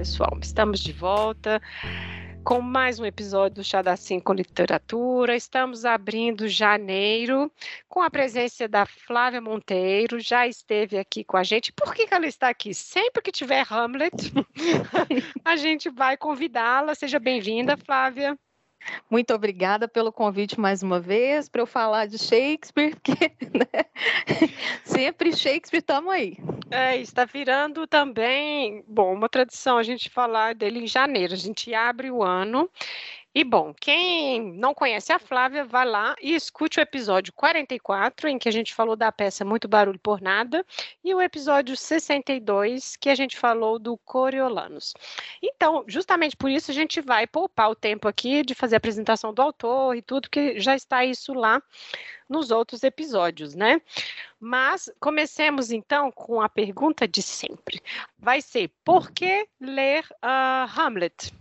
Pessoal. 0.00 0.38
Estamos 0.40 0.80
de 0.80 0.94
volta 0.94 1.60
com 2.42 2.62
mais 2.62 2.98
um 2.98 3.04
episódio 3.04 3.56
do 3.56 3.62
Chá 3.62 3.82
da 3.82 3.98
Cinco 3.98 4.32
Literatura. 4.32 5.36
Estamos 5.36 5.84
abrindo 5.84 6.48
janeiro 6.48 7.52
com 7.86 8.00
a 8.00 8.08
presença 8.08 8.66
da 8.66 8.86
Flávia 8.86 9.42
Monteiro, 9.42 10.18
já 10.18 10.46
esteve 10.46 10.96
aqui 10.96 11.22
com 11.22 11.36
a 11.36 11.42
gente. 11.42 11.70
Por 11.74 11.92
que, 11.94 12.06
que 12.06 12.14
ela 12.14 12.24
está 12.24 12.48
aqui? 12.48 12.72
Sempre 12.72 13.20
que 13.20 13.30
tiver 13.30 13.62
Hamlet, 13.70 14.32
a 15.44 15.56
gente 15.56 15.90
vai 15.90 16.16
convidá-la. 16.16 16.94
Seja 16.94 17.18
bem-vinda, 17.18 17.76
Flávia. 17.76 18.38
Muito 19.10 19.34
obrigada 19.34 19.86
pelo 19.86 20.12
convite 20.12 20.58
mais 20.58 20.82
uma 20.82 21.00
vez 21.00 21.48
para 21.48 21.62
eu 21.62 21.66
falar 21.66 22.06
de 22.06 22.18
Shakespeare, 22.18 22.94
porque 22.94 23.32
né? 23.52 23.84
sempre 24.84 25.32
Shakespeare 25.36 25.80
estamos 25.80 26.12
aí. 26.12 26.36
É, 26.70 26.96
está 26.96 27.24
virando 27.24 27.86
também, 27.86 28.84
bom, 28.86 29.12
uma 29.12 29.28
tradição 29.28 29.76
a 29.76 29.82
gente 29.82 30.08
falar 30.08 30.54
dele 30.54 30.80
em 30.80 30.86
janeiro. 30.86 31.32
A 31.32 31.36
gente 31.36 31.74
abre 31.74 32.10
o 32.10 32.22
ano 32.22 32.70
e 33.32 33.44
bom, 33.44 33.72
quem 33.72 34.52
não 34.54 34.74
conhece 34.74 35.12
a 35.12 35.18
Flávia, 35.18 35.64
vá 35.64 35.84
lá 35.84 36.16
e 36.20 36.34
escute 36.34 36.80
o 36.80 36.82
episódio 36.82 37.32
44, 37.32 38.28
em 38.28 38.38
que 38.38 38.48
a 38.48 38.52
gente 38.52 38.74
falou 38.74 38.96
da 38.96 39.12
peça 39.12 39.44
Muito 39.44 39.68
Barulho 39.68 40.00
por 40.00 40.20
Nada, 40.20 40.66
e 41.04 41.14
o 41.14 41.20
episódio 41.20 41.76
62, 41.76 42.96
que 42.96 43.08
a 43.08 43.14
gente 43.14 43.38
falou 43.38 43.78
do 43.78 43.96
Coriolanos. 43.98 44.94
Então, 45.40 45.84
justamente 45.86 46.36
por 46.36 46.50
isso, 46.50 46.72
a 46.72 46.74
gente 46.74 47.00
vai 47.00 47.24
poupar 47.24 47.70
o 47.70 47.76
tempo 47.76 48.08
aqui 48.08 48.42
de 48.42 48.52
fazer 48.52 48.74
a 48.74 48.78
apresentação 48.78 49.32
do 49.32 49.40
autor 49.40 49.94
e 49.96 50.02
tudo, 50.02 50.28
que 50.28 50.58
já 50.58 50.74
está 50.74 51.04
isso 51.04 51.32
lá 51.32 51.62
nos 52.28 52.50
outros 52.50 52.82
episódios, 52.82 53.54
né? 53.54 53.80
Mas 54.40 54.90
comecemos 54.98 55.70
então 55.70 56.10
com 56.10 56.40
a 56.40 56.48
pergunta 56.48 57.06
de 57.06 57.22
sempre. 57.22 57.80
Vai 58.18 58.40
ser: 58.40 58.70
por 58.84 59.12
que 59.12 59.46
ler 59.60 60.04
uh, 60.22 60.66
Hamlet? 60.76 61.32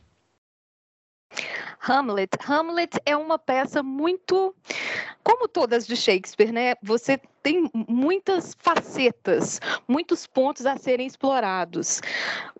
Hamlet. 1.81 2.38
Hamlet 2.47 2.99
é 3.05 3.16
uma 3.16 3.39
peça 3.39 3.81
muito, 3.81 4.53
como 5.23 5.47
todas 5.47 5.88
de 5.88 5.95
Shakespeare, 5.95 6.52
né? 6.52 6.75
Você 6.83 7.19
tem 7.41 7.69
muitas 7.88 8.55
facetas, 8.59 9.61
muitos 9.88 10.27
pontos 10.27 10.66
a 10.66 10.75
serem 10.77 11.07
explorados. 11.07 12.02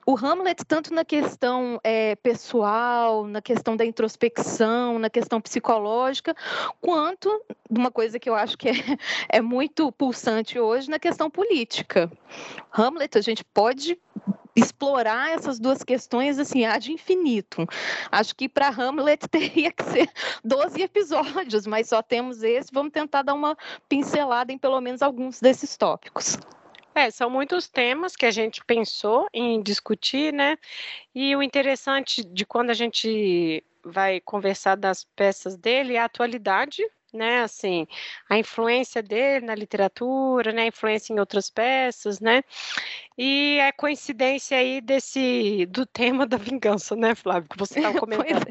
O 0.06 0.18
Hamlet, 0.18 0.64
tanto 0.66 0.94
na 0.94 1.04
questão 1.04 1.80
é, 1.84 2.16
pessoal, 2.16 3.28
na 3.28 3.42
questão 3.42 3.76
da 3.76 3.86
introspecção, 3.86 4.98
na 4.98 5.10
questão 5.10 5.42
psicológica, 5.42 6.36
quanto 6.82 7.30
uma 7.70 7.92
coisa 7.92 8.18
que 8.18 8.30
eu 8.30 8.36
acho 8.36 8.58
que 8.58 8.70
é, 8.70 8.74
é 9.30 9.42
muito 9.42 9.92
pulsante 9.92 10.58
hoje, 10.58 10.90
na 10.90 10.98
questão 10.98 11.30
política. 11.30 12.10
Hamlet, 12.72 13.18
a 13.18 13.22
gente 13.22 13.44
pode 13.44 14.00
explorar 14.56 15.32
essas 15.32 15.60
duas 15.60 15.84
questões 15.84 16.40
assim 16.40 16.66
há 16.66 16.78
de 16.78 16.92
infinito. 16.92 17.66
Acho 18.12 18.36
que 18.36 18.50
para 18.50 18.70
Hamlet 18.70 19.28
teria 19.30 19.72
que 19.72 19.84
ser 19.84 20.10
12 20.44 20.82
episódios, 20.82 21.66
mas 21.66 21.90
só 21.90 22.02
temos 22.02 22.44
esse. 22.44 22.70
Vamos 22.74 22.92
tentar 22.92 23.22
dar 23.22 23.34
uma 23.34 23.58
pincelada 23.88 24.52
em 24.52 24.58
pelo 24.58 24.80
menos 24.82 25.02
alguns 25.02 25.40
desses 25.40 25.76
tópicos. 25.78 26.38
É, 26.94 27.12
são 27.12 27.30
muitos 27.30 27.70
temas 27.70 28.16
que 28.16 28.26
a 28.26 28.32
gente 28.32 28.64
pensou 28.66 29.28
em 29.34 29.62
discutir, 29.62 30.34
né? 30.34 30.58
E 31.14 31.36
o 31.36 31.42
interessante 31.42 32.24
de 32.24 32.46
quando 32.46 32.72
a 32.72 32.74
gente 32.74 33.64
vai 33.84 34.20
conversar 34.20 34.76
das 34.76 35.06
peças 35.16 35.56
dele 35.56 35.96
é 35.96 36.00
a 36.00 36.06
atualidade, 36.06 36.84
né? 37.14 37.42
Assim, 37.44 37.88
a 38.30 38.38
influência 38.38 39.02
dele 39.02 39.46
na 39.46 39.56
literatura, 39.56 40.52
né? 40.52 40.64
A 40.64 40.68
influência 40.68 41.14
em 41.14 41.20
outras 41.20 41.50
peças, 41.50 42.20
né? 42.20 42.44
E 43.18 43.60
a 43.62 43.74
coincidência 43.74 44.58
aí 44.58 44.82
desse 44.82 45.66
do 45.68 45.86
tema 45.88 46.26
da 46.26 46.38
vingança, 46.38 46.96
né, 46.96 47.16
Flávio, 47.16 47.50
que 47.50 47.58
você 47.58 47.80
estava 47.80 48.00
comentando. 48.00 48.48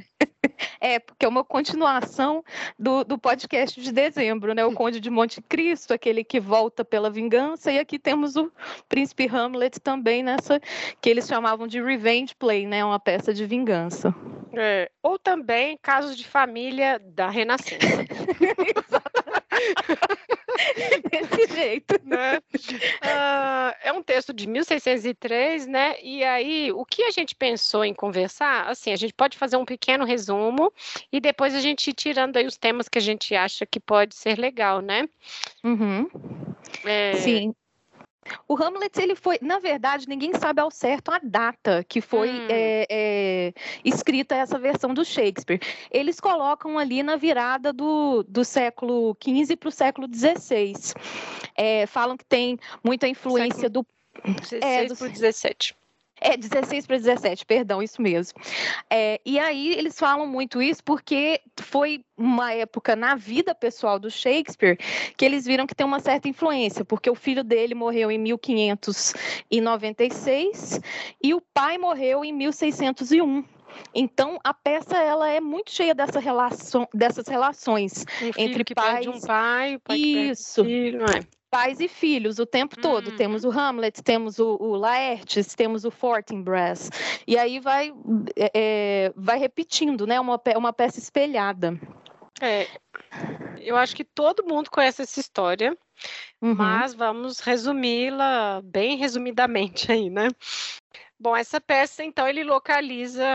É, 0.80 0.98
porque 0.98 1.24
é 1.24 1.28
uma 1.28 1.44
continuação 1.44 2.44
do, 2.78 3.04
do 3.04 3.18
podcast 3.18 3.80
de 3.80 3.92
dezembro, 3.92 4.54
né? 4.54 4.64
O 4.64 4.72
Conde 4.78 5.00
de 5.00 5.10
Monte 5.10 5.40
Cristo, 5.42 5.92
aquele 5.92 6.22
que 6.24 6.40
volta 6.40 6.84
pela 6.84 7.10
vingança, 7.10 7.70
e 7.72 7.78
aqui 7.78 7.98
temos 7.98 8.36
o 8.36 8.50
Príncipe 8.88 9.28
Hamlet 9.28 9.80
também 9.80 10.22
nessa 10.22 10.60
que 11.00 11.08
eles 11.10 11.26
chamavam 11.26 11.66
de 11.66 11.80
revenge 11.82 12.34
play, 12.34 12.66
né? 12.66 12.84
Uma 12.84 12.98
peça 12.98 13.32
de 13.32 13.44
vingança. 13.46 14.14
É, 14.54 14.90
ou 15.02 15.18
também 15.18 15.78
casos 15.80 16.16
de 16.16 16.26
família 16.26 16.98
da 16.98 17.28
Renascença. 17.28 17.78
Desse 21.10 21.54
jeito. 21.54 21.94
Né? 22.04 22.38
Uh, 22.38 23.74
é 23.82 23.92
um 23.92 24.02
texto 24.02 24.32
de 24.32 24.46
1603, 24.46 25.66
né? 25.66 25.96
E 26.02 26.24
aí, 26.24 26.72
o 26.72 26.84
que 26.84 27.02
a 27.04 27.10
gente 27.10 27.34
pensou 27.34 27.84
em 27.84 27.94
conversar? 27.94 28.68
Assim, 28.68 28.92
a 28.92 28.96
gente 28.96 29.14
pode 29.14 29.36
fazer 29.36 29.56
um 29.56 29.64
pequeno 29.64 30.04
resumo 30.04 30.72
e 31.12 31.20
depois 31.20 31.54
a 31.54 31.60
gente 31.60 31.90
ir 31.90 31.94
tirando 31.94 32.36
aí 32.36 32.46
os 32.46 32.56
temas 32.56 32.88
que 32.88 32.98
a 32.98 33.02
gente 33.02 33.34
acha 33.34 33.66
que 33.66 33.80
pode 33.80 34.14
ser 34.14 34.38
legal, 34.38 34.80
né? 34.80 35.08
Uhum. 35.64 36.08
É... 36.84 37.14
Sim. 37.14 37.54
O 38.46 38.54
Hamlet, 38.56 39.00
ele 39.00 39.14
foi, 39.14 39.38
na 39.40 39.58
verdade, 39.58 40.08
ninguém 40.08 40.32
sabe 40.34 40.60
ao 40.60 40.70
certo 40.70 41.10
a 41.10 41.20
data 41.22 41.84
que 41.88 42.00
foi 42.00 42.30
hum. 42.30 42.46
é, 42.48 42.86
é, 42.90 43.52
escrita 43.84 44.34
essa 44.34 44.58
versão 44.58 44.92
do 44.92 45.04
Shakespeare. 45.04 45.60
Eles 45.90 46.20
colocam 46.20 46.78
ali 46.78 47.02
na 47.02 47.16
virada 47.16 47.72
do, 47.72 48.22
do 48.28 48.44
século 48.44 49.16
XV 49.22 49.56
para 49.56 49.68
o 49.68 49.72
século 49.72 50.08
XVI. 50.12 50.74
É, 51.56 51.86
falam 51.86 52.16
que 52.16 52.24
tem 52.24 52.58
muita 52.84 53.08
influência 53.08 53.68
século 53.68 53.70
do. 53.70 53.86
16 54.24 54.62
é, 54.62 54.84
do, 54.86 54.96
para 54.96 55.08
17. 55.08 55.76
É, 56.20 56.36
16 56.36 56.86
para 56.86 56.96
17, 56.96 57.46
perdão, 57.46 57.82
isso 57.82 58.02
mesmo. 58.02 58.38
É, 58.90 59.20
e 59.24 59.38
aí 59.38 59.72
eles 59.74 59.96
falam 59.98 60.26
muito 60.26 60.60
isso 60.60 60.84
porque 60.84 61.40
foi 61.60 62.04
uma 62.16 62.52
época 62.52 62.96
na 62.96 63.14
vida 63.14 63.54
pessoal 63.54 63.98
do 63.98 64.10
Shakespeare 64.10 64.76
que 65.16 65.24
eles 65.24 65.44
viram 65.44 65.66
que 65.66 65.74
tem 65.74 65.86
uma 65.86 66.00
certa 66.00 66.28
influência, 66.28 66.84
porque 66.84 67.08
o 67.08 67.14
filho 67.14 67.42
dele 67.44 67.74
morreu 67.74 68.10
em 68.10 68.18
1596 68.18 70.80
e 71.22 71.32
o 71.34 71.40
pai 71.54 71.78
morreu 71.78 72.24
em 72.24 72.32
1601. 72.32 73.44
Então 73.94 74.40
a 74.42 74.52
peça 74.54 74.96
ela 74.96 75.30
é 75.30 75.40
muito 75.40 75.70
cheia 75.70 75.94
dessa 75.94 76.18
relação, 76.18 76.88
dessas 76.92 77.28
relações 77.28 78.04
um 78.22 78.32
entre 78.36 78.64
pais. 78.74 79.06
um 79.06 79.20
pai, 79.20 79.78
pai 79.78 79.96
isso. 79.96 80.64
Filho, 80.64 81.04
é 81.04 81.37
pais 81.50 81.80
e 81.80 81.88
filhos 81.88 82.38
o 82.38 82.46
tempo 82.46 82.80
todo. 82.80 83.10
Uhum. 83.10 83.16
Temos 83.16 83.44
o 83.44 83.50
Hamlet, 83.50 84.02
temos 84.02 84.38
o, 84.38 84.56
o 84.60 84.76
Laertes, 84.76 85.54
temos 85.54 85.84
o 85.84 85.90
Fortinbras. 85.90 86.90
E 87.26 87.36
aí 87.36 87.60
vai, 87.60 87.92
é, 88.36 88.50
é, 88.54 89.12
vai 89.16 89.38
repetindo, 89.38 90.06
né? 90.06 90.20
Uma, 90.20 90.40
uma 90.56 90.72
peça 90.72 90.98
espelhada. 90.98 91.78
É, 92.40 92.68
eu 93.60 93.76
acho 93.76 93.96
que 93.96 94.04
todo 94.04 94.46
mundo 94.46 94.70
conhece 94.70 95.02
essa 95.02 95.18
história, 95.18 95.76
uhum. 96.40 96.54
mas 96.54 96.94
vamos 96.94 97.40
resumi-la 97.40 98.60
bem 98.62 98.96
resumidamente 98.96 99.90
aí, 99.90 100.08
né? 100.08 100.28
Bom, 101.20 101.36
essa 101.36 101.60
peça, 101.60 102.04
então, 102.04 102.28
ele 102.28 102.44
localiza 102.44 103.26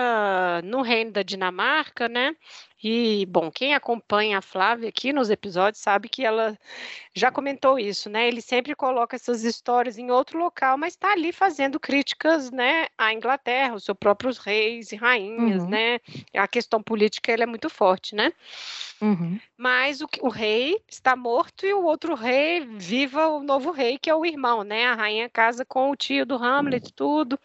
no 0.63 0.81
reino 0.81 1.11
da 1.11 1.21
Dinamarca, 1.21 2.07
né? 2.07 2.33
E, 2.83 3.25
bom, 3.27 3.49
quem 3.49 3.73
acompanha 3.73 4.39
a 4.39 4.41
Flávia 4.41 4.89
aqui 4.89 5.13
nos 5.13 5.29
episódios 5.29 5.81
sabe 5.81 6.09
que 6.09 6.25
ela 6.25 6.57
já 7.13 7.31
comentou 7.31 7.79
isso, 7.79 8.09
né? 8.09 8.27
Ele 8.27 8.41
sempre 8.41 8.75
coloca 8.75 9.15
essas 9.15 9.45
histórias 9.45 9.97
em 9.97 10.11
outro 10.11 10.37
local, 10.37 10.77
mas 10.77 10.93
está 10.93 11.13
ali 11.13 11.31
fazendo 11.31 11.79
críticas, 11.79 12.51
né, 12.51 12.87
à 12.97 13.13
Inglaterra, 13.13 13.75
os 13.75 13.85
seus 13.85 13.97
próprios 13.97 14.37
reis 14.37 14.91
e 14.91 14.97
rainhas, 14.97 15.63
uhum. 15.63 15.69
né? 15.69 15.99
A 16.33 16.47
questão 16.47 16.83
política 16.83 17.31
ela 17.31 17.43
é 17.43 17.45
muito 17.45 17.69
forte, 17.69 18.15
né? 18.15 18.33
Uhum. 18.99 19.39
Mas 19.57 20.01
o, 20.01 20.07
o 20.21 20.27
rei 20.27 20.77
está 20.89 21.15
morto 21.15 21.65
e 21.65 21.73
o 21.73 21.83
outro 21.83 22.15
rei 22.15 22.65
viva 22.65 23.27
o 23.29 23.41
novo 23.41 23.71
rei, 23.71 23.97
que 23.97 24.09
é 24.09 24.15
o 24.15 24.25
irmão, 24.25 24.63
né? 24.63 24.87
A 24.87 24.95
rainha 24.95 25.29
casa 25.29 25.63
com 25.63 25.89
o 25.89 25.95
tio 25.95 26.25
do 26.25 26.35
Hamlet, 26.35 26.91
tudo. 26.93 27.39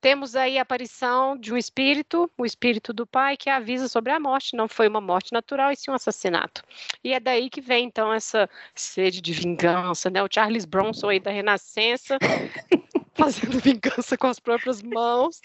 Temos 0.00 0.36
aí 0.36 0.58
a 0.58 0.62
aparição 0.62 1.36
de 1.36 1.52
um 1.52 1.56
espírito, 1.56 2.30
o 2.38 2.46
espírito 2.46 2.92
do 2.92 3.04
pai, 3.04 3.36
que 3.36 3.50
avisa 3.50 3.88
sobre 3.88 4.12
a 4.12 4.20
morte. 4.20 4.54
Não 4.56 4.68
foi 4.68 4.86
uma 4.86 5.00
morte 5.00 5.32
natural, 5.32 5.72
e 5.72 5.76
sim 5.76 5.90
um 5.90 5.94
assassinato. 5.94 6.62
E 7.02 7.12
é 7.12 7.18
daí 7.18 7.50
que 7.50 7.60
vem, 7.60 7.86
então, 7.86 8.12
essa 8.12 8.48
sede 8.74 9.20
de 9.20 9.32
vingança, 9.32 10.08
né? 10.08 10.22
O 10.22 10.28
Charles 10.32 10.64
Bronson 10.64 11.08
aí 11.08 11.18
da 11.18 11.32
Renascença, 11.32 12.16
fazendo 13.14 13.58
vingança 13.58 14.16
com 14.16 14.28
as 14.28 14.38
próprias 14.38 14.80
mãos. 14.80 15.40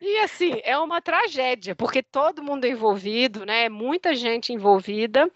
E, 0.00 0.18
assim, 0.20 0.58
é 0.64 0.78
uma 0.78 1.02
tragédia, 1.02 1.76
porque 1.76 2.02
todo 2.02 2.42
mundo 2.42 2.64
é 2.64 2.70
envolvido, 2.70 3.44
né? 3.44 3.68
Muita 3.68 4.14
gente 4.14 4.54
envolvida. 4.54 5.30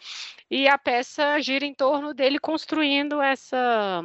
E 0.51 0.67
a 0.67 0.79
peça 0.79 1.39
gira 1.41 1.67
em 1.67 1.75
torno 1.75 2.15
dele 2.15 2.39
construindo 2.39 3.21
essa, 3.21 4.03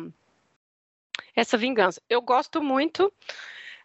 essa 1.34 1.58
vingança. 1.58 2.02
Eu 2.10 2.22
gosto 2.22 2.62
muito 2.62 3.12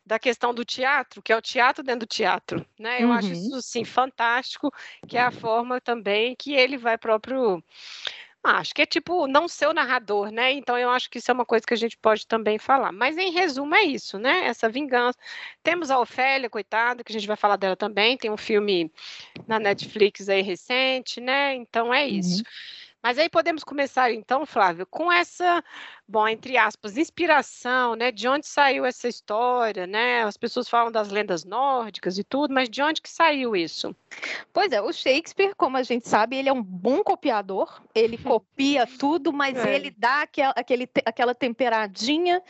da 0.04 0.18
questão 0.18 0.52
do 0.54 0.64
teatro, 0.64 1.22
que 1.22 1.32
é 1.32 1.36
o 1.36 1.42
teatro 1.42 1.82
dentro 1.84 2.00
do 2.00 2.06
teatro, 2.06 2.64
né? 2.78 3.02
Eu 3.02 3.08
uhum. 3.08 3.14
acho 3.14 3.32
isso 3.32 3.62
sim 3.62 3.84
fantástico, 3.84 4.72
que 5.06 5.16
é 5.16 5.22
a 5.22 5.30
forma 5.30 5.80
também 5.80 6.34
que 6.36 6.52
ele 6.54 6.76
vai 6.76 6.98
próprio 6.98 7.62
Ah, 8.42 8.58
acho 8.58 8.74
que 8.74 8.82
é 8.82 8.86
tipo 8.86 9.26
não 9.26 9.46
ser 9.46 9.68
o 9.68 9.72
narrador, 9.72 10.30
né? 10.30 10.52
Então 10.52 10.78
eu 10.78 10.90
acho 10.90 11.10
que 11.10 11.18
isso 11.18 11.30
é 11.30 11.34
uma 11.34 11.44
coisa 11.44 11.66
que 11.66 11.74
a 11.74 11.76
gente 11.76 11.96
pode 11.98 12.26
também 12.26 12.58
falar. 12.58 12.92
Mas 12.92 13.16
em 13.18 13.30
resumo 13.30 13.74
é 13.74 13.84
isso, 13.84 14.18
né? 14.18 14.46
Essa 14.46 14.68
vingança. 14.68 15.18
Temos 15.62 15.90
a 15.90 16.00
Ofélia, 16.00 16.50
coitada, 16.50 17.04
que 17.04 17.12
a 17.12 17.14
gente 17.18 17.28
vai 17.28 17.36
falar 17.36 17.56
dela 17.56 17.76
também. 17.76 18.16
Tem 18.16 18.30
um 18.30 18.36
filme 18.36 18.90
na 19.46 19.58
Netflix 19.58 20.28
aí 20.28 20.42
recente, 20.42 21.20
né? 21.20 21.54
Então 21.54 21.92
é 21.92 22.06
isso. 22.06 22.38
Uhum. 22.38 22.44
Mas 23.02 23.18
aí 23.18 23.30
podemos 23.30 23.64
começar 23.64 24.12
então, 24.12 24.44
Flávio, 24.44 24.86
com 24.86 25.10
essa 25.10 25.64
bom, 26.10 26.26
entre 26.26 26.56
aspas, 26.56 26.96
inspiração, 26.96 27.94
né? 27.94 28.10
De 28.10 28.26
onde 28.26 28.46
saiu 28.46 28.84
essa 28.84 29.06
história, 29.06 29.86
né? 29.86 30.24
As 30.24 30.36
pessoas 30.36 30.68
falam 30.68 30.90
das 30.90 31.08
lendas 31.08 31.44
nórdicas 31.44 32.18
e 32.18 32.24
tudo, 32.24 32.52
mas 32.52 32.68
de 32.68 32.82
onde 32.82 33.00
que 33.00 33.08
saiu 33.08 33.54
isso? 33.54 33.94
Pois 34.52 34.72
é, 34.72 34.82
o 34.82 34.92
Shakespeare, 34.92 35.54
como 35.56 35.76
a 35.76 35.82
gente 35.84 36.08
sabe, 36.08 36.36
ele 36.36 36.48
é 36.48 36.52
um 36.52 36.62
bom 36.62 37.04
copiador, 37.04 37.80
ele 37.94 38.18
copia 38.18 38.86
tudo, 38.98 39.32
mas 39.32 39.56
é. 39.56 39.74
ele 39.74 39.94
dá 39.96 40.22
aquela, 40.22 40.52
aquele, 40.56 40.88
aquela 41.04 41.34
temperadinha, 41.34 42.42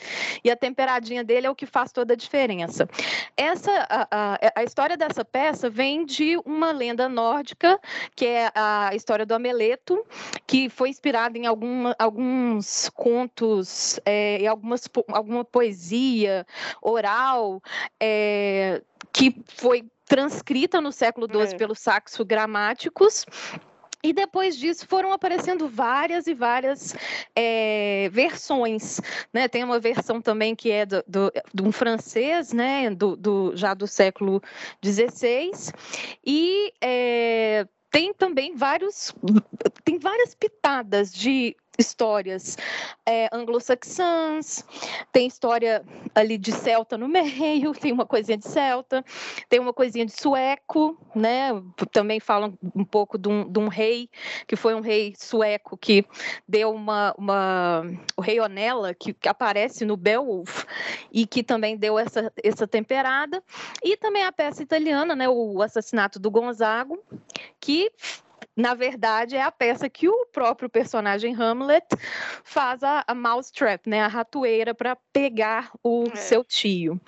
e 0.42 0.50
a 0.50 0.56
temperadinha 0.56 1.22
dele 1.22 1.46
é 1.46 1.50
o 1.50 1.54
que 1.54 1.66
faz 1.66 1.92
toda 1.92 2.14
a 2.14 2.16
diferença. 2.16 2.88
Essa, 3.36 3.86
a, 3.90 4.08
a, 4.10 4.52
a 4.56 4.64
história 4.64 4.96
dessa 4.96 5.24
peça 5.24 5.68
vem 5.68 6.06
de 6.06 6.38
uma 6.46 6.72
lenda 6.72 7.08
nórdica, 7.08 7.78
que 8.16 8.24
é 8.24 8.50
a 8.54 8.94
história 8.94 9.26
do 9.26 9.34
Ameleto, 9.34 10.02
que 10.46 10.70
foi 10.70 10.88
inspirada 10.88 11.36
em 11.36 11.46
alguma, 11.46 11.94
alguns 11.98 12.88
contos 12.94 13.49
contos 13.50 14.00
é, 14.04 14.40
e 14.40 14.46
algumas, 14.46 14.88
alguma 15.08 15.44
poesia 15.44 16.46
oral 16.80 17.60
é, 17.98 18.82
que 19.12 19.34
foi 19.56 19.84
transcrita 20.06 20.80
no 20.80 20.92
século 20.92 21.26
XII 21.26 21.54
é. 21.54 21.56
pelos 21.56 21.78
saxo 21.78 22.24
gramáticos 22.24 23.24
e 24.02 24.12
depois 24.14 24.56
disso 24.56 24.86
foram 24.88 25.12
aparecendo 25.12 25.68
várias 25.68 26.26
e 26.26 26.32
várias 26.32 26.94
é, 27.36 28.08
versões, 28.10 28.98
né? 29.30 29.46
Tem 29.46 29.62
uma 29.62 29.78
versão 29.78 30.22
também 30.22 30.56
que 30.56 30.70
é 30.70 30.86
do, 30.86 31.04
do, 31.06 31.30
de 31.52 31.62
um 31.62 31.70
francês, 31.70 32.52
né? 32.52 32.88
Do, 32.90 33.14
do, 33.14 33.54
já 33.54 33.74
do 33.74 33.86
século 33.86 34.42
XVI 34.82 35.50
e 36.24 36.72
é, 36.80 37.66
tem 37.90 38.14
também 38.14 38.56
vários, 38.56 39.14
tem 39.84 39.98
várias 39.98 40.34
pitadas 40.34 41.12
de 41.12 41.54
histórias 41.80 42.56
é, 43.06 43.28
anglo-saxãs, 43.32 44.64
tem 45.10 45.26
história 45.26 45.82
ali 46.14 46.36
de 46.36 46.52
celta 46.52 46.96
no 46.96 47.08
meio, 47.08 47.72
tem 47.72 47.92
uma 47.92 48.06
coisinha 48.06 48.36
de 48.36 48.46
celta, 48.46 49.04
tem 49.48 49.58
uma 49.58 49.72
coisinha 49.72 50.04
de 50.04 50.12
sueco, 50.12 50.96
né? 51.14 51.50
Também 51.90 52.20
falam 52.20 52.56
um 52.74 52.84
pouco 52.84 53.18
de 53.18 53.28
um, 53.28 53.50
de 53.50 53.58
um 53.58 53.68
rei, 53.68 54.08
que 54.46 54.56
foi 54.56 54.74
um 54.74 54.80
rei 54.80 55.14
sueco 55.16 55.76
que 55.76 56.04
deu 56.46 56.70
uma. 56.72 57.14
uma 57.16 57.82
o 58.16 58.20
rei 58.20 58.38
Onela, 58.40 58.94
que, 58.94 59.14
que 59.14 59.28
aparece 59.28 59.84
no 59.84 59.96
Beowulf, 59.96 60.64
e 61.10 61.26
que 61.26 61.42
também 61.42 61.76
deu 61.76 61.98
essa, 61.98 62.32
essa 62.42 62.66
temperada. 62.66 63.42
E 63.82 63.96
também 63.96 64.24
a 64.24 64.32
peça 64.32 64.62
italiana, 64.62 65.16
né? 65.16 65.28
O 65.28 65.62
assassinato 65.62 66.18
do 66.18 66.30
Gonzago, 66.30 67.02
que 67.58 67.90
na 68.60 68.74
verdade, 68.74 69.36
é 69.36 69.42
a 69.42 69.50
peça 69.50 69.88
que 69.88 70.08
o 70.08 70.26
próprio 70.26 70.68
personagem 70.68 71.34
Hamlet 71.34 71.86
faz 72.44 72.82
a, 72.82 73.02
a 73.06 73.14
mousetrap, 73.14 73.88
né, 73.88 74.02
a 74.02 74.06
ratoeira 74.06 74.74
para 74.74 74.96
pegar 75.12 75.70
o 75.82 76.04
é. 76.12 76.16
seu 76.16 76.44
tio. 76.44 77.00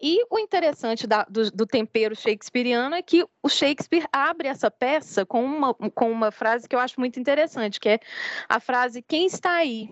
E 0.00 0.24
o 0.30 0.38
interessante 0.38 1.08
da, 1.08 1.24
do, 1.24 1.50
do, 1.50 1.66
tempero 1.66 2.14
shakespeariano 2.14 2.94
é 2.94 3.02
que 3.02 3.26
o 3.42 3.48
Shakespeare 3.48 4.06
abre 4.12 4.46
essa 4.46 4.70
peça 4.70 5.26
com 5.26 5.44
uma, 5.44 5.74
com 5.74 6.10
uma 6.10 6.30
frase 6.30 6.68
que 6.68 6.76
eu 6.76 6.78
acho 6.78 7.00
muito 7.00 7.18
interessante, 7.18 7.80
que 7.80 7.88
é 7.88 8.00
a 8.48 8.60
frase 8.60 9.02
quem 9.02 9.26
está 9.26 9.56
aí? 9.56 9.90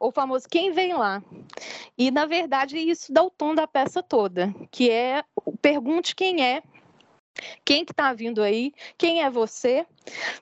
O 0.00 0.10
famoso 0.10 0.48
quem 0.48 0.72
vem 0.72 0.94
lá? 0.94 1.22
E, 1.98 2.10
na 2.10 2.24
verdade, 2.24 2.78
isso 2.78 3.12
dá 3.12 3.22
o 3.22 3.30
tom 3.30 3.54
da 3.54 3.66
peça 3.66 4.02
toda, 4.02 4.54
que 4.70 4.90
é 4.90 5.22
pergunte 5.60 6.14
quem 6.14 6.42
é 6.42 6.62
quem 7.64 7.84
que 7.84 7.92
está 7.92 8.12
vindo 8.12 8.42
aí? 8.42 8.72
Quem 8.96 9.22
é 9.22 9.30
você? 9.30 9.86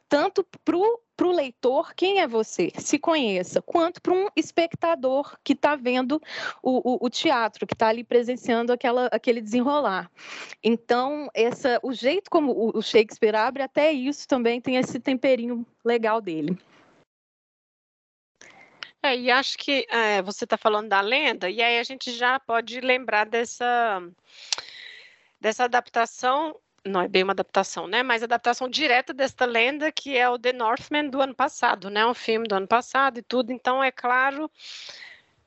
Tanto 0.08 0.46
para 0.64 0.76
o 0.76 1.32
leitor, 1.32 1.94
quem 1.94 2.20
é 2.20 2.26
você? 2.26 2.70
Se 2.76 2.99
conheça, 2.99 3.62
quanto 3.62 4.00
para 4.00 4.12
um 4.12 4.29
espectador 4.37 5.37
que 5.43 5.52
está 5.52 5.76
vendo 5.76 6.20
o, 6.62 6.94
o, 6.94 7.06
o, 7.06 7.11
teatro, 7.11 7.67
que 7.67 7.75
está 7.75 7.88
ali 7.88 8.05
presenciando 8.05 8.73
aquela, 8.73 9.06
aquele 9.06 9.41
desenrolar. 9.41 10.11
Então, 10.62 11.29
essa, 11.35 11.81
o 11.82 11.93
jeito 11.93 12.31
como 12.31 12.52
o, 12.52 12.79
o 12.79 12.82
Shakespeare 12.82 13.37
abre, 13.37 13.62
até 13.62 13.93
isso 13.93 14.26
também 14.29 14.61
tem 14.61 14.76
esse 14.76 15.00
temperinho 15.00 15.67
legal 15.85 16.20
dele. 16.20 16.58
É, 19.02 19.14
e 19.14 19.31
acho 19.31 19.58
que 19.58 19.87
é, 19.90 20.23
você 20.23 20.44
está 20.44 20.56
falando 20.56 20.88
da 20.88 21.02
lenda, 21.02 21.50
e 21.50 21.62
aí 21.62 21.79
a 21.79 21.82
gente 21.82 22.11
já 22.11 22.40
pode 22.40 22.81
lembrar 22.81 23.26
dessa, 23.26 24.02
dessa 25.38 25.64
adaptação 25.64 26.56
não 26.85 27.01
é 27.01 27.09
bem 27.09 27.23
uma 27.23 27.33
adaptação, 27.33 27.87
né? 27.87 28.03
Mas 28.03 28.23
adaptação 28.23 28.69
direta 28.69 29.13
desta 29.13 29.45
lenda 29.45 29.91
que 29.91 30.17
é 30.17 30.29
o 30.29 30.39
The 30.39 30.53
Northman 30.53 31.09
do 31.09 31.21
ano 31.21 31.35
passado, 31.35 31.89
né? 31.91 32.05
Um 32.05 32.15
filme 32.15 32.47
do 32.47 32.55
ano 32.55 32.67
passado 32.67 33.19
e 33.19 33.23
tudo. 33.23 33.53
Então 33.53 33.83
é 33.83 33.91
claro, 33.91 34.51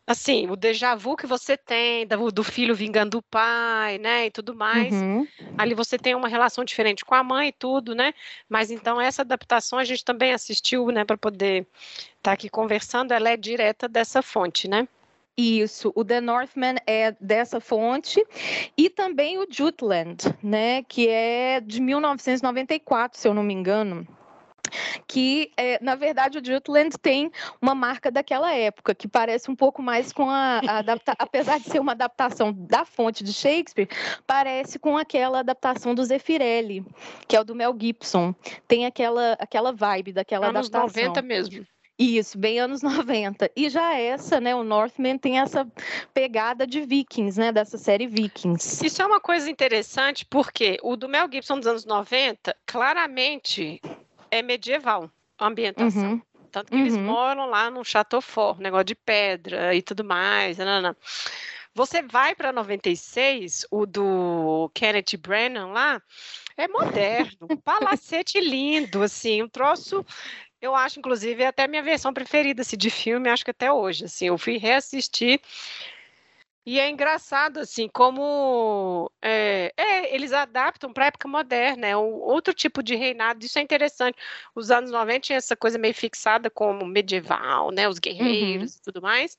assim, 0.06 0.50
o 0.50 0.56
déjà 0.56 0.96
vu 0.96 1.16
que 1.16 1.28
você 1.28 1.56
tem 1.56 2.08
do, 2.08 2.32
do 2.32 2.44
filho 2.44 2.74
vingando 2.74 3.20
o 3.20 3.22
pai, 3.22 3.98
né? 4.00 4.26
E 4.26 4.32
tudo 4.32 4.56
mais. 4.56 4.94
Uhum. 4.94 5.28
Ali 5.58 5.76
você 5.76 5.98
tem 5.98 6.16
uma 6.16 6.28
relação 6.28 6.64
diferente 6.64 7.06
com 7.06 7.14
a 7.14 7.24
mãe 7.24 7.50
e 7.50 7.54
tudo, 7.54 7.94
né? 7.94 8.14
Mas 8.50 8.72
então 8.72 9.00
essa 9.00 9.22
adaptação 9.22 9.78
a 9.78 9.84
gente 9.84 10.04
também 10.04 10.34
assistiu, 10.34 10.88
né? 10.88 11.06
Para 11.06 11.18
poder 11.18 11.68
estar 12.18 12.22
tá 12.22 12.32
aqui 12.32 12.50
conversando. 12.50 13.12
Ela 13.12 13.30
é 13.30 13.38
direta 13.38 13.88
dessa 13.88 14.22
fonte, 14.22 14.68
né? 14.68 14.88
Isso, 15.38 15.92
o 15.96 16.04
The 16.04 16.20
Northman 16.20 16.78
é 16.88 17.16
dessa 17.22 17.60
fonte 17.60 18.26
e 18.76 18.90
também 18.90 19.38
o 19.38 19.46
Jutland, 19.48 20.24
né, 20.42 20.82
que 20.84 21.08
é 21.08 21.62
de 21.62 21.80
1994, 21.80 23.20
se 23.20 23.28
eu 23.28 23.34
não 23.34 23.44
me 23.44 23.54
engano 23.54 24.08
que 25.08 25.52
é, 25.58 25.82
na 25.82 25.96
verdade 25.96 26.38
o 26.38 26.46
Jutland 26.46 26.98
tem 26.98 27.32
uma 27.62 27.74
marca 27.74 28.12
daquela 28.12 28.54
época 28.54 28.94
que 28.94 29.08
parece 29.08 29.50
um 29.50 29.56
pouco 29.56 29.82
mais 29.82 30.12
com 30.12 30.30
a, 30.30 30.62
a 30.68 30.78
adapta... 30.80 31.14
apesar 31.18 31.60
de 31.60 31.66
ser 31.70 31.80
uma 31.80 31.94
adaptação 31.94 32.54
da 32.54 32.86
fonte 32.86 33.24
de 33.24 33.34
Shakespeare, 33.34 33.88
parece 34.26 34.78
com 34.80 34.98
aquela 34.98 35.40
adaptação 35.40 35.96
do 35.96 36.04
Zeffirelli, 36.04 36.86
que 37.28 37.36
é 37.36 37.42
o 37.42 37.44
do 37.44 37.56
Mel 37.56 37.76
Gibson. 37.80 38.36
Tem 38.68 38.86
aquela 38.86 39.34
aquela 39.40 39.72
vibe 39.72 40.14
daquela 40.14 40.48
Anos 40.48 40.68
adaptação. 40.68 41.04
90 41.04 41.22
mesmo. 41.22 41.66
Isso, 41.98 42.38
bem 42.38 42.60
anos 42.60 42.82
90. 42.84 43.50
E 43.56 43.70
já 43.70 43.96
essa, 43.96 44.40
né, 44.40 44.54
o 44.56 44.64
Northman 44.64 45.18
tem 45.18 45.40
essa 45.40 45.68
pegada 46.14 46.68
de 46.68 46.82
Vikings, 46.82 47.40
né, 47.40 47.52
dessa 47.52 47.78
série 47.78 48.08
Vikings. 48.08 48.86
Isso 48.86 49.02
é 49.02 49.06
uma 49.06 49.20
coisa 49.20 49.50
interessante 49.50 50.26
porque 50.26 50.78
o 50.84 50.96
do 50.96 51.10
Mel 51.10 51.28
Gibson 51.32 51.58
dos 51.58 51.68
anos 51.68 51.86
90, 51.86 52.56
claramente 52.66 53.82
é 54.30 54.42
medieval 54.42 55.10
a 55.40 55.48
ambientação. 55.48 56.12
Uhum. 56.14 56.22
Tanto 56.52 56.72
que 56.72 56.76
uhum. 56.76 56.82
eles 56.82 56.98
moram 56.98 57.46
lá 57.48 57.70
no 57.70 57.84
Chateau 57.84 58.22
Fort, 58.22 58.60
negócio 58.60 58.86
de 58.86 58.96
pedra 58.96 59.76
e 59.76 59.82
tudo 59.82 60.04
mais. 60.04 60.58
Não. 60.58 60.96
Você 61.74 62.02
vai 62.02 62.34
para 62.34 62.52
96, 62.52 63.68
o 63.70 63.86
do 63.86 64.72
Kenneth 64.74 65.18
Brennan 65.20 65.68
lá, 65.68 66.02
é 66.58 66.68
moderno, 66.68 67.56
palacete 67.64 68.40
lindo, 68.40 69.04
assim, 69.04 69.44
um 69.44 69.48
troço 69.48 70.04
eu 70.62 70.76
acho, 70.76 71.00
inclusive, 71.00 71.44
é 71.44 71.48
até 71.48 71.64
a 71.64 71.68
minha 71.68 71.84
versão 71.84 72.14
preferida 72.14 72.62
assim, 72.62 72.78
de 72.78 72.90
filme, 72.90 73.30
acho 73.30 73.46
que 73.46 73.52
até 73.52 73.72
hoje. 73.72 74.06
Assim, 74.06 74.28
eu 74.28 74.38
fui 74.38 74.58
reassistir 74.58 75.42
e 76.70 76.82
é 76.82 76.90
engraçado, 76.90 77.62
assim, 77.62 77.88
como 77.88 79.10
é, 79.22 79.72
é, 79.78 80.14
eles 80.14 80.34
adaptam 80.34 80.92
para 80.92 81.06
a 81.06 81.08
época 81.08 81.26
moderna, 81.26 81.88
é 81.88 81.96
um 81.96 82.16
outro 82.16 82.54
tipo 82.54 82.84
de 82.84 82.94
reinado, 82.94 83.46
isso 83.46 83.58
é 83.58 83.62
interessante. 83.62 84.18
Os 84.54 84.70
anos 84.70 84.92
90 84.92 85.20
tinha 85.22 85.38
essa 85.38 85.56
coisa 85.56 85.78
meio 85.78 85.94
fixada 85.94 86.50
como 86.50 86.86
medieval, 86.86 87.72
né, 87.72 87.88
os 87.88 88.00
guerreiros 88.00 88.74
uhum. 88.74 88.80
e 88.80 88.84
tudo 88.84 89.02
mais, 89.02 89.38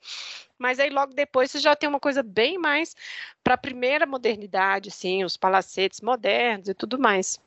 mas 0.57 0.81
aí 0.81 0.89
logo 0.89 1.13
depois 1.13 1.51
você 1.51 1.59
já 1.59 1.77
tem 1.77 1.87
uma 1.87 2.01
coisa 2.01 2.23
bem 2.23 2.57
mais 2.57 2.97
para 3.45 3.53
a 3.53 3.59
primeira 3.59 4.07
modernidade, 4.07 4.89
assim, 4.89 5.23
os 5.23 5.37
palacetes 5.37 6.01
modernos 6.01 6.67
e 6.67 6.73
tudo 6.73 6.99
mais. 6.99 7.39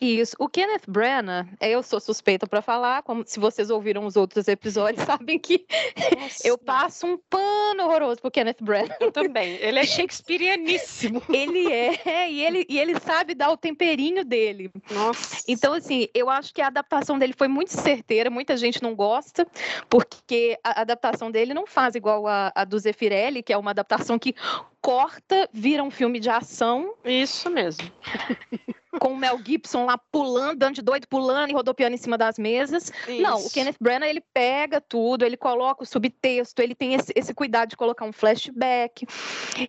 Isso. 0.00 0.36
O 0.38 0.48
Kenneth 0.48 0.82
Branagh, 0.86 1.46
eu 1.60 1.82
sou 1.82 1.98
suspeita 2.00 2.46
para 2.46 2.62
falar, 2.62 3.02
como 3.02 3.24
se 3.26 3.40
vocês 3.40 3.68
ouviram 3.68 4.06
os 4.06 4.16
outros 4.16 4.46
episódios, 4.46 5.04
sabem 5.06 5.38
que 5.38 5.66
Nossa. 6.18 6.46
eu 6.46 6.56
passo 6.56 7.06
um 7.06 7.18
pano 7.28 7.84
horroroso 7.84 8.20
pro 8.20 8.30
Kenneth 8.30 8.58
Branagh. 8.60 8.96
Eu 9.00 9.10
também. 9.10 9.56
Ele 9.56 9.78
é 9.78 9.84
shakespearianíssimo. 9.84 11.22
ele 11.32 11.72
é, 11.72 12.30
e 12.30 12.44
ele, 12.44 12.66
e 12.68 12.78
ele 12.78 12.98
sabe 13.00 13.34
dar 13.34 13.50
o 13.50 13.56
temperinho 13.56 14.24
dele. 14.24 14.70
Nossa. 14.90 15.44
Então, 15.48 15.72
assim, 15.72 16.08
eu 16.14 16.30
acho 16.30 16.54
que 16.54 16.62
a 16.62 16.68
adaptação 16.68 17.18
dele 17.18 17.34
foi 17.36 17.48
muito 17.48 17.72
certeira, 17.72 18.30
muita 18.30 18.56
gente 18.56 18.82
não 18.82 18.94
gosta, 18.94 19.46
porque 19.88 20.58
a 20.62 20.82
adaptação 20.82 21.30
dele 21.30 21.52
não 21.52 21.66
faz 21.66 21.94
igual 21.94 22.26
a, 22.26 22.52
a 22.54 22.64
do 22.64 22.78
Zeffirelli, 22.78 23.42
que 23.42 23.52
é 23.52 23.58
uma 23.58 23.70
adaptação 23.70 24.18
que 24.18 24.34
corta, 24.80 25.48
vira 25.52 25.82
um 25.82 25.90
filme 25.90 26.20
de 26.20 26.30
ação. 26.30 26.94
Isso 27.04 27.50
mesmo. 27.50 27.90
Com 28.98 29.12
o 29.12 29.16
Mel 29.16 29.38
Gibson 29.44 29.84
lá 29.84 29.96
pulando, 29.96 30.58
dando 30.58 30.74
de 30.74 30.82
doido, 30.82 31.06
pulando 31.08 31.50
e 31.50 31.52
rodopiando 31.54 31.94
em 31.94 31.98
cima 31.98 32.18
das 32.18 32.38
mesas. 32.38 32.92
Isso. 33.06 33.22
Não, 33.22 33.38
o 33.38 33.50
Kenneth 33.50 33.76
Branagh, 33.80 34.08
ele 34.08 34.22
pega 34.32 34.80
tudo, 34.80 35.24
ele 35.24 35.36
coloca 35.36 35.82
o 35.82 35.86
subtexto, 35.86 36.62
ele 36.62 36.74
tem 36.74 36.94
esse, 36.94 37.12
esse 37.14 37.34
cuidado 37.34 37.70
de 37.70 37.76
colocar 37.76 38.04
um 38.04 38.12
flashback. 38.12 39.06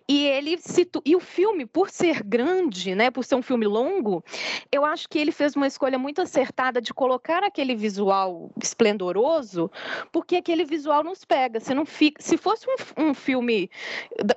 E 0.08 0.26
ele 0.26 0.58
situ... 0.58 1.02
e 1.04 1.14
o 1.14 1.20
filme, 1.20 1.66
por 1.66 1.90
ser 1.90 2.22
grande, 2.22 2.94
né, 2.94 3.10
por 3.10 3.24
ser 3.24 3.34
um 3.34 3.42
filme 3.42 3.66
longo, 3.66 4.24
eu 4.70 4.84
acho 4.84 5.08
que 5.08 5.18
ele 5.18 5.32
fez 5.32 5.54
uma 5.56 5.66
escolha 5.66 5.98
muito 5.98 6.20
acertada 6.20 6.80
de 6.80 6.92
colocar 6.92 7.42
aquele 7.44 7.74
visual 7.74 8.50
esplendoroso, 8.62 9.70
porque 10.12 10.36
aquele 10.36 10.64
visual 10.64 11.02
nos 11.02 11.24
pega. 11.24 11.60
Se 11.60 11.74
não 11.74 11.84
fica, 11.84 12.22
se 12.22 12.36
fosse 12.36 12.66
um, 12.68 13.08
um 13.08 13.14
filme 13.14 13.70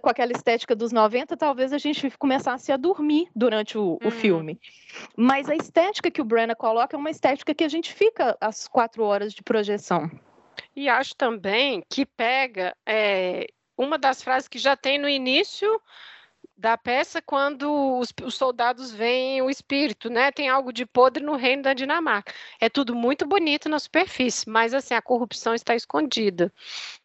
com 0.02 0.10
aquela 0.10 0.32
estética 0.32 0.76
dos 0.76 0.92
90, 0.92 1.36
talvez 1.38 1.74
a 1.74 1.78
gente 1.78 2.10
começasse 2.18 2.72
a 2.72 2.78
dormir 2.78 3.30
durante 3.36 3.78
o, 3.78 4.00
o 4.04 4.08
hum. 4.08 4.12
filme. 4.12 4.60
Mas 5.18 5.50
a 5.50 5.56
estética 5.56 6.12
que 6.12 6.22
o 6.22 6.26
Brenna 6.26 6.56
coloca 6.56 6.96
é 6.96 7.00
uma 7.00 7.10
estética 7.10 7.54
que 7.54 7.64
a 7.64 7.70
gente 7.70 7.94
fica 7.94 8.38
às 8.40 8.68
quatro 8.68 9.04
horas 9.04 9.34
de 9.34 9.44
projeção. 9.44 10.10
E 10.76 10.90
acho 10.90 11.16
também 11.16 11.84
que 11.90 12.06
pega 12.06 12.76
é, 12.86 13.48
uma 13.78 13.98
das 13.98 14.22
frases 14.22 14.48
que 14.48 14.58
já 14.58 14.76
tem 14.76 14.98
no 14.98 15.10
início 15.10 15.82
da 16.64 16.78
peça 16.78 17.22
quando 17.22 18.00
os, 18.00 18.14
os, 18.24 18.36
soldados 18.36 18.90
veem 18.90 19.42
o 19.42 19.50
espírito, 19.50 20.10
né? 20.10 20.32
Tem 20.32 20.48
algo 20.48 20.72
de 20.72 20.86
podre 20.86 21.22
no 21.22 21.36
reino 21.36 21.62
da 21.62 21.74
Dinamarca. 21.74 22.34
É 22.58 22.70
tudo 22.70 22.96
muito 22.96 23.28
bonito 23.28 23.68
na 23.68 23.78
superfície, 23.80 24.50
mas 24.50 24.74
assim 24.74 24.94
a 24.94 25.02
corrupção 25.02 25.54
está 25.54 25.76
escondida, 25.76 26.46
né? 26.46 26.52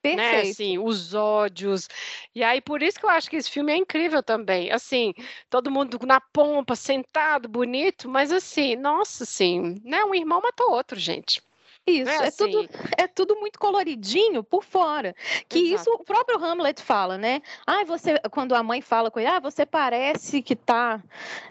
Perfeito. 0.00 0.16
né? 0.16 0.40
Assim, 0.42 0.78
os 0.78 1.12
ódios. 1.12 1.88
E 2.32 2.44
aí 2.44 2.60
por 2.60 2.84
isso 2.84 3.00
que 3.00 3.04
eu 3.04 3.10
acho 3.10 3.28
que 3.28 3.34
esse 3.34 3.50
filme 3.50 3.72
é 3.72 3.76
incrível 3.76 4.22
também. 4.22 4.70
Assim, 4.70 5.12
todo 5.50 5.72
mundo 5.72 5.98
na 6.06 6.20
pompa, 6.20 6.76
sentado, 6.76 7.48
bonito, 7.48 8.08
mas 8.08 8.30
assim, 8.30 8.76
nossa, 8.76 9.24
assim, 9.24 9.74
né? 9.82 10.04
Um 10.04 10.14
irmão 10.14 10.40
matou 10.40 10.70
outro, 10.70 10.96
gente. 10.96 11.42
Isso, 11.88 12.10
é, 12.10 12.14
é, 12.14 12.26
assim. 12.28 12.36
tudo, 12.36 12.68
é 12.96 13.06
tudo 13.06 13.36
muito 13.36 13.58
coloridinho 13.58 14.42
por 14.42 14.64
fora. 14.64 15.14
Que 15.48 15.72
Exato. 15.72 15.90
isso 15.90 15.90
o 15.94 16.04
próprio 16.04 16.42
Hamlet 16.42 16.82
fala, 16.82 17.18
né? 17.18 17.42
Ah, 17.66 17.84
você, 17.84 18.18
quando 18.30 18.54
a 18.54 18.62
mãe 18.62 18.80
fala 18.80 19.10
com 19.10 19.18
ele, 19.18 19.28
ah, 19.28 19.40
você 19.40 19.64
parece 19.64 20.42
que 20.42 20.54
tá, 20.54 21.02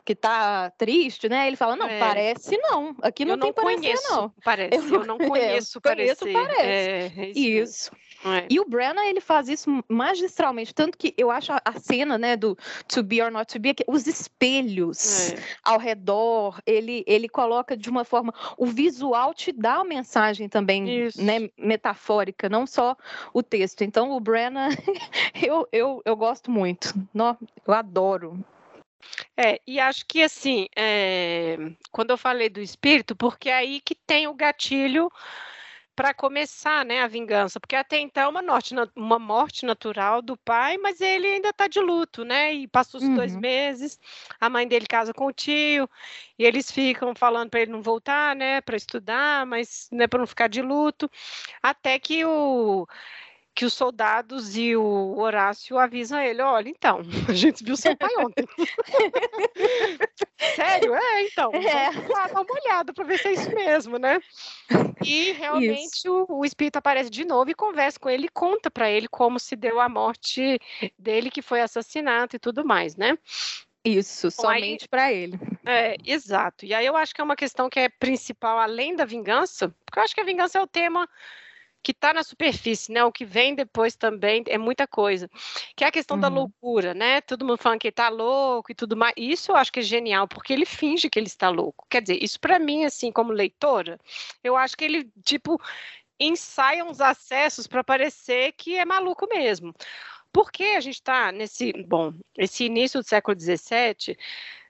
que 0.05 0.15
tá 0.15 0.71
triste, 0.77 1.27
né? 1.29 1.47
Ele 1.47 1.55
fala, 1.55 1.75
não, 1.75 1.87
é. 1.87 1.99
parece 1.99 2.57
não. 2.57 2.95
Aqui 3.01 3.25
não, 3.25 3.33
eu 3.35 3.39
tem 3.39 3.49
não 3.49 3.53
parecer, 3.53 3.81
conheço, 3.81 4.11
não. 4.11 4.33
Parece, 4.43 4.75
eu, 4.75 4.93
eu 5.01 5.05
não 5.05 5.17
conheço, 5.17 5.79
é, 5.83 5.95
conheço 5.95 6.25
parece. 6.31 6.61
É, 6.61 7.29
isso. 7.29 7.89
isso. 7.89 7.91
É. 8.25 8.47
E 8.49 8.59
o 8.59 8.65
Brenna, 8.65 9.05
ele 9.05 9.21
faz 9.21 9.47
isso 9.47 9.83
magistralmente, 9.87 10.73
tanto 10.73 10.97
que 10.97 11.13
eu 11.17 11.29
acho 11.29 11.51
a, 11.53 11.79
cena, 11.79 12.17
né, 12.17 12.35
do 12.35 12.57
To 12.87 13.03
Be 13.03 13.21
or 13.21 13.31
Not 13.31 13.53
To 13.53 13.59
Be, 13.59 13.75
os 13.87 14.07
espelhos 14.07 15.31
é. 15.31 15.43
ao 15.63 15.77
redor, 15.77 16.59
ele, 16.65 17.03
ele 17.05 17.29
coloca 17.29 17.77
de 17.77 17.89
uma 17.89 18.03
forma, 18.03 18.33
o 18.57 18.65
visual 18.65 19.33
te 19.33 19.51
dá 19.51 19.75
a 19.75 19.83
mensagem 19.83 20.49
também, 20.49 21.07
isso. 21.07 21.23
né, 21.23 21.49
metafórica, 21.57 22.49
não 22.49 22.65
só 22.65 22.95
o 23.33 23.43
texto. 23.43 23.83
Então, 23.83 24.11
o 24.11 24.19
Brenna, 24.19 24.69
eu, 25.41 25.67
eu, 25.71 26.01
eu 26.03 26.15
gosto 26.15 26.49
muito, 26.49 26.93
eu 27.65 27.73
adoro. 27.73 28.43
É, 29.37 29.61
e 29.65 29.79
acho 29.79 30.05
que 30.05 30.23
assim, 30.23 30.67
é, 30.75 31.55
quando 31.91 32.09
eu 32.09 32.17
falei 32.17 32.49
do 32.49 32.59
espírito, 32.59 33.15
porque 33.15 33.49
é 33.49 33.53
aí 33.53 33.79
que 33.79 33.95
tem 33.95 34.27
o 34.27 34.33
gatilho 34.33 35.11
para 35.97 36.13
começar 36.13 36.85
né, 36.85 37.01
a 37.01 37.07
vingança, 37.07 37.59
porque 37.59 37.75
até 37.75 37.97
então 37.97 38.25
é 38.25 38.27
uma, 38.27 38.43
morte, 38.43 38.75
uma 38.95 39.17
morte 39.17 39.65
natural 39.65 40.21
do 40.21 40.37
pai, 40.37 40.77
mas 40.77 41.01
ele 41.01 41.25
ainda 41.25 41.49
está 41.49 41.67
de 41.67 41.79
luto, 41.79 42.23
né? 42.23 42.53
E 42.53 42.67
passou 42.67 43.01
os 43.01 43.07
uhum. 43.07 43.15
dois 43.15 43.35
meses, 43.35 43.99
a 44.39 44.47
mãe 44.47 44.67
dele 44.67 44.85
casa 44.85 45.11
com 45.11 45.25
o 45.25 45.33
tio, 45.33 45.89
e 46.37 46.45
eles 46.45 46.69
ficam 46.69 47.15
falando 47.15 47.49
para 47.49 47.61
ele 47.61 47.71
não 47.71 47.81
voltar, 47.81 48.35
né, 48.35 48.61
para 48.61 48.77
estudar, 48.77 49.43
mas 49.47 49.89
né, 49.91 50.05
para 50.05 50.19
não 50.19 50.27
ficar 50.27 50.47
de 50.47 50.61
luto, 50.61 51.09
até 51.63 51.97
que 51.97 52.23
o 52.23 52.87
que 53.57 53.65
os 53.65 53.73
soldados 53.73 54.55
e 54.55 54.75
o 54.75 55.17
Horácio 55.17 55.79
avisam 55.79 56.21
ele: 56.21 56.43
olha, 56.43 56.69
então, 56.69 57.01
a 57.27 57.33
gente 57.33 57.63
viu 57.63 57.75
seu 57.75 57.97
pai 57.97 58.11
ontem. 58.19 58.47
Sério? 60.55 60.93
É, 60.93 61.23
então. 61.23 61.51
É. 61.51 61.89
Lá 62.07 62.27
dar 62.27 62.41
uma 62.41 62.53
olhada 62.53 62.93
para 62.93 63.03
ver 63.03 63.17
se 63.17 63.29
é 63.29 63.33
isso 63.33 63.49
mesmo, 63.49 63.97
né? 63.97 64.19
E 65.03 65.31
realmente 65.31 66.07
o, 66.07 66.27
o, 66.29 66.45
espírito 66.45 66.77
aparece 66.77 67.09
de 67.09 67.25
novo 67.25 67.49
e 67.49 67.55
conversa 67.55 67.99
com 67.99 68.07
ele 68.07 68.27
e 68.27 68.29
conta 68.29 68.69
para 68.69 68.91
ele 68.91 69.07
como 69.07 69.39
se 69.39 69.55
deu 69.55 69.79
a 69.79 69.89
morte 69.89 70.59
dele, 70.97 71.31
que 71.31 71.41
foi 71.41 71.59
assassinato 71.59 72.35
e 72.35 72.39
tudo 72.39 72.63
mais, 72.63 72.95
né? 72.95 73.17
Isso, 73.83 74.29
somente 74.29 74.87
para 74.87 75.11
ele. 75.11 75.39
É, 75.65 75.95
exato. 76.05 76.63
E 76.63 76.75
aí 76.75 76.85
eu 76.85 76.95
acho 76.95 77.15
que 77.15 77.21
é 77.21 77.23
uma 77.23 77.35
questão 77.35 77.69
que 77.69 77.79
é 77.79 77.89
principal, 77.89 78.59
além 78.59 78.95
da 78.95 79.05
vingança, 79.05 79.73
porque 79.83 79.97
eu 79.97 80.03
acho 80.03 80.13
que 80.13 80.21
a 80.21 80.25
vingança 80.25 80.59
é 80.59 80.61
o 80.61 80.67
tema 80.67 81.09
que 81.83 81.91
está 81.91 82.13
na 82.13 82.23
superfície, 82.23 82.91
né? 82.91 83.03
O 83.03 83.11
que 83.11 83.25
vem 83.25 83.55
depois 83.55 83.95
também 83.95 84.43
é 84.47 84.57
muita 84.57 84.87
coisa. 84.87 85.29
Que 85.75 85.83
é 85.83 85.87
a 85.87 85.91
questão 85.91 86.15
uhum. 86.15 86.21
da 86.21 86.27
loucura, 86.27 86.93
né? 86.93 87.21
Todo 87.21 87.45
mundo 87.45 87.57
falando 87.57 87.79
que 87.79 87.87
ele 87.87 87.91
está 87.91 88.09
louco 88.09 88.71
e 88.71 88.75
tudo 88.75 88.97
mais. 88.97 89.13
Isso 89.17 89.51
eu 89.51 89.55
acho 89.55 89.71
que 89.71 89.79
é 89.79 89.83
genial, 89.83 90.27
porque 90.27 90.53
ele 90.53 90.65
finge 90.65 91.09
que 91.09 91.17
ele 91.17 91.27
está 91.27 91.49
louco. 91.49 91.85
Quer 91.89 92.01
dizer, 92.01 92.21
isso 92.21 92.39
para 92.39 92.59
mim, 92.59 92.85
assim, 92.85 93.11
como 93.11 93.31
leitora, 93.31 93.99
eu 94.43 94.55
acho 94.57 94.75
que 94.77 94.85
ele, 94.85 95.09
tipo, 95.23 95.61
ensaia 96.19 96.83
uns 96.83 96.99
acessos 97.01 97.67
para 97.67 97.83
parecer 97.83 98.53
que 98.53 98.75
é 98.75 98.85
maluco 98.85 99.27
mesmo. 99.27 99.73
Porque 100.31 100.63
a 100.63 100.79
gente 100.79 100.95
está 100.95 101.31
nesse, 101.31 101.73
bom, 101.83 102.13
esse 102.37 102.65
início 102.65 103.01
do 103.01 103.07
século 103.07 103.39
XVII, 103.39 104.17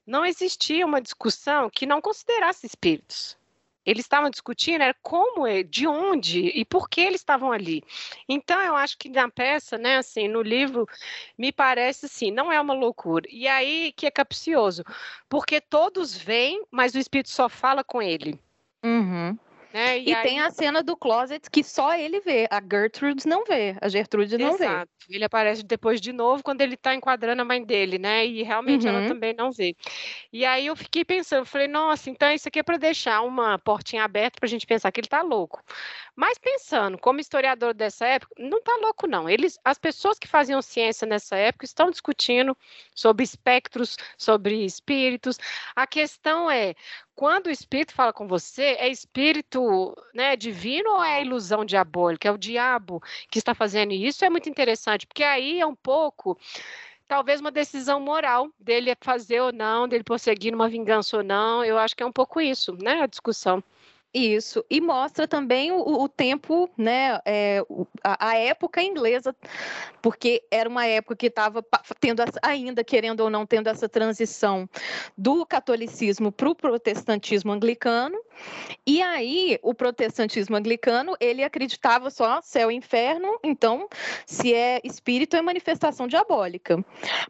não 0.06 0.26
existia 0.26 0.86
uma 0.86 1.02
discussão 1.02 1.70
que 1.70 1.86
não 1.86 2.02
considerasse 2.02 2.66
espíritos 2.66 3.37
eles 3.88 4.04
estavam 4.04 4.30
discutindo 4.30 4.82
era 4.82 4.94
como, 5.02 5.46
de 5.64 5.88
onde 5.88 6.48
e 6.50 6.66
por 6.66 6.90
que 6.90 7.00
eles 7.00 7.22
estavam 7.22 7.54
ali. 7.54 7.82
Então, 8.28 8.62
eu 8.62 8.76
acho 8.76 8.98
que 8.98 9.08
na 9.08 9.30
peça, 9.30 9.78
né, 9.78 9.96
assim, 9.96 10.28
no 10.28 10.42
livro, 10.42 10.86
me 11.38 11.54
parece 11.54 12.08
assim, 12.08 12.30
não 12.30 12.52
é 12.52 12.60
uma 12.60 12.74
loucura. 12.74 13.26
E 13.32 13.48
aí 13.48 13.94
que 13.96 14.06
é 14.06 14.12
capcioso, 14.12 14.84
porque 15.30 15.62
todos 15.62 16.18
vêm, 16.18 16.66
mas 16.70 16.96
o 16.96 17.00
espírito 17.00 17.30
só 17.30 17.48
fala 17.48 17.82
com 17.82 18.02
ele. 18.02 18.38
Uhum. 18.84 19.40
Né? 19.74 20.00
E, 20.00 20.10
e 20.10 20.14
aí... 20.14 20.24
tem 20.24 20.40
a 20.40 20.50
cena 20.50 20.82
do 20.82 20.96
closet 20.96 21.50
que 21.50 21.64
só 21.64 21.96
ele 21.96 22.20
vê, 22.22 22.48
a 22.50 22.62
Gertrude 22.62 23.28
não 23.28 23.44
vê, 23.46 23.76
a 23.82 23.90
Gertrude 23.90 24.38
não 24.38 24.56
Exato. 24.56 24.92
vê. 25.10 25.16
Ele 25.16 25.24
aparece 25.24 25.64
depois 25.64 26.02
de 26.02 26.12
novo 26.12 26.44
quando 26.44 26.62
ele 26.62 26.74
está 26.74 26.94
enquadrando 26.94 27.42
a 27.42 27.46
mãe 27.46 27.64
dele, 27.64 27.98
né? 27.98 28.26
E 28.26 28.44
realmente 28.44 28.88
uhum. 28.88 28.98
ela 28.98 29.08
também 29.08 29.34
não 29.34 29.52
vê. 29.52 29.76
E 30.34 30.46
aí 30.46 30.66
eu 30.68 30.76
fiquei 30.76 31.06
pensando, 31.06 31.46
falei, 31.46 31.68
nossa, 31.68 32.10
então 32.10 32.32
isso 32.32 32.48
aqui 32.48 32.60
é 32.60 32.64
para 32.64 32.78
deixar 32.78 33.22
uma 33.22 33.58
portinha 33.58 34.04
aberta 34.04 34.40
para 34.40 34.48
a 34.48 34.50
gente 34.50 34.68
pensar 34.68 34.92
que 34.92 35.00
ele 35.00 35.08
está 35.08 35.22
louco. 35.22 35.62
Mas 36.18 36.40
pensando, 36.40 36.98
como 36.98 37.20
historiador 37.20 37.76
dessa 37.76 38.08
época, 38.08 38.34
não 38.40 38.58
está 38.58 38.76
louco 38.78 39.06
não. 39.06 39.30
Eles, 39.30 39.60
as 39.64 39.78
pessoas 39.78 40.18
que 40.18 40.28
faziam 40.28 40.64
ciência 40.64 41.06
nessa 41.06 41.36
época 41.36 41.64
estão 41.64 41.92
discutindo 41.92 42.58
sobre 42.96 43.24
espectros, 43.24 43.96
sobre 44.18 44.66
espíritos. 44.66 45.38
A 45.76 45.86
questão 45.86 46.50
é 46.50 46.74
quando 47.14 47.46
o 47.46 47.52
espírito 47.52 47.94
fala 47.94 48.12
com 48.12 48.28
você, 48.28 48.76
é 48.80 48.90
espírito 48.90 49.96
né, 50.12 50.36
divino 50.36 50.90
ou 50.90 51.04
é 51.04 51.22
ilusão 51.22 51.64
diabólica? 51.64 52.28
É 52.28 52.32
o 52.32 52.38
diabo 52.38 53.00
que 53.30 53.38
está 53.38 53.54
fazendo 53.54 53.94
isso? 53.94 54.26
É 54.26 54.30
muito 54.30 54.50
interessante, 54.50 55.06
porque 55.06 55.24
aí 55.24 55.60
é 55.60 55.68
um 55.68 55.76
pouco 55.76 56.36
talvez 57.08 57.40
uma 57.40 57.52
decisão 57.52 58.00
moral 58.00 58.50
dele 58.60 58.96
fazer 59.02 59.40
ou 59.42 59.54
não, 59.54 59.88
dele 59.88 60.04
prosseguir 60.04 60.52
numa 60.52 60.68
vingança 60.68 61.18
ou 61.18 61.24
não. 61.24 61.64
Eu 61.64 61.78
acho 61.78 61.96
que 61.96 62.02
é 62.02 62.06
um 62.08 62.12
pouco 62.12 62.42
isso, 62.42 62.76
né? 62.82 63.02
A 63.02 63.06
discussão. 63.06 63.64
Isso, 64.18 64.66
e 64.68 64.82
mostra 64.82 65.28
também 65.28 65.72
o, 65.72 65.78
o 65.78 66.10
tempo, 66.10 66.68
né, 66.76 67.20
é, 67.24 67.62
a, 68.04 68.30
a, 68.30 68.36
época 68.36 68.82
inglesa, 68.82 69.36
porque 70.02 70.44
era 70.50 70.68
uma 70.68 70.88
época 70.88 71.16
que 71.16 71.28
estava 71.28 71.64
tendo 72.00 72.24
ainda, 72.42 72.84
querendo 72.84 73.20
ou 73.20 73.30
não, 73.30 73.46
tendo 73.46 73.68
essa 73.68 73.88
transição 73.88 74.68
do 75.16 75.46
catolicismo 75.46 76.32
para 76.32 76.50
o 76.50 76.56
protestantismo 76.56 77.52
anglicano, 77.52 78.18
e 78.86 79.02
aí 79.02 79.60
o 79.62 79.74
protestantismo 79.74 80.56
anglicano, 80.56 81.16
ele 81.20 81.44
acreditava 81.44 82.10
só 82.10 82.42
céu 82.42 82.72
e 82.72 82.76
inferno, 82.76 83.40
então 83.44 83.88
se 84.26 84.54
é 84.54 84.80
espírito 84.84 85.36
é 85.36 85.42
manifestação 85.42 86.08
diabólica. 86.08 86.84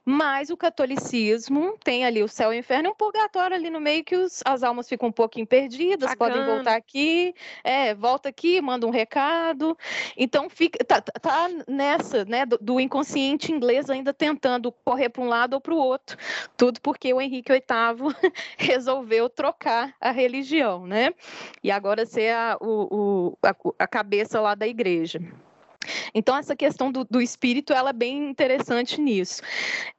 Mas 0.06 0.50
o 0.50 0.58
catolicismo 0.58 1.78
tem 1.84 2.06
ali 2.06 2.24
o 2.24 2.28
céu 2.28 2.54
e 2.54 2.58
o 2.58 2.60
inferno 2.60 2.90
um 2.90 2.96
purgatório 2.96 3.56
ali 3.56 3.70
no 3.70 3.80
meio 3.80 4.04
que 4.04 4.16
os, 4.16 4.42
as 4.46 4.64
almas 4.64 4.88
ficam 4.88 5.10
um 5.10 5.12
pouquinho 5.12 5.46
perdidas, 5.46 6.10
Bacana. 6.12 6.32
podem 6.32 6.46
voltar 6.46 6.76
aqui, 6.76 7.34
é, 7.64 7.94
volta 7.94 8.30
aqui, 8.30 8.62
manda 8.62 8.86
um 8.86 8.90
recado. 8.90 9.78
Então 10.16 10.50
fica 10.50 10.84
tá, 10.84 11.02
tá, 11.02 11.20
tá 11.20 11.50
nessa, 11.68 12.26
né, 12.26 12.46
do, 12.46 12.58
do, 12.60 12.80
inconsciente 12.80 13.52
inglês 13.52 13.90
ainda 13.90 14.14
tentando 14.14 14.72
correr 14.72 15.10
para 15.10 15.22
um 15.22 15.28
lado 15.28 15.54
ou 15.54 15.62
para 15.62 15.74
o 15.74 15.78
outro. 15.78 16.18
Tudo 16.56 16.80
porque 16.82 17.14
o 17.14 17.22
Henrique 17.22 17.52
VIII 17.52 17.62
resolveu 18.58 19.30
trocar 19.30 19.94
a 20.00 20.12
religião, 20.12 20.86
né? 20.86 20.97
E 21.64 21.72
agora 21.72 22.06
ser 22.06 22.34
a, 22.34 22.58
o, 22.62 22.88
o, 22.92 23.38
a, 23.44 23.84
a 23.84 23.88
cabeça 23.88 24.40
lá 24.40 24.56
da 24.56 24.68
igreja. 24.68 25.20
Então, 26.14 26.36
essa 26.36 26.56
questão 26.56 26.92
do, 26.92 27.06
do 27.06 27.22
espírito, 27.22 27.74
ela 27.74 27.90
é 27.90 27.94
bem 27.94 28.30
interessante 28.30 29.00
nisso. 29.00 29.42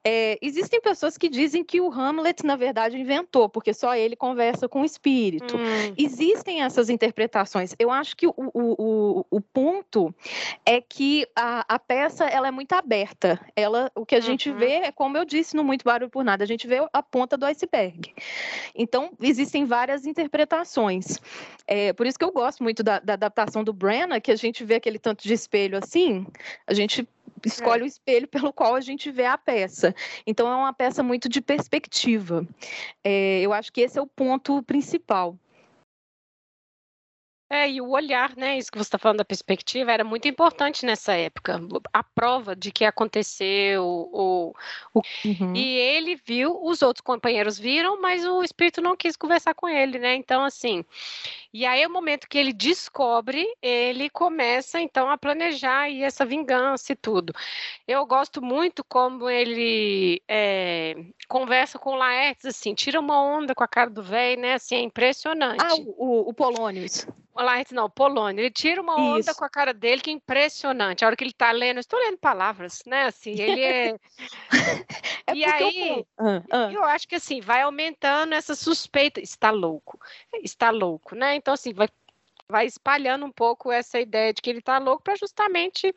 É, 0.05 0.39
existem 0.41 0.81
pessoas 0.81 1.19
que 1.19 1.29
dizem 1.29 1.63
que 1.63 1.81
o 1.81 1.91
Hamlet, 1.93 2.45
na 2.45 2.57
verdade, 2.57 2.97
inventou, 2.97 3.49
porque 3.49 3.75
só 3.75 3.95
ele 3.95 4.17
conversa 4.17 4.69
com 4.69 4.83
o 4.83 4.85
espírito. 4.85 5.57
Hum. 5.57 5.95
Existem 5.97 6.63
essas 6.63 6.89
interpretações. 6.89 7.75
Eu 7.79 7.91
acho 7.91 8.17
que 8.17 8.27
o, 8.27 8.35
o, 8.37 8.53
o, 8.55 9.27
o 9.31 9.41
ponto 9.41 10.15
é 10.65 10.81
que 10.81 11.27
a, 11.35 11.65
a, 11.69 11.79
peça 11.79 12.25
ela 12.25 12.49
é 12.49 12.51
muito 12.51 12.73
aberta. 12.73 13.41
Ela, 13.55 13.91
o 13.95 14.07
que 14.07 14.15
a 14.15 14.19
uhum. 14.19 14.25
gente 14.25 14.51
vê 14.51 14.73
é, 14.73 14.93
como 14.93 15.17
eu 15.17 15.25
disse, 15.25 15.57
no 15.57 15.65
Muito 15.65 15.85
Barulho 15.85 16.11
por 16.11 16.25
Nada, 16.25 16.45
a 16.45 16.47
gente 16.47 16.67
vê 16.67 16.79
a 16.93 17.03
ponta 17.03 17.37
do 17.37 17.47
iceberg. 17.47 18.15
Então, 18.75 19.11
existem 19.21 19.65
várias 19.65 20.07
interpretações. 20.07 21.19
É, 21.67 21.93
por 21.93 22.07
isso 22.07 22.19
que 22.19 22.25
eu 22.25 22.33
gosto 22.33 22.63
muito 22.63 22.83
da, 22.83 22.99
da 22.99 23.13
adaptação 23.15 23.63
do 23.63 23.73
Brenna, 23.73 24.21
que 24.21 24.31
a 24.31 24.37
gente 24.37 24.65
vê 24.65 24.77
aquele 24.77 24.99
tanto 24.99 25.23
de 25.23 25.33
espelho 25.35 25.79
assim, 25.79 25.98
a 26.67 26.75
gente 26.75 27.09
escolhe 27.47 27.83
é. 27.83 27.85
o 27.85 27.87
espelho 27.87 28.29
pelo 28.29 28.53
qual 28.53 28.75
a 28.75 28.81
gente 28.81 29.11
vê 29.11 29.27
a 29.27 29.39
peça. 29.39 29.95
Então 30.27 30.51
é 30.51 30.55
uma 30.55 30.73
peça 30.73 31.03
muito 31.03 31.29
de 31.29 31.41
perspectiva. 31.41 32.47
É, 33.05 33.41
eu 33.41 33.53
acho 33.53 33.73
que 33.73 33.81
esse 33.81 33.99
é 33.99 34.03
o 34.03 34.07
ponto 34.07 34.63
principal. 34.63 35.37
É, 37.51 37.71
e 37.71 37.81
o 37.81 37.89
olhar, 37.89 38.37
né? 38.37 38.59
Isso 38.59 38.71
que 38.71 38.77
você 38.77 38.89
está 38.89 38.99
falando 38.99 39.19
da 39.19 39.25
perspectiva 39.25 39.91
era 39.91 40.05
muito 40.05 40.29
importante 40.29 40.85
nessa 40.85 41.15
época. 41.15 41.59
A 41.95 42.05
prova 42.05 42.55
de 42.55 42.71
que 42.71 42.85
aconteceu, 42.85 43.83
o, 43.83 44.55
o, 44.93 45.01
uhum. 45.25 45.55
e 45.57 45.79
ele 45.79 46.15
viu, 46.27 46.63
os 46.63 46.83
outros 46.83 47.01
companheiros 47.01 47.59
viram, 47.59 47.99
mas 48.03 48.23
o 48.27 48.43
espírito 48.43 48.83
não 48.83 48.95
quis 48.95 49.17
conversar 49.17 49.55
com 49.55 49.67
ele, 49.67 49.99
né? 49.99 50.15
Então, 50.15 50.45
assim, 50.45 50.85
e 51.53 51.65
aí 51.65 51.85
o 51.87 51.91
momento 51.91 52.29
que 52.29 52.37
ele 52.37 52.53
descobre, 52.53 53.47
ele 53.63 54.11
começa 54.11 54.81
então 54.81 55.11
a 55.11 55.17
planejar 55.17 55.83
aí 55.83 56.03
essa 56.03 56.25
vingança 56.25 56.93
e 56.93 56.97
tudo. 56.97 57.33
Eu 57.87 58.05
gosto 58.05 58.43
muito 58.43 58.85
como 58.85 59.29
ele 59.29 60.23
é, 60.29 60.95
conversa 61.27 61.79
com 61.79 61.91
o 61.91 61.97
Laertes, 61.97 62.47
assim, 62.47 62.75
tira 62.75 63.01
uma 63.01 63.21
onda 63.21 63.55
com 63.55 63.65
a 63.65 63.69
cara 63.69 63.89
do 63.89 64.03
velho, 64.03 64.41
né? 64.41 64.55
Assim, 64.55 64.77
é 64.77 64.81
impressionante. 64.81 65.65
Ah, 65.65 65.75
o, 65.97 66.29
o 66.29 66.35
Polônios. 66.35 67.07
Laerte 67.43 67.75
não, 67.75 67.89
Polônio. 67.89 68.43
Ele 68.43 68.51
tira 68.51 68.81
uma 68.81 68.97
onda 68.97 69.31
Isso. 69.31 69.39
com 69.39 69.45
a 69.45 69.49
cara 69.49 69.73
dele 69.73 70.01
que 70.01 70.11
é 70.11 70.13
impressionante. 70.13 71.05
A 71.05 71.09
hora 71.09 71.17
que 71.17 71.25
ele 71.25 71.33
tá 71.33 71.51
lendo, 71.53 71.77
eu 71.77 71.81
estou 71.81 71.99
lendo 71.99 72.19
palavras, 72.19 72.83
né? 72.87 73.05
Assim, 73.05 73.41
ele 73.41 73.63
é. 73.63 73.97
é 75.27 75.35
e 75.35 75.45
aí, 75.45 75.89
eu... 75.91 76.07
Ah, 76.19 76.43
ah. 76.51 76.73
eu 76.73 76.85
acho 76.85 77.07
que 77.07 77.15
assim, 77.15 77.41
vai 77.41 77.63
aumentando 77.63 78.35
essa 78.35 78.55
suspeita. 78.55 79.21
Está 79.21 79.51
louco, 79.51 79.99
está 80.43 80.71
louco, 80.71 81.15
né? 81.15 81.37
Então, 81.39 81.55
assim, 81.55 81.73
vai, 81.73 81.89
vai 82.49 82.67
espalhando 82.67 83.25
um 83.25 83.33
pouco 83.33 83.73
essa 83.73 84.01
ideia 84.01 84.33
de 84.33 84.43
que 84.43 84.51
ele 84.51 84.59
está 84.59 84.79
louco 84.79 85.03
para 85.03 85.17
justamente 85.17 85.95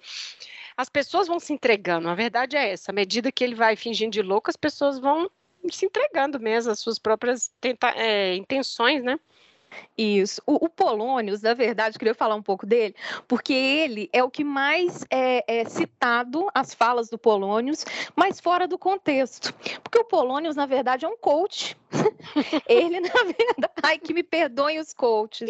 as 0.77 0.89
pessoas 0.89 1.27
vão 1.27 1.39
se 1.39 1.53
entregando. 1.53 2.09
A 2.09 2.15
verdade 2.15 2.55
é 2.55 2.71
essa. 2.71 2.91
À 2.91 2.93
medida 2.93 3.31
que 3.31 3.43
ele 3.43 3.55
vai 3.55 3.75
fingindo 3.75 4.11
de 4.11 4.21
louco, 4.21 4.49
as 4.49 4.55
pessoas 4.55 4.99
vão 4.99 5.29
se 5.69 5.85
entregando 5.85 6.39
mesmo 6.39 6.71
às 6.71 6.79
suas 6.79 6.97
próprias 6.97 7.53
tenta 7.59 7.89
é, 7.91 8.35
intenções, 8.35 9.03
né? 9.03 9.19
Isso. 9.97 10.41
O, 10.45 10.65
o 10.65 10.69
Polônios, 10.69 11.41
na 11.41 11.53
verdade, 11.53 11.97
queria 11.97 12.13
falar 12.13 12.35
um 12.35 12.41
pouco 12.41 12.65
dele, 12.65 12.95
porque 13.27 13.53
ele 13.53 14.09
é 14.11 14.23
o 14.23 14.29
que 14.29 14.43
mais 14.43 15.05
é, 15.09 15.43
é, 15.47 15.65
citado, 15.65 16.47
as 16.53 16.73
falas 16.73 17.09
do 17.09 17.17
Polônios, 17.17 17.85
mas 18.15 18.39
fora 18.39 18.67
do 18.67 18.77
contexto. 18.77 19.53
Porque 19.83 19.99
o 19.99 20.05
Polônios, 20.05 20.55
na 20.55 20.65
verdade, 20.65 21.05
é 21.05 21.07
um 21.07 21.17
coach. 21.17 21.77
ele, 22.67 22.99
na 23.01 23.09
verdade, 23.09 23.73
ai, 23.83 23.97
que 23.97 24.13
me 24.13 24.23
perdoem 24.23 24.79
os 24.79 24.93
coaches, 24.93 25.49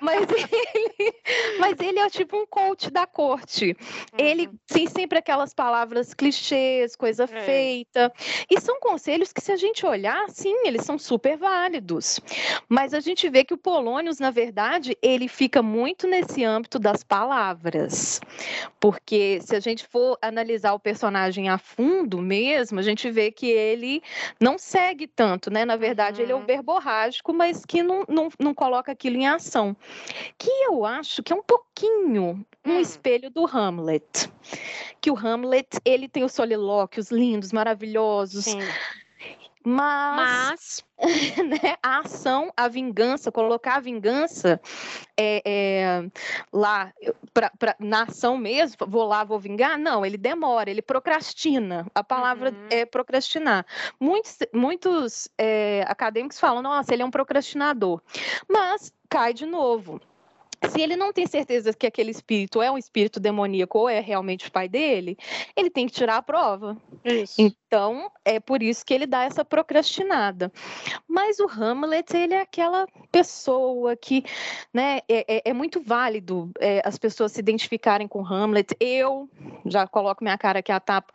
mas 0.00 0.26
ele, 0.74 1.14
mas 1.58 1.78
ele 1.80 1.98
é 1.98 2.08
tipo 2.08 2.36
um 2.36 2.46
coach 2.46 2.90
da 2.90 3.06
corte. 3.06 3.76
Uhum. 4.12 4.18
Ele 4.18 4.50
tem 4.66 4.86
sempre 4.86 5.18
aquelas 5.18 5.52
palavras 5.52 6.14
clichês, 6.14 6.96
coisa 6.96 7.24
é. 7.24 7.26
feita. 7.26 8.12
E 8.50 8.60
são 8.60 8.80
conselhos 8.80 9.32
que, 9.32 9.40
se 9.40 9.52
a 9.52 9.56
gente 9.56 9.84
olhar, 9.84 10.28
sim, 10.30 10.66
eles 10.66 10.84
são 10.84 10.98
super 10.98 11.36
válidos. 11.36 12.20
Mas 12.68 12.94
a 12.94 13.00
gente 13.00 13.28
vê 13.28 13.44
que 13.46 13.54
o 13.54 13.58
Polônios, 13.58 14.18
na 14.18 14.30
verdade, 14.30 14.96
ele 15.00 15.28
fica 15.28 15.62
muito 15.62 16.06
nesse 16.06 16.44
âmbito 16.44 16.78
das 16.78 17.02
palavras. 17.02 18.20
Porque 18.78 19.40
se 19.40 19.56
a 19.56 19.60
gente 19.60 19.86
for 19.86 20.18
analisar 20.20 20.74
o 20.74 20.80
personagem 20.80 21.48
a 21.48 21.56
fundo 21.56 22.20
mesmo, 22.20 22.78
a 22.78 22.82
gente 22.82 23.10
vê 23.10 23.30
que 23.30 23.46
ele 23.46 24.02
não 24.38 24.58
segue 24.58 25.06
tanto, 25.06 25.50
né? 25.50 25.64
Na 25.64 25.76
verdade, 25.76 26.18
uhum. 26.18 26.24
ele 26.24 26.32
é 26.32 26.34
o 26.34 26.38
uhum. 26.38 26.46
verborrágico, 26.46 27.32
mas 27.32 27.64
que 27.64 27.82
não, 27.82 28.04
não, 28.08 28.28
não 28.38 28.52
coloca 28.52 28.92
aquilo 28.92 29.16
em 29.16 29.26
ação. 29.26 29.74
Que 30.36 30.50
eu 30.64 30.84
acho 30.84 31.22
que 31.22 31.32
é 31.32 31.36
um 31.36 31.42
pouquinho 31.42 32.44
um 32.66 32.72
hum. 32.72 32.80
espelho 32.80 33.30
do 33.30 33.46
Hamlet. 33.46 34.30
Que 35.00 35.10
o 35.10 35.16
Hamlet, 35.16 35.68
ele 35.84 36.08
tem 36.08 36.24
os 36.24 36.32
solilóquios 36.32 37.10
lindos, 37.10 37.52
maravilhosos. 37.52 38.44
Sim 38.44 38.58
mas, 39.68 40.16
Mas... 40.48 40.86
Né, 41.44 41.76
a 41.82 41.98
ação, 41.98 42.52
a 42.56 42.68
vingança, 42.68 43.32
colocar 43.32 43.74
a 43.74 43.80
vingança 43.80 44.60
é, 45.16 45.42
é, 45.44 46.10
lá 46.52 46.92
pra, 47.34 47.50
pra, 47.58 47.76
na 47.80 48.04
ação 48.04 48.38
mesmo, 48.38 48.86
vou 48.86 49.04
lá, 49.04 49.24
vou 49.24 49.40
vingar, 49.40 49.76
não, 49.76 50.06
ele 50.06 50.16
demora, 50.16 50.70
ele 50.70 50.80
procrastina. 50.80 51.84
A 51.94 52.04
palavra 52.04 52.50
uhum. 52.50 52.68
é 52.70 52.86
procrastinar. 52.86 53.66
Muitos, 53.98 54.38
muitos 54.54 55.28
é, 55.36 55.84
acadêmicos 55.88 56.38
falam, 56.38 56.62
nossa, 56.62 56.94
ele 56.94 57.02
é 57.02 57.06
um 57.06 57.10
procrastinador. 57.10 58.00
Mas 58.48 58.92
cai 59.08 59.34
de 59.34 59.46
novo 59.46 60.00
se 60.68 60.80
ele 60.80 60.96
não 60.96 61.12
tem 61.12 61.26
certeza 61.26 61.72
que 61.72 61.86
aquele 61.86 62.10
espírito 62.10 62.62
é 62.62 62.70
um 62.70 62.78
espírito 62.78 63.20
demoníaco 63.20 63.78
ou 63.78 63.88
é 63.88 64.00
realmente 64.00 64.48
o 64.48 64.52
pai 64.52 64.68
dele, 64.68 65.16
ele 65.54 65.70
tem 65.70 65.86
que 65.86 65.92
tirar 65.92 66.16
a 66.16 66.22
prova. 66.22 66.76
Isso. 67.04 67.34
Então, 67.38 68.10
é 68.24 68.40
por 68.40 68.62
isso 68.62 68.84
que 68.84 68.94
ele 68.94 69.06
dá 69.06 69.24
essa 69.24 69.44
procrastinada. 69.44 70.52
Mas 71.06 71.38
o 71.38 71.46
Hamlet, 71.46 72.16
ele 72.16 72.34
é 72.34 72.40
aquela 72.40 72.86
pessoa 73.12 73.96
que, 73.96 74.24
né, 74.72 75.00
é, 75.08 75.36
é, 75.36 75.42
é 75.50 75.52
muito 75.52 75.80
válido 75.80 76.50
é, 76.58 76.80
as 76.84 76.98
pessoas 76.98 77.32
se 77.32 77.40
identificarem 77.40 78.08
com 78.08 78.26
Hamlet. 78.26 78.74
Eu 78.80 79.28
já 79.66 79.86
coloco 79.86 80.24
minha 80.24 80.38
cara 80.38 80.60
aqui 80.60 80.72
a 80.72 80.80
tapa. 80.80 81.12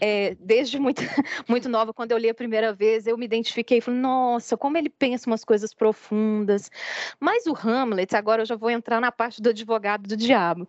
É, 0.00 0.36
desde 0.40 0.78
muito, 0.78 1.00
muito 1.48 1.68
nova, 1.68 1.94
quando 1.94 2.12
eu 2.12 2.18
li 2.18 2.28
a 2.28 2.34
primeira 2.34 2.72
vez, 2.72 3.06
eu 3.06 3.16
me 3.16 3.24
identifiquei 3.24 3.78
e 3.78 3.80
falei, 3.80 4.00
nossa, 4.00 4.56
como 4.56 4.76
ele 4.76 4.90
pensa 4.90 5.28
umas 5.28 5.44
coisas 5.44 5.72
profundas. 5.72 6.70
Mas 7.18 7.46
o 7.46 7.54
Hamlet, 7.54 8.16
agora 8.16 8.42
eu 8.42 8.46
já 8.46 8.56
vou 8.56 8.70
entrar 8.70 8.79
na 9.00 9.12
parte 9.12 9.40
do 9.40 9.50
advogado 9.50 10.08
do 10.08 10.16
diabo. 10.16 10.68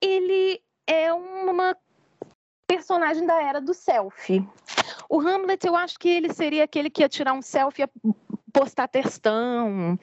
Ele 0.00 0.60
é 0.86 1.12
uma 1.12 1.76
personagem 2.66 3.26
da 3.26 3.42
era 3.42 3.60
do 3.60 3.72
selfie. 3.72 4.46
O 5.08 5.20
Hamlet, 5.20 5.66
eu 5.66 5.74
acho 5.74 5.98
que 5.98 6.08
ele 6.08 6.32
seria 6.32 6.64
aquele 6.64 6.90
que 6.90 7.02
ia 7.02 7.08
tirar 7.08 7.32
um 7.32 7.42
selfie 7.42 7.84
postar 8.52 8.88
textão. 8.88 9.68
Uhum. 9.68 9.98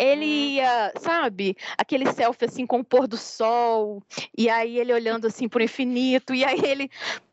Ele 0.00 0.24
ia, 0.56 0.92
sabe, 0.98 1.56
aquele 1.76 2.10
selfie 2.12 2.46
assim 2.46 2.66
com 2.66 2.80
o 2.80 2.84
pôr 2.84 3.06
do 3.06 3.16
sol, 3.16 4.02
e 4.36 4.48
aí 4.48 4.78
ele 4.78 4.92
olhando 4.92 5.26
assim 5.26 5.48
pro 5.48 5.62
infinito, 5.62 6.34
e 6.34 6.44
aí 6.44 6.60
ele 6.64 6.90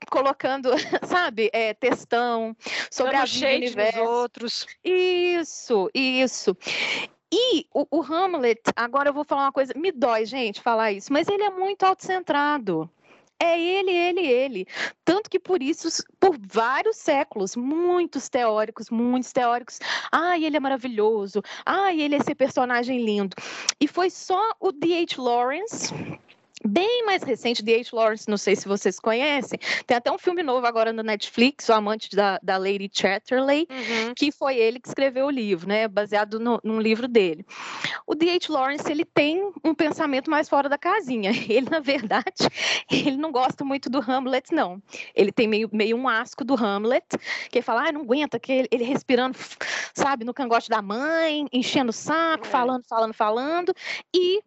colocando, 0.10 0.70
sabe, 1.08 1.50
é, 1.54 1.74
textão 1.74 2.56
sobre 2.92 3.14
Dando 3.14 3.24
a 3.24 3.26
vida 3.26 3.48
universo. 3.48 4.00
Dos 4.00 4.08
outros. 4.08 4.68
Isso, 4.84 5.90
isso. 5.94 6.58
E 7.32 7.66
o, 7.74 7.86
o, 7.90 8.02
Hamlet, 8.02 8.62
agora 8.76 9.10
eu 9.10 9.14
vou 9.14 9.24
falar 9.24 9.44
uma 9.44 9.52
coisa, 9.52 9.74
me 9.76 9.92
dói, 9.92 10.26
gente, 10.26 10.62
falar 10.62 10.92
isso, 10.92 11.12
mas 11.12 11.28
ele 11.28 11.44
é 11.44 11.50
muito 11.50 11.84
autocentrado. 11.84 12.90
É 13.38 13.60
ele, 13.60 13.92
ele, 13.92 14.22
ele. 14.22 14.68
Tanto 15.04 15.30
que 15.30 15.38
por 15.38 15.62
isso, 15.62 15.90
por 16.20 16.38
vários 16.40 16.96
séculos, 16.96 17.56
muitos 17.56 18.30
teóricos, 18.30 18.90
muitos 18.90 19.34
teóricos, 19.34 19.80
ai, 20.10 20.46
ele 20.46 20.56
é 20.56 20.60
maravilhoso, 20.60 21.42
ai, 21.66 22.00
ele 22.00 22.16
é 22.16 22.20
esse 22.20 22.34
personagem 22.34 23.04
lindo. 23.04 23.36
E 23.80 23.88
foi 23.88 24.10
só 24.10 24.54
o 24.60 24.72
D.H. 24.72 25.22
Lawrence 25.22 25.94
bem 26.64 27.06
mais 27.06 27.24
recente, 27.24 27.64
de 27.64 27.74
H. 27.74 27.90
Lawrence, 27.92 28.30
não 28.30 28.38
sei 28.38 28.56
se 28.56 28.68
vocês 28.68 29.00
conhecem, 29.00 29.60
tem 29.86 29.98
até 29.98 30.12
um 30.12 30.18
filme 30.18 30.42
novo 30.42 30.66
agora 30.66 30.94
no 30.94 31.04
Netflix, 31.04 31.68
O 31.70 31.74
Amante 31.74 32.16
da, 32.16 32.40
da 32.42 32.58
Lady 32.58 32.90
Chatterley, 32.92 33.68
uhum. 33.70 34.14
que 34.16 34.32
foi 34.32 34.58
ele 34.58 34.80
que 34.80 34.88
escreveu 34.88 35.26
o 35.26 35.30
livro, 35.30 35.68
né, 35.68 35.88
baseado 35.88 36.40
no, 36.40 36.60
num 36.64 36.80
livro 36.80 37.08
dele. 37.08 37.46
O 38.08 38.16
D.H. 38.16 38.52
Lawrence, 38.52 38.90
ele 38.90 39.06
tem 39.06 39.52
um 39.64 39.76
pensamento 39.76 40.30
mais 40.30 40.48
fora 40.48 40.70
da 40.70 40.78
casinha, 40.78 41.32
ele, 41.50 41.70
na 41.70 41.80
verdade, 41.80 42.48
ele 42.90 43.18
não 43.18 43.32
gosta 43.32 43.66
muito 43.66 43.90
do 43.90 44.00
Hamlet, 44.00 44.54
não. 44.54 44.82
Ele 45.14 45.32
tem 45.32 45.48
meio, 45.48 45.70
meio 45.72 45.98
um 45.98 46.08
asco 46.08 46.44
do 46.44 46.56
Hamlet, 46.56 47.06
que 47.50 47.58
ele 47.58 47.66
fala, 47.66 47.90
ah, 47.90 47.92
não 47.92 48.02
aguenta, 48.02 48.40
que 48.40 48.52
ele, 48.52 48.68
ele 48.72 48.84
respirando, 48.84 49.38
sabe, 49.94 50.24
no 50.24 50.34
cangote 50.34 50.70
da 50.70 50.82
mãe, 50.82 51.46
enchendo 51.52 51.90
o 51.90 51.94
saco, 51.94 52.46
é. 52.46 52.50
falando, 52.50 52.84
falando, 52.88 53.14
falando, 53.14 53.74
e 54.14 54.42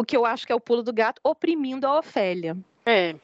o 0.00 0.04
que 0.04 0.16
eu 0.16 0.24
acho 0.24 0.46
que 0.46 0.52
é 0.52 0.54
o 0.54 0.60
pulo 0.60 0.82
do 0.82 0.94
gato, 0.94 1.20
oprimindo 1.22 1.86
a 1.86 1.98
Ofélia. 1.98 2.56
É. 2.86 3.14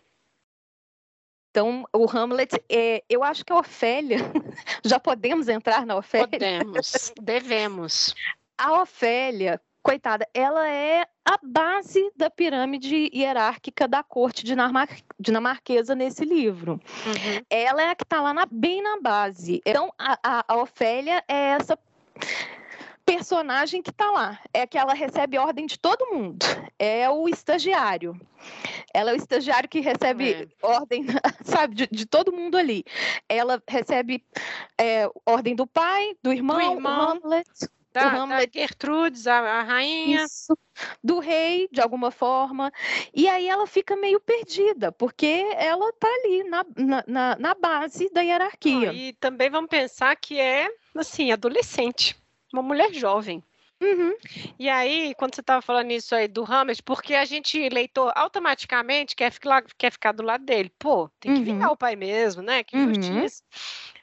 Então, 1.51 1.87
o 1.91 2.05
Hamlet, 2.07 2.62
é, 2.69 3.03
eu 3.09 3.25
acho 3.25 3.47
que 3.47 3.51
a 3.51 3.57
Ofélia, 3.57 4.19
já 4.85 5.01
podemos 5.01 5.49
entrar 5.49 5.87
na 5.87 5.97
Ofélia? 5.97 6.29
Podemos, 6.29 7.15
devemos. 7.19 8.15
A 8.59 8.83
Ofélia, 8.83 9.59
coitada, 9.83 10.29
ela 10.35 10.69
é 10.69 11.07
a 11.25 11.39
base 11.43 12.12
da 12.15 12.29
pirâmide 12.29 13.09
hierárquica 13.11 13.89
da 13.89 14.03
corte 14.03 14.45
dinamar 14.45 14.89
dinamarquesa 15.19 15.95
nesse 15.95 16.27
livro. 16.27 16.73
Uhum. 16.73 17.43
Ela 17.49 17.85
é 17.85 17.89
a 17.89 17.95
que 17.95 18.05
está 18.05 18.21
lá 18.21 18.35
na, 18.35 18.47
bem 18.51 18.83
na 18.83 19.01
base. 19.01 19.62
Então, 19.65 19.91
a, 19.99 20.19
a, 20.23 20.45
a 20.47 20.57
Ofélia 20.59 21.25
é 21.27 21.53
essa 21.53 21.79
personagem 23.07 23.81
que 23.81 23.90
está 23.90 24.11
lá. 24.11 24.38
É 24.53 24.66
que 24.66 24.77
ela 24.77 24.92
recebe 24.92 25.38
ordem 25.38 25.64
de 25.64 25.79
todo 25.79 26.12
mundo. 26.12 26.45
É 26.79 27.09
o 27.09 27.29
estagiário. 27.29 28.21
Ela 28.92 29.12
é 29.12 29.14
o 29.14 29.16
estagiário 29.16 29.69
que 29.69 29.81
recebe 29.81 30.33
é. 30.33 30.49
ordem, 30.61 31.07
sabe, 31.45 31.75
de, 31.77 31.87
de, 31.87 32.05
todo 32.05 32.33
mundo 32.33 32.59
ali. 32.59 32.85
Ela 33.29 33.62
recebe 33.69 34.25
é, 34.79 35.09
ordem 35.25 35.55
do 35.55 35.66
pai, 35.66 36.16
do 36.23 36.33
irmão, 36.33 36.57
do 36.57 36.62
irmão 36.62 37.11
Hamlet, 37.11 37.49
da, 37.92 38.09
do 38.09 38.16
Hamlet. 38.16 38.53
Da 38.53 38.61
Gertrudes, 38.61 39.27
a, 39.27 39.38
a 39.38 39.62
rainha. 39.62 40.25
Isso, 40.25 40.59
do 41.03 41.21
rei, 41.21 41.69
de 41.71 41.81
alguma 41.81 42.11
forma. 42.11 42.73
E 43.14 43.29
aí 43.29 43.49
ela 43.49 43.66
fica 43.66 43.95
meio 43.97 44.21
perdida, 44.21 44.90
porque 44.90 45.47
ela 45.57 45.88
está 45.90 46.09
ali 46.09 46.45
na, 46.45 46.66
na, 47.07 47.37
na, 47.37 47.55
base 47.55 48.11
da 48.12 48.21
hierarquia. 48.21 48.92
e 48.92 49.12
também 49.14 49.49
vamos 49.49 49.71
pensar 49.71 50.14
que 50.16 50.38
é, 50.38 50.69
assim, 50.95 51.33
adolescente 51.33 52.16
uma 52.53 52.63
mulher 52.63 52.93
jovem. 52.93 53.43
Uhum. 53.81 54.17
E 54.59 54.71
aí, 54.71 55.15
quando 55.17 55.35
você 55.35 55.43
estava 55.43 55.61
falando 55.61 55.91
isso 55.91 56.15
aí 56.15 56.27
do 56.27 56.51
Hamlet, 56.51 56.83
porque 56.83 57.15
a 57.15 57.27
gente, 57.27 57.69
leitor, 57.69 58.11
automaticamente 58.17 59.15
quer 59.15 59.31
ficar, 59.31 59.63
quer 59.77 59.93
ficar 59.93 60.13
do 60.13 60.23
lado 60.23 60.45
dele. 60.45 60.73
Pô, 60.79 61.11
tem 61.21 61.35
que 61.35 61.39
uhum. 61.41 61.45
vingar 61.45 61.73
o 61.73 61.77
pai 61.77 61.95
mesmo, 61.95 62.43
né? 62.43 62.65
Que 62.65 62.77
uhum. 62.77 62.95
justiça. 62.95 63.43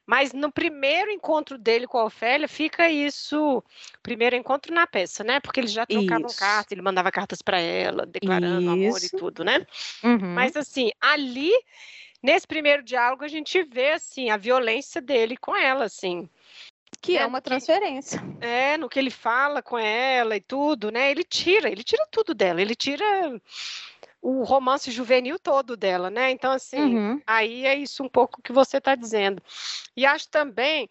Mas 0.06 0.34
no 0.34 0.52
primeiro 0.52 1.10
encontro 1.10 1.58
dele 1.58 1.88
com 1.88 1.98
a 1.98 2.06
Ofélia, 2.06 2.48
fica 2.48 2.90
isso, 2.90 3.64
primeiro 4.04 4.36
encontro 4.36 4.74
na 4.74 4.86
peça, 4.86 5.24
né? 5.24 5.40
Porque 5.40 5.62
eles 5.62 5.72
já 5.72 5.86
trocavam 5.86 6.30
cartas, 6.38 6.72
ele 6.72 6.82
mandava 6.82 7.10
cartas 7.10 7.42
para 7.42 7.60
ela, 7.60 8.06
declarando 8.06 8.62
isso. 8.62 8.70
amor 8.70 9.04
e 9.04 9.10
tudo, 9.10 9.44
né? 9.44 9.66
Uhum. 10.04 10.34
Mas 10.36 10.58
assim, 10.58 10.92
ali, 11.00 11.52
nesse 12.22 12.46
primeiro 12.46 12.84
diálogo, 12.84 13.24
a 13.24 13.30
gente 13.30 13.64
vê 13.64 13.92
assim 13.92 14.30
a 14.30 14.36
violência 14.36 15.02
dele 15.02 15.38
com 15.38 15.56
ela, 15.56 15.86
assim. 15.86 16.30
Que 17.04 17.18
é, 17.18 17.24
é 17.24 17.26
uma 17.26 17.42
transferência. 17.42 18.24
É, 18.40 18.78
no 18.78 18.88
que 18.88 18.98
ele 18.98 19.12
fala 19.12 19.62
com 19.62 19.78
ela 19.78 20.38
e 20.38 20.42
tudo, 20.42 20.90
né? 20.90 21.12
Ele 21.12 21.26
tira, 21.26 21.70
ele 21.70 21.84
tira 21.84 22.08
tudo 22.10 22.34
dela, 22.34 22.62
ele 22.62 22.74
tira 22.74 23.06
o 24.22 24.42
romance 24.44 24.90
juvenil 24.90 25.38
todo 25.38 25.76
dela, 25.76 26.10
né? 26.10 26.32
Então, 26.32 26.54
assim, 26.54 26.96
uhum. 26.96 27.22
aí 27.28 27.66
é 27.66 27.76
isso 27.76 28.02
um 28.04 28.08
pouco 28.08 28.42
que 28.42 28.54
você 28.54 28.78
está 28.78 28.96
dizendo. 28.96 29.44
E 29.98 30.06
acho 30.06 30.30
também, 30.30 30.90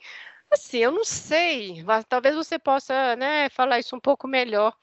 assim, 0.51 0.81
eu 0.81 0.91
não 0.91 1.03
sei, 1.03 1.83
talvez 2.07 2.37
você 2.37 2.59
possa, 2.59 3.17
né, 3.17 3.49
falar 3.49 3.79
isso 3.79 3.97
um 3.97 4.01
pouco 4.01 4.29
melhor. 4.29 4.77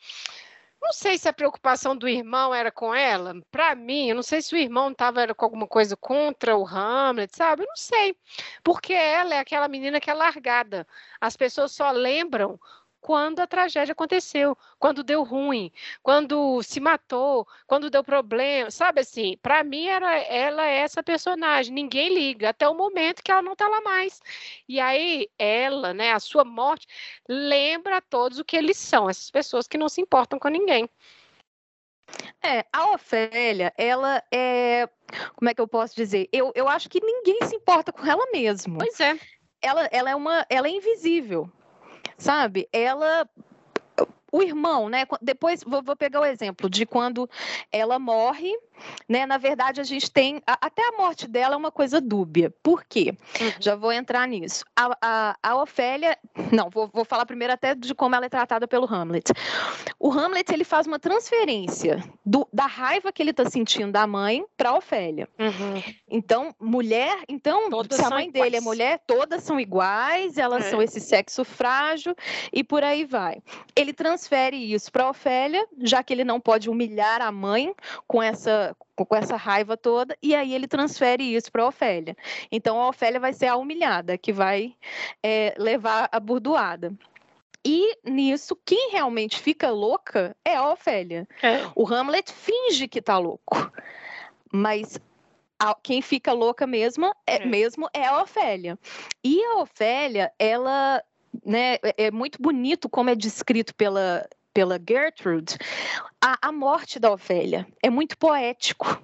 Não 0.81 0.93
sei 0.93 1.17
se 1.17 1.27
a 1.27 1.33
preocupação 1.33 1.95
do 1.95 2.07
irmão 2.07 2.53
era 2.53 2.71
com 2.71 2.93
ela. 2.95 3.35
Para 3.51 3.75
mim, 3.75 4.09
eu 4.09 4.15
não 4.15 4.23
sei 4.23 4.41
se 4.41 4.55
o 4.55 4.57
irmão 4.57 4.91
estava 4.91 5.33
com 5.35 5.45
alguma 5.45 5.67
coisa 5.67 5.95
contra 5.97 6.57
o 6.57 6.65
Hamlet, 6.65 7.35
sabe? 7.35 7.63
Eu 7.63 7.67
não 7.67 7.75
sei. 7.75 8.15
Porque 8.63 8.93
ela 8.93 9.35
é 9.35 9.39
aquela 9.39 9.67
menina 9.67 9.99
que 9.99 10.09
é 10.09 10.13
largada. 10.13 10.87
As 11.19 11.35
pessoas 11.35 11.73
só 11.73 11.91
lembram 11.91 12.59
quando 13.01 13.39
a 13.39 13.47
tragédia 13.47 13.93
aconteceu, 13.93 14.57
quando 14.77 15.03
deu 15.03 15.23
ruim, 15.23 15.71
quando 16.03 16.61
se 16.63 16.79
matou, 16.79 17.47
quando 17.65 17.89
deu 17.89 18.03
problema, 18.03 18.69
sabe 18.71 19.01
assim? 19.01 19.37
Para 19.41 19.63
mim 19.63 19.87
era 19.87 20.17
ela 20.17 20.65
é 20.67 20.77
essa 20.77 21.01
personagem, 21.01 21.73
ninguém 21.73 22.13
liga 22.13 22.49
até 22.49 22.67
o 22.67 22.75
momento 22.75 23.23
que 23.23 23.31
ela 23.31 23.41
não 23.41 23.53
está 23.53 23.67
lá 23.67 23.81
mais. 23.81 24.21
E 24.67 24.79
aí 24.79 25.29
ela, 25.37 25.93
né, 25.93 26.11
a 26.11 26.19
sua 26.19 26.43
morte 26.43 26.87
lembra 27.27 27.97
a 27.97 28.01
todos 28.01 28.39
o 28.39 28.45
que 28.45 28.57
eles 28.57 28.77
são, 28.77 29.09
essas 29.09 29.31
pessoas 29.31 29.67
que 29.67 29.77
não 29.77 29.89
se 29.89 30.01
importam 30.01 30.39
com 30.39 30.49
ninguém. 30.49 30.89
É, 32.41 32.65
a 32.73 32.91
Ofélia, 32.91 33.73
ela 33.77 34.23
é. 34.31 34.89
Como 35.35 35.49
é 35.49 35.53
que 35.53 35.61
eu 35.61 35.67
posso 35.67 35.95
dizer? 35.95 36.27
Eu, 36.31 36.51
eu 36.55 36.67
acho 36.67 36.89
que 36.89 36.99
ninguém 36.99 37.39
se 37.45 37.55
importa 37.55 37.91
com 37.91 38.05
ela 38.05 38.25
mesmo. 38.31 38.79
Pois 38.79 38.99
é. 38.99 39.17
Ela, 39.61 39.87
ela 39.91 40.09
é 40.09 40.15
uma. 40.15 40.45
Ela 40.49 40.67
é 40.67 40.71
invisível 40.71 41.51
sabe? 42.19 42.69
Ela 42.71 43.27
o 44.31 44.41
irmão, 44.41 44.89
né? 44.89 45.05
Depois 45.21 45.63
vou, 45.63 45.81
vou, 45.81 45.95
pegar 45.95 46.21
o 46.21 46.25
exemplo 46.25 46.69
de 46.69 46.85
quando 46.85 47.29
ela 47.71 47.99
morre, 47.99 48.51
né? 49.07 49.25
Na 49.25 49.37
verdade, 49.37 49.81
a 49.81 49.83
gente 49.83 50.09
tem 50.11 50.41
a, 50.45 50.57
até 50.61 50.87
a 50.87 50.97
morte 50.97 51.27
dela 51.27 51.55
é 51.55 51.57
uma 51.57 51.71
coisa 51.71 51.99
dúbia. 51.99 52.53
Por 52.63 52.83
quê? 52.83 53.15
Uhum. 53.39 53.51
Já 53.59 53.75
vou 53.75 53.91
entrar 53.91 54.27
nisso. 54.27 54.63
A, 54.75 54.97
a, 55.01 55.37
a 55.41 55.61
Ofélia, 55.61 56.17
não, 56.51 56.69
vou, 56.69 56.89
vou, 56.93 57.05
falar 57.05 57.25
primeiro 57.25 57.53
até 57.53 57.75
de 57.75 57.93
como 57.93 58.15
ela 58.15 58.25
é 58.25 58.29
tratada 58.29 58.67
pelo 58.67 58.85
Hamlet. 58.85 59.31
O 59.99 60.11
Hamlet 60.11 60.51
ele 60.53 60.63
faz 60.63 60.87
uma 60.87 60.99
transferência 60.99 62.03
do, 62.25 62.47
da 62.53 62.65
raiva 62.65 63.11
que 63.11 63.21
ele 63.21 63.31
está 63.31 63.49
sentindo 63.49 63.91
da 63.91 64.05
mãe 64.07 64.45
para 64.55 64.75
Ofélia. 64.75 65.27
Uhum. 65.37 65.83
Então, 66.09 66.53
mulher, 66.59 67.17
então 67.27 67.69
todas 67.69 67.97
se 67.97 68.05
a 68.05 68.09
mãe 68.09 68.31
dele 68.31 68.57
é 68.57 68.61
mulher, 68.61 68.99
todas 69.05 69.43
são 69.43 69.59
iguais, 69.59 70.37
elas 70.37 70.65
é. 70.65 70.69
são 70.69 70.81
esse 70.81 70.99
sexo 70.99 71.43
frágil 71.43 72.15
e 72.53 72.63
por 72.63 72.83
aí 72.83 73.05
vai. 73.05 73.41
Ele 73.75 73.93
transfere 74.19 74.73
isso 74.73 74.91
para 74.91 75.09
Ofélia, 75.09 75.65
já 75.81 76.03
que 76.03 76.13
ele 76.13 76.25
não 76.25 76.41
pode 76.41 76.69
humilhar 76.69 77.21
a 77.21 77.31
mãe 77.31 77.73
com 78.05 78.21
essa 78.21 78.75
com 78.95 79.15
essa 79.15 79.37
raiva 79.37 79.77
toda, 79.77 80.17
e 80.21 80.35
aí 80.35 80.53
ele 80.53 80.67
transfere 80.67 81.23
isso 81.23 81.49
para 81.49 81.65
Ofélia. 81.65 82.17
Então 82.51 82.81
a 82.81 82.89
Ofélia 82.89 83.17
vai 83.17 83.31
ser 83.31 83.47
a 83.47 83.55
humilhada, 83.55 84.17
que 84.17 84.33
vai 84.33 84.75
é, 85.23 85.55
levar 85.57 86.09
a 86.11 86.19
burdoada. 86.19 86.91
E 87.65 87.97
nisso, 88.03 88.57
quem 88.65 88.91
realmente 88.91 89.39
fica 89.39 89.69
louca 89.69 90.35
é 90.43 90.57
a 90.57 90.69
Ofélia. 90.69 91.25
É. 91.41 91.61
O 91.75 91.87
Hamlet 91.87 92.29
finge 92.29 92.89
que 92.89 92.99
está 92.99 93.17
louco, 93.17 93.71
mas 94.51 94.99
quem 95.81 96.01
fica 96.01 96.33
louca 96.33 96.67
mesmo 96.67 97.05
é, 97.25 97.37
é. 97.37 97.45
mesmo 97.45 97.89
é 97.93 98.05
a 98.05 98.21
Ofélia. 98.21 98.77
E 99.23 99.41
a 99.45 99.61
Ofélia, 99.61 100.29
ela 100.37 101.01
né, 101.45 101.75
é, 101.75 102.05
é 102.05 102.11
muito 102.11 102.41
bonito 102.41 102.89
como 102.89 103.09
é 103.09 103.15
descrito 103.15 103.73
pela, 103.75 104.27
pela 104.53 104.79
Gertrude, 104.79 105.57
a, 106.21 106.37
a 106.41 106.51
morte 106.51 106.99
da 106.99 107.11
Ofélia 107.11 107.67
é 107.81 107.89
muito 107.89 108.17
poético. 108.17 109.01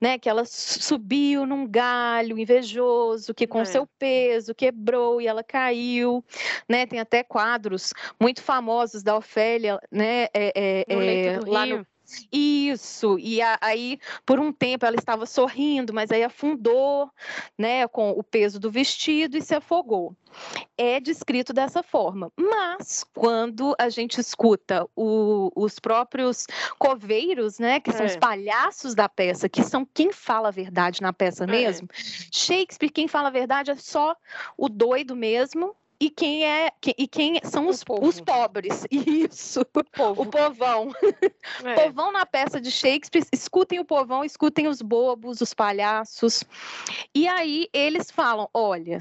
Né, 0.00 0.18
que 0.18 0.26
ela 0.26 0.44
subiu 0.46 1.44
num 1.44 1.68
galho 1.68 2.38
invejoso, 2.38 3.34
que 3.34 3.46
com 3.46 3.60
é. 3.60 3.64
seu 3.66 3.86
peso 3.98 4.54
quebrou 4.54 5.20
e 5.20 5.26
ela 5.26 5.44
caiu, 5.44 6.24
né? 6.66 6.86
Tem 6.86 6.98
até 6.98 7.22
quadros 7.22 7.92
muito 8.18 8.42
famosos 8.42 9.02
da 9.02 9.14
Ofélia, 9.14 9.78
né? 9.92 10.28
É, 10.32 10.86
é, 10.88 11.36
no 11.36 11.52
lá 11.52 11.64
Rio. 11.66 11.76
no 11.76 11.86
isso, 12.32 13.18
e 13.18 13.40
a, 13.40 13.58
aí 13.60 13.98
por 14.24 14.38
um 14.38 14.52
tempo 14.52 14.86
ela 14.86 14.96
estava 14.96 15.26
sorrindo, 15.26 15.92
mas 15.92 16.10
aí 16.10 16.22
afundou, 16.22 17.10
né, 17.58 17.86
com 17.88 18.10
o 18.10 18.22
peso 18.22 18.58
do 18.58 18.70
vestido 18.70 19.36
e 19.36 19.42
se 19.42 19.54
afogou. 19.54 20.14
É 20.78 21.00
descrito 21.00 21.52
dessa 21.52 21.82
forma. 21.82 22.32
Mas 22.36 23.04
quando 23.14 23.74
a 23.78 23.88
gente 23.88 24.20
escuta 24.20 24.86
o, 24.94 25.50
os 25.56 25.78
próprios 25.78 26.46
coveiros, 26.78 27.58
né, 27.58 27.80
que 27.80 27.92
são 27.92 28.02
é. 28.02 28.06
os 28.06 28.16
palhaços 28.16 28.94
da 28.94 29.08
peça, 29.08 29.48
que 29.48 29.62
são 29.62 29.84
quem 29.84 30.12
fala 30.12 30.48
a 30.48 30.52
verdade 30.52 31.02
na 31.02 31.12
peça 31.12 31.44
é. 31.44 31.46
mesmo, 31.46 31.88
Shakespeare, 32.32 32.90
quem 32.90 33.08
fala 33.08 33.28
a 33.28 33.32
verdade 33.32 33.70
é 33.70 33.76
só 33.76 34.16
o 34.56 34.68
doido 34.68 35.16
mesmo, 35.16 35.74
e 36.00 36.08
quem 36.08 36.46
é 36.46 36.72
e 36.96 37.06
quem 37.06 37.38
são 37.44 37.68
os, 37.68 37.84
os 38.00 38.20
pobres. 38.22 38.86
Isso, 38.90 39.60
o, 39.60 40.22
o 40.22 40.26
povão. 40.26 40.90
É. 41.64 41.74
povão 41.74 42.12
na 42.12 42.24
peça 42.24 42.60
de 42.60 42.70
Shakespeare, 42.70 43.26
escutem 43.32 43.78
o 43.78 43.84
povão, 43.84 44.24
escutem 44.24 44.66
os 44.66 44.80
bobos, 44.80 45.40
os 45.40 45.52
palhaços. 45.52 46.42
E 47.14 47.26
aí 47.28 47.68
eles 47.72 48.10
falam: 48.10 48.48
olha, 48.54 49.00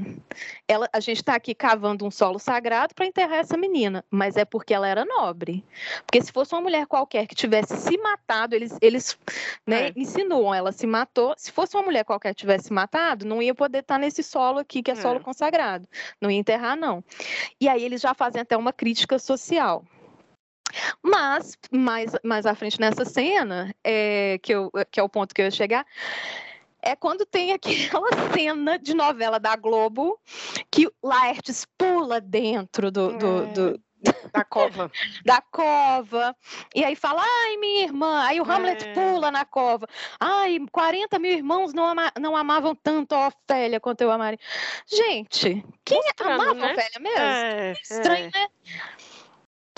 ela, 0.68 0.90
a 0.92 1.00
gente 1.00 1.18
está 1.18 1.36
aqui 1.36 1.54
cavando 1.54 2.06
um 2.06 2.12
solo 2.12 2.40
sagrado 2.40 2.94
para 2.94 3.06
enterrar 3.06 3.40
essa 3.40 3.56
menina, 3.56 4.04
mas 4.10 4.36
é 4.36 4.44
porque 4.44 4.74
ela 4.74 4.88
era 4.88 5.06
nobre. 5.06 5.64
Porque 6.06 6.22
se 6.22 6.32
fosse 6.32 6.54
uma 6.54 6.62
mulher 6.62 6.86
qualquer 6.88 7.28
que 7.28 7.36
tivesse 7.36 7.78
se 7.78 7.98
matado, 7.98 8.56
eles, 8.56 8.78
eles 8.82 9.18
né, 9.66 9.88
é. 9.88 9.94
insinuam, 9.96 10.54
ela 10.54 10.72
se 10.72 10.88
matou. 10.88 11.34
Se 11.38 11.52
fosse 11.52 11.78
uma 11.78 11.84
mulher 11.84 12.04
qualquer 12.04 12.34
que 12.34 12.42
tivesse 12.42 12.74
matado, 12.74 13.26
não 13.26 13.42
ia 13.42 13.56
poder 13.56 13.80
estar 13.80 13.96
tá 13.96 14.00
nesse 14.00 14.24
solo 14.24 14.60
aqui, 14.60 14.82
que 14.84 14.92
é, 14.92 14.96
é. 14.96 14.98
solo 14.98 15.22
consagrado. 15.22 15.88
Não 16.20 16.30
ia 16.30 16.40
enterrar, 16.40 16.76
não 16.76 16.89
não. 16.90 17.04
E 17.62 17.68
aí 17.68 17.84
eles 17.84 18.02
já 18.02 18.14
fazem 18.14 18.42
até 18.42 18.58
uma 18.58 18.74
crítica 18.74 19.20
social. 19.20 19.86
Mas, 21.04 21.58
mais, 21.72 22.12
mais 22.24 22.46
à 22.46 22.54
frente 22.54 22.80
nessa 22.80 23.06
cena, 23.06 23.74
é, 23.84 24.40
que, 24.42 24.54
eu, 24.54 24.72
que 24.92 25.00
é 25.00 25.04
o 25.04 25.10
ponto 25.10 25.34
que 25.34 25.42
eu 25.42 25.46
ia 25.46 25.52
chegar, 25.52 25.86
é 26.82 26.96
quando 26.96 27.26
tem 27.26 27.52
aquela 27.54 28.10
cena 28.34 28.78
de 28.78 28.94
novela 28.94 29.40
da 29.40 29.56
Globo 29.56 30.20
que 30.72 30.88
Laertes 31.04 31.66
pula 31.78 32.22
dentro 32.22 32.92
do, 32.92 33.18
do, 33.18 33.48
do, 33.48 33.82
da 34.34 34.44
cova. 34.44 34.92
da 35.26 35.42
cova. 35.42 36.36
E 36.76 36.84
aí 36.84 36.96
fala, 36.96 37.22
ai, 37.24 37.58
minha 37.58 37.84
irmã. 37.84 38.24
Aí 38.24 38.40
o 38.40 38.50
Hamlet 38.50 38.88
é. 38.88 38.94
pula 38.94 39.32
na 39.32 39.46
cova. 39.46 39.88
Ai, 40.20 40.60
40 40.72 41.20
mil 41.20 41.32
irmãos 41.32 41.74
não, 41.74 41.86
ama 41.86 42.12
não 42.20 42.36
amavam 42.36 42.76
tanto 42.76 43.14
a 43.16 43.28
Ofélia 43.28 43.80
quanto 43.80 44.02
eu 44.02 44.12
amaria. 44.12 44.40
Gente, 44.88 45.64
quem 45.86 46.02
Mostrando, 46.04 46.42
amava 46.42 46.54
né? 46.54 46.68
a 46.68 46.72
Ofélia 46.72 47.00
mesmo? 47.00 47.20
É, 47.20 47.72
Estranho, 47.74 48.32
é. 48.34 48.40
né? 48.40 48.48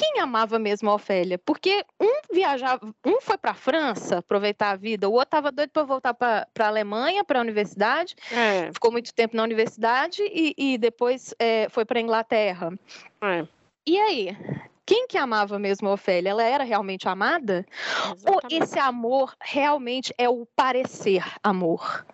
quem 0.01 0.19
amava 0.19 0.57
mesmo 0.57 0.89
a 0.89 0.95
Ofélia? 0.95 1.37
Porque 1.37 1.85
um 1.99 2.21
viajava, 2.33 2.91
um 3.05 3.21
foi 3.21 3.37
para 3.37 3.51
a 3.51 3.53
França 3.53 4.17
aproveitar 4.17 4.71
a 4.71 4.75
vida, 4.75 5.07
o 5.07 5.11
outro 5.11 5.27
estava 5.27 5.51
doido 5.51 5.69
para 5.69 5.83
voltar 5.83 6.13
para 6.15 6.47
a 6.59 6.67
Alemanha, 6.67 7.23
para 7.23 7.37
a 7.37 7.41
universidade, 7.41 8.15
é. 8.31 8.71
ficou 8.73 8.91
muito 8.91 9.13
tempo 9.13 9.37
na 9.37 9.43
universidade 9.43 10.23
e, 10.23 10.55
e 10.57 10.77
depois 10.79 11.35
é, 11.37 11.67
foi 11.69 11.85
para 11.85 11.99
a 11.99 12.01
Inglaterra. 12.01 12.73
É. 13.21 13.45
E 13.85 13.97
aí? 13.99 14.37
Quem 14.85 15.07
que 15.07 15.17
amava 15.17 15.57
mesmo 15.59 15.87
a 15.89 15.93
Ofélia? 15.93 16.29
Ela 16.31 16.43
era 16.43 16.63
realmente 16.63 17.07
amada? 17.07 17.65
Exatamente. 18.03 18.25
Ou 18.25 18.41
esse 18.49 18.79
amor 18.79 19.33
realmente 19.41 20.13
é 20.17 20.29
o 20.29 20.45
parecer 20.55 21.23
amor? 21.43 22.05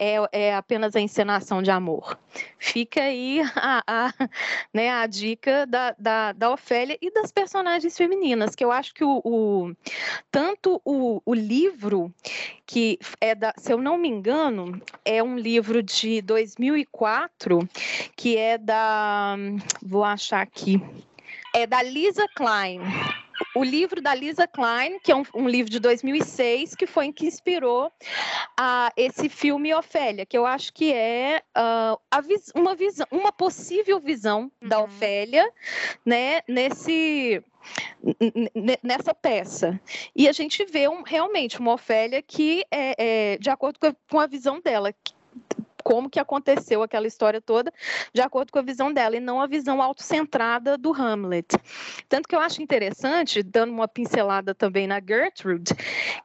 É, 0.00 0.16
é 0.32 0.54
apenas 0.54 0.96
a 0.96 1.00
encenação 1.00 1.62
de 1.62 1.70
amor. 1.70 2.18
Fica 2.58 3.02
aí 3.02 3.42
a, 3.54 3.82
a, 3.86 4.14
né, 4.72 4.90
a 4.90 5.06
dica 5.06 5.66
da, 5.66 5.94
da, 5.98 6.32
da 6.32 6.50
Ofélia 6.50 6.96
e 7.02 7.12
das 7.12 7.30
personagens 7.30 7.94
femininas, 7.94 8.54
que 8.54 8.64
eu 8.64 8.72
acho 8.72 8.94
que 8.94 9.04
o, 9.04 9.20
o 9.22 9.76
tanto 10.30 10.80
o, 10.82 11.20
o 11.26 11.34
livro, 11.34 12.12
que 12.66 12.98
é 13.20 13.34
da, 13.34 13.52
se 13.58 13.70
eu 13.70 13.78
não 13.78 13.98
me 13.98 14.08
engano, 14.08 14.80
é 15.04 15.22
um 15.22 15.36
livro 15.36 15.82
de 15.82 16.22
2004, 16.22 17.68
que 18.16 18.38
é 18.38 18.56
da, 18.56 19.36
vou 19.82 20.02
achar 20.02 20.40
aqui, 20.40 20.82
é 21.54 21.66
da 21.66 21.82
Lisa 21.82 22.24
Klein 22.34 22.80
o 23.54 23.64
livro 23.64 24.00
da 24.00 24.14
Lisa 24.14 24.46
Klein, 24.46 24.98
que 25.00 25.12
é 25.12 25.16
um, 25.16 25.22
um, 25.34 25.48
livro 25.48 25.70
de 25.70 25.80
2006, 25.80 26.74
que 26.74 26.86
foi 26.86 27.12
que 27.12 27.26
inspirou 27.26 27.86
uh, 27.86 28.90
esse 28.96 29.28
filme 29.28 29.74
Ofélia, 29.74 30.26
que 30.26 30.36
eu 30.36 30.46
acho 30.46 30.72
que 30.72 30.92
é 30.92 31.42
uh, 31.56 32.22
vis 32.22 32.52
uma, 32.54 32.74
visão, 32.74 33.06
uma 33.10 33.32
possível 33.32 34.00
visão 34.00 34.50
uhum. 34.62 34.68
da 34.68 34.80
Ofélia, 34.80 35.50
né, 36.04 36.40
nesse 36.48 37.42
nessa 38.82 39.12
peça. 39.12 39.78
E 40.16 40.28
a 40.28 40.32
gente 40.32 40.64
vê 40.64 40.88
um, 40.88 41.02
realmente 41.02 41.60
uma 41.60 41.74
Ofélia 41.74 42.22
que 42.22 42.64
é, 42.70 43.34
é 43.34 43.38
de 43.38 43.50
acordo 43.50 43.78
com 43.78 43.88
a, 43.88 43.94
com 44.10 44.18
a 44.18 44.26
visão 44.26 44.60
dela, 44.60 44.94
como 45.90 46.08
que 46.08 46.20
aconteceu 46.20 46.84
aquela 46.84 47.08
história 47.08 47.40
toda, 47.40 47.72
de 48.14 48.20
acordo 48.20 48.52
com 48.52 48.60
a 48.60 48.62
visão 48.62 48.92
dela, 48.92 49.16
e 49.16 49.20
não 49.20 49.40
a 49.40 49.48
visão 49.48 49.82
autocentrada 49.82 50.78
do 50.78 50.92
Hamlet. 50.92 51.48
Tanto 52.08 52.28
que 52.28 52.36
eu 52.36 52.38
acho 52.38 52.62
interessante, 52.62 53.42
dando 53.42 53.72
uma 53.72 53.88
pincelada 53.88 54.54
também 54.54 54.86
na 54.86 55.00
Gertrude, 55.00 55.74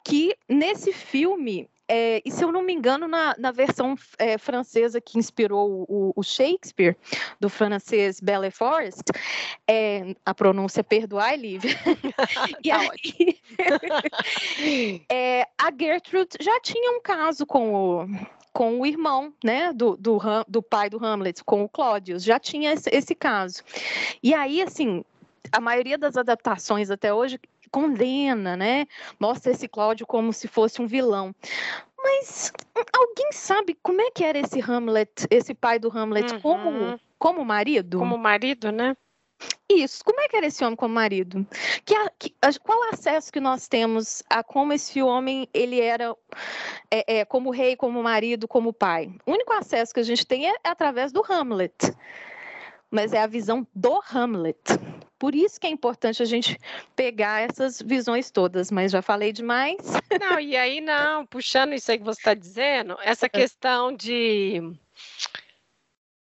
que 0.03 0.37
nesse 0.47 0.93
filme 0.93 1.67
é, 1.87 2.21
e 2.23 2.31
se 2.31 2.43
eu 2.43 2.51
não 2.51 2.63
me 2.63 2.73
engano, 2.73 3.07
na, 3.07 3.35
na 3.37 3.51
versão 3.51 3.95
é, 4.17 4.37
francesa 4.37 4.99
que 4.99 5.19
inspirou 5.19 5.85
o, 5.87 6.13
o, 6.15 6.23
Shakespeare, 6.23 6.95
do 7.39 7.47
francês 7.47 8.19
Belle 8.19 8.49
Forest, 8.49 9.03
é, 9.67 10.15
a 10.25 10.33
pronúncia 10.33 10.83
perdoai, 10.83 11.37
Lívia. 11.37 11.71
e 12.63 12.69
tá 12.69 12.79
aí, 12.79 13.39
é, 15.11 15.47
a 15.59 15.71
Gertrude 15.79 16.37
já 16.41 16.59
tinha 16.61 16.91
um 16.91 17.01
caso 17.01 17.45
com 17.45 17.73
o, 17.75 18.07
com 18.55 18.79
o 18.79 18.85
irmão, 18.85 19.33
né, 19.43 19.73
do, 19.73 19.97
do, 19.97 20.17
do 20.47 20.63
pai 20.63 20.89
do 20.89 21.05
Hamlet, 21.05 21.43
com 21.43 21.65
o 21.65 21.67
Claudius, 21.67 22.23
já 22.23 22.39
tinha 22.39 22.71
esse, 22.71 22.89
esse 22.89 23.13
caso. 23.13 23.61
E 24.23 24.33
aí, 24.33 24.61
assim, 24.61 25.03
a 25.51 25.59
maioria 25.59 25.97
das 25.97 26.15
adaptações 26.15 26.89
até 26.89 27.13
hoje 27.13 27.37
condena, 27.69 28.55
né? 28.55 28.85
Mostra 29.19 29.51
esse 29.51 29.67
Cláudio 29.67 30.07
como 30.07 30.31
se 30.31 30.47
fosse 30.47 30.81
um 30.81 30.87
vilão. 30.87 31.35
Mas 32.01 32.53
alguém 32.97 33.29
sabe 33.33 33.77
como 33.83 33.99
é 33.99 34.09
que 34.09 34.23
era 34.23 34.39
esse 34.39 34.61
Hamlet, 34.61 35.27
esse 35.29 35.53
pai 35.53 35.77
do 35.77 35.89
Hamlet, 35.89 36.35
uhum. 36.35 36.39
como, 36.39 36.99
como 37.19 37.43
marido? 37.43 37.99
Como 37.99 38.17
marido, 38.17 38.71
né? 38.71 38.95
Isso. 39.69 40.03
Como 40.03 40.21
é 40.21 40.27
que 40.27 40.37
era 40.37 40.45
esse 40.45 40.63
homem 40.63 40.75
como 40.75 40.93
marido? 40.93 41.45
Que, 41.83 41.95
que, 42.19 42.33
qual 42.63 42.79
o 42.79 42.93
acesso 42.93 43.31
que 43.31 43.39
nós 43.39 43.67
temos 43.67 44.23
a 44.29 44.43
como 44.43 44.73
esse 44.73 45.01
homem 45.01 45.47
ele 45.53 45.81
era 45.81 46.15
é, 46.91 47.19
é, 47.19 47.25
como 47.25 47.49
rei, 47.49 47.75
como 47.75 48.01
marido, 48.01 48.47
como 48.47 48.71
pai? 48.71 49.11
O 49.25 49.31
único 49.31 49.53
acesso 49.53 49.93
que 49.93 49.99
a 49.99 50.03
gente 50.03 50.25
tem 50.25 50.47
é, 50.47 50.53
é 50.63 50.69
através 50.69 51.11
do 51.11 51.23
Hamlet. 51.27 51.75
Mas 52.91 53.11
é 53.11 53.21
a 53.21 53.27
visão 53.27 53.67
do 53.73 53.99
Hamlet. 54.13 54.61
Por 55.17 55.33
isso 55.33 55.59
que 55.59 55.65
é 55.65 55.69
importante 55.69 56.21
a 56.21 56.25
gente 56.25 56.57
pegar 56.95 57.41
essas 57.41 57.81
visões 57.81 58.29
todas, 58.29 58.69
mas 58.69 58.91
já 58.91 59.01
falei 59.01 59.31
demais. 59.31 59.77
Não, 60.19 60.39
e 60.39 60.55
aí 60.55 60.79
não, 60.79 61.25
puxando 61.25 61.73
isso 61.73 61.91
aí 61.91 61.97
que 61.97 62.03
você 62.03 62.19
está 62.19 62.33
dizendo, 62.33 62.97
essa 63.01 63.27
questão 63.27 63.91
de 63.91 64.61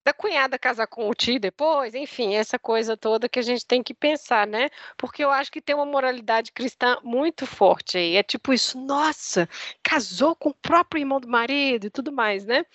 da 0.03 0.13
cunhada 0.13 0.59
casar 0.59 0.87
com 0.87 1.09
o 1.09 1.13
tio 1.13 1.39
depois, 1.39 1.95
enfim, 1.95 2.35
essa 2.35 2.59
coisa 2.59 2.97
toda 2.97 3.29
que 3.29 3.39
a 3.39 3.41
gente 3.43 3.65
tem 3.65 3.81
que 3.81 3.93
pensar, 3.93 4.45
né? 4.45 4.69
Porque 4.97 5.23
eu 5.23 5.31
acho 5.31 5.51
que 5.51 5.61
tem 5.61 5.75
uma 5.75 5.85
moralidade 5.85 6.51
cristã 6.51 6.97
muito 7.03 7.45
forte 7.45 7.97
aí. 7.97 8.15
É 8.17 8.23
tipo 8.23 8.53
isso, 8.53 8.79
nossa, 8.79 9.47
casou 9.81 10.35
com 10.35 10.49
o 10.49 10.53
próprio 10.53 10.99
irmão 11.01 11.19
do 11.19 11.27
marido 11.27 11.87
e 11.87 11.89
tudo 11.89 12.11
mais, 12.11 12.45
né? 12.45 12.65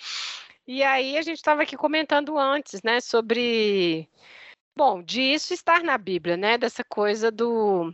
E 0.66 0.82
aí 0.82 1.16
a 1.18 1.22
gente 1.22 1.38
estava 1.38 1.62
aqui 1.62 1.76
comentando 1.76 2.38
antes, 2.38 2.82
né, 2.82 3.00
sobre 3.00 4.08
bom, 4.76 5.02
disso 5.02 5.54
estar 5.54 5.82
na 5.82 5.98
Bíblia, 5.98 6.36
né? 6.36 6.58
Dessa 6.58 6.84
coisa 6.84 7.30
do 7.30 7.92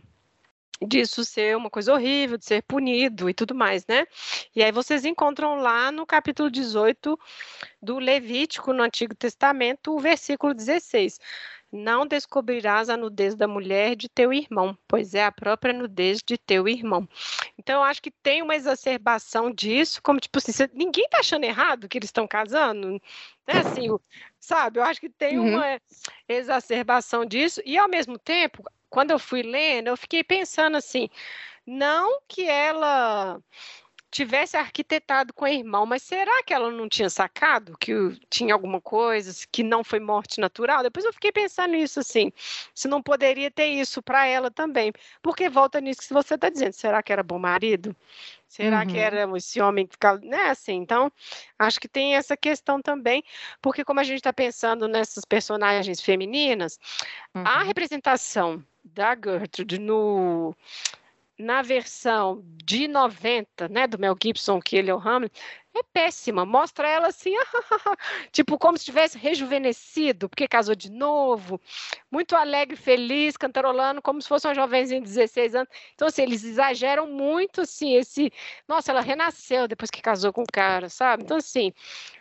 disso 0.81 1.23
ser 1.23 1.55
uma 1.55 1.69
coisa 1.69 1.93
horrível, 1.93 2.37
de 2.37 2.45
ser 2.45 2.61
punido 2.63 3.29
e 3.29 3.33
tudo 3.33 3.55
mais, 3.55 3.85
né? 3.87 4.05
E 4.55 4.63
aí 4.63 4.71
vocês 4.71 5.05
encontram 5.05 5.55
lá 5.55 5.91
no 5.91 6.05
capítulo 6.05 6.49
18 6.49 7.17
do 7.81 7.99
Levítico, 7.99 8.73
no 8.73 8.83
Antigo 8.83 9.15
Testamento, 9.15 9.95
o 9.95 9.99
versículo 9.99 10.53
16. 10.53 11.19
Não 11.71 12.05
descobrirás 12.05 12.89
a 12.89 12.95
nudez 12.95 13.35
da 13.35 13.47
mulher 13.47 13.95
de 13.95 14.07
teu 14.07 14.31
irmão, 14.31 14.77
pois 14.87 15.13
é 15.13 15.25
a 15.25 15.31
própria 15.31 15.73
nudez 15.73 16.21
de 16.25 16.37
teu 16.37 16.67
irmão. 16.69 17.07
Então, 17.57 17.75
eu 17.75 17.83
acho 17.83 18.01
que 18.01 18.11
tem 18.11 18.41
uma 18.41 18.55
exacerbação 18.55 19.51
disso, 19.51 20.01
como 20.01 20.19
tipo 20.19 20.37
assim, 20.37 20.51
ninguém 20.73 21.07
tá 21.09 21.19
achando 21.19 21.43
errado 21.43 21.89
que 21.89 21.97
eles 21.97 22.07
estão 22.07 22.27
casando, 22.27 22.91
né? 22.91 22.99
Assim, 23.47 23.89
sabe? 24.39 24.79
Eu 24.79 24.83
acho 24.83 25.01
que 25.01 25.09
tem 25.09 25.37
uhum. 25.37 25.55
uma 25.55 25.81
exacerbação 26.29 27.25
disso, 27.25 27.61
e 27.65 27.77
ao 27.77 27.89
mesmo 27.89 28.17
tempo, 28.17 28.63
quando 28.95 29.11
eu 29.11 29.19
fui 29.19 29.43
lendo, 29.43 29.87
eu 29.87 29.97
fiquei 29.97 30.23
pensando 30.23 30.77
assim, 30.77 31.09
não 31.67 32.21
que 32.29 32.45
ela 32.45 33.41
tivesse 34.09 34.55
arquitetado 34.55 35.33
com 35.33 35.43
o 35.43 35.47
irmão, 35.49 35.85
mas 35.85 36.01
será 36.01 36.41
que 36.43 36.53
ela 36.53 36.71
não 36.71 36.87
tinha 36.87 37.09
sacado 37.09 37.77
que 37.77 37.91
tinha 38.29 38.53
alguma 38.53 38.79
coisa 38.79 39.33
que 39.51 39.63
não 39.63 39.83
foi 39.83 39.99
morte 39.99 40.39
natural? 40.39 40.81
Depois 40.81 41.03
eu 41.03 41.11
fiquei 41.11 41.29
pensando 41.33 41.71
nisso 41.71 41.99
assim, 41.99 42.31
se 42.73 42.87
não 42.87 43.03
poderia 43.03 43.51
ter 43.51 43.65
isso 43.65 44.01
para 44.01 44.25
ela 44.25 44.49
também, 44.49 44.93
porque 45.21 45.49
volta 45.49 45.81
nisso 45.81 45.99
que 45.99 46.13
você 46.13 46.35
está 46.35 46.47
dizendo, 46.49 46.71
será 46.71 47.03
que 47.03 47.11
era 47.11 47.21
bom 47.21 47.37
marido? 47.37 47.93
Será 48.47 48.79
uhum. 48.79 48.87
que 48.87 48.97
era 48.97 49.37
esse 49.37 49.59
homem 49.59 49.85
que 49.85 49.95
ficava, 49.95 50.19
né, 50.19 50.43
assim, 50.51 50.75
então, 50.75 51.11
acho 51.59 51.81
que 51.81 51.89
tem 51.89 52.15
essa 52.15 52.37
questão 52.37 52.81
também, 52.81 53.21
porque 53.61 53.83
como 53.83 53.99
a 53.99 54.03
gente 54.05 54.19
está 54.19 54.31
pensando 54.31 54.87
nessas 54.87 55.25
personagens 55.25 55.99
femininas, 55.99 56.79
uhum. 57.35 57.45
a 57.45 57.61
representação 57.61 58.63
da 58.85 59.15
Gertrude 59.15 59.79
no 59.79 60.55
na 61.37 61.61
versão 61.61 62.41
de 62.63 62.87
90, 62.87 63.67
né, 63.67 63.87
do 63.87 63.99
Mel 63.99 64.15
Gibson, 64.21 64.61
que 64.61 64.77
ele 64.77 64.89
é 64.89 64.95
o 64.95 64.99
Hamlet, 64.99 65.37
é 65.79 65.83
péssima. 65.83 66.45
Mostra 66.45 66.87
ela 66.87 67.07
assim, 67.07 67.33
tipo, 68.31 68.57
como 68.57 68.77
se 68.77 68.85
tivesse 68.85 69.17
rejuvenescido, 69.17 70.29
porque 70.29 70.47
casou 70.47 70.75
de 70.75 70.91
novo, 70.91 71.59
muito 72.11 72.35
alegre, 72.35 72.75
feliz, 72.75 73.37
cantarolando, 73.37 74.01
como 74.01 74.21
se 74.21 74.27
fosse 74.27 74.47
uma 74.47 74.55
jovenzinha 74.55 75.01
de 75.01 75.07
16 75.07 75.55
anos. 75.55 75.69
Então, 75.93 76.07
assim, 76.07 76.21
eles 76.23 76.43
exageram 76.43 77.07
muito, 77.07 77.61
assim, 77.61 77.95
esse. 77.95 78.31
Nossa, 78.67 78.91
ela 78.91 79.01
renasceu 79.01 79.67
depois 79.67 79.91
que 79.91 80.01
casou 80.01 80.31
com 80.33 80.43
o 80.43 80.51
cara, 80.51 80.89
sabe? 80.89 81.23
Então, 81.23 81.37
assim, 81.37 81.73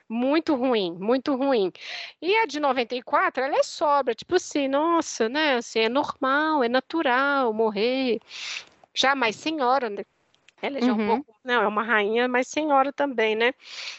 muito 0.09 0.55
ruim, 0.55 0.93
muito 0.99 1.35
ruim. 1.37 1.73
E 2.21 2.35
a 2.37 2.47
de 2.47 2.61
94, 2.61 3.45
ela 3.45 3.57
é 3.57 3.63
sobra, 3.63 4.15
tipo 4.15 4.37
assim, 4.37 4.69
nossa, 4.69 5.29
né? 5.29 5.57
Assim, 5.57 5.81
é 5.81 5.89
normal, 5.89 6.63
é 6.65 6.69
natural 6.69 7.53
morrer 7.53 8.21
já 8.95 9.15
mais 9.15 9.37
senhora, 9.37 9.91
né? 9.91 10.05
Ela 10.65 10.81
já 10.81 10.93
uhum. 10.93 11.01
é 11.01 11.03
um 11.03 11.07
pouco, 11.23 11.41
não, 11.45 11.63
é 11.63 11.69
uma 11.69 11.83
rainha, 11.83 12.27
mas 12.27 12.49
senhora 12.49 12.93
também, 12.93 13.37
né? 13.37 13.53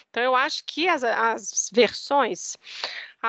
Então 0.09 0.23
eu 0.23 0.35
acho 0.35 0.63
que 0.65 0.87
as, 0.87 1.03
as 1.03 1.69
versões 1.71 2.57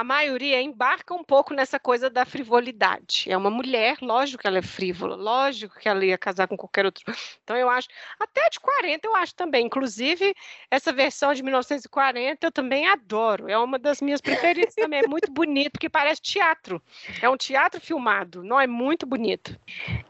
a 0.01 0.05
maioria 0.05 0.61
embarca 0.61 1.15
um 1.15 1.25
pouco 1.25 1.55
nessa 1.55 1.79
coisa 1.81 2.11
da 2.11 2.27
frivolidade. 2.27 3.25
É 3.29 3.37
uma 3.37 3.51
mulher, 3.51 3.97
lógico 4.03 4.43
que 4.43 4.47
ela 4.47 4.59
é 4.59 4.63
frívola, 4.63 5.17
lógico 5.17 5.79
que 5.79 5.89
ela 5.89 6.05
ia 6.05 6.19
casar 6.19 6.47
com 6.47 6.57
qualquer 6.57 6.85
outro. 6.85 7.03
Então 7.43 7.57
eu 7.57 7.71
acho, 7.71 7.89
até 8.21 8.49
de 8.51 8.61
40 8.61 9.07
eu 9.07 9.17
acho 9.17 9.35
também. 9.35 9.67
Inclusive, 9.67 10.35
essa 10.71 10.93
versão 10.93 11.33
de 11.33 11.43
1940 11.43 12.47
eu 12.47 12.53
também 12.53 12.87
adoro. 12.87 13.49
É 13.49 13.57
uma 13.57 13.79
das 13.79 14.03
minhas 14.03 14.21
preferidas 14.21 14.75
também. 14.77 15.01
É 15.01 15.09
muito 15.09 15.31
bonito, 15.33 15.73
porque 15.73 15.89
parece 15.89 16.21
teatro. 16.21 16.83
É 17.23 17.29
um 17.29 17.37
teatro 17.37 17.81
filmado, 17.81 18.43
não 18.43 18.61
é 18.61 18.67
muito 18.67 19.07
bonito. 19.07 19.59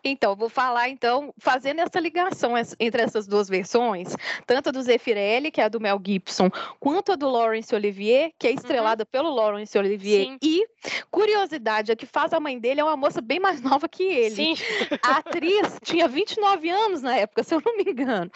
Então, 0.03 0.35
vou 0.35 0.49
falar 0.49 0.89
então, 0.89 1.33
fazendo 1.39 1.81
essa 1.81 2.01
ligação 2.01 2.55
entre 2.81 3.03
essas 3.03 3.27
duas 3.27 3.49
versões, 3.49 4.17
tanto 4.47 4.69
a 4.69 4.73
do 4.73 4.83
Zeffirelli, 4.83 5.51
que 5.51 5.61
é 5.61 5.65
a 5.65 5.69
do 5.69 5.81
Mel 5.81 6.01
Gibson, 6.05 6.51
quanto 6.81 7.13
a 7.13 7.17
do 7.17 7.29
Laurence 7.29 7.75
Olivier, 7.75 8.33
que 8.39 8.47
é 8.47 8.51
uhum. 8.51 8.57
estrelada 8.57 9.03
uhum. 9.03 9.09
pelo 9.11 9.31
Laurence 9.31 9.76
Laurence 9.77 9.79
Olivier. 9.79 10.27
Sim. 10.27 10.39
E, 10.43 10.67
curiosidade, 11.11 11.93
a 11.93 11.97
que 11.97 12.07
faz 12.07 12.33
a 12.33 12.41
mãe 12.41 12.59
dele 12.59 12.81
é 12.81 12.85
uma 12.85 12.97
moça 12.97 13.21
bem 13.21 13.39
mais 13.39 13.61
nova 13.63 13.89
que 13.89 14.03
ele. 14.03 14.35
Sim. 14.35 14.55
A 15.03 15.19
atriz 15.19 15.79
tinha 15.83 16.09
29 16.09 16.69
anos 16.69 17.03
na 17.03 17.17
época, 17.17 17.43
se 17.43 17.55
eu 17.55 17.63
não 17.65 17.77
me 17.77 17.85
engano. 17.85 18.31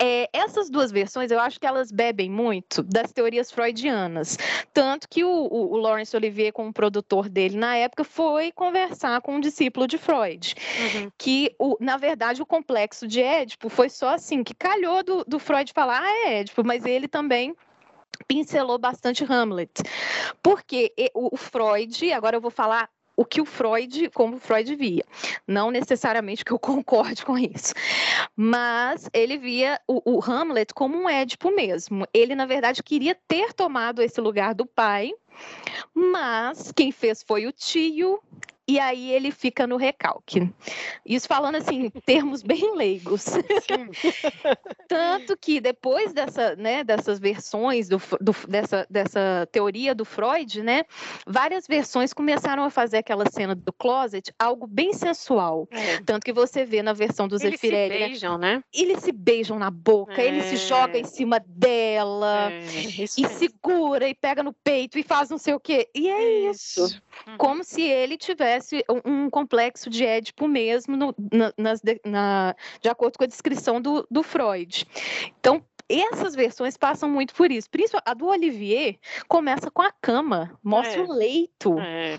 É, 0.00 0.28
essas 0.32 0.70
duas 0.70 0.90
versões, 0.90 1.30
eu 1.30 1.40
acho 1.40 1.58
que 1.58 1.66
elas 1.66 1.90
bebem 1.90 2.30
muito 2.30 2.82
das 2.82 3.12
teorias 3.12 3.50
freudianas. 3.50 4.38
Tanto 4.72 5.08
que 5.08 5.24
o, 5.24 5.28
o, 5.30 5.74
o 5.74 5.76
Laurence 5.76 6.16
Olivier, 6.16 6.52
como 6.52 6.72
produtor 6.72 7.28
dele 7.28 7.56
na 7.56 7.76
época, 7.76 8.04
foi 8.04 8.52
conversar 8.52 9.20
com 9.20 9.36
um 9.36 9.40
discípulo 9.40 9.86
de 9.86 9.98
Freud. 9.98 10.54
Uhum. 10.94 11.10
Que, 11.16 11.54
o, 11.58 11.76
na 11.80 11.96
verdade, 11.96 12.42
o 12.42 12.46
complexo 12.46 13.06
de 13.06 13.22
Édipo 13.22 13.68
foi 13.68 13.88
só 13.88 14.14
assim, 14.14 14.42
que 14.42 14.54
calhou 14.54 15.02
do, 15.02 15.24
do 15.24 15.38
Freud 15.38 15.72
falar, 15.72 16.02
ah, 16.02 16.28
é 16.28 16.40
Édipo, 16.40 16.64
mas 16.64 16.84
ele 16.84 17.08
também 17.08 17.54
pincelou 18.26 18.78
bastante 18.78 19.24
Hamlet. 19.24 19.82
Porque 20.42 20.92
o 21.14 21.36
Freud, 21.36 22.12
agora 22.12 22.36
eu 22.36 22.40
vou 22.40 22.50
falar 22.50 22.88
o 23.16 23.24
que 23.24 23.40
o 23.40 23.44
Freud, 23.44 24.10
como 24.10 24.36
o 24.36 24.40
Freud 24.40 24.74
via. 24.74 25.04
Não 25.46 25.70
necessariamente 25.70 26.44
que 26.44 26.52
eu 26.52 26.58
concorde 26.60 27.24
com 27.24 27.38
isso, 27.38 27.74
mas 28.36 29.08
ele 29.12 29.38
via 29.38 29.80
o, 29.86 30.16
o, 30.16 30.20
Hamlet 30.22 30.74
como 30.74 30.96
um 30.96 31.08
Édipo 31.08 31.50
mesmo. 31.50 32.06
Ele, 32.12 32.34
na 32.34 32.46
verdade, 32.46 32.82
queria 32.82 33.16
ter 33.28 33.52
tomado 33.52 34.02
esse 34.02 34.20
lugar 34.20 34.54
do 34.54 34.66
pai, 34.66 35.12
mas 35.94 36.72
quem 36.72 36.90
fez 36.90 37.22
foi 37.22 37.46
o 37.46 37.52
tio, 37.52 38.20
e 38.66 38.78
aí 38.78 39.12
ele 39.12 39.30
fica 39.30 39.66
no 39.66 39.76
recalque. 39.76 40.50
Isso 41.04 41.28
falando 41.28 41.56
assim, 41.56 41.84
em 41.84 41.90
termos 41.90 42.42
bem 42.42 42.74
leigos. 42.74 43.26
Tanto 44.88 45.36
que 45.36 45.60
depois 45.60 46.14
dessa, 46.14 46.56
né, 46.56 46.82
dessas 46.82 47.18
versões, 47.18 47.88
do, 47.88 48.00
do, 48.20 48.34
dessa, 48.48 48.86
dessa 48.88 49.46
teoria 49.52 49.94
do 49.94 50.04
Freud, 50.04 50.62
né, 50.62 50.84
várias 51.26 51.66
versões 51.66 52.14
começaram 52.14 52.64
a 52.64 52.70
fazer 52.70 52.98
aquela 52.98 53.24
cena 53.30 53.54
do 53.54 53.72
closet 53.72 54.32
algo 54.38 54.66
bem 54.66 54.94
sensual. 54.94 55.68
É. 55.70 56.00
Tanto 56.00 56.24
que 56.24 56.32
você 56.32 56.64
vê 56.64 56.82
na 56.82 56.94
versão 56.94 57.28
dos 57.28 57.42
Eles 57.42 57.60
Zefirelli. 57.60 57.94
Eles 57.94 58.04
se 58.04 58.08
beijam, 58.08 58.38
né? 58.38 58.64
Eles 58.72 59.00
se 59.00 59.12
beijam 59.12 59.58
na 59.58 59.70
boca, 59.70 60.22
é. 60.22 60.26
ele 60.26 60.42
se 60.42 60.56
joga 60.56 60.98
em 60.98 61.04
cima 61.04 61.38
dela, 61.46 62.50
é. 62.50 62.60
e 62.62 63.28
segura, 63.28 64.08
e 64.08 64.14
pega 64.14 64.42
no 64.42 64.54
peito, 64.54 64.98
e 64.98 65.02
faz 65.02 65.28
não 65.28 65.38
sei 65.38 65.52
o 65.52 65.60
quê. 65.60 65.88
E 65.94 66.08
é 66.08 66.50
isso. 66.50 66.84
isso. 66.84 67.02
Uhum. 67.26 67.36
Como 67.36 67.64
se 67.64 67.82
ele 67.82 68.16
tivesse 68.16 68.53
um, 68.88 69.24
um 69.24 69.30
complexo 69.30 69.88
de 69.88 70.04
Édipo 70.04 70.46
mesmo, 70.48 70.96
no, 70.96 71.14
na, 71.32 71.52
nas, 71.56 71.80
na, 72.04 72.54
de 72.80 72.88
acordo 72.88 73.18
com 73.18 73.24
a 73.24 73.28
descrição 73.28 73.80
do, 73.80 74.06
do 74.10 74.22
Freud. 74.22 74.86
Então, 75.38 75.64
essas 75.88 76.34
versões 76.34 76.76
passam 76.76 77.08
muito 77.08 77.34
por 77.34 77.50
isso. 77.50 77.68
Principalmente 77.70 78.08
a 78.08 78.14
do 78.14 78.26
Olivier 78.26 78.98
começa 79.28 79.70
com 79.70 79.82
a 79.82 79.92
cama, 79.92 80.58
mostra 80.62 81.00
é. 81.00 81.04
o 81.04 81.12
leito. 81.12 81.78
É. 81.78 82.18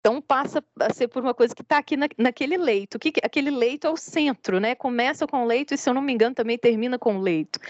Então 0.00 0.20
passa 0.20 0.64
a 0.80 0.92
ser 0.92 1.08
por 1.08 1.22
uma 1.22 1.34
coisa 1.34 1.54
que 1.54 1.60
está 1.60 1.76
aqui 1.76 1.94
na, 1.94 2.08
naquele 2.16 2.56
leito. 2.56 2.98
Que, 2.98 3.12
aquele 3.22 3.50
leito 3.50 3.86
é 3.86 3.90
o 3.90 3.96
centro, 3.96 4.58
né? 4.58 4.74
Começa 4.74 5.26
com 5.26 5.42
o 5.42 5.46
leito 5.46 5.74
e, 5.74 5.76
se 5.76 5.88
eu 5.88 5.94
não 5.94 6.00
me 6.00 6.12
engano, 6.12 6.34
também 6.34 6.56
termina 6.56 6.98
com 6.98 7.16
o 7.16 7.20
leito. 7.20 7.60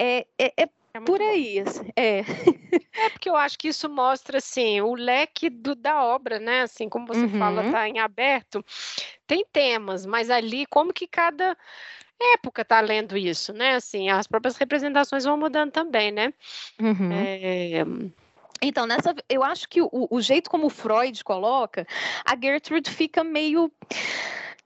É, 0.00 0.26
é, 0.38 0.52
é 0.56 0.68
é 0.96 1.00
Por 1.00 1.20
aí, 1.20 1.60
assim, 1.60 1.90
é. 1.96 2.20
É 2.98 3.10
porque 3.10 3.28
eu 3.28 3.36
acho 3.36 3.58
que 3.58 3.68
isso 3.68 3.90
mostra 3.90 4.38
assim 4.38 4.80
o 4.80 4.94
leque 4.94 5.50
do, 5.50 5.74
da 5.74 6.02
obra, 6.02 6.38
né? 6.38 6.62
Assim 6.62 6.88
como 6.88 7.06
você 7.06 7.20
uhum. 7.20 7.38
fala, 7.38 7.70
tá 7.70 7.86
em 7.86 7.98
aberto. 7.98 8.64
Tem 9.26 9.44
temas, 9.52 10.06
mas 10.06 10.30
ali 10.30 10.64
como 10.64 10.94
que 10.94 11.06
cada 11.06 11.54
época 12.34 12.64
tá 12.64 12.80
lendo 12.80 13.16
isso, 13.16 13.52
né? 13.52 13.74
Assim, 13.74 14.08
as 14.08 14.26
próprias 14.26 14.56
representações 14.56 15.24
vão 15.24 15.36
mudando 15.36 15.70
também, 15.72 16.10
né? 16.10 16.32
Uhum. 16.80 17.12
É... 17.12 17.84
Então, 18.62 18.86
nessa, 18.86 19.14
eu 19.28 19.42
acho 19.42 19.68
que 19.68 19.82
o, 19.82 19.90
o 19.92 20.20
jeito 20.20 20.48
como 20.48 20.66
o 20.66 20.70
Freud 20.70 21.22
coloca, 21.22 21.86
a 22.24 22.34
Gertrude 22.34 22.90
fica 22.90 23.22
meio 23.22 23.70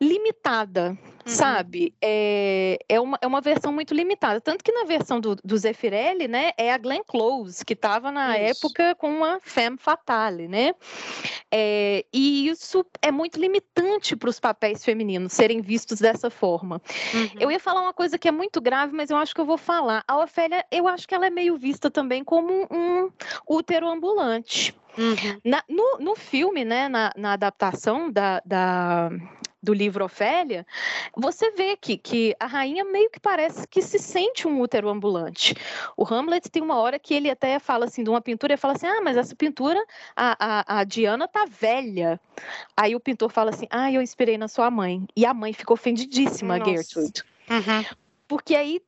limitada, 0.02 0.90
uhum. 0.90 0.96
sabe? 1.26 1.94
É, 2.00 2.78
é, 2.88 2.98
uma, 2.98 3.18
é 3.20 3.26
uma 3.26 3.40
versão 3.40 3.70
muito 3.72 3.92
limitada. 3.92 4.40
Tanto 4.40 4.64
que 4.64 4.72
na 4.72 4.84
versão 4.84 5.20
do, 5.20 5.36
do 5.36 5.58
Zeffirelli, 5.58 6.26
né, 6.26 6.52
é 6.56 6.72
a 6.72 6.78
Glenn 6.78 7.02
Close, 7.06 7.64
que 7.64 7.74
estava 7.74 8.10
na 8.10 8.38
isso. 8.38 8.66
época 8.66 8.94
com 8.94 9.12
uma 9.12 9.40
femme 9.42 9.76
fatale, 9.78 10.48
né? 10.48 10.74
É, 11.50 12.04
e 12.12 12.48
isso 12.48 12.84
é 13.02 13.10
muito 13.10 13.38
limitante 13.38 14.16
para 14.16 14.30
os 14.30 14.40
papéis 14.40 14.84
femininos 14.84 15.32
serem 15.32 15.60
vistos 15.60 16.00
dessa 16.00 16.30
forma. 16.30 16.80
Uhum. 17.12 17.30
Eu 17.38 17.50
ia 17.50 17.60
falar 17.60 17.82
uma 17.82 17.92
coisa 17.92 18.16
que 18.16 18.28
é 18.28 18.32
muito 18.32 18.60
grave, 18.60 18.94
mas 18.94 19.10
eu 19.10 19.16
acho 19.16 19.34
que 19.34 19.40
eu 19.40 19.46
vou 19.46 19.58
falar. 19.58 20.02
A 20.08 20.18
Ofélia, 20.18 20.64
eu 20.70 20.88
acho 20.88 21.06
que 21.06 21.14
ela 21.14 21.26
é 21.26 21.30
meio 21.30 21.56
vista 21.56 21.90
também 21.90 22.24
como 22.24 22.66
um 22.70 23.10
útero 23.46 23.88
ambulante. 23.88 24.74
Uhum. 24.98 25.40
Na, 25.44 25.62
no, 25.68 25.98
no 25.98 26.16
filme, 26.16 26.64
né, 26.64 26.88
na, 26.88 27.12
na 27.16 27.32
adaptação 27.32 28.10
da, 28.10 28.42
da, 28.44 29.10
do 29.62 29.72
livro 29.72 30.04
Ofélia, 30.04 30.66
você 31.16 31.50
vê 31.52 31.76
que, 31.76 31.96
que 31.96 32.34
a 32.40 32.46
rainha 32.46 32.84
meio 32.84 33.10
que 33.10 33.20
parece 33.20 33.66
que 33.68 33.82
se 33.82 33.98
sente 33.98 34.48
um 34.48 34.60
útero 34.60 34.88
ambulante. 34.88 35.54
O 35.96 36.04
Hamlet 36.04 36.50
tem 36.50 36.62
uma 36.62 36.78
hora 36.78 36.98
que 36.98 37.14
ele 37.14 37.30
até 37.30 37.58
fala 37.58 37.84
assim 37.84 38.02
de 38.02 38.10
uma 38.10 38.20
pintura, 38.20 38.54
e 38.54 38.56
fala 38.56 38.74
assim, 38.74 38.86
ah, 38.86 39.00
mas 39.02 39.16
essa 39.16 39.34
pintura, 39.34 39.82
a, 40.16 40.36
a, 40.38 40.80
a 40.80 40.84
Diana 40.84 41.28
tá 41.28 41.44
velha. 41.46 42.20
Aí 42.76 42.94
o 42.94 43.00
pintor 43.00 43.30
fala 43.30 43.50
assim, 43.50 43.66
ah, 43.70 43.90
eu 43.92 44.02
inspirei 44.02 44.38
na 44.38 44.48
sua 44.48 44.70
mãe. 44.70 45.06
E 45.16 45.26
a 45.26 45.34
mãe 45.34 45.52
ficou 45.52 45.74
ofendidíssima, 45.74 46.58
Nossa. 46.58 46.70
Gertrude. 46.70 47.22
Uhum 47.50 47.99
porque 48.30 48.54
aí 48.54 48.80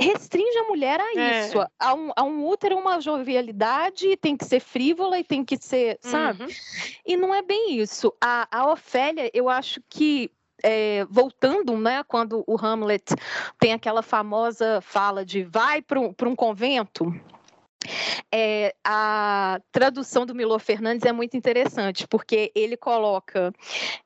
restringe 0.00 0.58
a 0.58 0.64
mulher 0.64 1.00
a 1.00 1.14
é. 1.14 1.46
isso. 1.46 1.64
A 1.78 1.94
um, 1.94 2.10
a 2.16 2.24
um 2.24 2.44
útero 2.44 2.76
uma 2.76 3.00
jovialidade, 3.00 4.16
tem 4.16 4.36
que 4.36 4.44
ser 4.44 4.58
frívola 4.58 5.16
e 5.20 5.22
tem 5.22 5.44
que 5.44 5.56
ser, 5.56 6.00
sabe? 6.00 6.42
Uhum. 6.42 6.48
E 7.06 7.16
não 7.16 7.32
é 7.32 7.40
bem 7.40 7.78
isso. 7.78 8.12
A, 8.20 8.48
a 8.50 8.68
Ofélia, 8.72 9.30
eu 9.32 9.48
acho 9.48 9.80
que 9.88 10.32
é, 10.64 11.06
voltando, 11.08 11.78
né, 11.78 12.02
quando 12.08 12.42
o 12.44 12.56
Hamlet 12.60 13.14
tem 13.60 13.72
aquela 13.72 14.02
famosa 14.02 14.80
fala 14.80 15.24
de 15.24 15.44
vai 15.44 15.80
para 15.80 16.00
um, 16.00 16.12
um 16.20 16.34
convento, 16.34 17.14
é, 18.32 18.74
a 18.84 19.60
tradução 19.72 20.26
do 20.26 20.34
Milor 20.34 20.60
Fernandes 20.60 21.06
é 21.06 21.12
muito 21.12 21.36
interessante, 21.36 22.06
porque 22.06 22.50
ele 22.54 22.76
coloca 22.76 23.52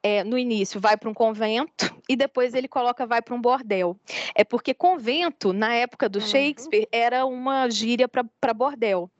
é, 0.02 0.24
no 0.24 0.38
início 0.38 0.80
vai 0.80 0.96
para 0.96 1.08
um 1.08 1.14
convento 1.14 1.94
e 2.08 2.16
depois 2.16 2.54
ele 2.54 2.68
coloca 2.68 3.06
vai 3.06 3.22
para 3.22 3.34
um 3.34 3.40
bordel. 3.40 3.96
É 4.34 4.44
porque 4.44 4.74
convento, 4.74 5.52
na 5.52 5.74
época 5.74 6.08
do 6.08 6.18
uhum. 6.18 6.26
Shakespeare, 6.26 6.88
era 6.90 7.24
uma 7.26 7.68
gíria 7.70 8.08
para 8.08 8.54
bordel. 8.54 9.10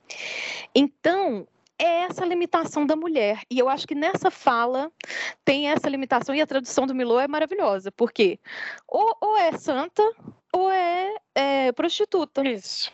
Então, 0.75 1.46
é 1.79 2.05
essa 2.05 2.25
limitação 2.25 2.87
da 2.87 2.94
mulher. 2.94 3.40
E 3.51 3.59
eu 3.59 3.68
acho 3.68 3.87
que 3.87 3.94
nessa 3.94 4.31
fala 4.31 4.90
tem 5.44 5.68
essa 5.68 5.88
limitação, 5.88 6.35
e 6.35 6.40
a 6.40 6.46
tradução 6.46 6.87
do 6.87 6.94
Milor 6.94 7.22
é 7.22 7.29
maravilhosa, 7.29 7.90
porque 7.90 8.38
ou, 8.87 9.16
ou 9.20 9.37
é 9.37 9.53
santa 9.53 10.03
ou 10.53 10.70
é, 10.70 11.14
é 11.35 11.72
prostituta. 11.72 12.46
Isso 12.48 12.92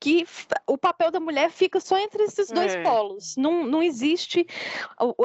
que 0.00 0.26
o 0.66 0.78
papel 0.78 1.10
da 1.10 1.20
mulher 1.20 1.50
fica 1.50 1.80
só 1.80 1.98
entre 1.98 2.22
esses 2.22 2.48
dois 2.48 2.74
é. 2.74 2.82
polos. 2.82 3.36
Não, 3.36 3.64
não 3.66 3.82
existe. 3.82 4.46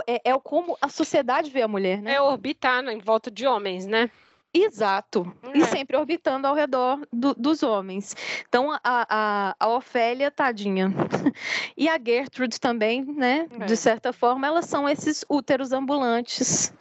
É, 0.08 0.32
é, 0.32 0.40
como 0.40 0.78
a 0.82 0.90
sociedade 0.90 1.50
vê 1.50 1.62
a 1.62 1.68
mulher, 1.68 2.02
né? 2.02 2.16
É 2.16 2.22
orbitar 2.22 2.82
né, 2.82 2.94
em 2.94 3.00
volta 3.00 3.30
de 3.30 3.46
homens, 3.46 3.86
né? 3.86 4.10
Exato. 4.54 5.36
É. 5.42 5.58
E 5.58 5.66
sempre 5.66 5.98
orbitando 5.98 6.48
ao 6.48 6.54
redor 6.54 7.00
do, 7.12 7.34
dos 7.34 7.64
homens. 7.64 8.16
Então, 8.48 8.72
a, 8.72 8.80
a, 8.84 9.56
a 9.60 9.68
Ofélia, 9.70 10.30
tadinha. 10.30 10.94
e 11.76 11.90
a 11.90 11.98
Gertrude 11.98 12.60
também, 12.60 13.04
né? 13.04 13.48
É. 13.60 13.66
De 13.66 13.76
certa 13.76 14.14
forma, 14.14 14.46
elas 14.46 14.66
são 14.66 14.88
esses 14.88 15.26
úteros 15.28 15.72
ambulantes 15.72 16.72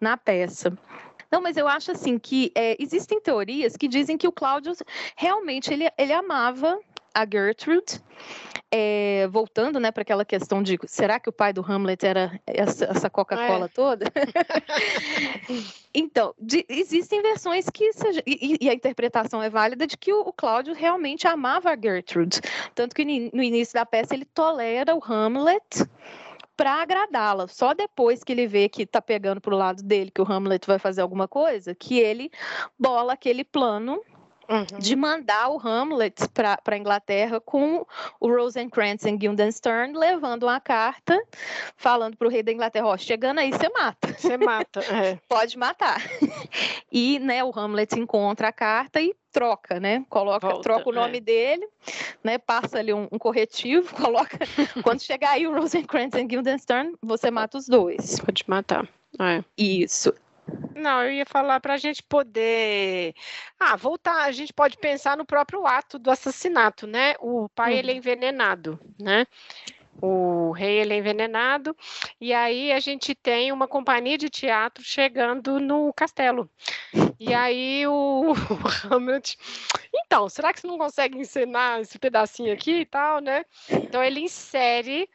na 0.00 0.16
peça. 0.16 0.76
Não, 1.30 1.40
mas 1.40 1.56
eu 1.56 1.66
acho 1.66 1.92
assim 1.92 2.18
que 2.18 2.52
é, 2.54 2.76
existem 2.78 3.20
teorias 3.20 3.76
que 3.76 3.88
dizem 3.88 4.18
que 4.18 4.28
o 4.28 4.32
Cláudio 4.32 4.74
realmente 5.16 5.72
ele, 5.72 5.88
ele 5.96 6.12
amava 6.12 6.78
a 7.14 7.26
Gertrude, 7.26 8.00
é, 8.70 9.28
voltando 9.28 9.78
né, 9.78 9.90
para 9.90 10.02
aquela 10.02 10.24
questão 10.24 10.62
de 10.62 10.78
será 10.86 11.20
que 11.20 11.28
o 11.28 11.32
pai 11.32 11.52
do 11.52 11.60
Hamlet 11.60 12.06
era 12.06 12.40
essa, 12.46 12.86
essa 12.86 13.10
Coca-Cola 13.10 13.66
é. 13.66 13.68
toda? 13.68 14.06
então, 15.94 16.34
de, 16.38 16.64
existem 16.68 17.20
versões 17.20 17.68
que 17.68 17.92
seja, 17.92 18.22
e, 18.26 18.56
e, 18.60 18.70
a 18.70 18.74
interpretação 18.74 19.42
é 19.42 19.50
válida 19.50 19.86
de 19.86 19.96
que 19.96 20.12
o, 20.12 20.20
o 20.20 20.32
Cláudio 20.32 20.74
realmente 20.74 21.28
amava 21.28 21.70
a 21.70 21.76
Gertrude, 21.76 22.40
tanto 22.74 22.94
que 22.94 23.04
no 23.04 23.42
início 23.42 23.74
da 23.74 23.84
peça 23.84 24.14
ele 24.14 24.24
tolera 24.24 24.94
o 24.94 25.04
Hamlet 25.04 25.86
para 26.56 26.82
agradá-la. 26.82 27.48
Só 27.48 27.74
depois 27.74 28.22
que 28.22 28.32
ele 28.32 28.46
vê 28.46 28.68
que 28.68 28.82
está 28.82 29.02
pegando 29.02 29.40
para 29.40 29.54
o 29.54 29.58
lado 29.58 29.82
dele, 29.82 30.10
que 30.10 30.22
o 30.22 30.30
Hamlet 30.30 30.66
vai 30.66 30.78
fazer 30.78 31.02
alguma 31.02 31.26
coisa, 31.26 31.74
que 31.74 31.98
ele 31.98 32.30
bola 32.78 33.12
aquele 33.12 33.44
plano 33.44 34.00
Uhum. 34.52 34.78
de 34.78 34.94
mandar 34.94 35.48
o 35.48 35.58
Hamlet 35.58 36.28
para 36.28 36.58
a 36.66 36.76
Inglaterra 36.76 37.40
com 37.40 37.86
o 38.20 38.28
Rosencrantz 38.28 39.06
e 39.06 39.12
Guildenstern 39.12 39.96
levando 39.96 40.42
uma 40.42 40.60
carta 40.60 41.18
falando 41.74 42.18
para 42.18 42.28
o 42.28 42.30
rei 42.30 42.42
da 42.42 42.52
Inglaterra, 42.52 42.86
ó, 42.86 42.96
chegando 42.98 43.38
aí 43.38 43.50
você 43.50 43.70
mata. 43.70 44.12
Você 44.12 44.36
mata, 44.36 44.80
é. 44.92 45.18
Pode 45.26 45.56
matar. 45.56 46.02
E, 46.94 47.18
né, 47.20 47.42
o 47.42 47.50
Hamlet 47.58 47.98
encontra 47.98 48.48
a 48.48 48.52
carta 48.52 49.00
e 49.00 49.14
troca, 49.32 49.80
né? 49.80 50.04
Coloca, 50.10 50.46
Volta, 50.46 50.62
troca 50.62 50.90
o 50.90 50.92
nome 50.92 51.16
é. 51.16 51.20
dele, 51.20 51.66
né? 52.22 52.36
Passa 52.36 52.78
ali 52.78 52.92
um, 52.92 53.08
um, 53.10 53.18
corretivo, 53.18 53.92
coloca. 53.96 54.38
Quando 54.82 55.00
chegar 55.00 55.30
aí 55.30 55.46
o 55.46 55.54
Rosencrantz 55.54 56.14
e 56.18 56.24
Guildenstern, 56.24 56.94
você 57.00 57.30
mata 57.30 57.56
os 57.56 57.66
dois. 57.66 58.20
Pode 58.20 58.44
matar. 58.46 58.86
É. 59.18 59.42
Isso. 59.56 60.12
Não, 60.74 61.02
eu 61.04 61.12
ia 61.12 61.26
falar 61.26 61.60
para 61.60 61.74
a 61.74 61.78
gente 61.78 62.02
poder. 62.02 63.14
Ah, 63.64 63.76
voltar. 63.76 64.24
A 64.24 64.32
gente 64.32 64.52
pode 64.52 64.76
pensar 64.76 65.16
no 65.16 65.24
próprio 65.24 65.64
ato 65.66 65.96
do 65.96 66.10
assassinato, 66.10 66.84
né? 66.84 67.14
O 67.20 67.48
pai 67.48 67.74
uhum. 67.74 67.78
ele 67.78 67.90
é 67.90 67.92
uhum. 67.92 67.98
envenenado, 67.98 68.80
né? 68.98 69.24
O 70.00 70.50
rei 70.50 70.80
ele 70.80 70.94
é 70.94 70.96
envenenado 70.96 71.76
e 72.20 72.32
aí 72.32 72.72
a 72.72 72.80
gente 72.80 73.14
tem 73.14 73.52
uma 73.52 73.68
companhia 73.68 74.18
de 74.18 74.28
teatro 74.28 74.82
chegando 74.82 75.60
no 75.60 75.92
castelo. 75.92 76.50
E 77.20 77.32
aí 77.32 77.86
o, 77.86 78.32
o 78.90 78.94
Hamlet, 78.94 79.38
então, 79.94 80.28
será 80.28 80.52
que 80.52 80.60
você 80.60 80.66
não 80.66 80.78
consegue 80.78 81.18
encenar 81.18 81.80
esse 81.80 81.98
pedacinho 81.98 82.52
aqui 82.52 82.80
e 82.80 82.86
tal, 82.86 83.20
né? 83.20 83.44
Então 83.70 84.02
ele 84.02 84.20
insere 84.20 85.08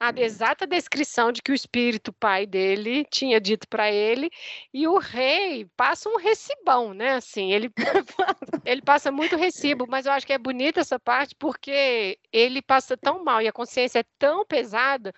a 0.00 0.10
exata 0.16 0.66
descrição 0.66 1.32
de 1.32 1.42
que 1.42 1.50
o 1.50 1.54
espírito 1.54 2.12
pai 2.12 2.46
dele 2.46 3.04
tinha 3.10 3.40
dito 3.40 3.66
para 3.68 3.90
ele, 3.90 4.30
e 4.72 4.86
o 4.86 4.98
rei 4.98 5.66
passa 5.76 6.08
um 6.08 6.16
recibão, 6.16 6.94
né? 6.94 7.14
Assim, 7.14 7.52
ele, 7.52 7.70
ele 8.64 8.82
passa 8.82 9.10
muito 9.10 9.36
recibo, 9.36 9.86
mas 9.88 10.06
eu 10.06 10.12
acho 10.12 10.26
que 10.26 10.32
é 10.32 10.38
bonita 10.38 10.80
essa 10.80 10.98
parte 11.00 11.34
porque 11.36 12.18
ele 12.32 12.62
passa 12.62 12.96
tão 12.96 13.24
mal 13.24 13.42
e 13.42 13.48
a 13.48 13.52
consciência 13.52 14.00
é 14.00 14.04
tão 14.18 14.46
pesada 14.46 15.12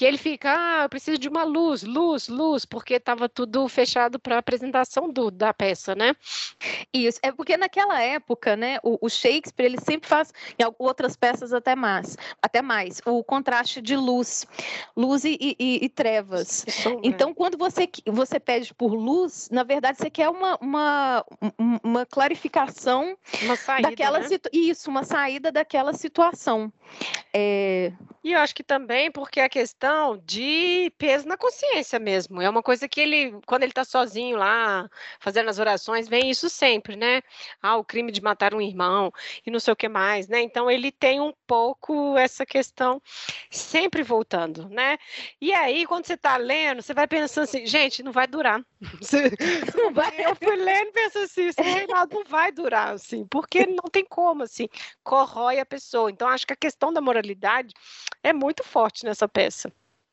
que 0.00 0.06
ele 0.06 0.16
fica, 0.16 0.56
ah, 0.56 0.84
eu 0.84 0.88
preciso 0.88 1.18
de 1.18 1.28
uma 1.28 1.44
luz, 1.44 1.82
luz, 1.82 2.26
luz, 2.26 2.64
porque 2.64 2.94
estava 2.94 3.28
tudo 3.28 3.68
fechado 3.68 4.18
para 4.18 4.36
a 4.36 4.38
apresentação 4.38 5.12
do, 5.12 5.30
da 5.30 5.52
peça, 5.52 5.94
né? 5.94 6.16
Isso, 6.90 7.20
é 7.22 7.30
porque 7.30 7.54
naquela 7.58 8.00
época, 8.00 8.56
né, 8.56 8.78
o, 8.82 8.96
o, 8.98 9.10
Shakespeare, 9.10 9.66
ele 9.66 9.78
sempre 9.78 10.08
faz, 10.08 10.32
em 10.58 10.64
outras 10.78 11.18
peças 11.18 11.52
até 11.52 11.76
mais, 11.76 12.16
até 12.40 12.62
mais, 12.62 13.02
o 13.04 13.22
contraste 13.22 13.82
de 13.82 13.94
luz, 13.94 14.46
luz 14.96 15.22
e, 15.26 15.36
e, 15.38 15.84
e 15.84 15.88
trevas. 15.90 16.64
Então, 17.02 17.34
quando 17.34 17.58
você, 17.58 17.86
você 18.06 18.40
pede 18.40 18.72
por 18.72 18.94
luz, 18.94 19.50
na 19.52 19.64
verdade, 19.64 19.98
você 19.98 20.08
quer 20.08 20.30
uma, 20.30 20.56
uma, 20.62 21.26
uma 21.84 22.06
clarificação 22.06 23.18
uma 23.42 23.54
saída, 23.54 23.90
daquela 23.90 24.18
né? 24.20 24.28
Isso, 24.50 24.88
uma 24.88 25.04
saída 25.04 25.52
daquela 25.52 25.92
situação. 25.92 26.72
É... 27.34 27.92
E 28.24 28.32
eu 28.32 28.40
acho 28.40 28.54
que 28.54 28.62
também 28.62 29.10
porque 29.10 29.40
a 29.40 29.48
questão 29.48 29.89
de 30.24 30.92
peso 30.98 31.26
na 31.26 31.36
consciência 31.36 31.98
mesmo. 31.98 32.40
É 32.40 32.48
uma 32.48 32.62
coisa 32.62 32.88
que 32.88 33.00
ele, 33.00 33.38
quando 33.46 33.62
ele 33.62 33.72
está 33.72 33.84
sozinho 33.84 34.36
lá, 34.36 34.88
fazendo 35.18 35.48
as 35.48 35.58
orações, 35.58 36.08
vem 36.08 36.30
isso 36.30 36.48
sempre, 36.48 36.96
né? 36.96 37.22
Ah, 37.62 37.76
o 37.76 37.84
crime 37.84 38.12
de 38.12 38.22
matar 38.22 38.54
um 38.54 38.60
irmão 38.60 39.12
e 39.46 39.50
não 39.50 39.60
sei 39.60 39.72
o 39.72 39.76
que 39.76 39.88
mais, 39.88 40.28
né? 40.28 40.40
Então 40.40 40.70
ele 40.70 40.90
tem 40.92 41.20
um 41.20 41.32
pouco 41.46 42.16
essa 42.16 42.44
questão 42.46 43.00
sempre 43.50 44.02
voltando, 44.02 44.68
né? 44.68 44.98
E 45.40 45.52
aí, 45.52 45.86
quando 45.86 46.06
você 46.06 46.14
está 46.14 46.36
lendo, 46.36 46.82
você 46.82 46.94
vai 46.94 47.06
pensando 47.06 47.44
assim, 47.44 47.66
gente, 47.66 48.02
não 48.02 48.12
vai 48.12 48.26
durar. 48.26 48.64
Não 49.76 49.92
vai, 49.92 50.10
eu 50.24 50.34
fui 50.36 50.56
lendo 50.56 50.88
e 50.88 50.92
pensando 50.92 51.24
assim, 51.24 51.42
esse 51.46 51.62
reinado 51.62 52.14
não 52.14 52.24
vai 52.24 52.50
durar, 52.50 52.94
assim, 52.94 53.26
porque 53.26 53.66
não 53.66 53.90
tem 53.90 54.04
como, 54.04 54.42
assim, 54.42 54.68
corrói 55.02 55.58
a 55.58 55.66
pessoa. 55.66 56.10
Então, 56.10 56.28
acho 56.28 56.46
que 56.46 56.52
a 56.52 56.56
questão 56.56 56.92
da 56.92 57.00
moralidade 57.00 57.74
é 58.22 58.32
muito 58.32 58.64
forte 58.64 59.04
nessa 59.04 59.28
peça. 59.28 59.72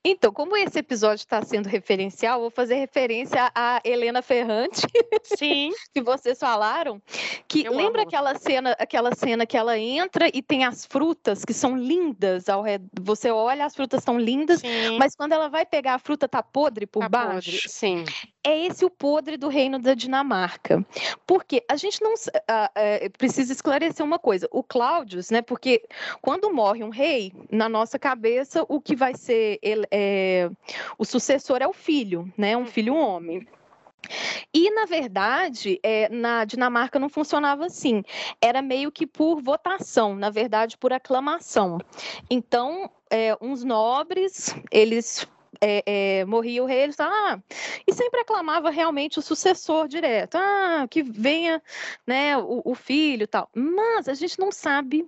Então, 0.10 0.32
como 0.32 0.55
esse 0.55 0.80
episódio 0.80 1.22
está 1.22 1.41
sendo 1.41 1.68
referencial, 1.68 2.39
vou 2.39 2.49
fazer 2.49 2.76
referência 2.76 3.51
a 3.53 3.82
Helena 3.84 4.22
Ferrante, 4.22 4.88
Sim. 5.22 5.72
que 5.93 6.01
vocês 6.01 6.39
falaram, 6.39 7.01
que 7.45 7.66
Eu 7.66 7.74
lembra 7.74 8.03
amo. 8.03 8.08
aquela 8.08 8.36
cena, 8.39 8.72
aquela 8.80 9.14
cena 9.14 9.45
que 9.45 9.58
ela 9.58 9.78
entra 9.78 10.30
e 10.34 10.41
tem 10.41 10.64
as 10.64 10.86
frutas 10.86 11.43
que 11.43 11.53
são 11.53 11.78
lindas 11.78 12.47
ao 12.47 12.62
redor. 12.62 12.88
Você 13.01 13.30
olha, 13.30 13.66
as 13.66 13.76
frutas 13.76 13.99
estão 13.99 14.18
lindas, 14.18 14.62
Sim. 14.62 14.97
mas 14.97 15.14
quando 15.14 15.34
ela 15.34 15.49
vai 15.49 15.66
pegar 15.66 15.95
a 15.95 15.99
fruta 15.99 16.26
tá 16.26 16.41
podre 16.41 16.88
por 16.88 17.01
tá 17.01 17.10
baixo. 17.10 17.51
Podre. 17.51 17.70
Sim. 17.70 18.05
É 18.47 18.65
esse 18.65 18.85
o 18.85 18.89
podre 18.89 19.35
do 19.35 19.49
reino 19.49 19.77
da 19.77 19.93
Dinamarca. 19.93 20.81
Porque 21.25 21.61
a 21.67 21.75
gente 21.75 22.01
não 22.01 22.13
uh, 22.13 22.15
uh, 22.15 23.09
precisa 23.17 23.51
esclarecer 23.51 24.05
uma 24.05 24.17
coisa. 24.17 24.47
O 24.51 24.63
Cláudius, 24.63 25.29
né? 25.29 25.41
Porque 25.41 25.83
quando 26.21 26.53
morre 26.53 26.81
um 26.81 26.89
rei, 26.89 27.33
na 27.51 27.67
nossa 27.67 27.99
cabeça, 27.99 28.65
o 28.69 28.79
que 28.79 28.95
vai 28.95 29.15
ser 29.15 29.59
ele, 29.61 29.85
é, 29.91 30.49
o 30.97 31.03
sucessor 31.03 31.57
é 31.61 31.67
o 31.67 31.73
filho, 31.73 32.31
né? 32.37 32.55
Um 32.55 32.65
filho 32.65 32.95
homem. 32.95 33.45
E, 34.53 34.71
na 34.71 34.85
verdade, 34.85 35.77
é, 35.83 36.07
na 36.07 36.45
Dinamarca 36.45 36.97
não 36.97 37.09
funcionava 37.09 37.65
assim. 37.65 38.01
Era 38.41 38.61
meio 38.61 38.93
que 38.93 39.05
por 39.05 39.41
votação, 39.41 40.15
na 40.15 40.29
verdade, 40.29 40.77
por 40.77 40.93
aclamação. 40.93 41.79
Então, 42.29 42.89
é, 43.11 43.35
uns 43.41 43.65
nobres, 43.65 44.55
eles 44.71 45.27
é, 45.62 45.84
é, 45.86 46.26
morria 46.26 46.64
o 46.64 46.66
rei, 46.66 46.84
eles 46.84 46.99
ah, 46.99 47.39
e 47.86 47.93
sempre 47.93 48.22
aclamava 48.22 48.70
realmente 48.70 49.20
o 49.20 49.22
sucessor 49.22 49.88
direto, 49.88 50.36
ah, 50.36 50.88
que 50.89 51.03
venha 51.03 51.62
né, 52.05 52.38
o, 52.38 52.62
o 52.66 52.76
filho 52.76 53.28
tal. 53.28 53.49
Mas 53.53 54.08
a 54.08 54.14
gente 54.14 54.39
não 54.39 54.51
sabe 54.51 55.08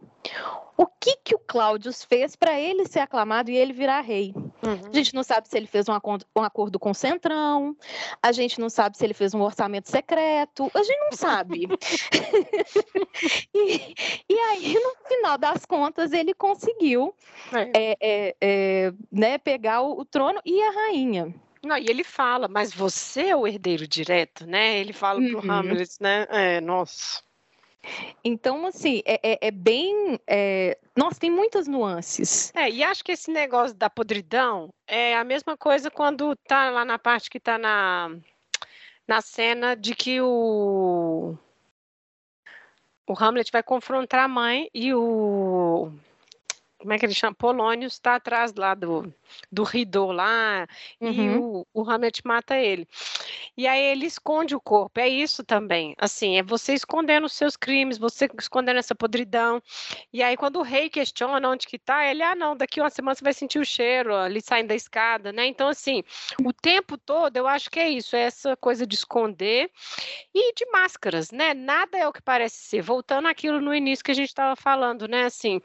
o 0.80 0.88
que, 0.88 1.18
que 1.26 1.36
o 1.36 1.40
Cláudio 1.40 1.92
fez 1.92 2.38
para 2.38 2.58
ele 2.58 2.88
ser 2.88 3.00
aclamado 3.00 3.52
e 3.52 3.58
ele 3.58 3.74
virar 3.74 4.00
rei. 4.00 4.34
Uhum. 4.34 4.90
A 4.90 4.96
gente 4.96 5.14
não 5.14 5.24
sabe 5.24 5.50
se 5.50 5.58
ele 5.58 5.68
fez 5.68 5.90
um 5.90 5.92
acordo, 5.92 6.26
um 6.34 6.42
acordo 6.42 6.80
com 6.80 6.92
o 6.92 6.96
Centrão, 6.96 7.76
a 8.24 8.32
gente 8.32 8.62
não 8.62 8.70
sabe 8.70 8.98
se 8.98 9.04
ele 9.04 9.14
fez 9.14 9.34
um 9.34 9.42
orçamento 9.42 9.90
secreto, 9.90 10.72
a 10.74 10.82
gente 10.82 11.00
não 11.02 11.12
sabe. 11.12 11.68
e, 13.54 13.94
e, 14.30 14.40
aí, 14.40 14.74
no 14.76 14.96
final 15.06 15.38
das 15.38 15.66
contas, 15.66 16.14
ele 16.14 16.34
conseguiu 16.34 17.14
é. 17.52 17.72
É, 17.76 17.98
é, 18.00 18.36
é 18.40 18.94
né, 19.12 19.38
pegar 19.38 19.82
o, 19.82 20.00
o 20.00 20.06
trono 20.06 20.40
e 20.46 20.64
a 20.64 20.72
rainha. 20.72 21.36
Não, 21.62 21.78
e 21.78 21.90
ele 21.90 22.06
fala, 22.06 22.48
mas 22.48 22.74
você 22.74 23.28
é 23.28 23.36
o 23.36 23.46
herdeiro 23.46 23.86
direto, 23.86 24.48
né? 24.48 24.80
Ele 24.80 24.94
fala 24.94 25.20
uhum. 25.20 25.42
pro 25.42 25.52
Hamlet, 25.52 25.92
né? 26.00 26.26
É, 26.30 26.62
nossa. 26.62 27.22
Então, 28.24 28.66
assim, 28.66 29.02
é, 29.06 29.20
é, 29.32 29.48
é 29.48 29.52
bem. 29.52 30.20
É... 30.28 30.78
Nossa, 30.96 31.20
tem 31.20 31.32
muitas 31.32 31.68
nuances. 31.68 32.52
É, 32.56 32.70
e 32.70 32.84
acho 32.84 33.04
que 33.04 33.12
esse 33.12 33.32
negócio 33.32 33.76
da 33.76 33.90
podridão 33.90 34.70
é 34.88 35.16
a 35.16 35.24
mesma 35.24 35.58
coisa 35.58 35.90
quando 35.90 36.36
tá 36.48 36.70
lá 36.70 36.84
na 36.84 37.00
parte 37.00 37.30
que 37.30 37.40
tá 37.40 37.58
na, 37.58 38.12
na 39.08 39.22
cena 39.22 39.76
de 39.76 39.96
que 39.96 40.22
o. 40.22 41.36
O 43.08 43.14
Hamlet 43.18 43.52
vai 43.52 43.64
confrontar 43.64 44.26
a 44.26 44.28
mãe 44.28 44.70
e 44.72 44.94
o 44.94 45.92
como 46.80 46.94
é 46.94 46.98
que 46.98 47.06
ele 47.06 47.14
chama? 47.14 47.36
Polônio 47.36 47.88
está 47.88 48.16
atrás 48.16 48.54
lá 48.56 48.74
do, 48.74 49.14
do 49.52 49.64
Ridô 49.64 50.12
lá, 50.12 50.66
uhum. 51.00 51.12
e 51.12 51.38
o, 51.38 51.68
o 51.74 51.90
Hamlet 51.90 52.22
mata 52.26 52.58
ele. 52.58 52.88
E 53.58 53.68
aí 53.68 53.82
ele 53.82 54.06
esconde 54.06 54.56
o 54.56 54.62
corpo, 54.62 55.00
é 55.00 55.08
isso 55.08 55.44
também. 55.44 55.94
Assim, 55.98 56.38
é 56.38 56.44
você 56.44 56.74
escondendo 56.74 57.26
os 57.26 57.34
seus 57.34 57.58
crimes, 57.58 57.98
você 57.98 58.30
escondendo 58.40 58.80
essa 58.80 58.96
podridão. 58.96 59.62
E 60.14 60.24
aí, 60.24 60.38
quando 60.38 60.58
o 60.58 60.62
rei 60.62 60.90
questiona 60.90 61.50
onde 61.50 61.68
que 61.68 61.78
tá, 61.78 62.06
ele, 62.06 62.24
ah, 62.24 62.36
não, 62.36 62.56
daqui 62.56 62.80
uma 62.80 62.90
semana 62.90 63.16
você 63.16 63.24
vai 63.24 63.34
sentir 63.34 63.60
o 63.60 63.66
cheiro 63.66 64.16
ali 64.16 64.42
saindo 64.42 64.70
da 64.70 64.76
escada, 64.76 65.34
né? 65.34 65.46
Então, 65.46 65.68
assim, 65.68 66.04
o 66.46 66.54
tempo 66.54 66.98
todo 66.98 67.36
eu 67.36 67.48
acho 67.48 67.70
que 67.70 67.80
é 67.80 67.90
isso, 67.90 68.16
é 68.16 68.22
essa 68.22 68.56
coisa 68.56 68.88
de 68.88 68.96
esconder 68.96 69.70
e 70.34 70.54
de 70.54 70.66
máscaras, 70.72 71.32
né? 71.32 71.54
Nada 71.54 71.98
é 71.98 72.08
o 72.08 72.14
que 72.14 72.22
parece 72.22 72.58
ser. 72.58 72.82
Voltando 72.82 73.28
àquilo 73.28 73.60
no 73.60 73.76
início 73.76 74.06
que 74.06 74.12
a 74.12 74.16
gente 74.16 74.30
estava 74.30 74.56
falando, 74.56 75.08
né? 75.08 75.26
Assim, 75.26 75.62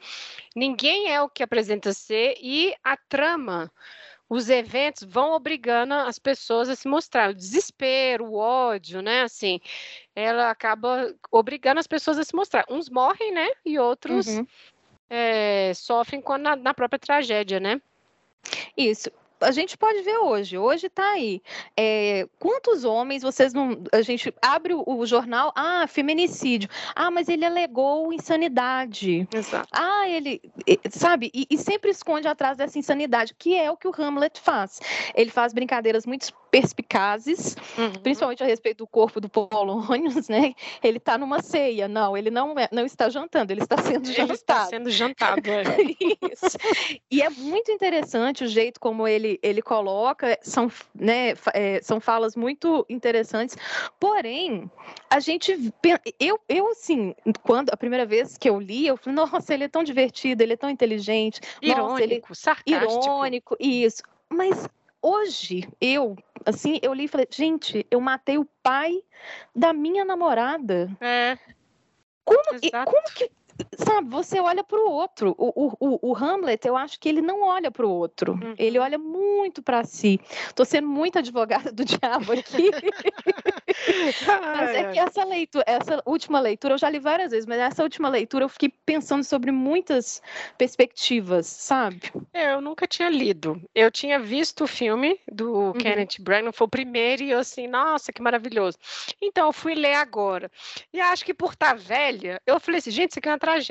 ninguém 0.53 1.04
é 1.07 1.21
o 1.21 1.29
que 1.29 1.43
apresenta 1.43 1.93
ser 1.93 2.35
e 2.41 2.75
a 2.83 2.97
trama 2.97 3.71
os 4.27 4.49
eventos 4.49 5.03
vão 5.03 5.33
obrigando 5.33 5.93
as 5.93 6.17
pessoas 6.17 6.67
a 6.67 6.75
se 6.75 6.87
mostrar. 6.87 7.29
O 7.29 7.33
desespero, 7.33 8.25
o 8.25 8.35
ódio, 8.35 9.01
né? 9.01 9.21
Assim, 9.21 9.59
ela 10.15 10.49
acaba 10.49 11.13
obrigando 11.31 11.79
as 11.79 11.87
pessoas 11.87 12.17
a 12.17 12.23
se 12.23 12.35
mostrar. 12.35 12.65
Uns 12.69 12.89
morrem, 12.89 13.31
né? 13.31 13.47
E 13.63 13.77
outros 13.77 14.27
uhum. 14.27 14.47
é, 15.09 15.71
sofrem 15.75 16.23
na, 16.39 16.55
na 16.55 16.73
própria 16.73 16.97
tragédia, 16.97 17.59
né? 17.59 17.79
Isso 18.75 19.11
a 19.41 19.51
gente 19.51 19.77
pode 19.77 20.01
ver 20.01 20.17
hoje, 20.17 20.57
hoje 20.57 20.87
está 20.87 21.11
aí. 21.11 21.41
É, 21.77 22.27
quantos 22.39 22.83
homens 22.83 23.21
vocês 23.21 23.53
não. 23.53 23.83
A 23.91 24.01
gente 24.01 24.33
abre 24.41 24.73
o, 24.73 24.83
o, 24.85 25.05
jornal, 25.05 25.51
ah, 25.55 25.85
feminicídio. 25.87 26.69
Ah, 26.95 27.11
mas 27.11 27.27
ele 27.27 27.45
alegou 27.45 28.13
insanidade. 28.13 29.27
Exato. 29.33 29.67
Ah, 29.71 30.07
ele. 30.07 30.41
Sabe? 30.89 31.31
E, 31.33 31.45
e 31.49 31.57
sempre 31.57 31.91
esconde 31.91 32.27
atrás 32.27 32.57
dessa 32.57 32.79
insanidade, 32.79 33.35
que 33.37 33.55
é 33.55 33.69
o 33.69 33.77
que 33.77 33.87
o 33.87 33.93
Hamlet 33.97 34.39
faz. 34.39 34.79
Ele 35.13 35.29
faz 35.29 35.53
brincadeiras 35.53 36.05
muito 36.05 36.25
perspicazes, 36.55 37.57
uhum. 37.77 37.91
principalmente 38.01 38.41
a 38.41 38.45
respeito 38.45 38.77
do 38.77 38.87
corpo 38.87 39.19
do 39.19 39.27
Polônios, 39.27 40.29
né? 40.29 40.53
Ele 40.81 40.99
está 40.99 41.17
numa 41.17 41.41
ceia, 41.41 41.85
não, 41.85 42.15
ele 42.15 42.31
não, 42.31 42.57
é, 42.57 42.69
não 42.71 42.85
está 42.85 43.09
jantando, 43.09 43.51
ele 43.51 43.61
está 43.61 43.77
sendo 43.77 44.07
ele 44.07 44.13
jantado. 44.13 44.33
Está 44.33 44.65
sendo 44.67 44.89
jantado, 44.89 45.41
é. 45.49 45.63
Isso. 46.31 46.57
E 47.11 47.21
é 47.21 47.29
muito 47.29 47.69
interessante 47.73 48.45
o 48.45 48.47
jeito 48.47 48.79
como 48.79 49.05
ele, 49.05 49.37
ele 49.43 49.61
coloca, 49.61 50.39
são, 50.41 50.71
né, 50.97 51.33
é, 51.53 51.81
são 51.81 51.99
falas 51.99 52.37
muito 52.37 52.85
interessantes, 52.89 53.57
porém, 53.99 54.71
a 55.09 55.19
gente, 55.19 55.73
eu, 56.17 56.39
eu 56.47 56.69
assim, 56.69 57.13
quando 57.43 57.69
a 57.71 57.75
primeira 57.75 58.05
vez 58.05 58.37
que 58.37 58.49
eu 58.49 58.61
li, 58.61 58.87
eu 58.87 58.95
falei, 58.95 59.15
nossa, 59.15 59.53
ele 59.53 59.65
é 59.65 59.67
tão 59.67 59.83
divertido, 59.83 60.41
ele 60.41 60.53
é 60.53 60.57
tão 60.57 60.69
inteligente, 60.69 61.41
irônico, 61.61 61.89
nossa, 61.89 62.03
ele, 62.03 62.21
sarcástico. 62.31 63.03
irônico, 63.03 63.57
isso, 63.59 64.01
mas 64.29 64.69
hoje, 65.05 65.69
eu, 65.79 66.15
assim, 66.43 66.79
eu 66.81 66.91
li 66.91 67.03
e 67.03 67.07
falei, 67.07 67.27
gente, 67.29 67.85
eu 67.91 68.01
matei 68.01 68.39
o 68.39 68.49
pai 68.63 69.03
da 69.55 69.71
minha 69.71 70.03
namorada. 70.03 70.89
É. 70.99 71.37
Como, 72.23 72.41
como 72.85 73.03
que 73.13 73.29
sabe, 73.77 74.09
você 74.09 74.39
olha 74.39 74.63
para 74.63 74.77
o 74.77 74.89
outro. 74.89 75.35
O, 75.37 76.09
o, 76.09 76.15
Hamlet, 76.15 76.67
eu 76.67 76.77
acho 76.77 76.99
que 76.99 77.09
ele 77.09 77.21
não 77.21 77.41
olha 77.41 77.71
para 77.71 77.85
o 77.85 77.89
outro. 77.89 78.33
Uhum. 78.33 78.55
Ele 78.57 78.79
olha 78.79 78.97
muito 78.97 79.61
para 79.61 79.83
si. 79.83 80.19
Estou 80.47 80.65
sendo 80.65 80.87
muito 80.87 81.19
advogada 81.19 81.71
do 81.71 81.83
diabo 81.85 82.33
aqui. 82.33 82.71
mas 84.57 84.69
é 84.69 84.91
que 84.91 84.99
essa 84.99 85.23
leitura, 85.23 85.63
essa 85.67 86.01
última 86.05 86.39
leitura, 86.39 86.75
eu 86.75 86.77
já 86.77 86.89
li 86.89 86.99
várias 86.99 87.31
vezes, 87.31 87.45
mas 87.45 87.59
essa 87.59 87.83
última 87.83 88.09
leitura 88.09 88.45
eu 88.45 88.49
fiquei 88.49 88.71
pensando 88.85 89.23
sobre 89.23 89.51
muitas 89.51 90.21
perspectivas, 90.57 91.47
sabe? 91.47 92.01
É, 92.33 92.53
eu 92.53 92.61
nunca 92.61 92.87
tinha 92.87 93.09
lido. 93.09 93.61
Eu 93.73 93.91
tinha 93.91 94.19
visto 94.19 94.63
o 94.63 94.67
filme 94.67 95.19
do 95.31 95.53
uhum. 95.53 95.73
Kenneth 95.73 96.19
Branagh, 96.19 96.53
foi 96.53 96.67
o 96.67 96.69
primeiro, 96.69 97.23
e 97.23 97.31
eu 97.31 97.39
assim, 97.39 97.67
nossa, 97.67 98.11
que 98.11 98.21
maravilhoso. 98.21 98.77
Então, 99.21 99.47
eu 99.47 99.53
fui 99.53 99.75
ler 99.75 99.95
agora. 99.95 100.51
E 100.93 100.99
acho 100.99 101.25
que 101.25 101.33
por 101.33 101.53
estar 101.53 101.71
tá 101.71 101.73
velha, 101.75 102.41
eu 102.45 102.59
falei 102.59 102.79
assim, 102.79 102.91
gente, 102.91 103.11
isso 103.11 103.19
aqui 103.19 103.29
é 103.29 103.31
uma 103.31 103.39
tragédia. 103.39 103.64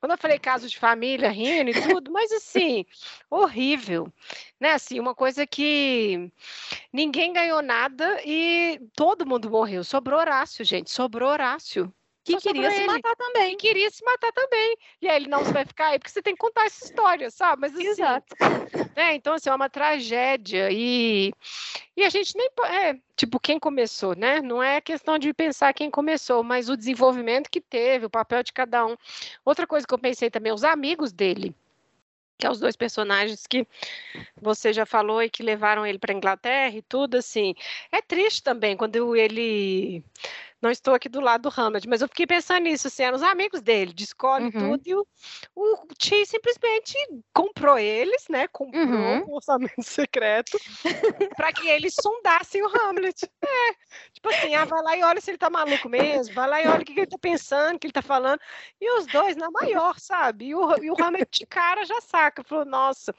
Quando 0.00 0.12
eu 0.12 0.18
falei 0.18 0.38
caso 0.38 0.68
de 0.68 0.78
família, 0.78 1.30
rindo 1.30 1.70
e 1.70 1.82
tudo, 1.82 2.10
mas 2.12 2.30
assim, 2.32 2.84
horrível. 3.30 4.12
Né, 4.60 4.72
assim, 4.72 5.00
uma 5.00 5.14
coisa 5.14 5.46
que 5.46 6.30
ninguém 6.92 7.32
ganhou 7.32 7.62
nada 7.62 8.20
e 8.24 8.80
todo 8.94 9.26
mundo 9.26 9.50
morreu. 9.50 9.84
Sobrou 9.84 10.18
Horácio, 10.20 10.64
gente, 10.64 10.90
sobrou 10.90 11.30
Horácio 11.30 11.92
que 12.24 12.36
queria 12.36 12.70
se 12.70 12.86
matar 12.86 13.16
também. 13.16 13.56
Que 13.56 13.68
queria 13.68 13.90
se 13.90 14.04
matar 14.04 14.32
também. 14.32 14.76
E 15.00 15.08
aí 15.08 15.16
ele 15.16 15.28
não 15.28 15.42
vai 15.44 15.64
ficar 15.64 15.88
aí, 15.88 15.98
porque 15.98 16.10
você 16.10 16.22
tem 16.22 16.34
que 16.34 16.40
contar 16.40 16.66
essa 16.66 16.84
história, 16.84 17.30
sabe? 17.30 17.62
Mas 17.62 17.72
assim, 17.72 17.86
Exato. 17.86 18.36
Né? 18.96 19.14
Então, 19.14 19.34
assim, 19.34 19.48
é 19.48 19.54
uma 19.54 19.70
tragédia. 19.70 20.68
E, 20.70 21.32
e 21.96 22.04
a 22.04 22.10
gente 22.10 22.36
nem. 22.36 22.48
É, 22.66 22.98
tipo, 23.16 23.40
quem 23.40 23.58
começou, 23.58 24.14
né? 24.14 24.42
Não 24.42 24.62
é 24.62 24.80
questão 24.82 25.18
de 25.18 25.32
pensar 25.32 25.72
quem 25.72 25.90
começou, 25.90 26.42
mas 26.42 26.68
o 26.68 26.76
desenvolvimento 26.76 27.50
que 27.50 27.60
teve, 27.60 28.06
o 28.06 28.10
papel 28.10 28.42
de 28.42 28.52
cada 28.52 28.84
um. 28.86 28.94
Outra 29.44 29.66
coisa 29.66 29.86
que 29.86 29.94
eu 29.94 29.98
pensei 29.98 30.30
também, 30.30 30.52
os 30.52 30.64
amigos 30.64 31.12
dele 31.12 31.54
que 32.38 32.46
é 32.46 32.50
os 32.50 32.58
dois 32.58 32.74
personagens 32.74 33.46
que 33.46 33.64
você 34.40 34.72
já 34.72 34.84
falou 34.84 35.22
e 35.22 35.30
que 35.30 35.44
levaram 35.44 35.86
ele 35.86 35.98
para 35.98 36.12
Inglaterra 36.12 36.76
e 36.76 36.82
tudo 36.82 37.16
assim. 37.16 37.54
É 37.92 38.02
triste 38.02 38.42
também 38.42 38.76
quando 38.76 39.14
ele 39.14 40.02
não 40.62 40.70
estou 40.70 40.94
aqui 40.94 41.08
do 41.08 41.20
lado 41.20 41.42
do 41.42 41.60
Hamlet, 41.60 41.88
mas 41.88 42.00
eu 42.00 42.08
fiquei 42.08 42.26
pensando 42.26 42.62
nisso, 42.62 42.86
assim, 42.86 43.02
eram 43.02 43.16
os 43.16 43.22
amigos 43.22 43.60
dele, 43.60 43.92
de 43.92 44.04
escola 44.04 44.42
uhum. 44.42 44.48
e 44.48 44.52
tudo, 44.52 44.82
e 44.86 44.94
o, 44.94 45.06
o 45.56 45.76
Chi 46.00 46.24
simplesmente 46.24 46.96
comprou 47.34 47.76
eles, 47.76 48.26
né, 48.30 48.46
comprou 48.48 48.84
uhum. 48.84 49.24
um 49.24 49.34
orçamento 49.34 49.74
secreto, 49.82 50.56
para 51.36 51.52
que 51.52 51.68
eles 51.68 51.94
sondassem 52.00 52.62
o 52.62 52.68
Hamlet. 52.68 53.24
É, 53.24 53.74
tipo 54.12 54.28
assim, 54.28 54.54
ah, 54.54 54.64
vai 54.64 54.82
lá 54.82 54.96
e 54.96 55.02
olha 55.02 55.20
se 55.20 55.32
ele 55.32 55.38
tá 55.38 55.50
maluco 55.50 55.88
mesmo, 55.88 56.32
vai 56.34 56.48
lá 56.48 56.62
e 56.62 56.68
olha 56.68 56.82
o 56.82 56.84
que, 56.84 56.94
que 56.94 57.00
ele 57.00 57.10
tá 57.10 57.18
pensando, 57.18 57.76
o 57.76 57.78
que 57.80 57.88
ele 57.88 57.92
tá 57.92 58.02
falando, 58.02 58.40
e 58.80 58.98
os 58.98 59.06
dois 59.06 59.36
na 59.36 59.50
maior, 59.50 59.98
sabe, 59.98 60.46
e 60.46 60.54
o, 60.54 60.76
e 60.82 60.90
o 60.90 60.96
Hamlet 61.02 61.40
de 61.40 61.46
cara 61.46 61.84
já 61.84 62.00
saca, 62.00 62.44
falou, 62.44 62.64
nossa, 62.64 63.12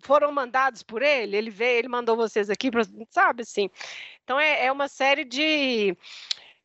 foram 0.00 0.32
mandados 0.32 0.82
por 0.82 1.02
ele, 1.02 1.36
ele 1.36 1.50
veio, 1.50 1.80
ele 1.80 1.88
mandou 1.88 2.16
vocês 2.16 2.48
aqui, 2.48 2.70
pra, 2.70 2.82
sabe 3.10 3.42
assim. 3.42 3.68
Então 4.24 4.38
é, 4.38 4.66
é 4.66 4.72
uma 4.72 4.88
série 4.88 5.24
de 5.24 5.96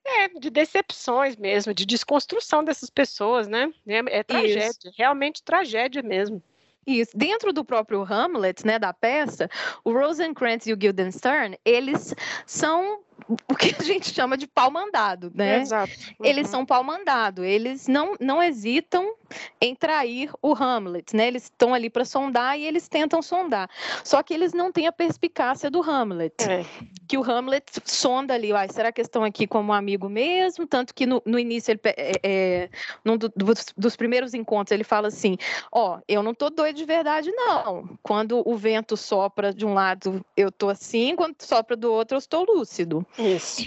é, 0.05 0.27
de 0.27 0.49
decepções 0.49 1.35
mesmo, 1.35 1.73
de 1.73 1.85
desconstrução 1.85 2.63
dessas 2.63 2.89
pessoas, 2.89 3.47
né? 3.47 3.71
É, 3.87 4.19
é 4.19 4.23
tragédia, 4.23 4.89
Isso. 4.89 4.93
realmente 4.97 5.43
tragédia 5.43 6.01
mesmo. 6.01 6.41
Isso. 6.85 7.17
Dentro 7.17 7.53
do 7.53 7.63
próprio 7.63 8.03
Hamlet, 8.03 8.65
né, 8.65 8.77
da 8.77 8.93
peça, 8.93 9.49
o 9.83 9.93
Rosencrantz 9.93 10.67
e 10.67 10.73
o 10.73 10.77
Guildenstern, 10.77 11.57
eles 11.63 12.13
são 12.45 13.01
o 13.47 13.55
que 13.55 13.75
a 13.77 13.83
gente 13.83 14.13
chama 14.13 14.37
de 14.37 14.47
pau 14.47 14.71
mandado, 14.71 15.31
né? 15.33 15.61
Exato. 15.61 15.93
Uhum. 16.19 16.25
Eles 16.25 16.47
são 16.49 16.65
pau 16.65 16.83
mandado, 16.83 17.43
eles 17.43 17.87
não, 17.87 18.15
não 18.19 18.41
hesitam 18.41 19.13
em 19.59 19.75
trair 19.75 20.31
o 20.41 20.53
Hamlet, 20.53 21.15
né? 21.15 21.27
Eles 21.27 21.43
estão 21.43 21.73
ali 21.73 21.89
para 21.89 22.05
sondar 22.05 22.59
e 22.59 22.65
eles 22.65 22.87
tentam 22.87 23.21
sondar. 23.21 23.69
Só 24.03 24.21
que 24.21 24.33
eles 24.33 24.53
não 24.53 24.71
têm 24.71 24.87
a 24.87 24.91
perspicácia 24.91 25.69
do 25.69 25.81
Hamlet. 25.81 26.35
É. 26.49 26.65
Que 27.07 27.17
o 27.17 27.23
Hamlet 27.23 27.65
sonda 27.85 28.33
ali, 28.33 28.51
ah, 28.51 28.67
será 28.69 28.91
que 28.91 29.01
estão 29.01 29.23
aqui 29.23 29.47
como 29.47 29.73
amigo 29.73 30.09
mesmo? 30.09 30.67
Tanto 30.67 30.93
que 30.93 31.05
no, 31.05 31.21
no 31.25 31.39
início, 31.39 31.71
ele, 31.71 31.79
é, 31.85 32.11
é, 32.23 32.69
num 33.03 33.17
do, 33.17 33.31
dos, 33.35 33.65
dos, 33.75 33.95
primeiros 33.95 34.33
encontros, 34.33 34.71
ele 34.71 34.83
fala 34.83 35.07
assim: 35.07 35.37
Ó, 35.71 35.95
oh, 35.95 36.01
eu 36.07 36.23
não 36.23 36.33
tô 36.33 36.49
doido 36.49 36.75
de 36.75 36.85
verdade, 36.85 37.31
não. 37.31 37.97
Quando 38.01 38.41
o 38.45 38.55
vento 38.55 38.95
sopra 38.97 39.53
de 39.53 39.65
um 39.65 39.73
lado, 39.73 40.23
eu 40.35 40.51
tô 40.51 40.69
assim, 40.69 41.15
quando 41.15 41.35
sopra 41.39 41.75
do 41.75 41.91
outro, 41.91 42.15
eu 42.15 42.19
estou 42.19 42.45
lúcido. 42.45 43.05
Isso. 43.17 43.63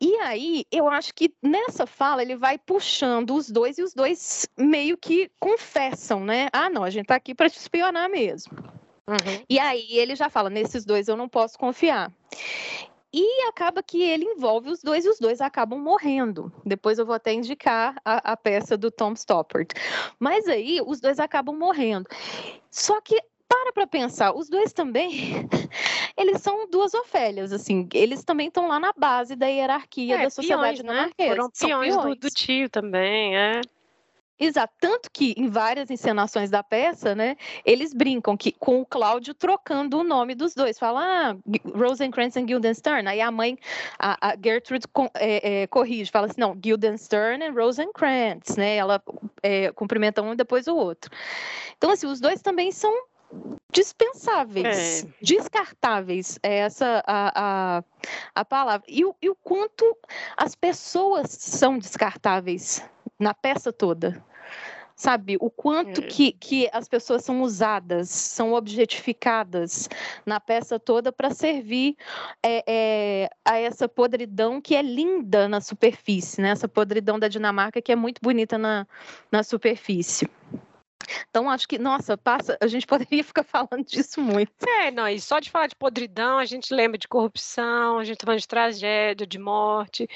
E 0.00 0.16
aí, 0.16 0.66
eu 0.70 0.88
acho 0.88 1.14
que 1.14 1.32
nessa 1.42 1.86
fala 1.86 2.22
ele 2.22 2.36
vai 2.36 2.58
puxando 2.58 3.34
os 3.34 3.50
dois 3.50 3.78
e 3.78 3.82
os 3.82 3.94
dois 3.94 4.46
meio 4.58 4.98
que 4.98 5.30
confessam, 5.40 6.24
né? 6.24 6.48
Ah, 6.52 6.68
não, 6.68 6.84
a 6.84 6.90
gente 6.90 7.06
tá 7.06 7.14
aqui 7.14 7.34
para 7.34 7.48
te 7.48 7.58
espionar 7.58 8.10
mesmo. 8.10 8.52
Uhum. 9.06 9.44
E 9.48 9.58
aí 9.58 9.86
ele 9.90 10.14
já 10.14 10.28
fala: 10.28 10.50
nesses 10.50 10.84
dois 10.84 11.08
eu 11.08 11.16
não 11.16 11.28
posso 11.28 11.58
confiar. 11.58 12.12
E 13.16 13.42
acaba 13.48 13.80
que 13.80 14.02
ele 14.02 14.24
envolve 14.24 14.70
os 14.70 14.82
dois 14.82 15.04
e 15.04 15.08
os 15.08 15.20
dois 15.20 15.40
acabam 15.40 15.78
morrendo. 15.78 16.52
Depois 16.66 16.98
eu 16.98 17.06
vou 17.06 17.14
até 17.14 17.32
indicar 17.32 17.94
a, 18.04 18.32
a 18.32 18.36
peça 18.36 18.76
do 18.76 18.90
Tom 18.90 19.12
Stoppard. 19.12 19.68
Mas 20.18 20.48
aí 20.48 20.80
os 20.84 21.00
dois 21.00 21.20
acabam 21.20 21.56
morrendo. 21.56 22.08
Só 22.72 23.00
que 23.00 23.16
para 23.48 23.72
para 23.72 23.86
pensar, 23.86 24.34
os 24.34 24.48
dois 24.48 24.72
também, 24.72 25.48
eles 26.16 26.40
são 26.40 26.68
duas 26.68 26.94
Ofélias, 26.94 27.52
assim, 27.52 27.88
eles 27.92 28.24
também 28.24 28.48
estão 28.48 28.68
lá 28.68 28.78
na 28.78 28.92
base 28.96 29.36
da 29.36 29.46
hierarquia 29.46 30.16
é, 30.16 30.22
da 30.24 30.30
sociedade 30.30 30.82
peões, 30.82 30.96
né? 30.96 31.10
Foram 31.28 31.50
peões, 31.50 31.94
peões. 31.94 32.18
Do, 32.18 32.28
do, 32.28 32.30
tio 32.30 32.68
também, 32.68 33.36
é. 33.36 33.60
Exato, 34.38 34.74
tanto 34.80 35.10
que 35.12 35.32
em 35.36 35.48
várias 35.48 35.90
encenações 35.90 36.50
da 36.50 36.60
peça, 36.60 37.14
né, 37.14 37.36
eles 37.64 37.94
brincam 37.94 38.36
que 38.36 38.50
com 38.50 38.80
o 38.80 38.86
Cláudio 38.86 39.32
trocando 39.32 39.98
o 39.98 40.02
nome 40.02 40.34
dos 40.34 40.54
dois, 40.56 40.76
fala 40.76 41.30
ah, 41.30 41.36
Rosencrantz 41.72 42.34
e 42.34 42.42
Guildenstern, 42.42 43.06
aí 43.06 43.20
a 43.20 43.30
mãe, 43.30 43.56
a, 43.96 44.32
a 44.32 44.36
Gertrude 44.36 44.86
é, 45.14 45.62
é, 45.62 45.66
corrige, 45.68 46.10
fala 46.10 46.26
assim, 46.26 46.40
não, 46.40 46.52
Guildenstern 46.56 47.44
e 47.44 47.50
Rosencrantz, 47.50 48.56
né, 48.56 48.74
ela 48.74 49.00
é, 49.40 49.70
cumprimenta 49.70 50.20
um 50.20 50.32
e 50.32 50.36
depois 50.36 50.66
o 50.66 50.74
outro. 50.74 51.12
Então, 51.76 51.90
assim, 51.90 52.06
os 52.06 52.20
dois 52.20 52.42
também 52.42 52.72
são 52.72 52.92
dispensáveis, 53.72 55.04
é. 55.04 55.08
descartáveis, 55.20 56.38
é 56.42 56.58
essa 56.58 57.02
a, 57.06 57.32
a, 57.78 57.84
a 58.34 58.44
palavra. 58.44 58.86
E 58.88 59.04
o, 59.04 59.14
e 59.20 59.28
o 59.28 59.34
quanto 59.34 59.96
as 60.36 60.54
pessoas 60.54 61.30
são 61.30 61.78
descartáveis 61.78 62.82
na 63.18 63.34
peça 63.34 63.72
toda 63.72 64.22
sabe? 64.96 65.36
O 65.40 65.50
quanto 65.50 66.00
é. 66.00 66.06
que, 66.06 66.32
que 66.32 66.68
as 66.72 66.88
pessoas 66.88 67.24
são 67.24 67.42
usadas, 67.42 68.08
são 68.08 68.52
objetificadas 68.52 69.88
na 70.24 70.38
peça 70.40 70.78
toda 70.78 71.12
para 71.12 71.30
servir 71.30 71.96
é, 72.42 72.64
é, 72.66 73.30
a 73.44 73.58
essa 73.58 73.88
podridão 73.88 74.60
que 74.60 74.74
é 74.74 74.82
linda 74.82 75.48
na 75.48 75.60
superfície, 75.60 76.40
né? 76.40 76.50
Essa 76.50 76.68
podridão 76.68 77.18
da 77.18 77.28
Dinamarca 77.28 77.82
que 77.82 77.92
é 77.92 77.96
muito 77.96 78.20
bonita 78.22 78.56
na, 78.56 78.86
na 79.30 79.42
superfície. 79.42 80.28
Então, 81.28 81.50
acho 81.50 81.66
que, 81.68 81.78
nossa, 81.78 82.16
passa, 82.16 82.56
a 82.60 82.66
gente 82.66 82.86
poderia 82.88 83.24
ficar 83.24 83.42
falando 83.42 83.84
disso 83.84 84.20
muito. 84.20 84.52
É, 84.66 84.90
não, 84.90 85.08
e 85.08 85.20
só 85.20 85.38
de 85.38 85.50
falar 85.50 85.66
de 85.66 85.76
podridão, 85.76 86.38
a 86.38 86.44
gente 86.44 86.72
lembra 86.72 86.98
de 86.98 87.08
corrupção, 87.08 87.98
a 87.98 88.04
gente 88.04 88.18
tá 88.18 88.26
falando 88.26 88.40
de 88.40 88.48
tragédia, 88.48 89.26
de 89.26 89.38
morte. 89.38 90.08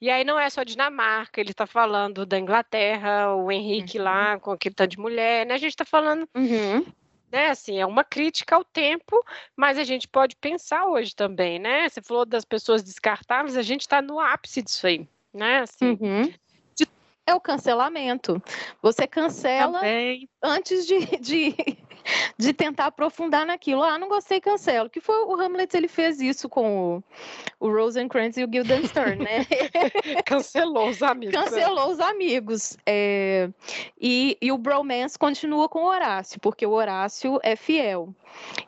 E 0.00 0.10
aí 0.10 0.24
não 0.24 0.38
é 0.38 0.48
só 0.48 0.62
Dinamarca, 0.62 1.40
ele 1.40 1.50
está 1.50 1.66
falando 1.66 2.24
da 2.24 2.38
Inglaterra, 2.38 3.34
o 3.34 3.50
Henrique 3.50 3.98
uhum. 3.98 4.04
lá, 4.04 4.38
com 4.38 4.52
aquele 4.52 4.74
tanto 4.74 4.90
de 4.90 4.98
mulher, 4.98 5.46
né? 5.46 5.54
A 5.54 5.58
gente 5.58 5.72
está 5.72 5.84
falando. 5.84 6.28
Uhum. 6.34 6.84
Né, 7.32 7.50
assim, 7.50 7.78
é 7.78 7.86
uma 7.86 8.02
crítica 8.02 8.56
ao 8.56 8.64
tempo, 8.64 9.24
mas 9.56 9.78
a 9.78 9.84
gente 9.84 10.08
pode 10.08 10.34
pensar 10.34 10.86
hoje 10.86 11.14
também, 11.14 11.60
né? 11.60 11.88
Você 11.88 12.02
falou 12.02 12.26
das 12.26 12.44
pessoas 12.44 12.82
descartáveis, 12.82 13.56
a 13.56 13.62
gente 13.62 13.82
está 13.82 14.02
no 14.02 14.18
ápice 14.18 14.60
disso 14.60 14.84
aí, 14.84 15.08
né? 15.32 15.60
Assim, 15.60 15.96
uhum 16.00 16.32
é 17.30 17.34
o 17.34 17.40
cancelamento. 17.40 18.42
Você 18.82 19.06
cancela 19.06 19.78
Também. 19.80 20.28
Antes 20.42 20.86
de, 20.86 20.98
de, 21.20 21.54
de 22.38 22.52
tentar 22.52 22.86
aprofundar 22.86 23.46
naquilo. 23.46 23.82
Ah, 23.82 23.98
não 23.98 24.08
gostei, 24.08 24.40
cancelo. 24.40 24.88
Que 24.88 25.00
foi 25.00 25.24
o 25.24 25.34
Hamlet, 25.34 25.76
ele 25.76 25.88
fez 25.88 26.20
isso 26.20 26.48
com 26.48 26.96
o, 26.96 27.04
o 27.58 27.72
Rosencrantz 27.72 28.36
e 28.36 28.44
o 28.44 28.48
Guildenstern, 28.48 29.22
né? 29.22 29.46
Cancelou 30.26 30.88
os 30.88 31.02
amigos. 31.02 31.34
Cancelou 31.34 31.90
os 31.90 32.00
amigos. 32.00 32.76
É, 32.86 33.50
e, 34.00 34.36
e 34.40 34.52
o 34.52 34.58
bromance 34.58 35.18
continua 35.18 35.68
com 35.68 35.80
o 35.80 35.88
Horácio, 35.88 36.40
porque 36.40 36.66
o 36.66 36.70
Horácio 36.70 37.38
é 37.42 37.56
fiel. 37.56 38.14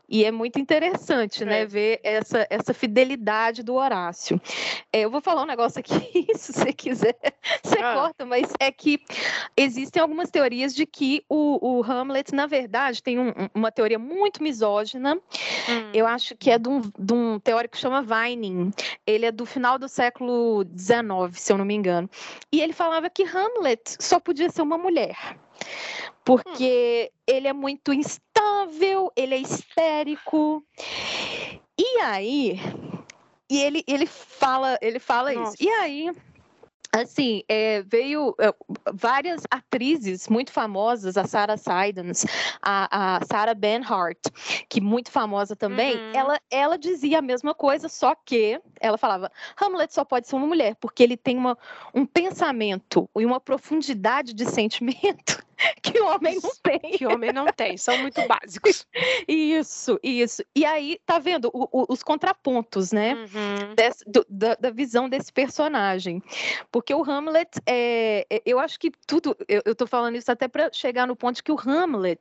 E 0.08 0.26
é 0.26 0.30
muito 0.30 0.58
interessante, 0.58 1.42
né, 1.42 1.60
é. 1.60 1.60
né, 1.60 1.66
ver 1.66 2.00
essa, 2.02 2.46
essa 2.50 2.74
fidelidade 2.74 3.62
do 3.62 3.74
Horácio. 3.74 4.38
É, 4.92 5.00
eu 5.00 5.10
vou 5.10 5.22
falar 5.22 5.42
um 5.42 5.46
negócio 5.46 5.80
aqui, 5.80 6.26
se 6.36 6.52
você 6.52 6.70
quiser, 6.70 7.16
você 7.62 7.78
ah. 7.78 7.94
corta, 7.94 8.26
mas 8.26 8.52
é 8.60 8.70
que 8.70 9.00
existem 9.56 10.02
algumas 10.02 10.30
teorias 10.30 10.74
de 10.74 10.84
que 10.84 11.24
o, 11.30 11.61
o 11.62 11.80
Hamlet, 11.80 12.34
na 12.34 12.46
verdade, 12.46 13.00
tem 13.00 13.20
um, 13.20 13.32
uma 13.54 13.70
teoria 13.70 13.98
muito 13.98 14.42
misógina. 14.42 15.14
Hum. 15.14 15.90
Eu 15.94 16.08
acho 16.08 16.36
que 16.36 16.50
é 16.50 16.58
de 16.58 16.68
um, 16.68 16.80
de 16.80 17.14
um 17.14 17.38
teórico 17.38 17.76
que 17.76 17.80
chama 17.80 18.02
Vining. 18.02 18.72
Ele 19.06 19.26
é 19.26 19.30
do 19.30 19.46
final 19.46 19.78
do 19.78 19.88
século 19.88 20.64
XIX, 20.76 21.38
se 21.38 21.52
eu 21.52 21.58
não 21.58 21.64
me 21.64 21.74
engano. 21.74 22.10
E 22.50 22.60
ele 22.60 22.72
falava 22.72 23.08
que 23.08 23.22
Hamlet 23.22 23.96
só 24.00 24.18
podia 24.18 24.50
ser 24.50 24.62
uma 24.62 24.76
mulher 24.76 25.16
porque 26.24 27.10
hum. 27.10 27.20
ele 27.26 27.46
é 27.46 27.52
muito 27.52 27.92
instável, 27.92 29.12
ele 29.14 29.36
é 29.36 29.38
histérico. 29.38 30.64
E 31.78 32.00
aí, 32.00 32.58
e 33.48 33.60
ele, 33.60 33.84
ele 33.86 34.06
fala, 34.06 34.78
ele 34.80 34.98
fala 34.98 35.32
isso. 35.32 35.54
E 35.60 35.68
aí, 35.68 36.12
assim, 36.92 37.42
é, 37.48 37.82
veio 37.82 38.34
é, 38.38 38.52
várias 38.92 39.42
atrizes 39.50 40.28
muito 40.28 40.52
famosas, 40.52 41.16
a 41.16 41.24
Sarah 41.24 41.56
Sidons, 41.56 42.26
a, 42.60 43.16
a 43.16 43.24
Sarah 43.24 43.54
Benhart, 43.54 44.18
que 44.68 44.80
muito 44.80 45.10
famosa 45.10 45.56
também, 45.56 45.96
uhum. 45.96 46.12
ela, 46.14 46.40
ela 46.50 46.78
dizia 46.78 47.18
a 47.18 47.22
mesma 47.22 47.54
coisa, 47.54 47.88
só 47.88 48.14
que 48.14 48.60
ela 48.78 48.98
falava, 48.98 49.32
Hamlet 49.60 49.94
só 49.94 50.04
pode 50.04 50.28
ser 50.28 50.36
uma 50.36 50.46
mulher, 50.46 50.76
porque 50.80 51.02
ele 51.02 51.16
tem 51.16 51.38
uma, 51.38 51.56
um 51.94 52.04
pensamento 52.04 53.08
e 53.16 53.24
uma 53.24 53.40
profundidade 53.40 54.34
de 54.34 54.44
sentimento 54.44 55.42
que 55.82 56.00
o 56.00 56.06
homem 56.06 56.38
não 56.42 56.50
tem. 56.62 56.78
Que 56.92 57.06
o 57.06 57.12
homem 57.12 57.32
não 57.32 57.46
tem, 57.46 57.76
são 57.76 57.96
muito 57.98 58.20
básicos. 58.26 58.86
Isso, 59.26 59.98
isso. 60.02 60.42
E 60.54 60.64
aí, 60.64 60.98
tá 61.06 61.18
vendo 61.18 61.50
o, 61.52 61.68
o, 61.72 61.86
os 61.88 62.02
contrapontos, 62.02 62.92
né? 62.92 63.14
Uhum. 63.14 63.74
Des, 63.74 64.02
do, 64.06 64.24
da, 64.28 64.54
da, 64.54 64.70
visão 64.70 65.08
desse 65.08 65.32
personagem. 65.32 66.22
Porque 66.70 66.94
o 66.94 67.02
Hamlet, 67.02 67.50
é, 67.66 68.26
é 68.30 68.42
eu 68.44 68.58
acho 68.58 68.78
que 68.78 68.90
tudo, 69.06 69.36
eu, 69.48 69.62
eu 69.64 69.74
tô 69.74 69.86
falando 69.86 70.16
isso 70.16 70.30
até 70.30 70.48
para 70.48 70.70
chegar 70.72 71.06
no 71.06 71.16
ponto 71.16 71.42
que 71.42 71.52
o 71.52 71.58
Hamlet, 71.58 72.20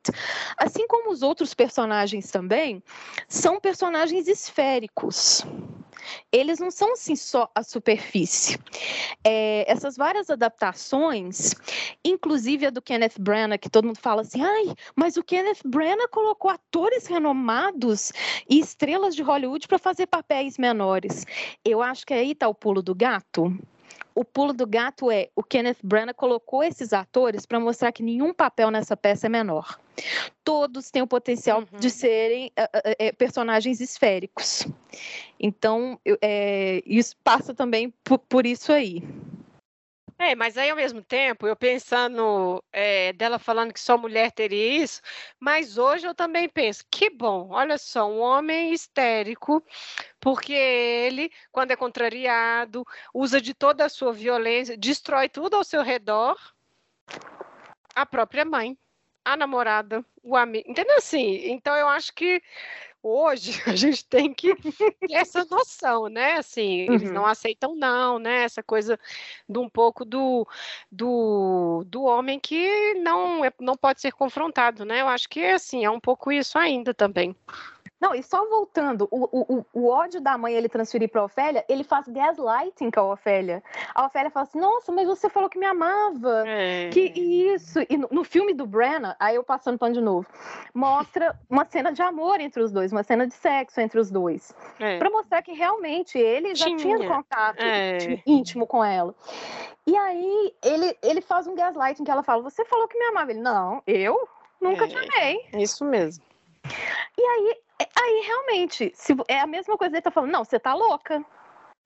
assim 0.58 0.88
como 0.88 1.12
os 1.12 1.22
outros 1.22 1.54
personagens 1.54 2.30
também, 2.32 2.84
são 3.28 3.60
personagens 3.60 4.28
esféricos. 4.28 5.46
Eles 6.32 6.60
não 6.60 6.72
são 6.72 6.94
assim 6.94 7.16
só 7.16 7.50
a 7.54 7.64
superfície. 7.64 8.58
É, 9.24 9.70
essas 9.72 9.96
várias 9.96 10.30
adaptações, 10.30 11.54
inclusive 12.04 12.68
a 12.68 12.70
do 12.70 12.82
Kenneth 12.82 13.20
Branagh, 13.20 13.60
que 13.60 13.70
todo 13.70 13.86
mundo 13.86 14.00
fala 14.00 14.22
assim, 14.22 14.42
ai, 14.42 14.74
mas 14.96 15.18
o 15.18 15.24
Kenneth 15.24 15.62
Branagh 15.66 16.10
colocou 16.10 16.50
atores 16.50 17.08
renomados 17.08 18.12
e 18.50 18.60
estrelas 18.60 19.16
de 19.16 19.22
Hollywood 19.22 19.68
para 19.68 19.80
fazer 19.80 20.08
papéis 20.08 20.58
menores. 20.58 21.26
Eu 21.64 21.82
acho 21.82 22.06
que 22.06 22.14
aí 22.14 22.32
está 22.32 22.48
o 22.48 22.56
pulo 22.56 22.82
do 22.82 22.96
gato 22.96 23.56
o 24.14 24.24
pulo 24.26 24.54
do 24.54 24.68
gato 24.68 25.10
é 25.12 25.30
o 25.36 25.44
Kenneth 25.44 25.78
Branagh 25.84 26.14
colocou 26.14 26.64
esses 26.64 26.94
atores 26.94 27.46
para 27.46 27.60
mostrar 27.60 27.92
que 27.92 28.04
nenhum 28.04 28.34
papel 28.34 28.70
nessa 28.72 28.96
peça 28.98 29.28
é 29.28 29.30
menor. 29.30 29.80
Todos 30.44 30.90
têm 30.90 31.02
o 31.02 31.08
potencial 31.08 31.60
uhum. 31.60 31.80
de 31.80 31.90
serem 31.90 32.52
uh, 32.58 33.10
uh, 33.10 33.16
personagens 33.16 33.80
esféricos. 33.80 34.68
Então, 35.40 36.00
é, 36.22 36.82
isso 36.86 37.16
passa 37.24 37.54
também 37.54 37.94
por, 38.04 38.20
por 38.20 38.46
isso 38.46 38.72
aí. 38.72 39.04
É, 40.22 40.36
mas 40.36 40.56
aí 40.56 40.70
ao 40.70 40.76
mesmo 40.76 41.02
tempo, 41.02 41.48
eu 41.48 41.56
pensando 41.56 42.64
é, 42.72 43.12
dela 43.14 43.40
falando 43.40 43.74
que 43.74 43.80
só 43.80 43.98
mulher 43.98 44.32
teria 44.32 44.84
isso, 44.84 45.02
mas 45.40 45.80
hoje 45.80 46.06
eu 46.06 46.14
também 46.14 46.48
penso, 46.48 46.86
que 46.92 47.10
bom, 47.10 47.50
olha 47.50 47.76
só, 47.80 48.08
um 48.08 48.20
homem 48.20 48.72
histérico, 48.72 49.66
porque 50.20 50.54
ele, 50.54 51.32
quando 51.52 51.72
é 51.72 51.76
contrariado, 51.76 52.86
usa 53.12 53.42
de 53.42 53.56
toda 53.56 53.84
a 53.86 53.90
sua 53.90 54.14
violência, 54.14 54.78
destrói 54.78 55.28
tudo 55.28 55.56
ao 55.56 55.64
seu 55.64 55.82
redor, 55.82 56.38
a 57.96 58.06
própria 58.06 58.46
mãe, 58.46 58.78
a 59.26 59.36
namorada, 59.36 60.06
o 60.22 60.38
amigo, 60.38 60.70
entendeu 60.70 60.98
assim? 60.98 61.50
Então 61.50 61.76
eu 61.76 61.88
acho 61.88 62.14
que 62.14 62.44
hoje 63.04 63.52
a 63.68 63.76
gente 63.76 64.06
tem 64.06 64.34
que 64.34 64.56
ter 64.56 65.14
essa 65.14 65.46
noção, 65.46 66.08
né? 66.08 66.34
Assim, 66.34 66.88
uhum. 66.88 66.96
eles 66.96 67.12
não 67.12 67.26
aceitam 67.26 67.76
não, 67.76 68.20
né? 68.20 68.44
Essa 68.44 68.62
coisa 68.64 69.00
de 69.48 69.58
um 69.58 69.70
pouco 69.70 70.06
do, 70.06 70.48
do, 70.92 71.84
do 71.88 72.04
homem 72.04 72.40
que 72.40 72.94
não, 72.96 73.44
é, 73.44 73.52
não 73.60 73.76
pode 73.76 74.02
ser 74.02 74.12
confrontado, 74.12 74.86
né? 74.86 75.02
Eu 75.02 75.08
acho 75.08 75.28
que 75.30 75.44
assim, 75.44 75.84
é 75.86 75.90
um 75.90 76.00
pouco 76.00 76.32
isso 76.32 76.58
ainda 76.58 76.94
também. 76.94 77.36
Não, 78.02 78.16
e 78.16 78.24
só 78.24 78.44
voltando, 78.50 79.08
o, 79.12 79.30
o, 79.32 79.66
o 79.72 79.88
ódio 79.88 80.20
da 80.20 80.36
mãe 80.36 80.56
ele 80.56 80.68
transferir 80.68 81.08
para 81.08 81.24
Ofélia, 81.24 81.64
ele 81.70 81.84
faz 81.84 82.08
gaslighting 82.08 82.90
com 82.90 83.00
a 83.00 83.14
Ofélia. 83.14 83.64
A 83.94 84.08
Ofélia 84.08 84.32
fala 84.32 84.44
assim: 84.44 84.60
Nossa, 84.60 84.92
mas 84.92 85.08
você 85.08 85.30
falou 85.30 85.48
que 85.48 85.60
me 85.60 85.68
amava. 85.68 86.44
É. 86.48 86.90
Que 86.90 87.14
isso. 87.16 87.78
E 87.88 87.98
no, 87.98 88.08
no, 88.10 88.24
filme 88.24 88.56
do 88.56 88.66
Brenna, 88.66 89.16
aí 89.20 89.36
eu 89.36 89.44
passando 89.44 89.78
pano 89.78 89.94
de 89.94 90.02
novo, 90.02 90.26
mostra 90.74 91.40
uma 91.48 91.64
cena 91.64 91.92
de 91.92 92.02
amor 92.02 92.40
entre 92.40 92.64
os 92.64 92.72
dois, 92.72 92.92
uma 92.92 93.04
cena 93.04 93.28
de 93.28 93.36
sexo 93.36 93.80
entre 93.80 94.00
os 94.00 94.10
dois. 94.10 94.52
É. 94.80 94.98
Para 94.98 95.12
mostrar 95.12 95.44
que 95.44 95.52
realmente 95.52 96.18
ele 96.18 96.56
já 96.56 96.66
tinha, 96.66 96.78
tinha 96.78 97.08
contato 97.08 97.62
é. 97.62 98.20
íntimo 98.26 98.66
com 98.66 98.84
ela. 98.84 99.14
E 99.86 99.96
aí 99.96 100.54
ele, 100.64 100.98
ele 101.04 101.22
faz 101.22 101.46
um 101.46 101.54
gaslighting 101.54 102.04
que 102.04 102.10
ela 102.10 102.24
fala: 102.24 102.42
Você 102.42 102.66
falou 102.66 102.88
que 102.88 102.98
me 102.98 103.06
amava. 103.06 103.30
Ele, 103.30 103.42
não, 103.42 103.84
eu 103.86 104.28
nunca 104.60 104.88
te 104.88 104.98
amei. 104.98 105.46
É 105.54 105.62
isso 105.62 105.86
mesmo. 105.86 106.24
E 107.18 107.22
aí 107.22 107.52
é, 107.52 107.58
aí, 107.96 108.24
realmente, 108.26 108.92
se, 108.96 109.16
é 109.28 109.40
a 109.40 109.48
mesma 109.48 109.78
coisa 109.78 109.96
ele 109.96 110.02
tá 110.02 110.12
falando, 110.12 110.32
não, 110.32 110.44
você 110.44 110.60
tá 110.60 110.74
louca. 110.74 111.24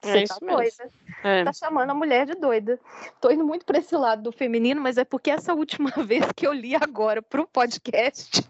Você 0.02 0.18
é 0.18 0.24
tá 0.26 0.36
doida. 0.40 0.90
É. 1.24 1.44
Tá 1.44 1.52
chamando 1.52 1.90
a 1.90 1.94
mulher 1.94 2.26
de 2.26 2.34
doida. 2.34 2.78
Tô 3.20 3.30
indo 3.30 3.44
muito 3.44 3.64
para 3.64 3.78
esse 3.78 3.96
lado 3.96 4.22
do 4.22 4.32
feminino, 4.32 4.80
mas 4.80 4.98
é 4.98 5.04
porque 5.04 5.30
essa 5.30 5.54
última 5.54 5.90
vez 6.04 6.24
que 6.34 6.46
eu 6.46 6.52
li 6.52 6.74
agora 6.74 7.22
pro 7.22 7.46
podcast, 7.46 8.44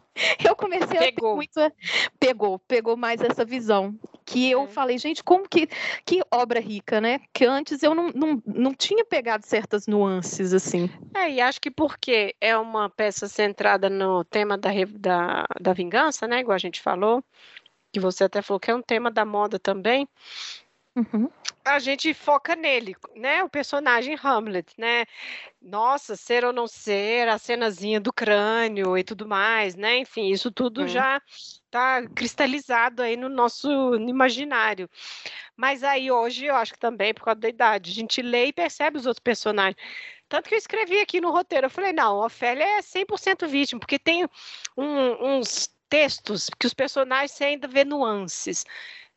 eu 0.44 0.56
comecei 0.56 0.98
pegou. 0.98 1.32
a 1.32 1.36
muito. 1.36 1.60
Pegou, 2.18 2.58
pegou 2.60 2.96
mais 2.96 3.20
essa 3.20 3.44
visão. 3.44 3.94
Que 4.24 4.50
eu 4.50 4.64
é. 4.64 4.66
falei, 4.66 4.98
gente, 4.98 5.22
como 5.22 5.48
que. 5.48 5.68
Que 6.04 6.20
obra 6.30 6.60
rica, 6.60 7.00
né? 7.00 7.20
Que 7.32 7.44
antes 7.44 7.82
eu 7.82 7.94
não, 7.94 8.08
não, 8.08 8.42
não 8.44 8.74
tinha 8.74 9.04
pegado 9.04 9.46
certas 9.46 9.86
nuances, 9.86 10.52
assim. 10.52 10.90
É, 11.14 11.30
e 11.30 11.40
acho 11.40 11.60
que 11.60 11.70
porque 11.70 12.34
é 12.40 12.56
uma 12.58 12.90
peça 12.90 13.28
centrada 13.28 13.88
no 13.88 14.24
tema 14.24 14.58
da, 14.58 14.70
da, 14.98 15.44
da 15.60 15.72
vingança, 15.72 16.26
né? 16.26 16.40
Igual 16.40 16.56
a 16.56 16.58
gente 16.58 16.80
falou, 16.80 17.22
que 17.92 18.00
você 18.00 18.24
até 18.24 18.42
falou 18.42 18.60
que 18.60 18.70
é 18.70 18.74
um 18.74 18.82
tema 18.82 19.10
da 19.10 19.24
moda 19.24 19.58
também. 19.58 20.08
Uhum. 20.96 21.28
A 21.62 21.78
gente 21.78 22.14
foca 22.14 22.56
nele, 22.56 22.96
né? 23.14 23.44
O 23.44 23.50
personagem 23.50 24.16
Hamlet, 24.22 24.72
né? 24.78 25.04
Nossa, 25.60 26.16
ser 26.16 26.42
ou 26.42 26.54
não 26.54 26.66
ser, 26.66 27.28
a 27.28 27.36
cenazinha 27.36 28.00
do 28.00 28.10
crânio 28.10 28.96
e 28.96 29.04
tudo 29.04 29.28
mais, 29.28 29.74
né? 29.74 29.98
Enfim, 29.98 30.30
isso 30.30 30.50
tudo 30.50 30.82
uhum. 30.82 30.88
já 30.88 31.20
está 31.28 32.02
cristalizado 32.14 33.02
aí 33.02 33.14
no 33.14 33.28
nosso 33.28 33.68
imaginário. 33.96 34.88
Mas 35.54 35.84
aí 35.84 36.10
hoje 36.10 36.46
eu 36.46 36.54
acho 36.54 36.72
que 36.72 36.78
também 36.78 37.12
por 37.12 37.24
causa 37.24 37.40
da 37.40 37.48
idade, 37.48 37.90
a 37.90 37.94
gente 37.94 38.22
lê 38.22 38.46
e 38.46 38.52
percebe 38.52 38.96
os 38.96 39.04
outros 39.04 39.22
personagens. 39.22 39.76
Tanto 40.28 40.48
que 40.48 40.54
eu 40.54 40.58
escrevi 40.58 41.00
aqui 41.00 41.20
no 41.20 41.30
roteiro, 41.30 41.66
eu 41.66 41.70
falei, 41.70 41.92
não, 41.92 42.24
Ofélia 42.24 42.78
é 42.78 42.82
100% 42.82 43.46
vítima, 43.46 43.78
porque 43.78 43.98
tem 43.98 44.24
um, 44.76 45.38
uns 45.38 45.68
textos 45.88 46.48
que 46.58 46.66
os 46.66 46.74
personagens 46.74 47.40
ainda 47.40 47.68
vê 47.68 47.84
nuances 47.84 48.64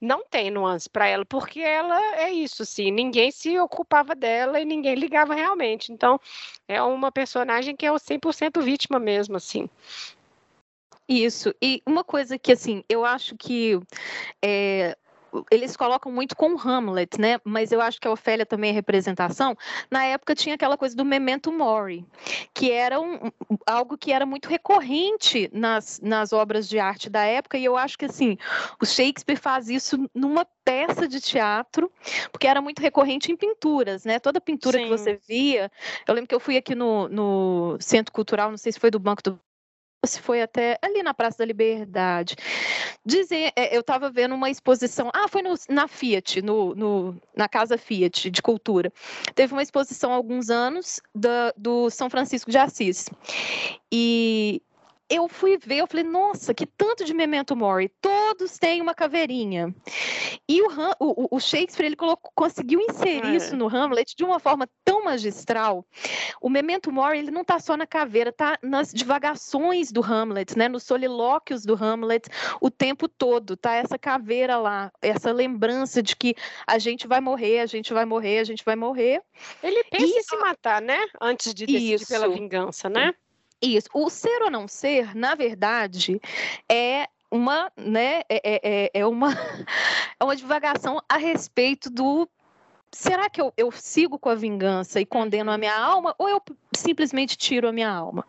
não 0.02 0.24
tem 0.26 0.50
nuance 0.50 0.90
para 0.90 1.08
ela, 1.08 1.26
porque 1.26 1.60
ela 1.60 2.00
é 2.16 2.32
isso, 2.32 2.64
assim, 2.64 2.92
ninguém 2.92 3.32
se 3.32 3.60
ocupava 3.60 4.16
dela 4.16 4.60
e 4.60 4.66
ninguém 4.66 4.96
ligava 4.96 5.34
realmente. 5.34 5.92
Então, 5.92 6.20
é 6.68 6.82
uma 6.82 7.12
personagem 7.12 7.76
que 7.76 7.86
é 7.86 7.92
100% 7.92 8.62
vítima 8.62 9.00
mesmo, 9.00 9.36
assim. 9.36 9.70
Isso. 11.08 11.54
E 11.62 11.82
uma 11.86 12.04
coisa 12.04 12.38
que, 12.38 12.52
assim, 12.52 12.84
eu 12.88 13.04
acho 13.04 13.36
que 13.36 13.80
é, 14.42 14.96
eles 15.52 15.76
colocam 15.76 16.12
muito 16.12 16.36
com 16.36 16.58
Hamlet, 16.58 17.20
né? 17.20 17.40
Mas 17.44 17.72
eu 17.72 17.82
acho 17.82 18.00
que 18.00 18.08
a 18.08 18.12
Ofélia 18.12 18.46
também 18.46 18.72
é 18.72 18.74
representação. 18.74 19.56
Na 19.90 20.06
época 20.06 20.36
tinha 20.36 20.56
aquela 20.56 20.78
coisa 20.78 20.96
do 20.96 21.06
memento 21.06 21.52
mori, 21.52 22.06
que 22.54 22.72
era 22.72 23.00
um, 23.00 23.32
algo 23.66 23.98
que 23.98 24.12
era 24.12 24.26
muito 24.26 24.50
recorrente 24.50 25.50
nas, 25.54 26.00
nas 26.02 26.34
obras 26.34 26.68
de 26.68 26.80
arte 26.80 27.10
da 27.10 27.24
época, 27.24 27.58
e 27.58 27.66
eu 27.66 27.76
acho 27.76 27.98
que 27.98 28.06
assim, 28.06 28.38
o 28.82 28.86
Shakespeare 28.86 29.38
faz 29.38 29.70
isso 29.70 29.98
numa 30.14 30.46
peça 30.64 31.08
de 31.08 31.20
teatro, 31.20 31.92
porque 32.32 32.48
era 32.48 32.62
muito 32.62 32.80
recorrente 32.80 33.32
em 33.32 33.36
pinturas, 33.36 34.06
né? 34.06 34.20
Toda 34.20 34.40
pintura 34.40 34.78
Sim. 34.78 34.84
que 34.84 34.90
você 34.90 35.20
via. 35.28 35.72
Eu 36.08 36.14
lembro 36.14 36.28
que 36.28 36.36
eu 36.36 36.40
fui 36.40 36.58
aqui 36.58 36.76
no, 36.76 37.10
no 37.10 37.78
Centro 37.80 38.14
Cultural, 38.14 38.52
não 38.52 38.58
sei 38.58 38.72
se 38.72 38.80
foi 38.80 38.92
do 38.92 39.00
Banco 39.00 39.24
do 39.24 39.40
se 40.06 40.22
foi 40.22 40.42
até 40.42 40.78
ali 40.82 41.04
na 41.04 41.14
Praça 41.14 41.40
da 41.40 41.46
Liberdade. 41.46 42.36
Dizer, 43.06 43.52
é, 43.56 43.76
eu 43.76 43.82
estava 43.82 44.10
vendo 44.10 44.36
uma 44.36 44.50
exposição, 44.50 45.10
ah, 45.14 45.28
foi 45.28 45.42
no, 45.42 45.54
na 45.70 45.88
Fiat, 45.88 46.42
no, 46.42 46.76
no, 46.76 47.22
na 47.36 47.48
Casa 47.48 47.78
Fiat 47.78 48.30
de 48.30 48.42
Cultura. 48.42 48.92
Teve 49.36 49.54
uma 49.54 49.64
exposição 49.64 50.12
há 50.12 50.16
alguns 50.16 50.50
anos 50.50 51.02
da, 51.14 51.54
do 51.58 51.90
São 51.90 52.10
Francisco 52.10 52.52
de 52.52 52.58
Assis. 52.58 53.10
E 53.92 54.62
eu 55.10 55.28
fui 55.28 55.58
ver, 55.58 55.80
eu 55.80 55.88
falei, 55.88 56.04
nossa, 56.04 56.54
que 56.54 56.68
tanto 56.68 57.04
de 57.04 57.14
Memento 57.14 57.56
Mori, 57.56 57.92
todos 58.00 58.58
têm 58.60 58.80
uma 58.80 58.94
caveirinha. 58.94 59.74
E 60.48 60.62
o, 60.62 60.68
o, 61.00 61.36
o 61.36 61.40
Shakespeare, 61.40 61.88
ele 61.88 61.96
colocou, 61.96 62.32
conseguiu 62.36 62.80
inserir 62.80 63.26
é. 63.26 63.36
isso 63.36 63.56
no 63.56 63.68
Hamlet 63.68 64.16
de 64.16 64.24
uma 64.24 64.40
forma 64.40 64.70
tão 64.86 65.04
magistral. 65.04 65.84
O 66.40 66.50
Memento 66.50 66.92
Mori, 66.92 67.18
ele 67.18 67.32
não 67.32 67.42
está 67.42 67.60
só 67.60 67.76
na 67.76 67.88
caveira, 67.88 68.30
está 68.30 68.60
nas 68.62 68.94
divagações 68.94 69.92
do 69.92 70.04
Hamlet, 70.04 70.56
né, 70.56 70.70
nos 70.70 70.84
solilóquios 70.84 71.64
do 71.66 71.74
Hamlet, 71.74 72.30
o 72.62 72.70
tempo 72.70 73.08
todo, 73.08 73.58
tá 73.58 73.74
essa 73.74 73.98
caveira 73.98 74.58
lá, 74.58 74.92
essa 75.02 75.32
lembrança 75.32 76.04
de 76.04 76.16
que 76.16 76.36
a 76.68 76.78
gente 76.78 77.08
vai 77.08 77.20
morrer, 77.20 77.62
a 77.62 77.66
gente 77.66 77.94
vai 77.94 78.06
morrer, 78.06 78.40
a 78.40 78.44
gente 78.44 78.64
vai 78.64 78.76
morrer. 78.76 79.22
Ele 79.64 79.84
pensa 79.86 80.06
e... 80.06 80.20
em 80.20 80.24
se 80.24 80.38
matar, 80.38 80.82
né, 80.82 81.00
antes 81.20 81.52
de 81.54 81.66
decidir 81.66 81.94
isso. 81.96 82.08
pela 82.08 82.30
vingança, 82.30 82.88
né? 82.88 83.14
Isso. 83.62 83.90
O 83.94 84.10
ser 84.10 84.42
ou 84.42 84.50
não 84.50 84.68
ser, 84.68 85.16
na 85.16 85.36
verdade, 85.36 86.22
é 86.70 87.08
uma, 87.32 87.72
né, 87.78 88.22
é, 88.30 88.42
é, 88.44 88.60
é, 88.64 88.92
é 88.94 89.06
uma, 89.06 89.30
é 90.20 90.24
uma 90.24 90.36
divagação 90.36 91.02
a 91.08 91.18
respeito 91.18 91.90
do 91.90 92.28
será 92.92 93.30
que 93.30 93.40
eu, 93.40 93.54
eu 93.56 93.72
sigo 93.72 94.18
com 94.18 94.30
a 94.30 94.36
vingança 94.36 95.00
e 95.00 95.06
condeno 95.06 95.52
a 95.52 95.58
minha 95.58 95.78
alma 95.78 96.16
ou 96.18 96.28
eu 96.28 96.42
simplesmente 96.76 97.38
tiro 97.38 97.68
a 97.68 97.72
minha 97.72 97.90
alma? 97.90 98.26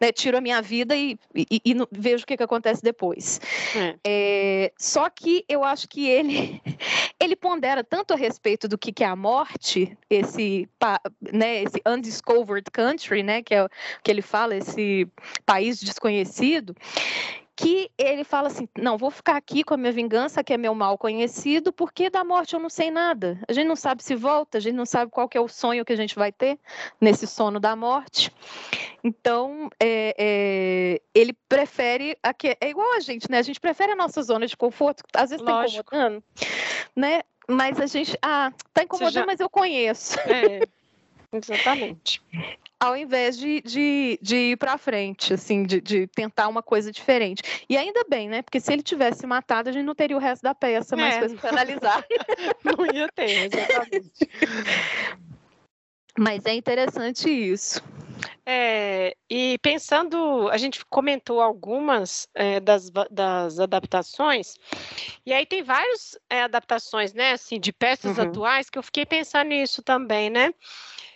Né, 0.00 0.12
tiro 0.12 0.36
a 0.36 0.40
minha 0.40 0.60
vida 0.60 0.96
e, 0.96 1.18
e, 1.34 1.60
e 1.64 1.74
vejo 1.92 2.24
o 2.24 2.26
que, 2.26 2.36
que 2.36 2.42
acontece 2.42 2.82
depois. 2.82 3.40
É. 3.76 3.96
É, 4.04 4.72
só 4.78 5.08
que 5.08 5.44
eu 5.48 5.64
acho 5.64 5.88
que 5.88 6.08
ele 6.08 6.60
ele 7.20 7.36
pondera 7.36 7.82
tanto 7.82 8.12
a 8.12 8.16
respeito 8.16 8.68
do 8.68 8.76
que, 8.76 8.92
que 8.92 9.04
é 9.04 9.06
a 9.06 9.16
morte, 9.16 9.96
esse, 10.10 10.68
né, 11.32 11.62
esse 11.62 11.80
undiscovered 11.86 12.70
country, 12.70 13.22
né, 13.22 13.42
que 13.42 13.54
é 13.54 13.64
o 13.64 13.68
que 14.02 14.10
ele 14.10 14.22
fala, 14.22 14.56
esse 14.56 15.08
país 15.46 15.80
desconhecido, 15.80 16.74
que 17.56 17.90
ele 17.96 18.24
fala 18.24 18.48
assim: 18.48 18.68
não, 18.76 18.98
vou 18.98 19.10
ficar 19.10 19.36
aqui 19.36 19.62
com 19.62 19.74
a 19.74 19.76
minha 19.76 19.92
vingança, 19.92 20.42
que 20.42 20.52
é 20.52 20.56
meu 20.56 20.74
mal 20.74 20.98
conhecido, 20.98 21.72
porque 21.72 22.10
da 22.10 22.24
morte 22.24 22.54
eu 22.54 22.60
não 22.60 22.70
sei 22.70 22.90
nada. 22.90 23.38
A 23.48 23.52
gente 23.52 23.66
não 23.66 23.76
sabe 23.76 24.02
se 24.02 24.14
volta, 24.14 24.58
a 24.58 24.60
gente 24.60 24.74
não 24.74 24.86
sabe 24.86 25.10
qual 25.10 25.28
é 25.32 25.40
o 25.40 25.48
sonho 25.48 25.84
que 25.84 25.92
a 25.92 25.96
gente 25.96 26.14
vai 26.14 26.32
ter 26.32 26.58
nesse 27.00 27.26
sono 27.26 27.60
da 27.60 27.76
morte. 27.76 28.32
Então, 29.02 29.68
é, 29.78 30.14
é, 30.18 31.00
ele 31.14 31.32
prefere. 31.48 32.16
Aqui, 32.22 32.56
é 32.60 32.68
igual 32.70 32.94
a 32.94 33.00
gente, 33.00 33.30
né? 33.30 33.38
A 33.38 33.42
gente 33.42 33.60
prefere 33.60 33.92
a 33.92 33.96
nossa 33.96 34.22
zona 34.22 34.46
de 34.46 34.56
conforto, 34.56 35.02
às 35.14 35.30
vezes 35.30 35.46
está 35.46 35.66
incomodando, 35.66 36.24
né? 36.96 37.22
Mas 37.48 37.78
a 37.80 37.86
gente. 37.86 38.16
Ah, 38.22 38.52
tá 38.72 38.82
incomodando, 38.82 39.12
já... 39.12 39.26
mas 39.26 39.40
eu 39.40 39.50
conheço. 39.50 40.18
É, 40.20 40.66
exatamente 41.36 42.22
ao 42.84 42.96
invés 42.96 43.38
de, 43.38 43.62
de, 43.62 44.18
de 44.20 44.36
ir 44.36 44.56
para 44.58 44.76
frente, 44.76 45.32
assim, 45.32 45.64
de, 45.64 45.80
de, 45.80 46.06
tentar 46.08 46.48
uma 46.48 46.62
coisa 46.62 46.92
diferente. 46.92 47.42
E 47.68 47.76
ainda 47.76 48.04
bem, 48.08 48.28
né? 48.28 48.42
Porque 48.42 48.60
se 48.60 48.72
ele 48.72 48.82
tivesse 48.82 49.26
matado, 49.26 49.70
a 49.70 49.72
gente 49.72 49.84
não 49.84 49.94
teria 49.94 50.16
o 50.16 50.20
resto 50.20 50.42
da 50.42 50.54
peça, 50.54 50.94
mais 50.94 51.16
é. 51.16 51.18
coisa 51.20 51.36
para 51.36 51.50
analisar. 51.50 52.04
não 52.62 52.86
ia 52.94 53.08
ter, 53.14 53.50
exatamente. 53.50 54.28
Mas 56.18 56.44
é 56.44 56.54
interessante 56.54 57.28
isso. 57.30 57.82
É, 58.46 59.16
e 59.28 59.58
pensando, 59.62 60.48
a 60.50 60.58
gente 60.58 60.84
comentou 60.84 61.40
algumas 61.40 62.28
é, 62.34 62.60
das, 62.60 62.90
das 63.10 63.58
adaptações, 63.58 64.56
e 65.24 65.32
aí 65.32 65.46
tem 65.46 65.62
várias 65.62 66.18
é, 66.28 66.42
adaptações, 66.42 67.14
né, 67.14 67.32
assim, 67.32 67.58
de 67.58 67.72
peças 67.72 68.18
uhum. 68.18 68.24
atuais 68.24 68.68
que 68.68 68.78
eu 68.78 68.82
fiquei 68.82 69.06
pensando 69.06 69.48
nisso 69.48 69.82
também, 69.82 70.28
né? 70.28 70.52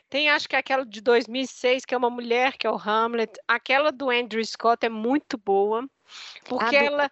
Tem, 0.09 0.31
acho 0.31 0.49
que 0.49 0.57
é 0.57 0.59
aquela 0.59 0.87
de 0.87 1.01
2006, 1.01 1.85
que 1.85 1.95
é 1.95 1.99
uma 1.99 2.09
mulher, 2.09 2.57
que 2.57 2.67
é 2.67 2.71
o 2.71 2.77
Hamlet. 2.79 3.33
Aquela 3.47 3.93
do 3.93 4.11
Andrew 4.11 4.45
Scott 4.45 4.85
é 4.87 4.89
muito 4.89 5.37
boa, 5.37 5.89
porque 6.45 6.77
ela, 6.77 7.11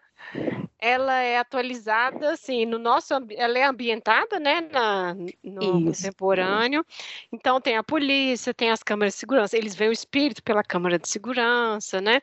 ela 0.78 1.20
é 1.20 1.38
atualizada, 1.38 2.32
assim, 2.32 2.66
no 2.66 2.78
nosso, 2.78 3.14
ela 3.30 3.58
é 3.58 3.64
ambientada, 3.64 4.38
né, 4.38 4.60
na, 4.70 5.14
no 5.42 5.90
Isso. 5.90 6.02
contemporâneo. 6.02 6.84
Então 7.32 7.60
tem 7.60 7.76
a 7.76 7.82
polícia, 7.82 8.52
tem 8.52 8.70
as 8.70 8.82
câmeras 8.82 9.14
de 9.14 9.20
segurança, 9.20 9.56
eles 9.56 9.74
veem 9.74 9.90
o 9.90 9.92
espírito 9.92 10.42
pela 10.42 10.62
câmera 10.62 10.98
de 10.98 11.08
segurança, 11.08 12.00
né? 12.00 12.20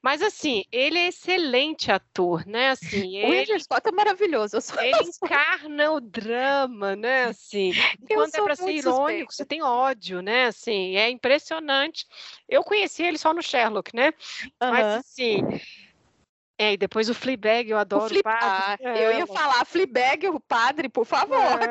Mas 0.00 0.22
assim, 0.22 0.64
ele 0.70 0.98
é 0.98 1.08
excelente 1.08 1.90
ator, 1.90 2.46
né? 2.46 2.70
Assim, 2.70 3.24
o 3.24 3.32
ele, 3.32 3.58
Scott 3.58 3.88
é 3.88 3.92
maravilhoso. 3.92 4.56
ele 4.80 5.10
encarna 5.22 5.90
o 5.90 6.00
drama, 6.00 6.94
né? 6.94 7.24
Assim, 7.24 7.72
quando 8.08 8.34
é 8.34 8.42
para 8.42 8.56
ser 8.56 8.72
irônico, 8.72 8.92
suspeita. 8.98 9.32
você 9.32 9.44
tem 9.44 9.62
ódio, 9.62 10.22
né? 10.22 10.46
Assim, 10.46 10.96
é 10.96 11.10
impressionante. 11.10 12.06
Eu 12.48 12.62
conheci 12.62 13.02
ele 13.02 13.18
só 13.18 13.34
no 13.34 13.42
Sherlock, 13.42 13.94
né? 13.94 14.12
Uhum. 14.62 14.70
Mas 14.70 14.86
assim 14.86 15.40
é, 16.60 16.74
e 16.74 16.76
depois 16.76 17.08
o 17.08 17.14
Fleabag, 17.14 17.70
eu 17.70 17.78
adoro 17.78 18.04
o, 18.04 18.08
Fle... 18.08 18.18
o 18.18 18.22
padre. 18.22 18.38
Ah, 18.42 18.76
é, 18.82 19.06
eu 19.06 19.12
ia 19.16 19.26
falar 19.26 19.64
Fleabag, 19.64 20.28
o 20.28 20.38
padre, 20.38 20.90
por 20.90 21.06
favor. 21.06 21.38
É. 21.38 21.64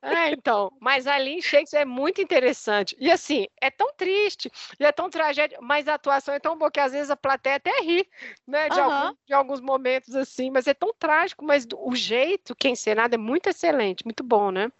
é, 0.30 0.30
então, 0.30 0.72
mas 0.80 1.06
ali 1.06 1.34
em 1.34 1.42
Shakespeare 1.42 1.82
é 1.82 1.84
muito 1.84 2.22
interessante. 2.22 2.96
E 2.98 3.10
assim, 3.10 3.46
é 3.60 3.70
tão 3.70 3.92
triste, 3.94 4.50
e 4.80 4.86
é 4.86 4.90
tão 4.90 5.10
tragédia, 5.10 5.58
mas 5.60 5.86
a 5.86 5.92
atuação 5.92 6.32
é 6.32 6.40
tão 6.40 6.56
boa 6.56 6.70
que 6.70 6.80
às 6.80 6.92
vezes 6.92 7.10
a 7.10 7.16
plateia 7.16 7.56
até 7.56 7.78
ri, 7.82 8.08
né, 8.46 8.70
de, 8.70 8.80
algum, 8.80 9.14
de 9.26 9.34
alguns 9.34 9.60
momentos 9.60 10.14
assim, 10.14 10.50
mas 10.50 10.66
é 10.66 10.72
tão 10.72 10.94
trágico, 10.98 11.44
mas 11.44 11.66
o 11.76 11.94
jeito 11.94 12.56
que 12.56 12.68
é 12.68 12.70
encenado 12.70 13.14
é 13.14 13.18
muito 13.18 13.50
excelente, 13.50 14.02
muito 14.02 14.24
bom, 14.24 14.50
né? 14.50 14.72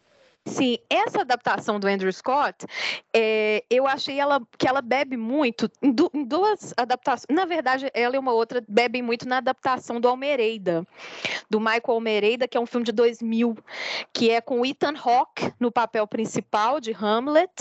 Sim, 0.46 0.78
essa 0.88 1.22
adaptação 1.22 1.80
do 1.80 1.88
Andrew 1.88 2.12
Scott, 2.12 2.64
é, 3.12 3.64
eu 3.68 3.84
achei 3.84 4.20
ela 4.20 4.40
que 4.56 4.68
ela 4.68 4.80
bebe 4.80 5.16
muito 5.16 5.68
em, 5.82 5.90
du, 5.90 6.08
em, 6.14 6.24
duas 6.24 6.72
adaptações. 6.76 7.26
Na 7.28 7.44
verdade, 7.44 7.90
ela 7.92 8.14
e 8.14 8.18
uma 8.18 8.32
outra 8.32 8.62
bebem 8.68 9.02
muito 9.02 9.28
na 9.28 9.38
adaptação 9.38 10.00
do 10.00 10.06
Almereida, 10.06 10.86
do 11.50 11.58
Michael 11.58 11.82
Almereida, 11.88 12.46
que 12.46 12.56
é 12.56 12.60
um 12.60 12.66
filme 12.66 12.86
de 12.86 12.92
2000, 12.92 13.58
que 14.12 14.30
é 14.30 14.40
com 14.40 14.64
Ethan 14.64 14.94
Hawke 14.96 15.52
no 15.58 15.72
papel 15.72 16.06
principal 16.06 16.80
de 16.80 16.92
Hamlet 16.92 17.52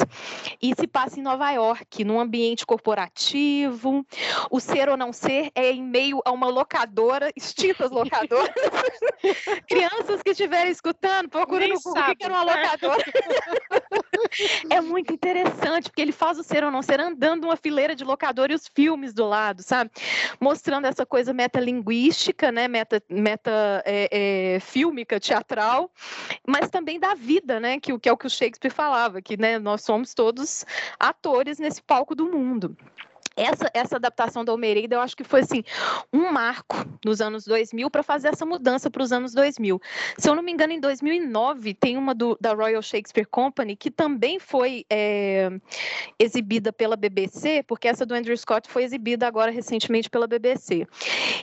e 0.62 0.74
se 0.76 0.86
passa 0.86 1.20
em 1.20 1.24
Nova 1.24 1.50
York, 1.52 2.04
num 2.04 2.20
ambiente 2.20 2.68
corporativo. 2.68 4.06
O 4.52 4.60
ser 4.60 4.90
ou 4.90 4.96
não 4.98 5.12
ser 5.12 5.52
é 5.56 5.72
em 5.72 5.82
meio 5.82 6.22
a 6.24 6.32
uma 6.32 6.48
locadora, 6.48 7.32
extintas 7.36 7.90
locadoras. 7.90 8.54
Crianças 9.68 10.22
que 10.22 10.32
estiverem 10.32 10.72
escutando, 10.72 11.30
procurando 11.30 11.74
o 11.74 12.16
que 12.16 12.24
era 12.24 12.34
uma 12.34 12.44
locadora 12.44 12.75
é 14.70 14.82
muito 14.82 15.14
interessante, 15.14 15.90
porque 15.90 16.02
ele 16.02 16.12
faz 16.12 16.38
o 16.38 16.44
ser 16.44 16.64
ou 16.64 16.72
não 16.72 16.82
ser 16.82 17.00
andando 17.00 17.46
uma 17.46 17.56
fileira 17.56 17.96
de 17.96 18.04
locador 18.04 18.52
e 18.52 18.54
os 18.54 18.68
filmes 18.68 19.14
do 19.14 19.26
lado, 19.26 19.62
sabe? 19.62 19.92
Mostrando 20.40 20.86
essa 20.86 21.06
coisa 21.06 21.34
metalinguística, 21.34 22.52
né? 22.52 22.68
Meta, 22.68 23.02
meta 23.10 23.84
é, 23.86 24.56
é, 24.56 24.60
fílmica, 24.60 25.20
teatral, 25.20 25.92
mas 26.46 26.70
também 26.70 27.00
da 27.00 27.14
vida, 27.14 27.60
né? 27.60 27.80
Que, 27.80 27.98
que 28.00 28.10
é 28.10 28.12
o 28.12 28.18
que 28.18 28.28
o 28.28 28.30
Shakespeare 28.30 28.72
falava, 28.72 29.22
que 29.22 29.38
né, 29.38 29.60
nós 29.60 29.82
somos 29.82 30.14
todos 30.14 30.66
atores 31.00 31.60
nesse 31.60 31.82
palco 31.82 32.16
do 32.16 32.26
mundo 32.26 32.76
essa, 33.36 33.70
essa 33.74 33.96
adaptação 33.98 34.46
da 34.46 34.52
Almeida, 34.52 34.96
eu 34.96 35.02
acho 35.02 35.16
que 35.16 35.24
foi 35.24 35.42
assim 35.42 35.64
um 36.12 36.32
marco 36.32 36.78
nos 37.04 37.22
anos 37.22 37.46
2000 37.46 37.90
para 37.90 38.02
fazer 38.02 38.30
essa 38.30 38.46
mudança 38.46 38.90
para 38.90 39.04
os 39.04 39.12
anos 39.12 39.34
2000. 39.34 39.82
Se 40.18 40.30
eu 40.30 40.36
não 40.36 40.42
me 40.42 40.52
engano, 40.52 40.74
em 40.74 40.80
2009 40.80 41.74
tem 41.74 41.98
uma 41.98 42.16
do, 42.16 42.38
da 42.40 42.54
Royal 42.54 42.82
Shakespeare 42.82 43.28
Company 43.28 43.76
que 43.76 43.92
também 43.92 44.40
foi 44.40 44.86
é, 44.90 45.50
exibida 46.18 46.72
pela 46.72 46.96
BBC, 46.96 47.64
porque 47.64 47.88
essa 47.88 48.06
do 48.06 48.14
Andrew 48.14 48.38
Scott 48.38 48.70
foi 48.70 48.84
exibida 48.84 49.28
agora 49.28 49.52
recentemente 49.52 50.10
pela 50.10 50.28
BBC. 50.28 50.88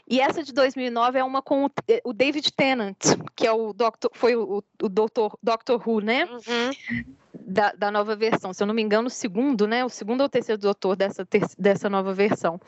E 0.09 0.21
essa 0.21 0.43
de 0.43 0.53
2009 0.53 1.19
é 1.19 1.25
uma 1.25 1.43
com 1.43 1.67
o, 1.67 1.71
o 2.05 2.13
David 2.13 2.53
Tennant, 2.53 2.99
que 3.37 3.47
é 3.47 3.53
o 3.53 3.73
doctor, 3.73 4.11
foi 4.15 4.35
o, 4.35 4.63
o 4.83 4.89
doutor 4.89 5.39
Doctor 5.43 5.83
Who, 5.87 6.01
né? 6.01 6.25
Uhum 6.25 7.22
da, 7.53 7.73
da, 7.73 7.91
nova 7.91 8.17
versão. 8.17 8.53
Se 8.53 8.63
eu 8.63 8.67
não 8.67 8.75
me 8.75 8.83
engano, 8.83 9.07
o 9.07 9.11
segundo, 9.11 9.67
né? 9.67 9.85
O 9.85 9.89
segundo 9.89 10.23
ou 10.23 10.29
terceiro 10.29 10.61
doutor 10.61 10.97
dessa, 10.97 11.25
ter, 11.25 11.43
dessa 11.59 11.89
nova 11.89 12.13
versão. 12.13 12.61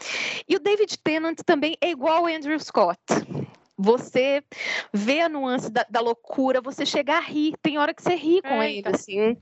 E 0.49 0.55
o 0.55 0.61
David 0.61 0.99
Tennant 0.99 1.39
também 1.45 1.76
é 1.80 1.91
igual 1.91 2.18
ao 2.18 2.26
Andrew 2.26 2.59
Scott. 2.61 2.99
Você 3.76 4.41
vê 4.93 5.20
a 5.20 5.28
nuance 5.28 5.68
da, 5.68 5.85
da 5.91 6.01
loucura, 6.01 6.61
você 6.61 6.87
chega 6.87 7.16
a 7.16 7.20
rir. 7.20 7.55
Tem 7.61 7.76
hora 7.76 7.93
que 7.93 8.03
você 8.03 8.14
ri 8.14 8.41
com 8.41 8.62
é, 8.62 8.72
ele, 8.72 8.89
assim. 8.89 9.37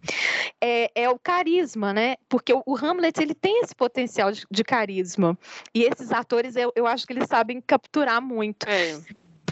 É, 0.58 0.90
é, 0.94 1.10
o 1.10 1.18
carisma, 1.18 1.92
né? 1.92 2.16
Porque 2.30 2.52
o, 2.54 2.62
o, 2.64 2.74
Hamlet, 2.74 3.20
ele 3.20 3.34
tem 3.34 3.60
esse 3.60 3.74
potencial 3.74 4.32
de, 4.32 4.46
de 4.50 4.64
carisma. 4.64 5.38
E 5.74 5.82
esses 5.82 6.12
atores, 6.12 6.56
eu, 6.56 6.72
eu 6.74 6.86
acho 6.86 7.06
que 7.06 7.12
eles 7.12 7.28
sabem 7.28 7.60
capturar 7.60 8.22
muito. 8.22 8.66
É 8.66 8.98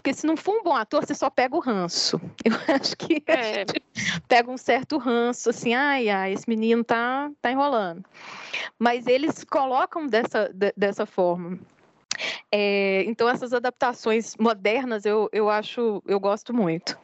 porque 0.01 0.15
se 0.15 0.27
não 0.27 0.35
for 0.35 0.57
um 0.57 0.63
bom 0.63 0.75
ator, 0.75 1.05
você 1.05 1.15
só 1.15 1.29
pega 1.29 1.55
o 1.55 1.61
ranço. 1.61 2.19
Eu 2.43 2.55
acho 2.75 2.97
que 2.97 3.23
é. 3.27 3.67
pega 4.27 4.51
um 4.51 4.57
certo 4.57 4.97
ranço, 4.97 5.51
assim, 5.51 5.75
ai, 5.75 6.09
ai, 6.09 6.33
esse 6.33 6.49
menino 6.49 6.83
tá, 6.83 7.31
tá 7.41 7.53
enrolando. 7.53 8.03
Mas 8.79 9.07
eles 9.07 9.45
colocam 9.45 10.07
dessa, 10.07 10.51
de, 10.55 10.73
dessa 10.75 11.05
forma. 11.05 11.59
É, 12.51 13.05
então 13.05 13.29
essas 13.29 13.53
adaptações 13.53 14.37
modernas 14.37 15.05
eu, 15.05 15.29
eu 15.33 15.51
acho, 15.51 16.03
eu 16.07 16.19
gosto 16.19 16.53
muito. 16.55 16.99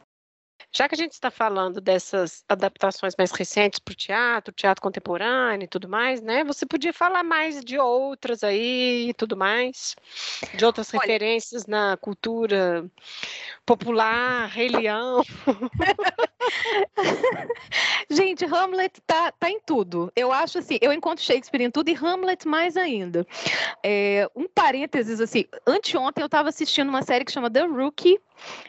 Já 0.71 0.87
que 0.87 0.95
a 0.95 0.97
gente 0.97 1.13
está 1.13 1.31
falando 1.31 1.79
dessas 1.79 2.43
adaptações 2.47 3.15
mais 3.17 3.31
recentes 3.31 3.79
para 3.79 3.93
o 3.93 3.95
teatro, 3.95 4.53
teatro 4.53 4.81
contemporâneo 4.81 5.65
e 5.65 5.67
tudo 5.67 5.87
mais, 5.87 6.21
né? 6.21 6.43
Você 6.43 6.65
podia 6.65 6.93
falar 6.93 7.23
mais 7.23 7.63
de 7.63 7.79
outras 7.79 8.43
aí 8.43 9.09
e 9.09 9.13
tudo 9.13 9.37
mais, 9.37 9.95
de 10.53 10.65
outras 10.65 10.93
Olha, 10.93 11.01
referências 11.01 11.65
na 11.65 11.95
cultura 11.97 12.85
popular, 13.65 14.47
Rei 14.47 14.67
Leão. 14.67 15.23
gente, 18.09 18.45
Hamlet 18.45 19.01
tá, 19.05 19.31
tá 19.31 19.49
em 19.49 19.59
tudo. 19.61 20.11
Eu 20.15 20.31
acho 20.31 20.59
assim, 20.59 20.77
eu 20.81 20.91
encontro 20.91 21.23
Shakespeare 21.23 21.63
em 21.63 21.71
tudo 21.71 21.89
e 21.89 21.95
Hamlet 21.95 22.47
mais 22.47 22.75
ainda. 22.75 23.25
É, 23.83 24.29
um 24.35 24.47
parênteses 24.47 25.21
assim, 25.21 25.45
anteontem 25.65 26.21
eu 26.21 26.27
estava 26.27 26.49
assistindo 26.49 26.89
uma 26.89 27.01
série 27.01 27.25
que 27.25 27.31
chama 27.31 27.49
The 27.49 27.65
Rookie 27.65 28.19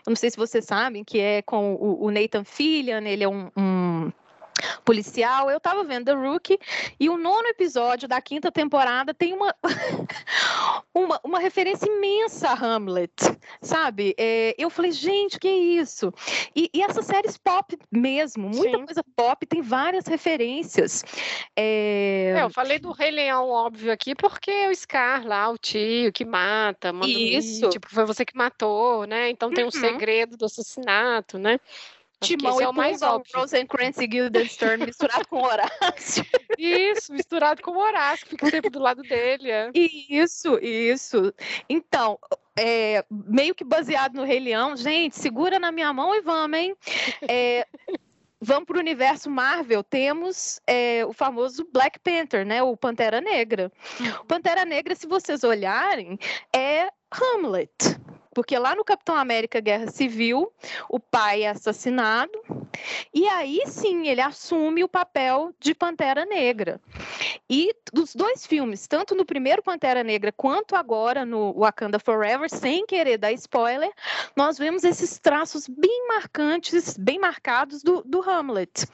eu 0.07 0.11
não 0.11 0.17
sei 0.17 0.31
se 0.31 0.37
vocês 0.37 0.65
sabem, 0.65 1.05
que 1.05 1.19
é 1.21 1.43
com 1.43 1.75
o, 1.75 2.11
Nathan 2.11 2.45
Fillion, 2.45 3.03
ele 3.03 3.25
é 3.25 3.29
um, 3.29 3.51
um 3.57 4.13
policial. 4.85 5.51
Eu 5.51 5.61
tava 5.61 5.85
vendo 5.85 6.07
The 6.07 6.13
Rookie 6.13 6.59
e 6.99 7.09
o 7.09 7.17
nono 7.17 7.49
episódio 7.49 8.09
da 8.09 8.21
quinta 8.21 8.51
temporada 8.51 9.15
tem 9.15 9.33
uma, 9.33 9.55
uma, 10.95 11.21
uma, 11.23 11.39
referência 11.39 11.87
imensa 11.87 12.49
a 12.49 12.55
Hamlet, 12.55 13.13
sabe? 13.61 14.15
É, 14.19 14.55
eu 14.59 14.71
falei, 14.71 14.93
gente, 14.93 15.37
o 15.37 15.41
que 15.41 15.49
é 15.49 15.57
isso? 15.57 16.13
E, 16.55 16.71
e 16.73 16.83
essas 16.83 17.07
séries 17.07 17.37
pop 17.37 17.77
mesmo, 17.91 18.49
muita 18.49 18.79
Sim. 18.79 18.85
coisa 18.85 19.05
pop, 19.17 19.47
tem 19.47 19.63
várias 19.63 20.07
referências. 20.07 21.05
É... 21.57 22.35
É, 22.37 22.43
eu 22.43 22.51
falei 22.51 22.79
do 22.79 22.93
Rei 22.93 23.11
Leão, 23.11 23.49
óbvio, 23.49 23.93
aqui, 23.93 24.15
porque 24.15 24.69
o 24.69 24.75
Scar 24.75 25.27
lá, 25.27 25.51
o 25.51 25.59
tio 25.59 26.13
que 26.13 26.25
mata, 26.25 26.93
manda 26.93 27.09
isso. 27.09 27.69
tipo, 27.69 27.89
foi 27.89 28.05
você 28.05 28.25
que 28.25 28.37
matou, 28.37 29.07
né? 29.07 29.31
Então 29.31 29.51
tem 29.51 29.65
um 29.65 29.69
uhum. 29.69 29.73
segredo 29.73 30.37
do 30.37 30.45
assassinato, 30.45 31.39
né? 31.39 31.59
Timão 32.21 32.61
e 32.61 32.65
é 32.65 32.69
o 32.69 32.75
mais 32.75 33.03
óbvio. 33.03 33.33
Rosencrantz 33.35 33.99
e 33.99 34.07
Guildenstern 34.07 34.85
misturado 34.85 35.27
com 35.29 35.43
Horácio. 35.43 36.25
Isso, 36.59 37.13
misturado 37.13 37.63
com 37.63 37.77
Horácio, 37.77 38.27
que 38.27 38.31
fica 38.31 38.51
sempre 38.51 38.71
do 38.71 38.81
lado 38.81 39.03
dele. 39.03 39.51
É. 39.51 39.71
Isso, 39.75 40.59
isso. 40.61 41.33
Então, 41.69 42.19
é, 42.59 43.05
meio 43.11 43.55
que 43.55 43.63
baseado 43.63 44.15
no 44.15 44.25
Rei 44.25 44.41
Leão, 44.41 44.77
gente, 44.77 45.17
segura 45.17 45.59
na 45.59 45.71
minha 45.71 45.93
mão 45.93 46.15
e 46.15 46.21
vamos, 46.21 46.59
hein? 46.59 46.77
É, 47.29 47.65
vamos 48.41 48.65
para 48.65 48.77
o 48.77 48.81
universo 48.81 49.31
Marvel, 49.31 49.85
temos 49.85 50.61
é, 50.67 51.05
o 51.07 51.13
famoso 51.13 51.69
Black 51.73 52.01
Panther, 52.01 52.45
né? 52.45 52.61
O 52.63 52.77
Pantera 52.77 53.21
Negra. 53.21 53.71
O 54.01 54.03
uhum. 54.03 54.25
Pantera 54.27 54.65
Negra, 54.65 54.97
se 54.97 55.07
vocês 55.07 55.45
olharem, 55.45 56.19
é 56.53 56.89
Hamlet 57.13 57.99
porque 58.39 58.57
lá 58.57 58.73
no 58.77 58.85
Capitão 58.85 59.17
América 59.17 59.59
Guerra 59.59 59.91
Civil, 59.91 60.53
o 60.89 61.01
pai 61.01 61.43
é 61.43 61.49
assassinado, 61.49 62.31
e 63.13 63.27
aí 63.27 63.61
sim 63.67 64.07
ele 64.07 64.21
assume 64.21 64.85
o 64.85 64.89
papel 64.89 65.53
de 65.59 65.75
Pantera 65.75 66.25
Negra. 66.25 66.81
E 67.51 67.75
dos 67.93 68.15
dois 68.15 68.47
filmes, 68.47 68.87
tanto 68.87 69.17
no 69.17 69.25
primeiro 69.25 69.61
Pantera 69.61 70.05
Negra 70.05 70.31
quanto 70.31 70.77
agora 70.77 71.27
no 71.27 71.53
Wakanda 71.55 71.99
Forever, 71.99 72.49
sem 72.49 72.87
querer 72.87 73.19
dar 73.19 73.33
spoiler, 73.33 73.91
nós 74.37 74.57
vemos 74.57 74.85
esses 74.85 75.19
traços 75.19 75.67
bem 75.67 76.07
marcantes, 76.07 76.97
bem 76.97 77.19
marcados 77.19 77.83
do, 77.83 78.05
do 78.05 78.23
Hamlet. 78.23 78.87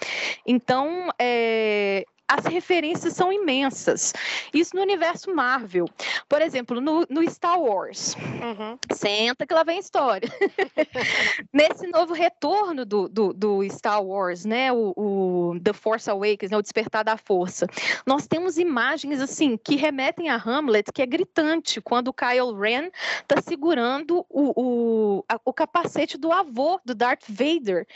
Então, 0.47 1.11
é, 1.19 2.07
as 2.29 2.47
referências 2.47 3.14
são 3.14 3.33
imensas. 3.33 4.12
Isso 4.53 4.75
no 4.75 4.83
universo 4.83 5.35
Marvel. 5.35 5.89
Por 6.29 6.41
exemplo, 6.41 6.81
no, 6.81 7.07
no 7.09 7.31
Star 7.31 7.61
Wars. 7.61 8.14
Uhum. 8.14 8.79
Senta 8.93 9.47
que 9.47 9.53
lá 9.53 9.62
vem 9.62 9.77
a 9.77 9.81
história. 9.81 10.29
Nesse 11.53 11.87
novo 11.87 12.14
retorno 12.14 12.85
do, 12.85 13.09
do, 13.09 13.33
do, 13.33 13.70
Star 13.70 14.03
Wars, 14.03 14.45
né? 14.45 14.72
O, 14.72 14.95
o 14.97 15.61
The 15.61 15.72
Force 15.72 16.09
Awakens, 16.11 16.51
né? 16.51 16.57
o 16.57 16.62
Despertar 16.62 17.05
da 17.05 17.16
Força. 17.16 17.66
Nós 18.07 18.27
temos 18.27 18.57
imagens 18.57 19.20
assim 19.20 19.57
que 19.57 19.77
remetem 19.77 20.31
a 20.31 20.37
Hamlet, 20.37 20.93
que 20.93 21.03
é 21.03 21.07
gritante, 21.07 21.81
quando 21.81 22.09
o 22.09 22.14
Kyle 22.14 22.55
Ren 22.59 22.91
está 23.20 23.41
segurando 23.43 24.25
o, 24.31 24.53
o, 24.57 25.25
a, 25.29 25.39
o 25.45 25.53
capacete 25.53 26.16
do 26.16 26.33
avô 26.33 26.81
do 26.85 26.95
Darth 26.95 27.25
Vader. 27.29 27.87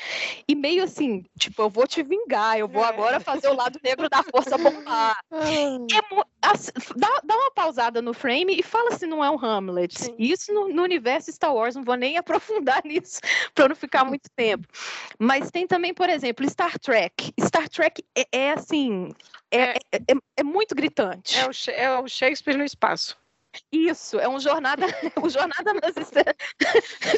E 0.47 0.55
meio 0.55 0.85
assim, 0.85 1.25
tipo, 1.39 1.63
eu 1.63 1.71
vou 1.71 1.87
te 1.87 2.03
vingar, 2.03 2.59
eu 2.59 2.69
vou 2.69 2.85
é. 2.85 2.89
agora 2.89 3.21
fazer 3.21 3.49
o 3.49 3.55
lado 3.55 3.81
negro 3.83 4.09
da 4.09 4.18
a 4.19 4.23
força 4.25 4.59
bombar. 4.59 5.19
É, 5.33 5.99
assim, 6.43 6.73
dá, 6.97 7.21
dá, 7.25 7.37
uma 7.37 7.51
pausada 7.53 8.03
no 8.03 8.13
frame 8.13 8.59
e 8.59 8.63
fala 8.63 8.93
se 8.93 9.07
não 9.07 9.25
é 9.25 9.31
um 9.31 9.43
Hamlet. 9.43 9.99
Sim. 9.99 10.15
Isso 10.19 10.53
no, 10.53 10.69
no, 10.69 10.83
universo 10.83 11.33
Star 11.33 11.55
Wars, 11.55 11.75
não 11.75 11.85
vou 11.85 11.97
nem 11.97 12.17
aprofundar 12.17 12.83
nisso 12.85 13.21
para 13.55 13.69
não 13.69 13.77
ficar 13.77 14.05
muito 14.05 14.29
tempo. 14.35 14.67
Mas 15.19 15.51
tem 15.51 15.67
também, 15.67 15.95
por 15.95 16.09
exemplo, 16.09 16.49
Star 16.49 16.79
Trek. 16.79 17.33
Star 17.41 17.69
Trek 17.69 18.05
é, 18.17 18.27
é 18.33 18.51
assim, 18.53 19.11
é, 19.51 19.71
é, 19.71 19.79
é, 19.93 20.15
é 20.39 20.43
muito 20.43 20.75
gritante. 20.75 21.39
É 21.39 21.47
o, 21.47 21.51
é 21.73 22.01
o 22.01 22.09
Shakespeare 22.09 22.57
no 22.57 22.65
espaço. 22.65 23.17
Isso, 23.73 24.19
é 24.19 24.29
um 24.29 24.39
jornada, 24.39 24.87
um 25.23 25.29
jornada 25.29 25.73
nas 25.75 25.95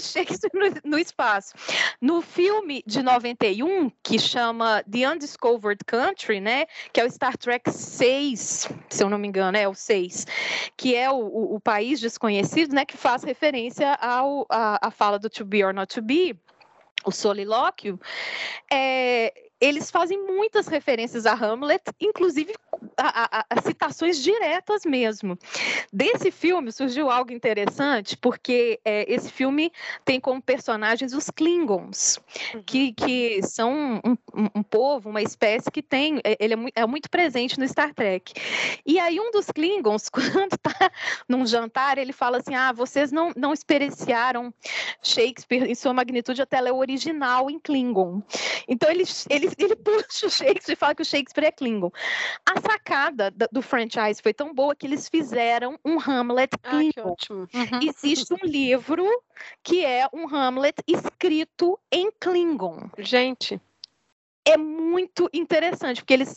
Shakespeare 0.04 0.50
no, 0.84 0.90
no, 0.92 0.98
espaço. 0.98 1.54
No 2.00 2.22
filme 2.22 2.82
de 2.86 3.02
91, 3.02 3.90
que 4.02 4.18
chama 4.18 4.82
The 4.90 5.08
Undiscovered 5.08 5.84
Country, 5.84 6.40
né, 6.40 6.66
que 6.92 7.00
é 7.00 7.04
o 7.04 7.10
Star 7.10 7.36
Trek 7.36 7.70
6, 7.70 8.68
se 8.88 9.02
eu 9.02 9.08
não 9.08 9.18
me 9.18 9.28
engano, 9.28 9.56
é 9.56 9.68
o 9.68 9.74
6, 9.74 10.26
que 10.76 10.94
é 10.94 11.10
o, 11.10 11.16
o, 11.16 11.54
o 11.56 11.60
país 11.60 12.00
desconhecido, 12.00 12.74
né, 12.74 12.84
que 12.84 12.96
faz 12.96 13.22
referência 13.22 13.94
ao 13.94 14.46
a, 14.48 14.88
a 14.88 14.90
fala 14.90 15.18
do 15.18 15.28
To 15.28 15.44
Be 15.44 15.64
or 15.64 15.74
Not 15.74 15.94
To 15.94 16.02
Be, 16.02 16.38
o 17.04 17.10
solilóquio, 17.10 17.98
é, 18.70 19.32
eles 19.60 19.90
fazem 19.90 20.18
muitas 20.18 20.66
referências 20.66 21.26
a 21.26 21.32
Hamlet, 21.32 21.82
inclusive 22.00 22.54
a, 23.02 23.38
a, 23.40 23.44
a, 23.50 23.62
citações 23.62 24.22
diretas 24.22 24.84
mesmo. 24.84 25.38
Desse 25.92 26.30
filme 26.30 26.72
surgiu 26.72 27.10
algo 27.10 27.32
interessante, 27.32 28.16
porque 28.16 28.80
é, 28.84 29.12
esse 29.12 29.30
filme 29.30 29.72
tem 30.04 30.20
como 30.20 30.40
personagens 30.40 31.12
os 31.12 31.30
Klingons, 31.30 32.18
uhum. 32.54 32.62
que, 32.64 32.92
que 32.92 33.42
são 33.42 34.00
um, 34.04 34.16
um, 34.34 34.48
um, 34.56 34.62
povo, 34.62 35.10
uma 35.10 35.22
espécie 35.22 35.70
que 35.70 35.82
tem, 35.82 36.20
é, 36.24 36.36
ele 36.38 36.54
é 36.54 36.56
muito, 36.56 36.72
é 36.76 36.86
muito, 36.86 37.10
presente 37.10 37.58
no 37.58 37.66
Star 37.66 37.92
Trek. 37.94 38.32
E 38.86 38.98
aí 38.98 39.18
um 39.18 39.30
dos 39.30 39.46
Klingons, 39.46 40.08
quando 40.10 40.52
está 40.52 40.90
num 41.28 41.46
jantar, 41.46 41.98
ele 41.98 42.12
fala 42.12 42.38
assim, 42.38 42.54
ah, 42.54 42.72
vocês 42.72 43.10
não, 43.10 43.32
não 43.36 43.52
experienciaram 43.52 44.52
Shakespeare 45.02 45.68
em 45.68 45.74
sua 45.74 45.92
magnitude 45.92 46.42
até 46.42 46.58
ela 46.58 46.68
é 46.68 46.72
original 46.72 47.50
em 47.50 47.58
Klingon. 47.58 48.22
Então 48.68 48.90
ele, 48.90 49.04
ele 49.28 49.50
ele, 49.58 49.76
puxa 49.76 50.26
o 50.26 50.30
Shakespeare 50.30 50.74
e 50.74 50.76
fala 50.76 50.94
que 50.94 51.02
o 51.02 51.04
Shakespeare 51.04 51.46
é 51.46 51.52
Klingon. 51.52 51.90
A 52.46 52.60
sacada 52.60 52.89
do 53.50 53.62
franchise 53.62 54.20
foi 54.22 54.34
tão 54.34 54.54
boa 54.54 54.74
que 54.74 54.86
eles 54.86 55.08
fizeram 55.08 55.78
um 55.84 55.98
Hamlet 55.98 56.56
Klingon. 56.58 57.16
Ah, 57.28 57.34
uhum. 57.34 57.80
Existe 57.82 58.34
um 58.34 58.46
livro 58.46 59.06
que 59.62 59.84
é 59.84 60.08
um 60.12 60.28
Hamlet 60.34 60.82
escrito 60.86 61.78
em 61.90 62.10
Klingon. 62.18 62.90
Gente 62.98 63.60
é 64.44 64.56
muito 64.56 65.28
interessante, 65.32 66.00
porque 66.00 66.14
eles. 66.14 66.34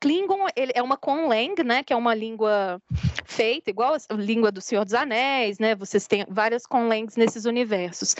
Klingon 0.00 0.46
ele 0.56 0.72
é 0.74 0.82
uma 0.82 0.96
conlang, 0.96 1.54
né? 1.64 1.82
Que 1.82 1.92
é 1.92 1.96
uma 1.96 2.14
língua 2.14 2.80
feita, 3.24 3.70
igual 3.70 3.94
a 3.94 4.14
língua 4.14 4.52
do 4.52 4.60
Senhor 4.60 4.84
dos 4.84 4.94
Anéis, 4.94 5.58
né? 5.58 5.74
Vocês 5.74 6.06
têm 6.06 6.26
várias 6.28 6.66
conlangs 6.66 7.16
nesses 7.16 7.44
universos. 7.44 8.14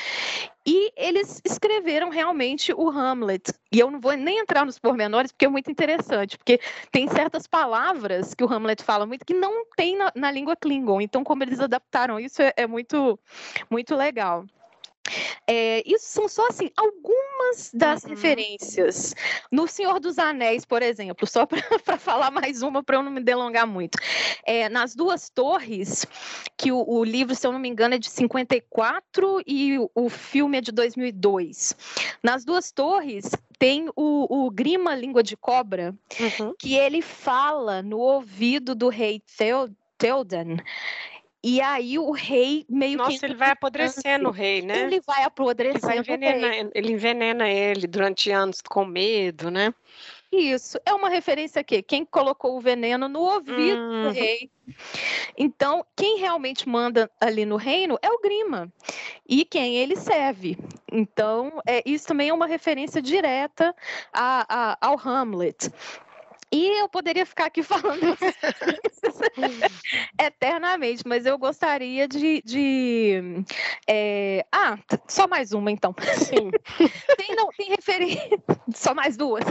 E 0.67 0.93
eles 0.97 1.43
escreveram 1.45 2.09
realmente 2.09 2.73
o 2.73 2.89
Hamlet. 2.89 3.53
E 3.71 3.81
eu 3.81 3.91
não 3.91 4.01
vou 4.01 4.17
nem 4.17 4.39
entrar 4.39 4.65
nos 4.65 4.79
pormenores, 4.79 5.31
porque 5.31 5.45
é 5.45 5.49
muito 5.49 5.71
interessante, 5.71 6.39
porque 6.39 6.59
tem 6.91 7.07
certas 7.09 7.47
palavras 7.47 8.35
que 8.35 8.43
o 8.43 8.51
Hamlet 8.51 8.83
fala 8.83 9.05
muito 9.05 9.27
que 9.27 9.35
não 9.35 9.67
tem 9.77 9.97
na, 9.97 10.11
na 10.15 10.31
língua 10.31 10.57
Klingon. 10.57 11.01
Então, 11.01 11.23
como 11.23 11.43
eles 11.43 11.61
adaptaram 11.61 12.19
isso 12.19 12.41
é, 12.41 12.53
é 12.57 12.67
muito, 12.67 13.19
muito 13.71 13.95
legal. 13.95 14.47
É, 15.47 15.83
isso 15.87 16.07
são 16.07 16.29
só 16.29 16.47
assim 16.49 16.71
algumas 16.77 17.71
das 17.73 18.05
uhum. 18.05 18.11
referências. 18.11 19.15
No 19.51 19.67
Senhor 19.67 20.01
dos 20.01 20.19
Anéis, 20.19 20.65
por 20.65 20.83
exemplo, 20.83 21.27
só 21.27 21.47
para 21.85 21.99
falar 21.99 22.31
mais 22.31 22.63
uma 22.63 22.83
para 22.83 22.97
eu 22.97 23.03
não 23.03 23.11
me 23.11 23.21
delongar 23.21 23.67
muito. 23.67 23.99
É, 24.45 24.69
nas 24.69 24.95
duas 24.95 25.29
torres, 25.29 26.07
que 26.57 26.73
o, 26.73 26.85
o, 26.87 27.05
livro, 27.05 27.35
se 27.35 27.47
eu 27.47 27.53
não 27.53 27.59
me 27.59 27.69
engano, 27.69 27.95
é 27.95 27.99
de 27.99 28.09
54 28.09 29.43
e 29.47 29.79
o, 29.79 29.91
o 29.95 30.09
filme 30.09 30.59
é 30.59 30.61
de 30.61 30.73
2002. 30.73 31.77
Nas 32.23 32.45
duas 32.45 32.73
torres 32.73 33.31
tem 33.59 33.89
o, 33.95 34.47
o 34.47 34.51
Grima 34.51 34.95
Língua 34.95 35.23
de 35.23 35.37
Cobra, 35.37 35.95
uhum. 36.19 36.55
que 36.59 36.75
ele 36.75 37.03
fala 37.03 37.83
no 37.83 37.99
ouvido 37.99 38.75
do 38.75 38.89
rei 38.89 39.23
Theoden 39.99 40.57
e 41.47 41.61
aí 41.61 41.99
o 41.99 42.11
rei 42.11 42.65
meio 42.71 42.97
Nossa, 42.97 43.11
que. 43.11 43.17
Nossa, 43.17 43.27
ele 43.27 43.35
vai 43.35 43.51
apodrecendo 43.51 44.29
o 44.31 44.33
rei, 44.33 44.63
né? 44.63 44.81
Ele 44.85 44.99
vai 45.03 45.25
apodrecendo. 45.25 45.91
Ele, 45.91 46.03
vai 46.03 46.17
envenena, 46.17 46.71
ele 46.75 46.93
envenena 46.93 47.51
ele 47.51 47.87
durante 47.87 48.31
anos 48.31 48.63
com 48.63 48.87
medo, 48.87 49.51
né? 49.51 49.75
Isso, 50.33 50.79
é 50.87 50.95
uma 50.95 51.11
referência 51.11 51.61
a 51.61 51.65
quê? 51.65 51.83
Quem 51.83 52.03
colocou 52.05 52.57
o 52.57 52.61
veneno 52.61 53.09
no 53.09 53.21
ouvido 53.21 53.79
hum. 53.79 54.03
do 54.05 54.11
rei. 54.11 54.51
Então, 55.37 55.85
quem 55.95 56.19
realmente 56.19 56.67
manda 56.67 57.11
ali 57.21 57.45
no 57.45 57.57
reino 57.57 57.99
é 58.01 58.09
o 58.09 58.21
Grima 58.21 58.73
e 59.29 59.45
quem 59.45 59.77
ele 59.77 59.97
serve. 59.97 60.57
Então, 60.91 61.61
é, 61.67 61.83
isso 61.85 62.07
também 62.07 62.31
é 62.31 62.35
uma 62.35 62.47
referência 62.47 63.03
direta 63.03 63.75
a, 64.13 64.47
a, 64.49 64.79
ao 64.81 64.99
Hamlet. 64.99 65.71
E 66.55 66.81
eu 66.81 66.89
poderia 66.89 67.27
ficar 67.27 67.47
aqui 67.47 67.63
falando 67.67 68.17
eternamente, 70.21 71.03
mas 71.05 71.27
eu 71.27 71.37
gostaria 71.37 72.07
de. 72.07 72.41
de 72.45 73.45
é... 73.89 74.47
Ah, 74.53 74.79
só 75.09 75.27
mais 75.27 75.53
uma 75.53 75.73
então. 75.73 75.93
Sim. 76.17 76.53
tem, 77.19 77.35
não, 77.35 77.49
tem 77.49 77.71
referência. 77.71 78.41
Só 78.73 78.95
mais 78.95 79.17
duas. 79.17 79.45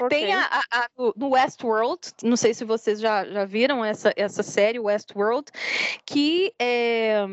Okay. 0.00 0.08
Tem 0.08 0.32
a, 0.32 0.40
a, 0.40 0.62
a, 0.70 0.88
no 1.14 1.34
Westworld, 1.34 2.00
não 2.22 2.36
sei 2.36 2.54
se 2.54 2.64
vocês 2.64 2.98
já, 2.98 3.26
já 3.26 3.44
viram 3.44 3.84
essa, 3.84 4.10
essa 4.16 4.42
série, 4.42 4.78
Westworld, 4.78 5.50
que 6.06 6.54
é 6.58 7.26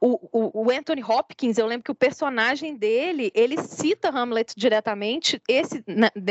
o, 0.00 0.28
o, 0.32 0.64
o, 0.64 0.70
Anthony 0.70 1.02
Hopkins, 1.02 1.58
eu 1.58 1.66
lembro 1.66 1.84
que 1.84 1.90
o 1.90 1.94
personagem 1.94 2.76
dele, 2.76 3.30
ele 3.34 3.56
cita 3.58 4.08
Hamlet 4.08 4.54
diretamente, 4.56 5.40
esse, 5.48 5.84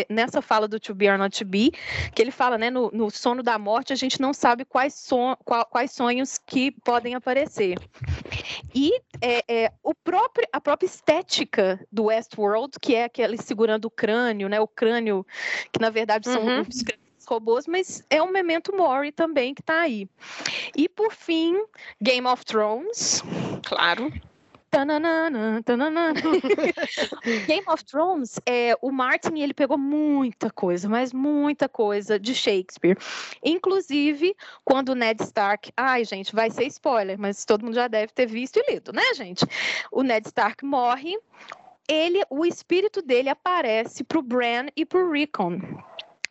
nessa 0.09 0.41
fala 0.41 0.67
do 0.67 0.79
To 0.79 0.93
Be 0.93 1.09
or 1.09 1.17
Not 1.17 1.37
To 1.37 1.45
Be, 1.45 1.71
que 2.13 2.21
ele 2.21 2.31
fala, 2.31 2.57
né, 2.57 2.69
no, 2.69 2.91
no 2.91 3.09
sono 3.09 3.41
da 3.41 3.57
morte, 3.57 3.93
a 3.93 3.95
gente 3.95 4.19
não 4.19 4.33
sabe 4.33 4.65
quais, 4.65 4.93
son, 4.93 5.35
quais 5.69 5.91
sonhos 5.91 6.37
que 6.37 6.71
podem 6.83 7.15
aparecer. 7.15 7.77
E 8.73 8.91
é, 9.21 9.43
é, 9.47 9.71
o 9.83 9.93
próprio, 9.93 10.47
a 10.51 10.59
própria 10.59 10.87
estética 10.87 11.79
do 11.91 12.05
Westworld, 12.05 12.77
que 12.81 12.95
é 12.95 13.05
aquele 13.05 13.37
segurando 13.37 13.85
o 13.85 13.91
crânio, 13.91 14.49
né, 14.49 14.59
o 14.59 14.67
crânio, 14.67 15.25
que 15.71 15.79
na 15.79 15.89
verdade 15.89 16.29
são 16.29 16.45
uhum. 16.45 16.61
os 16.61 16.83
robôs, 17.31 17.65
mas 17.65 18.03
é 18.09 18.21
um 18.21 18.31
memento 18.31 18.75
mori 18.75 19.11
também 19.11 19.53
que 19.53 19.61
está 19.61 19.81
aí. 19.81 20.09
E 20.75 20.89
por 20.89 21.13
fim, 21.13 21.63
Game 22.01 22.27
of 22.27 22.43
Thrones. 22.45 23.23
Claro. 23.65 24.11
Tananana, 24.69 25.61
tananana. 25.65 26.13
Game 27.45 27.65
of 27.67 27.83
Thrones, 27.83 28.39
é, 28.45 28.73
o 28.81 28.89
Martin 28.89 29.39
ele 29.39 29.53
pegou 29.53 29.77
muita 29.77 30.49
coisa, 30.49 30.87
mas 30.87 31.11
muita 31.11 31.67
coisa 31.67 32.17
de 32.17 32.33
Shakespeare. 32.33 32.97
Inclusive, 33.43 34.33
quando 34.63 34.89
o 34.89 34.95
Ned 34.95 35.21
Stark. 35.23 35.73
Ai, 35.75 36.05
gente, 36.05 36.33
vai 36.33 36.49
ser 36.49 36.65
spoiler, 36.67 37.19
mas 37.19 37.43
todo 37.43 37.65
mundo 37.65 37.75
já 37.75 37.89
deve 37.89 38.13
ter 38.13 38.25
visto 38.25 38.57
e 38.57 38.71
lido, 38.71 38.93
né, 38.93 39.13
gente? 39.13 39.45
O 39.91 40.03
Ned 40.03 40.25
Stark 40.27 40.63
morre. 40.63 41.17
Ele, 41.85 42.23
o 42.29 42.45
espírito 42.45 43.01
dele 43.01 43.27
aparece 43.27 44.05
pro 44.05 44.21
Bran 44.21 44.67
e 44.73 44.85
pro 44.85 45.11
Rickon 45.11 45.59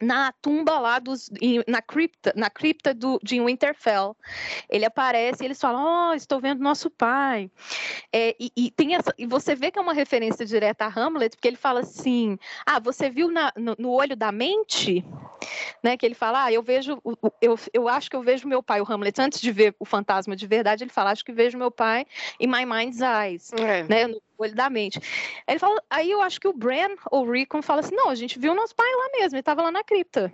na 0.00 0.32
tumba 0.40 0.78
lá 0.78 0.98
dos, 0.98 1.30
na 1.66 1.82
cripta, 1.82 2.32
na 2.34 2.48
cripta 2.48 2.94
do, 2.94 3.20
de 3.22 3.40
Winterfell. 3.40 4.16
Ele 4.68 4.84
aparece 4.84 5.42
e 5.42 5.46
eles 5.46 5.60
falam: 5.60 6.10
Oh, 6.10 6.14
estou 6.14 6.40
vendo 6.40 6.62
nosso 6.62 6.88
pai. 6.90 7.50
É, 8.12 8.34
e, 8.40 8.50
e, 8.56 8.70
tem 8.70 8.94
essa, 8.94 9.14
e 9.18 9.26
você 9.26 9.54
vê 9.54 9.70
que 9.70 9.78
é 9.78 9.82
uma 9.82 9.92
referência 9.92 10.46
direta 10.46 10.86
a 10.86 10.88
Hamlet, 10.88 11.36
porque 11.36 11.48
ele 11.48 11.56
fala 11.56 11.80
assim: 11.80 12.38
Ah, 12.64 12.80
você 12.80 13.10
viu 13.10 13.30
na, 13.30 13.52
no, 13.56 13.76
no, 13.78 13.90
olho 13.90 14.16
da 14.16 14.32
mente? 14.32 15.04
Né, 15.82 15.96
que 15.96 16.06
ele 16.06 16.14
fala: 16.14 16.44
Ah, 16.44 16.52
eu 16.52 16.62
vejo, 16.62 17.00
eu, 17.40 17.58
eu 17.72 17.88
acho 17.88 18.10
que 18.10 18.16
eu 18.16 18.22
vejo 18.22 18.48
meu 18.48 18.62
pai, 18.62 18.80
o 18.80 18.90
Hamlet, 18.90 19.20
antes 19.20 19.40
de 19.40 19.52
ver 19.52 19.74
o 19.78 19.84
fantasma 19.84 20.34
de 20.34 20.46
verdade, 20.46 20.84
ele 20.84 20.92
fala: 20.92 21.10
Acho 21.10 21.24
que 21.24 21.32
vejo 21.32 21.58
meu 21.58 21.70
pai 21.70 22.06
in 22.38 22.46
my 22.46 22.64
mind's 22.64 23.00
eyes. 23.00 23.52
É. 23.52 23.82
Né, 23.84 24.06
no, 24.06 24.20
olho 24.42 24.54
da 24.54 24.70
mente. 24.70 25.00
Ele 25.46 25.58
fala, 25.58 25.82
aí 25.88 26.10
eu 26.10 26.20
acho 26.20 26.40
que 26.40 26.48
o 26.48 26.52
Bran 26.52 26.94
ou 27.10 27.26
o 27.26 27.30
Rickon 27.30 27.62
fala 27.62 27.80
assim, 27.80 27.94
não, 27.94 28.08
a 28.08 28.14
gente 28.14 28.38
viu 28.38 28.54
nosso 28.54 28.74
pai 28.74 28.90
lá 28.90 29.08
mesmo, 29.12 29.36
ele 29.36 29.40
estava 29.40 29.62
lá 29.62 29.70
na 29.70 29.84
cripta. 29.84 30.32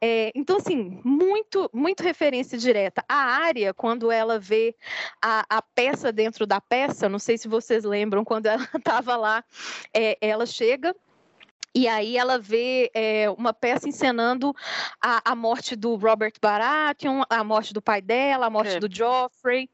É, 0.00 0.30
então, 0.34 0.56
assim, 0.58 1.00
muito, 1.04 1.68
muito 1.72 2.02
referência 2.02 2.56
direta. 2.56 3.04
A 3.08 3.16
área, 3.16 3.74
quando 3.74 4.12
ela 4.12 4.38
vê 4.38 4.76
a, 5.22 5.44
a 5.48 5.62
peça 5.62 6.12
dentro 6.12 6.46
da 6.46 6.60
peça, 6.60 7.08
não 7.08 7.18
sei 7.18 7.36
se 7.36 7.48
vocês 7.48 7.84
lembram, 7.84 8.24
quando 8.24 8.46
ela 8.46 8.68
estava 8.76 9.16
lá, 9.16 9.44
é, 9.92 10.16
ela 10.20 10.46
chega 10.46 10.94
e 11.74 11.86
aí 11.86 12.16
ela 12.16 12.38
vê 12.38 12.90
é, 12.94 13.30
uma 13.30 13.52
peça 13.52 13.88
encenando 13.88 14.54
a, 15.00 15.32
a, 15.32 15.34
morte 15.34 15.76
do 15.76 15.94
Robert 15.96 16.32
Baratheon, 16.40 17.22
a 17.28 17.44
morte 17.44 17.72
do 17.72 17.82
pai 17.82 18.00
dela, 18.00 18.46
a 18.46 18.50
morte 18.50 18.76
é. 18.76 18.80
do 18.80 18.92
Joffrey. 18.92 19.70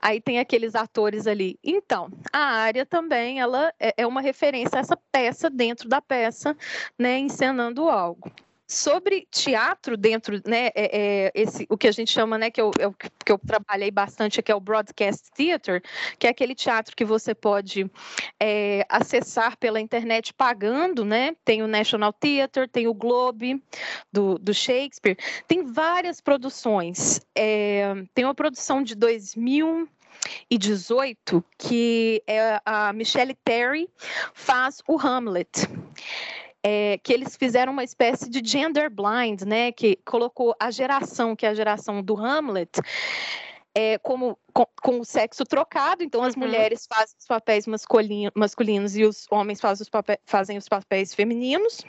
Aí 0.00 0.20
tem 0.20 0.38
aqueles 0.38 0.74
atores 0.74 1.26
ali. 1.26 1.58
Então, 1.62 2.10
a 2.32 2.38
área 2.38 2.84
também 2.84 3.40
ela 3.40 3.72
é, 3.80 3.94
é 3.98 4.06
uma 4.06 4.20
referência 4.20 4.76
a 4.76 4.80
essa 4.80 4.96
peça 5.10 5.50
dentro 5.50 5.88
da 5.88 6.00
peça, 6.00 6.56
né, 6.98 7.18
encenando 7.18 7.88
algo 7.88 8.30
sobre 8.68 9.26
teatro 9.30 9.96
dentro, 9.96 10.42
né, 10.46 10.66
é, 10.74 10.74
é, 10.74 11.32
esse, 11.34 11.66
o 11.70 11.78
que 11.78 11.88
a 11.88 11.92
gente 11.92 12.12
chama, 12.12 12.36
né, 12.36 12.50
que 12.50 12.60
eu, 12.60 12.70
eu, 12.78 12.92
que 12.92 13.32
eu 13.32 13.38
trabalhei 13.38 13.90
bastante, 13.90 14.42
que 14.42 14.52
é 14.52 14.54
o 14.54 14.60
Broadcast 14.60 15.30
Theater, 15.34 15.82
que 16.18 16.26
é 16.26 16.30
aquele 16.30 16.54
teatro 16.54 16.94
que 16.94 17.04
você 17.04 17.34
pode 17.34 17.90
é, 18.38 18.84
acessar 18.90 19.56
pela 19.56 19.80
internet 19.80 20.34
pagando, 20.34 21.02
né, 21.02 21.34
tem 21.46 21.62
o 21.62 21.66
National 21.66 22.12
Theatre, 22.12 22.68
tem 22.68 22.86
o 22.86 22.92
Globe, 22.92 23.62
do, 24.12 24.38
do 24.38 24.52
Shakespeare, 24.52 25.16
tem 25.46 25.64
várias 25.64 26.20
produções, 26.20 27.20
é, 27.34 27.94
tem 28.14 28.26
uma 28.26 28.34
produção 28.34 28.82
de 28.82 28.94
2000 28.94 29.88
e 30.50 30.58
18 30.58 31.44
que 31.56 32.22
é 32.26 32.60
a 32.64 32.92
Michelle 32.92 33.36
Terry 33.44 33.88
faz 34.34 34.82
o 34.88 34.98
Hamlet 34.98 35.68
é, 36.70 36.98
que 37.02 37.14
eles 37.14 37.34
fizeram 37.34 37.72
uma 37.72 37.82
espécie 37.82 38.28
de 38.28 38.42
gender 38.44 38.90
blind, 38.90 39.40
né, 39.42 39.72
que 39.72 39.96
colocou 40.04 40.54
a 40.60 40.70
geração, 40.70 41.34
que 41.34 41.46
é 41.46 41.48
a 41.48 41.54
geração 41.54 42.02
do 42.02 42.14
Hamlet, 42.14 42.78
é, 43.74 43.96
como 43.98 44.38
com, 44.52 44.66
com, 44.82 45.00
o 45.00 45.04
sexo 45.04 45.44
trocado, 45.44 46.02
então 46.04 46.22
as 46.22 46.34
uhum. 46.34 46.40
mulheres 46.40 46.86
fazem 46.86 47.16
os 47.18 47.26
papéis 47.26 47.64
masculinos 48.34 48.96
e 48.96 49.04
os 49.04 49.26
homens 49.30 49.62
fazem 49.62 49.82
os, 49.82 49.88
papéis, 49.88 50.18
fazem 50.26 50.58
os 50.58 50.68
papéis 50.68 51.14
femininos. 51.14 51.80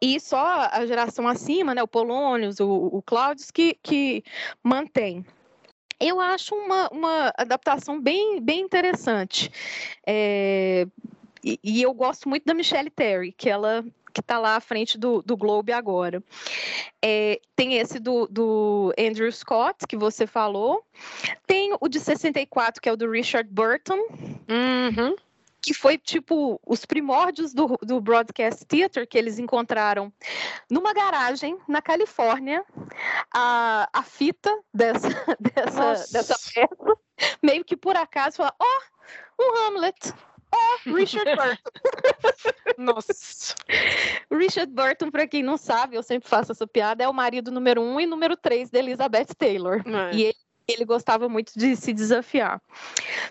E 0.00 0.18
só 0.20 0.68
a 0.70 0.86
geração 0.86 1.28
acima, 1.28 1.74
né, 1.74 1.82
o 1.82 1.88
Polônios, 1.88 2.60
o, 2.60 2.70
o 2.70 3.02
Cláudios, 3.02 3.50
que, 3.50 3.76
que 3.82 4.22
mantém. 4.62 5.26
Eu 6.00 6.20
acho 6.20 6.54
uma, 6.54 6.88
uma 6.90 7.32
adaptação 7.36 8.00
bem, 8.00 8.40
bem 8.40 8.60
interessante. 8.60 9.50
É, 10.06 10.86
e, 11.42 11.58
e, 11.62 11.82
eu 11.82 11.92
gosto 11.92 12.28
muito 12.28 12.44
da 12.44 12.54
Michelle 12.54 12.90
Terry, 12.90 13.32
que 13.32 13.48
ela 13.48 13.84
que 14.12 14.20
está 14.20 14.38
lá 14.38 14.56
à 14.56 14.60
frente 14.60 14.98
do, 14.98 15.22
do 15.22 15.36
Globe 15.36 15.70
agora. 15.70 16.22
É, 17.00 17.40
tem 17.54 17.74
esse 17.74 18.00
do, 18.00 18.26
do 18.26 18.92
Andrew 18.98 19.30
Scott, 19.30 19.86
que 19.86 19.96
você 19.96 20.26
falou. 20.26 20.82
Tem 21.46 21.76
o 21.78 21.88
de 21.88 22.00
64, 22.00 22.80
que 22.80 22.88
é 22.88 22.92
o 22.92 22.96
do 22.96 23.08
Richard 23.08 23.48
Burton. 23.48 23.98
Uhum 24.48 25.14
que 25.60 25.74
foi 25.74 25.98
tipo 25.98 26.60
os 26.64 26.86
primórdios 26.86 27.52
do, 27.52 27.78
do 27.82 28.00
Broadcast 28.00 28.64
Theater 28.64 29.06
que 29.06 29.18
eles 29.18 29.38
encontraram 29.38 30.12
numa 30.70 30.94
garagem 30.94 31.58
na 31.66 31.82
Califórnia 31.82 32.64
a, 33.34 33.88
a 33.92 34.02
fita 34.02 34.56
dessa, 34.72 35.08
dessa, 35.38 36.12
dessa 36.12 36.36
peça, 36.54 36.98
meio 37.42 37.64
que 37.64 37.76
por 37.76 37.96
acaso, 37.96 38.42
ó, 38.42 38.50
oh, 38.58 39.42
um 39.42 39.66
Hamlet, 39.66 40.14
Oh, 40.54 40.94
Richard 40.94 41.36
Burton. 41.36 41.70
Nossa. 42.78 43.54
Richard 44.30 44.72
Burton, 44.72 45.10
para 45.10 45.26
quem 45.26 45.42
não 45.42 45.56
sabe, 45.56 45.96
eu 45.96 46.02
sempre 46.02 46.28
faço 46.28 46.52
essa 46.52 46.66
piada, 46.66 47.02
é 47.02 47.08
o 47.08 47.12
marido 47.12 47.50
número 47.50 47.80
um 47.80 48.00
e 48.00 48.06
número 48.06 48.36
três 48.36 48.70
de 48.70 48.78
Elizabeth 48.78 49.34
Taylor. 49.36 49.82
É. 49.86 50.14
E 50.14 50.22
ele, 50.22 50.36
ele 50.68 50.84
gostava 50.84 51.28
muito 51.28 51.52
de 51.56 51.74
se 51.74 51.92
desafiar. 51.92 52.60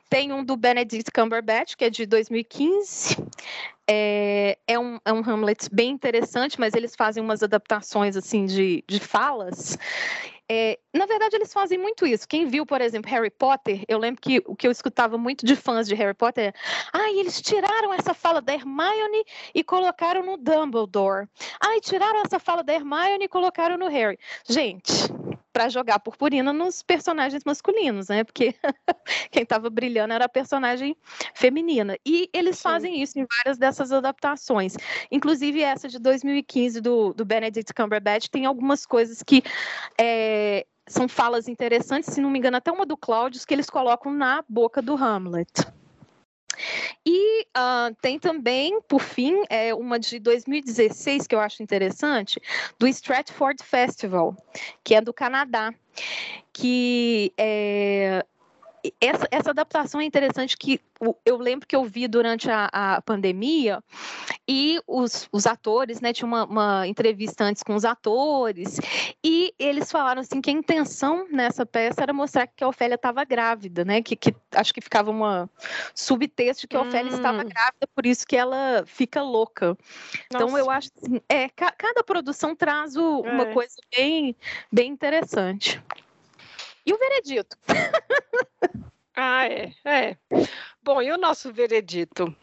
Tem 0.09 0.33
um 0.33 0.43
do 0.43 0.57
Benedict 0.57 1.11
Cumberbatch, 1.11 1.75
que 1.75 1.85
é 1.85 1.89
de 1.89 2.05
2015. 2.05 3.17
É, 3.89 4.57
é, 4.67 4.77
um, 4.77 4.99
é 5.05 5.13
um 5.13 5.19
Hamlet 5.19 5.69
bem 5.71 5.91
interessante, 5.91 6.59
mas 6.59 6.73
eles 6.73 6.95
fazem 6.95 7.23
umas 7.23 7.41
adaptações 7.41 8.17
assim 8.17 8.45
de, 8.45 8.83
de 8.87 8.99
falas 8.99 9.77
é, 10.49 10.79
na 10.93 11.05
verdade, 11.05 11.35
eles 11.35 11.51
fazem 11.51 11.77
muito 11.77 12.07
isso. 12.07 12.27
Quem 12.27 12.47
viu, 12.47 12.65
por 12.65 12.79
exemplo, 12.79 13.11
Harry 13.11 13.29
Potter, 13.29 13.83
eu 13.87 13.97
lembro 13.97 14.21
que 14.21 14.41
o 14.45 14.55
que 14.55 14.65
eu 14.65 14.71
escutava 14.71 15.17
muito 15.17 15.45
de 15.45 15.57
fãs 15.57 15.87
de 15.87 15.95
Harry 15.95 16.13
Potter 16.13 16.45
é: 16.45 16.53
ah, 16.93 17.11
eles 17.11 17.41
tiraram 17.41 17.93
essa 17.93 18.13
fala 18.13 18.41
da 18.41 18.53
Hermione 18.53 19.25
e 19.53 19.63
colocaram 19.63 20.23
no 20.23 20.37
Dumbledore. 20.37 21.27
Ah, 21.59 21.77
tiraram 21.81 22.21
essa 22.21 22.39
fala 22.39 22.63
da 22.63 22.73
Hermione 22.73 23.25
e 23.25 23.27
colocaram 23.27 23.77
no 23.77 23.89
Harry. 23.89 24.17
Gente, 24.47 24.93
para 25.57 25.69
jogar 25.69 25.97
purpurina 25.97 26.53
nos 26.53 26.83
personagens 26.83 27.43
masculinos, 27.43 28.09
né? 28.09 28.23
Porque 28.23 28.53
quem 29.31 29.41
estava 29.41 29.71
brilhando 29.71 30.13
era 30.13 30.25
a 30.25 30.29
personagem 30.29 30.95
feminina. 31.33 31.97
E 32.05 32.29
eles 32.31 32.57
Sim. 32.57 32.61
fazem 32.61 33.01
isso 33.01 33.17
em 33.17 33.25
várias 33.25 33.57
dessas 33.57 33.91
adaptações. 33.91 34.75
Inclusive 35.11 35.59
essa 35.63 35.87
de 35.87 35.97
2015 35.97 36.79
do, 36.79 37.11
do 37.11 37.25
Benedict 37.25 37.73
Cumberbatch 37.73 38.27
tem 38.27 38.45
algumas 38.45 38.85
coisas 38.85 39.23
que 39.23 39.41
é, 39.99 40.63
são 40.85 41.07
falas 41.07 41.47
interessantes, 41.47 42.13
se 42.13 42.21
não 42.21 42.29
me 42.29 42.37
engano, 42.37 42.57
até 42.57 42.71
uma 42.71 42.85
do 42.85 42.95
Claudius 42.95 43.43
que 43.43 43.55
eles 43.55 43.67
colocam 43.67 44.13
na 44.13 44.43
boca 44.47 44.79
do 44.79 44.93
Hamlet. 44.93 45.49
E 47.05 47.41
uh, 47.41 47.95
tem 48.01 48.19
também, 48.19 48.81
por 48.87 49.01
fim, 49.01 49.43
é 49.49 49.73
uma 49.73 49.99
de 49.99 50.19
2016 50.19 51.27
que 51.27 51.35
eu 51.35 51.39
acho 51.39 51.61
interessante, 51.63 52.41
do 52.79 52.87
Stratford 52.87 53.63
Festival, 53.63 54.35
que 54.83 54.95
é 54.95 55.01
do 55.01 55.13
Canadá, 55.13 55.73
que 56.53 57.33
é, 57.37 58.25
essa, 58.99 59.27
essa 59.31 59.49
adaptação 59.51 60.01
é 60.01 60.05
interessante 60.05 60.57
que 60.57 60.79
eu 61.25 61.37
lembro 61.37 61.67
que 61.67 61.75
eu 61.75 61.83
vi 61.83 62.07
durante 62.07 62.49
a, 62.49 62.69
a 62.71 63.01
pandemia 63.01 63.83
e 64.47 64.79
os, 64.87 65.27
os 65.31 65.45
atores, 65.45 66.01
né, 66.01 66.13
tinha 66.13 66.27
uma, 66.27 66.45
uma, 66.45 66.87
entrevista 66.87 67.43
antes 67.43 67.61
com 67.61 67.75
os 67.75 67.85
atores 67.85 68.79
e 69.23 69.53
eles 69.59 69.91
falaram 69.91 70.21
assim 70.21 70.41
que 70.41 70.49
a 70.49 70.53
intenção 70.53 71.27
nessa 71.29 71.65
peça 71.65 72.01
era 72.01 72.13
mostrar 72.13 72.47
que 72.47 72.63
a 72.63 72.67
Ofélia 72.67 72.95
estava 72.95 73.23
grávida, 73.23 73.85
né, 73.85 74.01
que, 74.01 74.15
que, 74.15 74.33
acho 74.55 74.73
que 74.73 74.81
ficava 74.81 75.11
uma 75.11 75.49
subtexto 75.93 76.61
de 76.61 76.67
que 76.67 76.75
a 76.75 76.81
Ofélia 76.81 77.11
hum. 77.11 77.15
estava 77.15 77.43
grávida, 77.43 77.87
por 77.93 78.05
isso 78.05 78.25
que 78.25 78.35
ela 78.35 78.83
fica 78.85 79.21
louca. 79.21 79.67
Nossa. 79.67 80.45
Então 80.45 80.57
eu 80.57 80.69
acho 80.69 80.89
assim, 80.95 81.21
é, 81.29 81.49
ca, 81.49 81.71
cada 81.71 82.03
produção 82.03 82.55
traz 82.55 82.95
o, 82.95 83.21
uma 83.21 83.43
é. 83.43 83.53
coisa 83.53 83.75
bem, 83.95 84.35
bem 84.71 84.91
interessante. 84.91 85.81
E 86.87 86.93
o 86.93 86.97
veredito? 86.97 87.57
ah, 89.13 89.45
é, 89.45 89.73
é. 89.83 90.17
Bom, 90.81 91.01
e 91.01 91.11
o 91.11 91.17
nosso 91.17 91.51
veredito? 91.51 92.33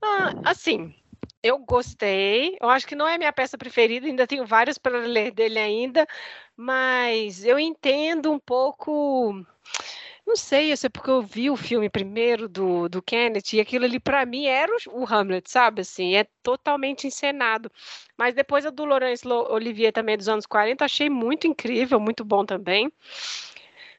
Ah, 0.00 0.32
assim, 0.44 0.94
eu 1.42 1.58
gostei. 1.58 2.56
Eu 2.60 2.70
acho 2.70 2.86
que 2.86 2.94
não 2.94 3.08
é 3.08 3.18
minha 3.18 3.32
peça 3.32 3.58
preferida, 3.58 4.06
ainda 4.06 4.24
tenho 4.24 4.46
várias 4.46 4.78
para 4.78 5.00
ler 5.00 5.32
dele 5.32 5.58
ainda, 5.58 6.06
mas 6.56 7.44
eu 7.44 7.58
entendo 7.58 8.30
um 8.30 8.38
pouco. 8.38 9.44
Não 10.30 10.36
sei, 10.36 10.70
isso 10.70 10.86
é 10.86 10.88
porque 10.88 11.10
eu 11.10 11.20
vi 11.20 11.50
o 11.50 11.56
filme 11.56 11.90
primeiro 11.90 12.48
do, 12.48 12.88
do 12.88 13.02
Kenneth 13.02 13.52
e 13.52 13.60
aquilo 13.60 13.84
ali 13.84 13.98
para 13.98 14.24
mim 14.24 14.46
era 14.46 14.70
o, 14.86 15.00
o, 15.00 15.04
Hamlet, 15.04 15.50
sabe? 15.50 15.80
Assim, 15.80 16.14
é 16.14 16.24
totalmente 16.40 17.04
encenado. 17.04 17.68
Mas 18.16 18.32
depois 18.32 18.64
a 18.64 18.70
do 18.70 18.84
Laurence 18.84 19.26
Olivier 19.26 19.92
também 19.92 20.16
dos 20.16 20.28
anos 20.28 20.46
40, 20.46 20.84
achei 20.84 21.10
muito 21.10 21.48
incrível, 21.48 21.98
muito 21.98 22.24
bom 22.24 22.44
também. 22.44 22.92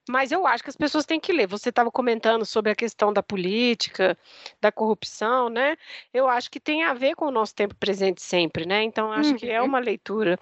Mas 0.10 0.32
eu 0.32 0.48
acho 0.48 0.64
que 0.64 0.70
as 0.70 0.78
pessoas 0.78 1.06
têm 1.06 1.20
que 1.20 1.34
ler. 1.34 1.48
Você 1.48 1.68
estava 1.68 1.92
comentando 1.92 2.46
sobre 2.46 2.72
a 2.72 2.76
questão 2.76 3.12
da 3.12 3.22
política, 3.22 4.18
da 4.62 4.72
corrupção, 4.72 5.50
né? 5.50 5.76
Eu 6.14 6.30
acho 6.30 6.50
que 6.50 6.62
tem 6.62 6.86
a 6.86 6.94
ver 6.94 7.14
com 7.14 7.26
o 7.26 7.32
nosso 7.32 7.54
tempo 7.54 7.76
presente 7.76 8.22
sempre, 8.22 8.66
né? 8.66 8.84
Então, 8.84 9.12
acho 9.12 9.32
uhum. 9.32 9.36
que 9.36 9.50
é 9.50 9.60
uhum. 9.60 9.68
uma 9.68 9.80
leitura. 9.80 10.40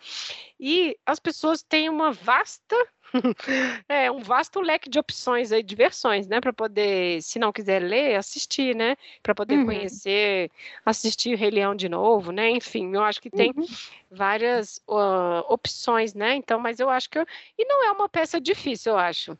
E 0.60 0.96
as 1.04 1.20
pessoas 1.20 1.64
têm 1.64 1.90
uma 1.90 2.12
vasta 2.12 2.76
é 3.88 4.12
um 4.12 4.20
vasto 4.20 4.62
leque 4.62 4.89
de 4.89 4.99
opções 4.99 5.51
aí, 5.51 5.64
de 5.64 5.76
versões, 5.76 6.28
né? 6.28 6.39
Para 6.39 6.53
poder, 6.53 7.22
se 7.22 7.39
não 7.39 7.51
quiser 7.51 7.82
ler, 7.82 8.16
assistir, 8.16 8.76
né? 8.76 8.95
Para 9.22 9.36
poder 9.36 9.57
uhum. 9.57 9.66
conhecer, 9.66 10.51
assistir 10.86 11.36
Rei 11.36 11.49
Leão 11.49 11.76
de 11.76 11.89
novo, 11.89 12.32
né? 12.32 12.49
Enfim, 12.49 12.93
eu 12.93 13.03
acho 13.03 13.22
que 13.22 13.30
tem 13.30 13.51
uhum. 13.55 13.66
várias 14.12 14.82
uh, 14.88 15.43
opções, 15.47 16.14
né? 16.14 16.36
Então, 16.36 16.60
mas 16.60 16.80
eu 16.80 16.89
acho 16.89 17.10
que. 17.10 17.20
Eu... 17.20 17.26
E 17.57 17.66
não 17.66 17.86
é 17.86 17.91
uma 17.91 18.10
peça 18.10 18.39
difícil, 18.39 18.93
eu 18.93 18.97
acho. 18.97 19.38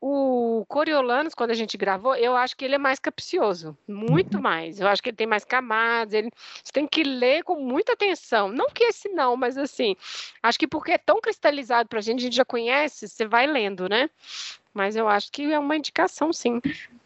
O 0.00 0.64
Coriolanos, 0.68 1.34
quando 1.34 1.50
a 1.50 1.54
gente 1.54 1.76
gravou, 1.76 2.14
eu 2.14 2.36
acho 2.36 2.56
que 2.56 2.64
ele 2.64 2.76
é 2.76 2.78
mais 2.78 3.00
capcioso, 3.00 3.76
muito 3.86 4.36
uhum. 4.36 4.42
mais. 4.42 4.78
Eu 4.78 4.86
acho 4.86 5.02
que 5.02 5.08
ele 5.08 5.16
tem 5.16 5.26
mais 5.26 5.44
camadas, 5.44 6.14
ele... 6.14 6.30
você 6.62 6.72
tem 6.72 6.86
que 6.86 7.02
ler 7.02 7.42
com 7.42 7.56
muita 7.56 7.94
atenção. 7.94 8.48
Não 8.48 8.70
que 8.70 8.84
esse 8.84 9.08
não, 9.08 9.36
mas 9.36 9.58
assim, 9.58 9.96
acho 10.40 10.58
que 10.58 10.68
porque 10.68 10.92
é 10.92 10.98
tão 10.98 11.20
cristalizado 11.20 11.88
para 11.88 11.98
a 11.98 12.02
gente, 12.02 12.20
a 12.20 12.22
gente 12.22 12.36
já 12.36 12.44
conhece, 12.44 13.08
você 13.08 13.26
vai 13.26 13.46
lendo, 13.46 13.88
né? 13.88 14.08
Mas 14.72 14.96
eu 14.96 15.08
acho 15.08 15.30
que 15.32 15.52
é 15.52 15.58
uma 15.58 15.76
indicação, 15.76 16.32
sim. 16.32 16.60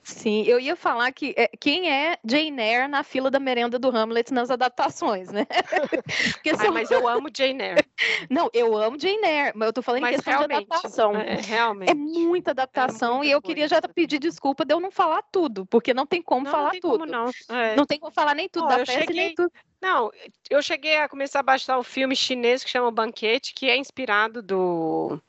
Sim, 0.05 0.43
eu 0.43 0.59
ia 0.59 0.75
falar 0.75 1.13
que 1.13 1.33
é, 1.37 1.47
quem 1.47 1.89
é 1.89 2.19
Jane 2.25 2.61
Eyre 2.61 2.89
na 2.89 3.05
fila 3.05 3.31
da 3.31 3.39
merenda 3.39 3.79
do 3.79 3.89
Hamlet 3.97 4.35
nas 4.35 4.51
adaptações, 4.51 5.31
né? 5.31 5.47
Ai, 6.59 6.71
mas 6.71 6.91
eu 6.91 7.07
amo 7.07 7.29
Jane 7.33 7.63
Eyre. 7.63 7.85
Não, 8.29 8.51
eu 8.53 8.77
amo 8.77 8.99
Jane 8.99 9.25
Eyre, 9.25 9.53
mas 9.55 9.67
eu 9.67 9.73
tô 9.73 9.81
falando 9.81 10.03
mas 10.03 10.15
em 10.15 10.17
questão 10.17 10.39
de 10.49 10.55
adaptação. 10.55 11.17
É, 11.17 11.35
realmente. 11.37 11.91
É 11.91 11.95
muita 11.95 12.51
adaptação 12.51 13.23
é 13.23 13.27
e 13.27 13.31
eu 13.31 13.41
queria 13.41 13.69
já 13.69 13.81
pedir 13.81 14.19
desculpa 14.19 14.65
de 14.65 14.75
eu 14.75 14.81
não 14.81 14.91
falar 14.91 15.23
tudo, 15.31 15.65
porque 15.67 15.95
não 15.95 16.05
tem 16.05 16.21
como 16.21 16.45
não, 16.45 16.51
falar 16.51 16.65
não 16.65 16.71
tem 16.73 16.81
tudo. 16.81 16.99
Como 16.99 17.07
não. 17.07 17.31
É. 17.49 17.77
não 17.77 17.87
tem 17.87 18.01
como 18.01 18.13
falar 18.13 18.35
nem 18.35 18.49
tudo 18.49 18.65
oh, 18.65 18.69
da 18.69 18.79
peça 18.79 18.93
cheguei... 18.93 19.17
nem 19.17 19.35
tudo. 19.37 19.53
Não, 19.81 20.11
eu 20.51 20.61
cheguei 20.63 20.97
a 20.97 21.09
começar 21.09 21.41
a 21.41 21.45
baixar 21.45 21.79
um 21.79 21.83
filme 21.85 22.17
chinês 22.17 22.65
que 22.65 22.71
chama 22.71 22.91
Banquete, 22.91 23.55
que 23.55 23.71
é 23.71 23.77
inspirado 23.77 24.43
do 24.43 25.21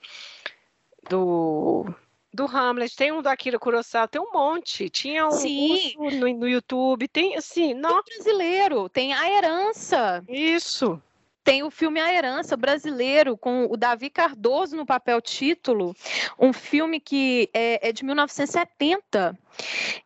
do 1.07 1.93
do 2.33 2.45
Hamlet, 2.45 2.95
tem 2.95 3.11
um 3.11 3.21
do 3.21 3.27
Akira 3.27 3.59
Kurosawa, 3.59 4.07
tem 4.07 4.19
um 4.21 4.31
monte. 4.31 4.89
Tinha 4.89 5.27
um 5.27 5.31
Sim. 5.31 5.93
No, 5.97 6.33
no 6.33 6.47
YouTube, 6.47 7.07
tem 7.07 7.35
assim, 7.37 7.73
não. 7.73 8.01
Tem 8.03 8.15
brasileiro, 8.15 8.89
tem 8.89 9.13
a 9.13 9.29
herança. 9.29 10.23
Isso. 10.27 11.01
Tem 11.43 11.61
o 11.61 11.69
filme 11.69 11.99
A 11.99 12.13
Herança 12.13 12.55
brasileiro, 12.55 13.35
com 13.35 13.65
o 13.69 13.75
Davi 13.75 14.09
Cardoso 14.09 14.77
no 14.77 14.85
papel 14.85 15.19
título, 15.19 15.93
um 16.39 16.53
filme 16.53 17.01
que 17.01 17.49
é, 17.53 17.89
é 17.89 17.91
de 17.91 18.05
1970, 18.05 19.37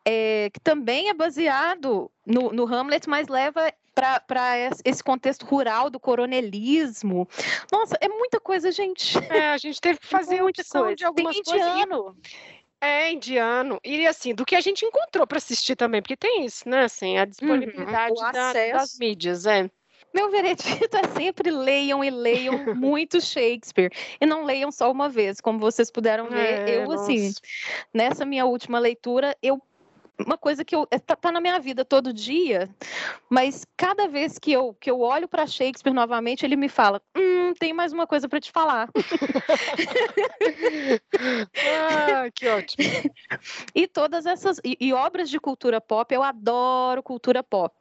é, 0.04 0.50
que 0.52 0.60
também 0.60 1.10
é 1.10 1.14
baseado 1.14 2.10
no, 2.26 2.52
no 2.52 2.66
Hamlet, 2.66 3.08
mas 3.08 3.28
leva 3.28 3.72
para 3.98 4.72
esse 4.86 5.04
contexto 5.04 5.46
rural 5.46 5.90
do 5.90 6.00
coronelismo. 6.00 7.28
Nossa, 7.72 7.98
é 8.00 8.08
muita 8.08 8.40
coisa, 8.40 8.72
gente. 8.72 9.18
É, 9.30 9.50
a 9.50 9.58
gente 9.58 9.82
teve 9.82 10.00
que 10.00 10.08
fazer 10.08 10.42
muita 10.42 10.64
coisa. 10.64 10.96
de 10.96 11.06
algumas 11.06 11.36
Tem 11.36 11.42
indiano. 11.42 12.04
coisas. 12.04 12.22
É 12.80 13.12
indiano. 13.12 13.80
E 13.84 14.06
assim, 14.06 14.36
do 14.36 14.46
que 14.46 14.56
a 14.56 14.62
gente 14.62 14.86
encontrou 14.86 15.26
para 15.26 15.38
assistir 15.38 15.76
também, 15.76 16.02
porque 16.02 16.16
tem 16.16 16.46
isso, 16.46 16.68
né? 16.70 16.84
Assim, 16.84 17.18
a 17.18 17.26
disponibilidade 17.26 18.14
uhum, 18.22 18.32
da, 18.32 18.54
das 18.54 18.98
mídias, 19.00 19.46
é. 19.46 19.70
Meu 20.14 20.32
veredito 20.32 20.96
é 20.98 21.08
sempre 21.20 21.52
leiam 21.52 22.04
e 22.04 22.10
leiam 22.10 22.54
muito 22.76 23.20
Shakespeare. 23.20 23.92
E 24.20 24.26
não 24.26 24.46
leiam 24.46 24.72
só 24.72 24.92
uma 24.92 25.10
vez, 25.10 25.42
como 25.42 25.60
vocês 25.60 25.92
puderam 25.92 26.30
ver. 26.30 26.70
É, 26.70 26.78
eu, 26.78 26.92
assim, 26.92 27.28
nossa. 27.28 27.40
assim, 27.40 27.88
nessa 27.94 28.26
minha 28.26 28.46
última 28.46 28.80
leitura, 28.80 29.36
eu 29.42 29.62
uma 30.26 30.38
coisa 30.38 30.66
que 30.66 30.76
eu, 30.76 30.88
é, 30.90 30.98
tá, 30.98 31.32
na 31.32 31.40
minha 31.40 31.60
vida 31.60 31.86
todo 31.86 32.14
dia, 32.14 32.70
mas 33.30 33.66
cada 33.76 34.08
vez 34.08 34.40
que 34.40 34.52
eu, 34.52 34.74
que 34.74 34.90
eu 34.90 35.00
olho 35.02 35.28
para 35.28 35.46
Shakespeare 35.46 35.94
novamente, 35.94 36.46
ele 36.46 36.56
me 36.56 36.70
fala: 36.70 37.02
Hum, 37.16 37.54
tem 37.60 37.74
mais 37.74 37.94
uma 37.94 38.08
coisa 38.08 38.28
para 38.28 38.40
te 38.40 38.52
falar. 38.52 38.90
ah, 41.80 42.30
que 42.34 42.48
ótimo. 42.48 42.84
E 43.76 43.88
todas 43.88 44.26
essas. 44.26 44.60
E, 44.64 44.78
e, 44.80 44.94
obras 44.94 45.30
de 45.30 45.40
cultura 45.40 45.80
pop, 45.80 46.14
eu 46.14 46.24
adoro 46.24 47.04
cultura 47.04 47.44
pop. 47.44 47.76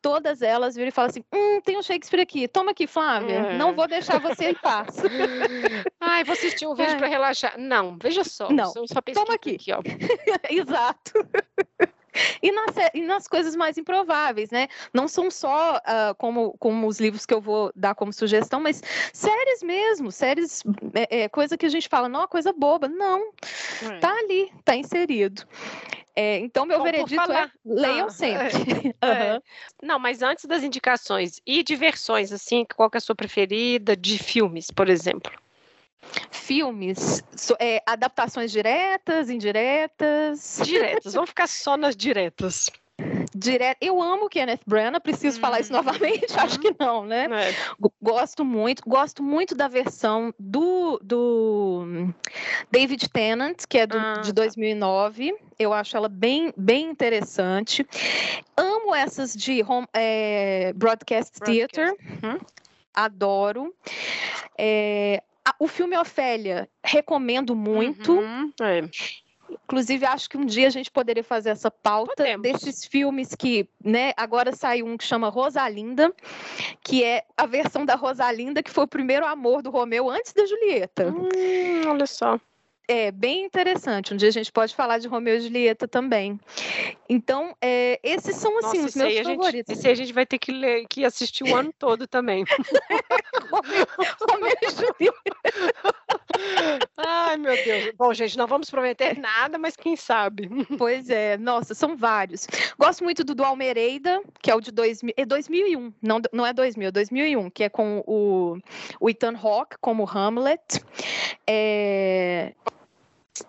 Todas 0.00 0.42
elas 0.42 0.74
viram 0.76 0.88
e 0.88 0.92
falam 0.92 1.10
assim: 1.10 1.24
Hum, 1.32 1.60
tem 1.62 1.76
um 1.76 1.82
Shakespeare 1.82 2.20
aqui, 2.20 2.46
toma 2.46 2.70
aqui, 2.70 2.86
Flávia. 2.86 3.34
É. 3.34 3.56
Não 3.56 3.74
vou 3.74 3.88
deixar 3.88 4.20
você 4.20 4.50
em 4.50 4.54
paz. 4.54 4.96
Ai, 6.00 6.22
vou 6.24 6.34
assistir 6.34 6.66
um 6.66 6.74
vídeo 6.74 6.92
é. 6.92 6.98
para 6.98 7.08
relaxar. 7.08 7.58
Não, 7.58 7.96
veja 8.00 8.22
só. 8.24 8.50
Não, 8.50 8.66
só 8.66 9.00
toma 9.12 9.34
aqui. 9.34 9.56
aqui 9.56 9.72
ó. 9.72 9.80
Exato. 10.48 11.12
E 12.42 12.52
nas, 12.52 12.74
e 12.94 13.02
nas, 13.02 13.26
coisas 13.26 13.56
mais 13.56 13.78
improváveis, 13.78 14.50
né? 14.50 14.68
Não 14.92 15.08
são 15.08 15.30
só 15.30 15.76
uh, 15.76 16.14
como, 16.18 16.54
como 16.58 16.86
os 16.86 17.00
livros 17.00 17.24
que 17.24 17.32
eu 17.32 17.40
vou 17.40 17.72
dar 17.74 17.94
como 17.94 18.12
sugestão, 18.12 18.60
mas 18.60 18.82
séries 19.12 19.62
mesmo, 19.62 20.12
séries, 20.12 20.62
é, 20.94 21.22
é 21.22 21.28
coisa 21.28 21.56
que 21.56 21.66
a 21.66 21.68
gente 21.68 21.88
fala, 21.88 22.08
não, 22.08 22.26
coisa 22.26 22.52
boba. 22.52 22.88
Não, 22.88 23.32
é. 23.82 23.98
tá 23.98 24.12
ali, 24.12 24.52
tá 24.64 24.76
inserido. 24.76 25.46
É, 26.14 26.38
então, 26.38 26.66
meu 26.66 26.78
Bom, 26.78 26.84
veredito 26.84 27.32
é 27.32 27.50
leiam 27.64 28.06
ah, 28.06 28.10
sempre. 28.10 28.94
É, 29.00 29.32
uhum. 29.34 29.40
Não, 29.82 29.98
mas 29.98 30.22
antes 30.22 30.44
das 30.44 30.62
indicações 30.62 31.40
e 31.46 31.62
diversões, 31.62 32.32
assim, 32.32 32.66
qual 32.76 32.90
que 32.90 32.96
é 32.96 32.98
a 32.98 33.00
sua 33.00 33.14
preferida 33.14 33.96
de 33.96 34.18
filmes, 34.18 34.70
por 34.70 34.88
exemplo? 34.90 35.32
Filmes, 36.30 37.22
é, 37.58 37.82
adaptações 37.86 38.50
diretas, 38.50 39.30
indiretas? 39.30 40.60
Diretas, 40.64 41.14
vamos 41.14 41.30
ficar 41.30 41.46
só 41.46 41.76
nas 41.76 41.96
diretas. 41.96 42.70
Direto. 43.34 43.78
Eu 43.80 44.00
amo 44.00 44.28
Kenneth 44.28 44.60
Branagh, 44.66 45.00
preciso 45.00 45.38
hum. 45.38 45.40
falar 45.40 45.60
isso 45.60 45.72
uhum. 45.72 45.78
novamente? 45.78 46.26
Acho 46.38 46.58
que 46.58 46.74
não, 46.78 47.04
né? 47.04 47.26
É. 47.32 47.54
Gosto 48.00 48.44
muito, 48.44 48.82
gosto 48.86 49.22
muito 49.22 49.54
da 49.54 49.68
versão 49.68 50.34
do, 50.38 51.00
do 51.02 52.12
David 52.70 53.08
Tennant, 53.08 53.64
que 53.68 53.78
é 53.78 53.86
do, 53.86 53.96
ah, 53.96 54.20
de 54.22 54.32
2009. 54.32 55.32
Tá. 55.32 55.38
Eu 55.58 55.72
acho 55.72 55.96
ela 55.96 56.08
bem, 56.08 56.52
bem 56.56 56.90
interessante. 56.90 57.86
Amo 58.56 58.94
essas 58.94 59.32
de 59.32 59.62
home, 59.62 59.86
é, 59.92 60.72
Broadcast, 60.74 61.38
Broadcast 61.38 61.74
Theater. 61.74 61.96
Uhum. 62.22 62.38
Adoro. 62.92 63.74
É, 64.58 65.22
o 65.58 65.66
filme 65.66 65.96
Ofélia, 65.96 66.68
recomendo 66.84 67.54
muito. 67.54 68.12
Uhum, 68.12 68.52
é. 68.60 68.88
Inclusive, 69.64 70.06
acho 70.06 70.30
que 70.30 70.36
um 70.36 70.46
dia 70.46 70.66
a 70.66 70.70
gente 70.70 70.90
poderia 70.90 71.22
fazer 71.22 71.50
essa 71.50 71.70
pauta 71.70 72.14
Podemos. 72.16 72.42
desses 72.42 72.84
filmes 72.84 73.34
que, 73.34 73.68
né, 73.84 74.12
agora 74.16 74.54
saiu 74.54 74.86
um 74.86 74.96
que 74.96 75.04
chama 75.04 75.28
Rosalinda, 75.28 76.12
que 76.82 77.04
é 77.04 77.24
a 77.36 77.46
versão 77.46 77.84
da 77.84 77.94
Rosalinda 77.94 78.62
que 78.62 78.70
foi 78.70 78.84
o 78.84 78.88
primeiro 78.88 79.26
amor 79.26 79.62
do 79.62 79.70
Romeu 79.70 80.08
antes 80.08 80.32
da 80.32 80.46
Julieta. 80.46 81.08
Hum, 81.08 81.88
olha 81.88 82.06
só. 82.06 82.40
É 82.92 83.10
bem 83.10 83.44
interessante. 83.44 84.12
Um 84.12 84.16
dia 84.16 84.28
a 84.28 84.32
gente 84.32 84.52
pode 84.52 84.74
falar 84.74 84.98
de 84.98 85.08
Romeu 85.08 85.36
e 85.36 85.40
Julieta 85.40 85.86
também. 85.88 86.38
Então, 87.08 87.54
é, 87.60 87.98
esses 88.02 88.36
são 88.36 88.58
assim 88.58 88.82
Nossa, 88.82 88.88
os 88.88 88.94
meus 88.96 89.14
favoritos. 89.18 89.52
Gente, 89.52 89.72
esse 89.72 89.86
aí 89.86 89.92
a 89.92 89.96
gente 89.96 90.12
vai 90.12 90.26
ter 90.26 90.38
que 90.38 90.52
ler, 90.52 90.86
que 90.88 91.04
assistir 91.04 91.44
o 91.44 91.54
ano 91.54 91.72
todo 91.78 92.06
também. 92.06 92.44
Romeu, 93.50 93.86
Romeu 94.30 94.54
e 94.62 94.70
Julieta. 94.70 95.92
Ai, 96.96 97.36
meu 97.36 97.54
Deus. 97.64 97.94
Bom, 97.96 98.12
gente, 98.14 98.36
não 98.36 98.46
vamos 98.46 98.70
prometer 98.70 99.18
nada, 99.18 99.58
mas 99.58 99.76
quem 99.76 99.96
sabe. 99.96 100.48
Pois 100.78 101.10
é, 101.10 101.36
nossa, 101.38 101.74
são 101.74 101.96
vários. 101.96 102.46
Gosto 102.78 103.04
muito 103.04 103.24
do 103.24 103.34
do 103.34 103.44
Almereida, 103.44 104.22
que 104.40 104.50
é 104.50 104.54
o 104.54 104.60
de 104.60 104.70
2000, 104.70 105.14
é 105.16 105.24
2001, 105.24 105.92
não, 106.00 106.20
não 106.32 106.46
é 106.46 106.52
2000, 106.52 106.88
é 106.88 106.92
2001, 106.92 107.50
que 107.50 107.64
é 107.64 107.68
com 107.68 108.02
o, 108.06 108.58
o 109.00 109.10
Ethan 109.10 109.34
Hawke 109.36 109.76
como 109.80 110.04
Hamlet. 110.04 110.62
É... 111.46 112.54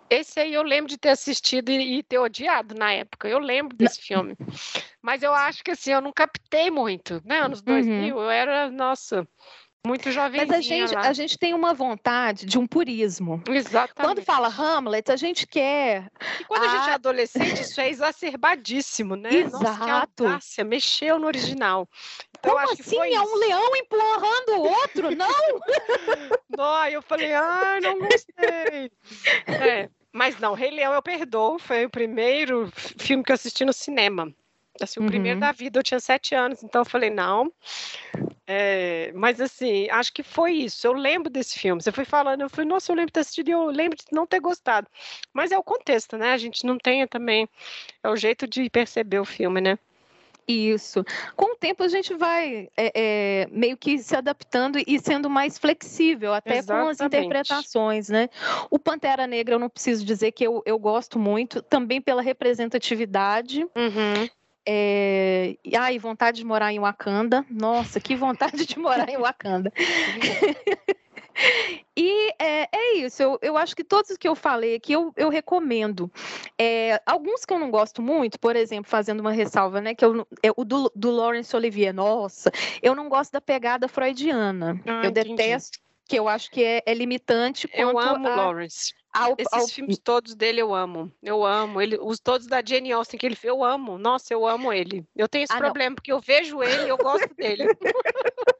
Esse 0.08 0.40
aí 0.40 0.54
eu 0.54 0.62
lembro 0.62 0.88
de 0.88 0.96
ter 0.96 1.10
assistido 1.10 1.70
e, 1.70 1.98
e 1.98 2.02
ter 2.02 2.18
odiado 2.18 2.74
na 2.74 2.92
época. 2.92 3.28
Eu 3.28 3.38
lembro 3.38 3.76
desse 3.76 3.98
não. 3.98 4.04
filme. 4.04 4.36
Mas 5.02 5.22
eu 5.22 5.32
acho 5.32 5.62
que 5.62 5.72
assim, 5.72 5.92
eu 5.92 6.00
não 6.00 6.12
captei 6.12 6.70
muito, 6.70 7.20
né? 7.24 7.40
Anos 7.40 7.60
2000, 7.60 8.16
uhum. 8.16 8.22
eu 8.22 8.30
era, 8.30 8.70
nossa, 8.70 9.28
muito 9.86 10.10
jovem. 10.10 10.40
Mas 10.40 10.50
a 10.50 10.60
gente, 10.62 10.96
a 10.96 11.12
gente 11.12 11.38
tem 11.38 11.52
uma 11.52 11.74
vontade 11.74 12.46
de 12.46 12.58
um 12.58 12.66
purismo. 12.66 13.42
Exatamente. 13.46 13.94
Quando 13.94 14.24
fala 14.24 14.48
Hamlet, 14.48 15.12
a 15.12 15.16
gente 15.16 15.46
quer. 15.46 16.10
E 16.40 16.44
quando 16.44 16.62
a, 16.62 16.66
a 16.66 16.76
gente 16.76 16.88
é 16.88 16.92
adolescente, 16.94 17.60
isso 17.60 17.80
é 17.80 17.90
exacerbadíssimo, 17.90 19.14
né? 19.14 19.28
Exato. 19.30 20.24
Nossa, 20.24 20.56
que 20.56 20.64
mexeu 20.64 21.18
no 21.18 21.26
original. 21.26 21.86
Então, 22.38 22.52
Como 22.52 22.72
assim? 22.72 22.96
é 22.96 23.20
um 23.20 23.34
leão 23.36 23.76
empurrando 23.76 24.48
o 24.56 24.62
outro? 24.62 25.14
Não! 25.14 25.28
não, 26.56 26.88
eu 26.88 27.02
falei, 27.02 27.32
ah, 27.34 27.78
não 27.82 27.98
gostei. 27.98 28.90
É, 29.46 29.88
mas 30.12 30.38
não, 30.38 30.54
Rei 30.54 30.70
Leão 30.70 30.92
eu 30.92 31.02
perdoo, 31.02 31.58
foi 31.58 31.86
o 31.86 31.90
primeiro 31.90 32.70
filme 32.98 33.24
que 33.24 33.32
eu 33.32 33.34
assisti 33.34 33.64
no 33.64 33.72
cinema. 33.72 34.32
Assim, 34.80 34.98
o 34.98 35.04
uhum. 35.04 35.08
primeiro 35.08 35.38
da 35.38 35.52
vida, 35.52 35.78
eu 35.78 35.84
tinha 35.84 36.00
sete 36.00 36.34
anos, 36.34 36.62
então 36.64 36.80
eu 36.80 36.84
falei, 36.84 37.08
não. 37.08 37.52
É, 38.46 39.12
mas 39.14 39.40
assim, 39.40 39.88
acho 39.88 40.12
que 40.12 40.22
foi 40.22 40.52
isso. 40.52 40.86
Eu 40.86 40.92
lembro 40.92 41.30
desse 41.30 41.58
filme. 41.58 41.80
Você 41.80 41.92
foi 41.92 42.04
falando, 42.04 42.42
eu 42.42 42.50
falei, 42.50 42.68
nossa, 42.68 42.90
eu 42.90 42.96
lembro 42.96 43.10
de 43.10 43.12
ter 43.14 43.20
assistido 43.20 43.48
e 43.48 43.52
eu 43.52 43.66
lembro 43.66 43.96
de 43.96 44.04
não 44.10 44.26
ter 44.26 44.40
gostado. 44.40 44.88
Mas 45.32 45.52
é 45.52 45.58
o 45.58 45.62
contexto, 45.62 46.18
né? 46.18 46.32
A 46.32 46.36
gente 46.36 46.66
não 46.66 46.76
tem 46.76 47.06
também. 47.06 47.48
É 48.02 48.08
o 48.08 48.16
jeito 48.16 48.48
de 48.48 48.68
perceber 48.68 49.20
o 49.20 49.24
filme, 49.24 49.60
né? 49.60 49.78
Isso. 50.46 51.04
Com 51.34 51.52
o 51.52 51.56
tempo 51.56 51.82
a 51.82 51.88
gente 51.88 52.14
vai 52.14 52.68
é, 52.76 52.92
é, 52.94 53.48
meio 53.50 53.76
que 53.76 53.98
se 53.98 54.14
adaptando 54.14 54.78
e 54.86 54.98
sendo 55.00 55.30
mais 55.30 55.58
flexível, 55.58 56.34
até 56.34 56.58
Exatamente. 56.58 56.84
com 56.84 56.90
as 56.90 57.00
interpretações, 57.00 58.08
né? 58.08 58.28
O 58.70 58.78
Pantera 58.78 59.26
Negra, 59.26 59.54
eu 59.54 59.58
não 59.58 59.68
preciso 59.68 60.04
dizer 60.04 60.32
que 60.32 60.44
eu, 60.44 60.62
eu 60.66 60.78
gosto 60.78 61.18
muito, 61.18 61.62
também 61.62 62.00
pela 62.00 62.20
representatividade. 62.22 63.62
Uhum. 63.74 64.28
É... 64.66 65.56
Ai, 65.76 65.98
vontade 65.98 66.38
de 66.38 66.44
morar 66.44 66.72
em 66.72 66.78
Wakanda. 66.78 67.44
Nossa, 67.50 68.00
que 68.00 68.16
vontade 68.16 68.66
de 68.66 68.78
morar 68.78 69.08
em 69.08 69.18
Wakanda. 69.18 69.72
E 71.96 72.34
é, 72.40 72.68
é 72.72 72.96
isso, 72.96 73.22
eu, 73.22 73.38
eu, 73.40 73.56
acho 73.56 73.76
que 73.76 73.84
todos 73.84 74.10
os 74.10 74.16
que 74.16 74.26
eu 74.26 74.34
falei 74.34 74.74
aqui 74.74 74.92
eu, 74.92 75.12
eu 75.16 75.28
recomendo. 75.28 76.10
É, 76.58 77.00
alguns 77.06 77.44
que 77.44 77.54
eu 77.54 77.58
não 77.58 77.70
gosto 77.70 78.02
muito, 78.02 78.38
por 78.40 78.56
exemplo, 78.56 78.90
fazendo 78.90 79.20
uma 79.20 79.30
ressalva, 79.30 79.80
né? 79.80 79.94
Que 79.94 80.04
eu, 80.04 80.26
é 80.42 80.50
o 80.56 80.64
do, 80.64 80.90
do 80.92 81.12
Laurence 81.12 81.54
Olivier, 81.54 81.94
nossa, 81.94 82.50
eu 82.82 82.96
não 82.96 83.08
gosto 83.08 83.30
da 83.30 83.40
pegada 83.40 83.86
freudiana. 83.86 84.80
Ah, 84.84 85.04
eu 85.04 85.10
entendi. 85.10 85.36
detesto, 85.36 85.78
que 86.06 86.18
eu 86.18 86.28
acho 86.28 86.50
que 86.50 86.62
é, 86.62 86.82
é 86.84 86.94
limitante. 86.94 87.68
Eu 87.72 87.98
amo 87.98 88.26
a... 88.26 88.36
Lawrence. 88.36 88.92
Ao, 89.12 89.36
Esses 89.38 89.52
ao... 89.52 89.68
filmes 89.68 89.98
todos 89.98 90.34
dele 90.34 90.60
eu 90.60 90.74
amo. 90.74 91.10
Eu 91.22 91.44
amo. 91.44 91.80
Ele, 91.80 91.96
os 92.00 92.18
todos 92.18 92.48
da 92.48 92.60
Jane 92.64 92.90
Austen 92.90 93.18
que 93.18 93.24
ele 93.24 93.36
fez, 93.36 93.52
eu 93.52 93.62
amo. 93.62 93.96
Nossa, 93.96 94.34
eu 94.34 94.44
amo 94.44 94.72
ele. 94.72 95.06
Eu 95.14 95.28
tenho 95.28 95.44
esse 95.44 95.52
ah, 95.52 95.58
problema, 95.58 95.90
não. 95.90 95.94
porque 95.94 96.12
eu 96.12 96.18
vejo 96.18 96.60
ele 96.62 96.86
e 96.86 96.88
eu 96.88 96.96
gosto 96.96 97.32
dele. 97.36 97.64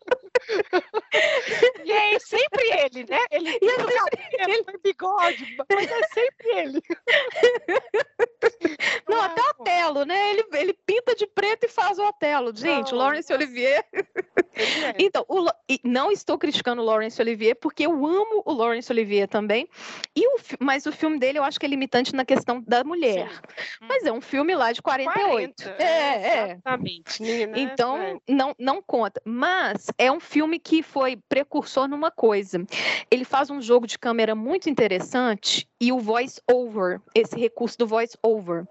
e 1.84 1.92
é 1.92 2.18
sempre 2.18 2.64
ele, 2.80 3.06
né? 3.08 3.20
Ele 3.30 3.56
e 3.60 3.66
é 3.66 3.76
sempre 3.76 4.28
ele 4.38 4.64
com 4.64 4.78
bigode, 4.82 5.56
mas 5.70 5.90
é 5.90 6.02
sempre 6.08 6.48
ele. 6.50 6.82
Não, 9.08 9.22
até 9.22 9.40
o 9.40 9.44
Otelo, 9.60 10.04
né? 10.04 10.30
Ele, 10.30 10.44
ele 10.52 10.72
pinta 10.86 11.14
de 11.14 11.26
preto 11.26 11.64
e 11.64 11.68
faz 11.68 11.98
o 11.98 12.06
Otelo. 12.06 12.54
Gente, 12.54 12.92
não, 12.92 12.98
Laurence. 12.98 13.32
Olivier. 13.32 13.84
É. 13.92 14.94
Então, 14.98 15.24
o, 15.28 15.46
não 15.82 16.12
estou 16.12 16.38
criticando 16.38 16.80
o 16.80 16.84
Laurence 16.84 17.20
Olivier, 17.20 17.56
porque 17.56 17.86
eu 17.86 18.06
amo 18.06 18.42
o 18.44 18.52
Laurence 18.52 18.92
Olivier 18.92 19.28
também. 19.28 19.68
E 20.14 20.26
o, 20.26 20.36
mas 20.60 20.86
o 20.86 20.92
filme 20.92 21.18
dele 21.18 21.38
eu 21.38 21.44
acho 21.44 21.58
que 21.58 21.66
é 21.66 21.68
limitante 21.68 22.14
na 22.14 22.24
questão 22.24 22.62
da 22.66 22.84
mulher. 22.84 23.30
Sim. 23.30 23.86
Mas 23.88 24.04
é 24.04 24.12
um 24.12 24.20
filme 24.20 24.54
lá 24.54 24.72
de 24.72 24.80
48. 24.80 25.64
40, 25.64 25.82
é, 25.82 25.86
é. 25.86 26.52
Exatamente. 26.52 27.22
Então, 27.56 27.98
é. 27.98 28.16
não, 28.28 28.54
não 28.58 28.82
conta. 28.82 29.20
Mas 29.24 29.86
é 29.98 30.10
um 30.10 30.20
filme 30.20 30.33
que 30.62 30.82
foi 30.82 31.16
precursor 31.28 31.88
numa 31.88 32.10
coisa. 32.10 32.64
Ele 33.10 33.24
faz 33.24 33.50
um 33.50 33.60
jogo 33.60 33.86
de 33.86 33.98
câmera 33.98 34.34
muito 34.34 34.68
interessante 34.68 35.68
e 35.80 35.92
o 35.92 35.98
voice 35.98 36.40
over, 36.50 37.00
esse 37.14 37.38
recurso 37.38 37.78
do 37.78 37.86
voice 37.86 38.16
over, 38.22 38.66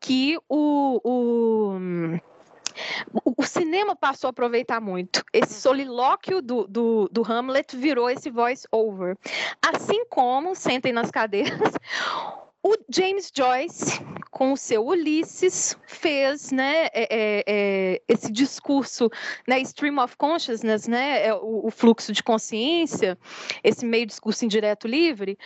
que 0.00 0.38
o, 0.48 1.00
o 1.04 2.20
o 3.36 3.42
cinema 3.42 3.96
passou 3.96 4.28
a 4.28 4.30
aproveitar 4.30 4.80
muito. 4.80 5.24
Esse 5.32 5.54
uhum. 5.54 5.60
solilóquio 5.60 6.40
do, 6.40 6.66
do, 6.66 7.08
do 7.10 7.22
Hamlet 7.22 7.76
virou 7.76 8.08
esse 8.08 8.30
voice 8.30 8.66
over. 8.70 9.16
Assim 9.62 10.04
como, 10.06 10.54
sentem 10.54 10.92
nas 10.92 11.10
cadeiras, 11.10 11.74
o 12.62 12.76
James 12.88 13.32
Joyce, 13.34 14.00
com 14.30 14.52
o 14.52 14.56
seu 14.56 14.86
Ulisses, 14.86 15.76
fez 15.86 16.52
né, 16.52 16.86
é, 16.92 17.08
é, 17.10 17.44
é, 17.46 18.02
esse 18.06 18.30
discurso, 18.30 19.10
né, 19.46 19.60
stream 19.60 20.02
of 20.02 20.16
consciousness, 20.16 20.86
né, 20.86 21.26
é 21.26 21.34
o, 21.34 21.66
o 21.66 21.70
fluxo 21.70 22.12
de 22.12 22.22
consciência, 22.22 23.18
esse 23.64 23.84
meio 23.86 24.06
discurso 24.06 24.44
indireto 24.44 24.86
livre, 24.86 25.38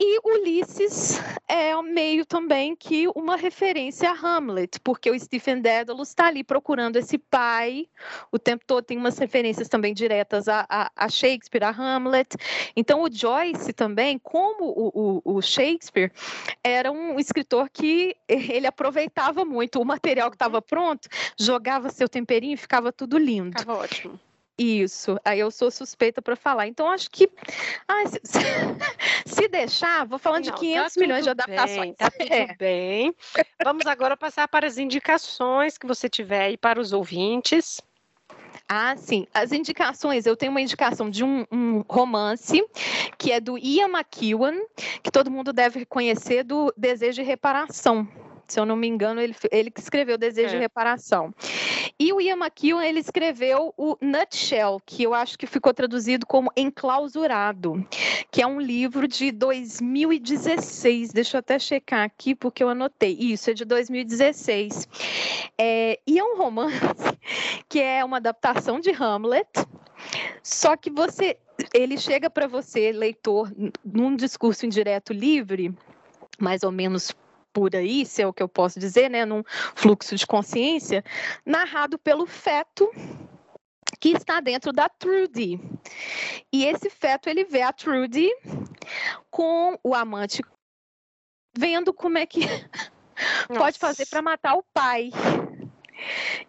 e 0.00 0.20
Ulisses 0.24 1.20
é 1.48 1.74
meio 1.82 2.24
também 2.24 2.76
que 2.76 3.08
uma 3.16 3.36
referência 3.36 4.10
a 4.10 4.12
Hamlet, 4.12 4.78
porque 4.80 5.10
o 5.10 5.18
Stephen 5.18 5.60
Dedalus 5.60 6.08
está 6.08 6.26
ali 6.26 6.44
procurando 6.44 6.96
esse 6.96 7.18
pai, 7.18 7.88
o 8.30 8.38
tempo 8.38 8.64
todo 8.66 8.84
tem 8.84 8.96
umas 8.96 9.18
referências 9.18 9.68
também 9.68 9.92
diretas 9.92 10.46
a, 10.46 10.64
a, 10.68 10.90
a 10.94 11.08
Shakespeare, 11.08 11.64
a 11.64 11.70
Hamlet. 11.70 12.36
Então 12.76 13.02
o 13.02 13.12
Joyce 13.12 13.72
também, 13.72 14.18
como 14.18 14.64
o, 14.64 15.22
o, 15.24 15.36
o, 15.36 15.42
Shakespeare, 15.42 16.12
era 16.62 16.92
um 16.92 17.18
escritor 17.18 17.68
que 17.68 18.16
ele 18.28 18.66
aproveitava 18.66 19.44
muito 19.44 19.80
o 19.80 19.84
material 19.84 20.30
que 20.30 20.36
estava 20.36 20.62
pronto, 20.62 21.08
jogava 21.38 21.90
seu 21.90 22.08
temperinho 22.08 22.54
e 22.54 22.56
ficava 22.56 22.92
tudo 22.92 23.18
lindo. 23.18 23.58
Ficava 23.58 23.80
ótimo. 23.80 24.20
Isso, 24.58 25.20
aí 25.24 25.38
eu 25.38 25.52
sou 25.52 25.70
suspeita 25.70 26.20
para 26.20 26.34
falar. 26.34 26.66
Então, 26.66 26.88
acho 26.90 27.08
que 27.10 27.30
ah, 27.86 28.02
se, 28.06 28.40
se, 29.24 29.48
deixar, 29.48 30.04
vou 30.04 30.18
falando 30.18 30.46
Não, 30.46 30.52
de 30.52 30.58
500 30.58 30.94
tá 30.94 31.00
milhões 31.00 31.22
de 31.22 31.30
adaptações. 31.30 31.78
Bem, 31.78 31.94
tá 31.94 32.10
tudo 32.10 32.32
é. 32.32 32.56
bem. 32.56 33.14
Vamos 33.62 33.86
agora 33.86 34.16
passar 34.16 34.48
para 34.48 34.66
as 34.66 34.76
indicações 34.76 35.78
que 35.78 35.86
você 35.86 36.08
tiver 36.08 36.42
aí 36.42 36.56
para 36.56 36.80
os 36.80 36.92
ouvintes. 36.92 37.80
Ah, 38.68 38.96
sim. 38.96 39.26
As 39.32 39.52
indicações, 39.52 40.26
eu 40.26 40.36
tenho 40.36 40.50
uma 40.50 40.60
indicação 40.60 41.08
de 41.08 41.24
um, 41.24 41.46
um, 41.50 41.84
romance 41.88 42.62
que 43.16 43.30
é 43.30 43.40
do 43.40 43.56
Ian 43.56 43.88
McEwan, 43.88 44.56
que 45.02 45.10
todo 45.10 45.30
mundo 45.30 45.52
deve 45.52 45.86
conhecer 45.86 46.42
do 46.42 46.72
Desejo 46.76 47.22
de 47.22 47.22
Reparação. 47.22 48.06
Se 48.48 48.58
eu 48.58 48.64
não 48.64 48.76
me 48.76 48.88
engano, 48.88 49.20
ele, 49.20 49.36
ele 49.50 49.70
que 49.70 49.80
escreveu 49.80 50.16
Desejo 50.16 50.48
é. 50.48 50.52
de 50.52 50.58
Reparação. 50.58 51.32
E 52.00 52.12
o 52.12 52.20
Ian 52.20 52.36
McEwan, 52.36 52.84
ele 52.84 53.00
escreveu 53.00 53.74
o 53.76 53.96
Nutshell, 54.00 54.80
que 54.86 55.02
eu 55.02 55.12
acho 55.12 55.38
que 55.38 55.46
ficou 55.46 55.74
traduzido 55.74 56.26
como 56.26 56.50
Enclausurado, 56.56 57.86
que 58.30 58.40
é 58.40 58.46
um 58.46 58.60
livro 58.60 59.06
de 59.06 59.30
2016. 59.32 61.12
Deixa 61.12 61.36
eu 61.36 61.40
até 61.40 61.58
checar 61.58 62.04
aqui, 62.04 62.34
porque 62.34 62.64
eu 62.64 62.68
anotei. 62.68 63.16
Isso, 63.18 63.50
é 63.50 63.54
de 63.54 63.64
2016. 63.64 64.88
É, 65.58 65.98
e 66.06 66.18
é 66.18 66.24
um 66.24 66.36
romance 66.36 66.76
que 67.68 67.80
é 67.80 68.04
uma 68.04 68.16
adaptação 68.16 68.80
de 68.80 68.90
Hamlet, 68.90 69.48
só 70.42 70.76
que 70.76 70.90
você 70.90 71.36
ele 71.74 71.98
chega 71.98 72.30
para 72.30 72.46
você, 72.46 72.92
leitor, 72.92 73.52
num 73.84 74.14
discurso 74.14 74.64
indireto 74.64 75.12
livre, 75.12 75.74
mais 76.38 76.62
ou 76.62 76.70
menos 76.70 77.12
por 77.58 77.74
aí, 77.74 78.06
se 78.06 78.22
é 78.22 78.26
o 78.26 78.32
que 78.32 78.40
eu 78.40 78.48
posso 78.48 78.78
dizer, 78.78 79.10
né, 79.10 79.24
num 79.24 79.42
fluxo 79.74 80.14
de 80.14 80.24
consciência, 80.24 81.04
narrado 81.44 81.98
pelo 81.98 82.24
feto 82.24 82.88
que 83.98 84.10
está 84.10 84.38
dentro 84.38 84.72
da 84.72 84.88
Trudy. 84.88 85.60
E 86.52 86.64
esse 86.64 86.88
feto 86.88 87.28
ele 87.28 87.42
vê 87.42 87.62
a 87.62 87.72
Trudy 87.72 88.30
com 89.28 89.76
o 89.82 89.92
amante 89.92 90.40
vendo 91.56 91.92
como 91.92 92.16
é 92.16 92.26
que 92.26 92.46
Nossa. 93.48 93.58
pode 93.58 93.78
fazer 93.80 94.06
para 94.06 94.22
matar 94.22 94.54
o 94.54 94.62
pai. 94.72 95.10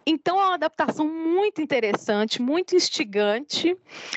Então 0.06 0.40
é 0.40 0.44
uma 0.44 0.54
adaptação 0.54 1.06
muito 1.06 1.60
interessante, 1.60 2.40
muito 2.40 2.74
instigante, 2.74 3.76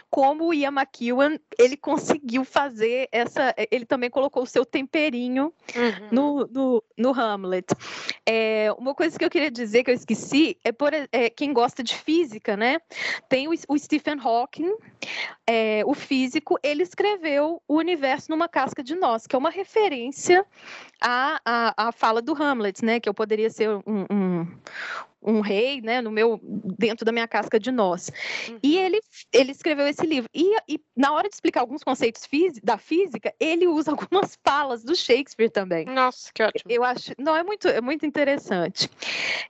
como 0.10 0.48
o 0.48 0.54
Ian 0.54 0.72
McEwan, 0.72 1.38
ele 1.58 1.78
conseguiu 1.78 2.44
fazer 2.44 3.08
essa, 3.12 3.54
ele 3.72 3.86
também 3.86 4.10
colocou 4.10 4.44
o 4.44 4.48
seu 4.48 4.66
temperinho 4.66 5.54
uhum. 5.76 6.08
no, 6.12 6.48
no, 6.48 6.84
no, 6.98 7.20
Hamlet. 7.20 7.68
É, 8.26 8.74
uma 8.78 8.94
coisa 8.94 9.18
que 9.18 9.26
eu 9.26 9.30
queria 9.30 9.52
dizer 9.52 9.84
que 9.84 9.92
eu 9.92 9.96
esqueci 9.96 10.58
é, 10.64 10.72
por, 10.72 10.92
é 10.94 11.30
quem 11.30 11.54
gosta 11.54 11.84
de 11.84 11.96
física, 11.96 12.56
né? 12.56 12.80
Tem 13.30 13.48
o, 13.48 13.52
o 13.68 13.78
Stephen 13.78 14.20
Hawking, 14.20 14.74
é, 15.48 15.82
o 15.86 15.94
físico, 15.94 16.58
ele 16.64 16.84
escreveu 16.84 17.62
o 17.68 17.76
universo 17.76 18.32
numa 18.32 18.48
casca 18.48 18.84
de 18.84 18.96
nós, 18.96 19.28
que 19.28 19.36
é 19.36 19.40
uma 19.40 19.50
referência 19.50 20.46
à, 21.02 21.40
à, 21.46 21.88
à 21.88 21.92
fala 21.92 22.22
do 22.22 22.34
Hamlet, 22.34 22.84
né? 22.84 23.00
Que 23.00 23.10
eu 23.10 23.14
poderia 23.14 23.50
ser 23.50 23.70
um, 23.70 24.06
um 24.10 24.48
um 25.26 25.42
rei, 25.42 25.82
né, 25.82 26.02
no 26.02 26.12
meu 26.12 26.40
dentro 26.78 27.06
da 27.06 27.12
minha 27.12 27.28
casca 27.28 27.60
de 27.60 27.72
nós. 27.72 28.12
Uhum. 28.50 28.60
E 28.62 28.78
ele 28.78 29.00
ele 29.32 29.52
escreveu 29.52 29.88
esse 29.88 30.06
livro. 30.06 30.30
E, 30.34 30.56
e 30.68 30.80
na 30.96 31.12
hora 31.14 31.28
de 31.28 31.36
explicar 31.36 31.62
alguns 31.62 31.84
conceitos 31.84 32.28
da 32.64 32.78
física, 32.78 33.34
ele 33.40 33.68
usa 33.68 33.92
algumas 34.04 34.38
falas 34.44 34.84
do 34.84 34.96
Shakespeare 34.96 35.50
também. 35.50 35.86
Nossa, 35.86 36.32
que 36.34 36.44
ótimo. 36.44 36.72
Eu 36.72 36.84
acho, 36.84 37.14
não 37.18 37.36
é 37.36 37.44
muito 37.44 37.68
é 37.68 37.82
muito 37.82 38.06
interessante. 38.06 38.90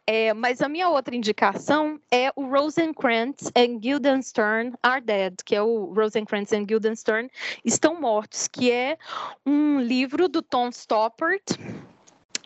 É, 0.06 0.34
mas 0.34 0.62
a 0.62 0.70
minha 0.70 0.90
outra 0.90 1.16
indicação 1.16 2.00
é 2.12 2.32
o 2.36 2.45
Rosencrantz 2.45 3.52
and 3.56 3.80
Guildenstern 3.80 4.74
Are 4.82 5.02
Dead, 5.02 5.36
que 5.45 5.56
é 5.56 5.62
o 5.62 5.94
Rosencrantz 5.94 6.52
and 6.54 6.66
Guildenstern 6.66 7.30
estão 7.64 8.00
mortos, 8.00 8.48
que 8.48 8.72
é 8.72 8.98
um 9.45 9.80
livro 9.80 10.28
do 10.28 10.41
Tom 10.41 10.70
Stoppard 10.70 11.44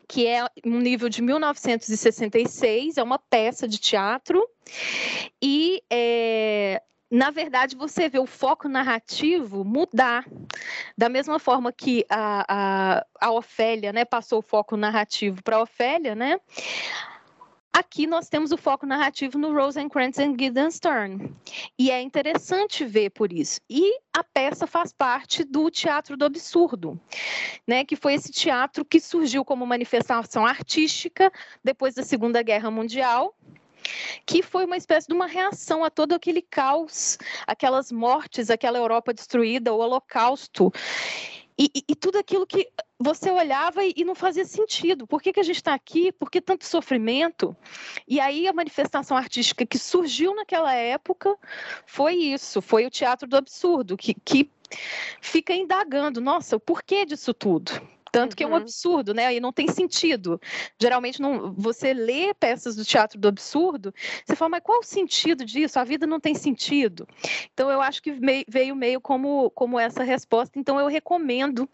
que 0.08 0.26
é 0.26 0.46
um 0.66 0.80
nível 0.80 1.10
de 1.10 1.22
1966, 1.22 2.98
é 2.98 3.04
uma 3.04 3.20
peça 3.20 3.68
de 3.68 3.78
teatro, 3.78 4.48
e 5.42 5.82
é, 5.92 6.82
na 7.10 7.32
verdade, 7.32 7.76
você 7.76 8.10
vê 8.10 8.20
o 8.20 8.26
foco 8.26 8.68
narrativo 8.68 9.64
mudar. 9.64 10.26
Da 10.98 11.08
mesma 11.08 11.40
forma 11.40 11.72
que 11.72 12.06
a, 12.10 12.46
a, 13.00 13.06
a 13.22 13.32
Ofélia 13.32 13.94
né, 13.94 14.04
passou 14.04 14.40
o 14.40 14.44
foco 14.44 14.76
narrativo 14.76 15.42
para 15.42 15.56
a 15.56 15.62
Ofélia, 15.62 16.16
né? 16.16 16.40
Aqui 17.78 18.08
nós 18.08 18.28
temos 18.28 18.52
o 18.52 18.58
foco 18.58 18.88
narrativo 18.88 19.38
no 19.38 19.54
Rosencrantz 19.54 20.18
and 20.18 20.34
Guildenstern. 20.34 21.32
E 21.78 21.92
é 21.92 22.02
interessante 22.02 22.84
ver 22.84 23.12
por 23.12 23.32
isso. 23.32 23.62
E 23.70 24.00
a 24.12 24.24
peça 24.24 24.66
faz 24.66 24.92
parte 24.92 25.44
do 25.44 25.70
teatro 25.70 26.18
do 26.18 26.26
absurdo, 26.26 27.00
né? 27.68 27.86
Que 27.86 27.96
foi 27.96 28.16
esse 28.16 28.32
teatro 28.32 28.84
que 28.84 29.00
surgiu 29.00 29.46
como 29.46 29.64
manifestação 29.64 30.44
artística 30.44 31.32
depois 31.64 31.94
da 31.94 32.02
Segunda 32.02 32.42
Guerra 32.42 32.72
Mundial, 32.72 33.38
que 34.26 34.42
foi 34.42 34.66
uma 34.66 34.76
espécie 34.76 35.08
de 35.08 35.14
uma 35.14 35.28
reação 35.28 35.84
a 35.84 35.92
todo 35.92 36.14
aquele 36.16 36.42
caos, 36.42 37.20
aquelas 37.46 37.92
mortes, 37.92 38.50
aquela 38.50 38.80
Europa 38.80 39.14
destruída, 39.14 39.72
o 39.72 39.78
Holocausto. 39.78 40.74
E, 41.60 41.72
e, 41.90 41.96
tudo 41.96 42.20
aquilo 42.20 42.46
que 42.46 42.70
você 43.00 43.32
olhava 43.32 43.84
e, 43.84 43.92
e 43.96 44.06
não 44.06 44.14
fazia 44.14 44.46
sentido. 44.46 45.08
Por 45.08 45.22
que, 45.22 45.34
que 45.34 45.40
a 45.40 45.44
gente 45.44 45.56
está 45.56 45.74
aqui? 45.74 46.12
Por 46.12 46.30
que 46.30 46.40
tanto 46.40 46.66
sofrimento? 46.66 47.58
E 48.08 48.20
aí 48.20 48.48
a 48.48 48.54
manifestação 48.54 49.18
artística 49.18 49.66
que 49.66 49.80
surgiu 49.80 50.36
naquela 50.36 50.74
época 50.74 51.36
foi 51.86 52.14
isso, 52.14 52.62
foi 52.62 52.86
o 52.86 52.92
teatro 52.92 53.28
do 53.28 53.36
absurdo, 53.36 53.98
que, 53.98 54.14
que 54.14 54.52
fica 55.20 55.52
indagando, 55.54 56.22
nossa, 56.22 56.56
o 56.56 56.60
porquê 56.60 57.06
disso 57.06 57.34
tudo? 57.34 57.72
Tanto 58.12 58.36
que 58.36 58.44
é 58.44 58.48
um 58.48 58.52
uhum. 58.52 58.58
absurdo, 58.58 59.14
né? 59.14 59.34
E 59.34 59.40
não 59.40 59.52
tem 59.52 59.68
sentido. 59.68 60.40
Geralmente, 60.80 61.22
não, 61.22 61.54
você 61.54 61.94
lê 61.94 62.34
peças 62.34 62.76
do 62.76 62.86
teatro 62.86 63.20
do 63.20 63.28
absurdo, 63.28 63.94
você 64.26 64.36
fala, 64.36 64.50
mas 64.50 64.64
qual 64.64 64.80
o 64.80 64.84
sentido 64.84 65.46
disso? 65.46 65.80
A 65.80 65.84
vida 65.84 66.06
não 66.06 66.20
tem 66.20 66.36
sentido. 66.36 67.08
Então, 67.54 67.70
eu 67.70 67.82
acho 67.82 68.02
que 68.02 68.14
veio 68.48 68.76
meio 68.76 69.02
como, 69.02 69.50
como 69.52 69.80
essa 69.80 70.04
resposta. 70.04 70.60
Então, 70.60 70.80
eu 70.80 70.88
recomendo, 70.88 71.70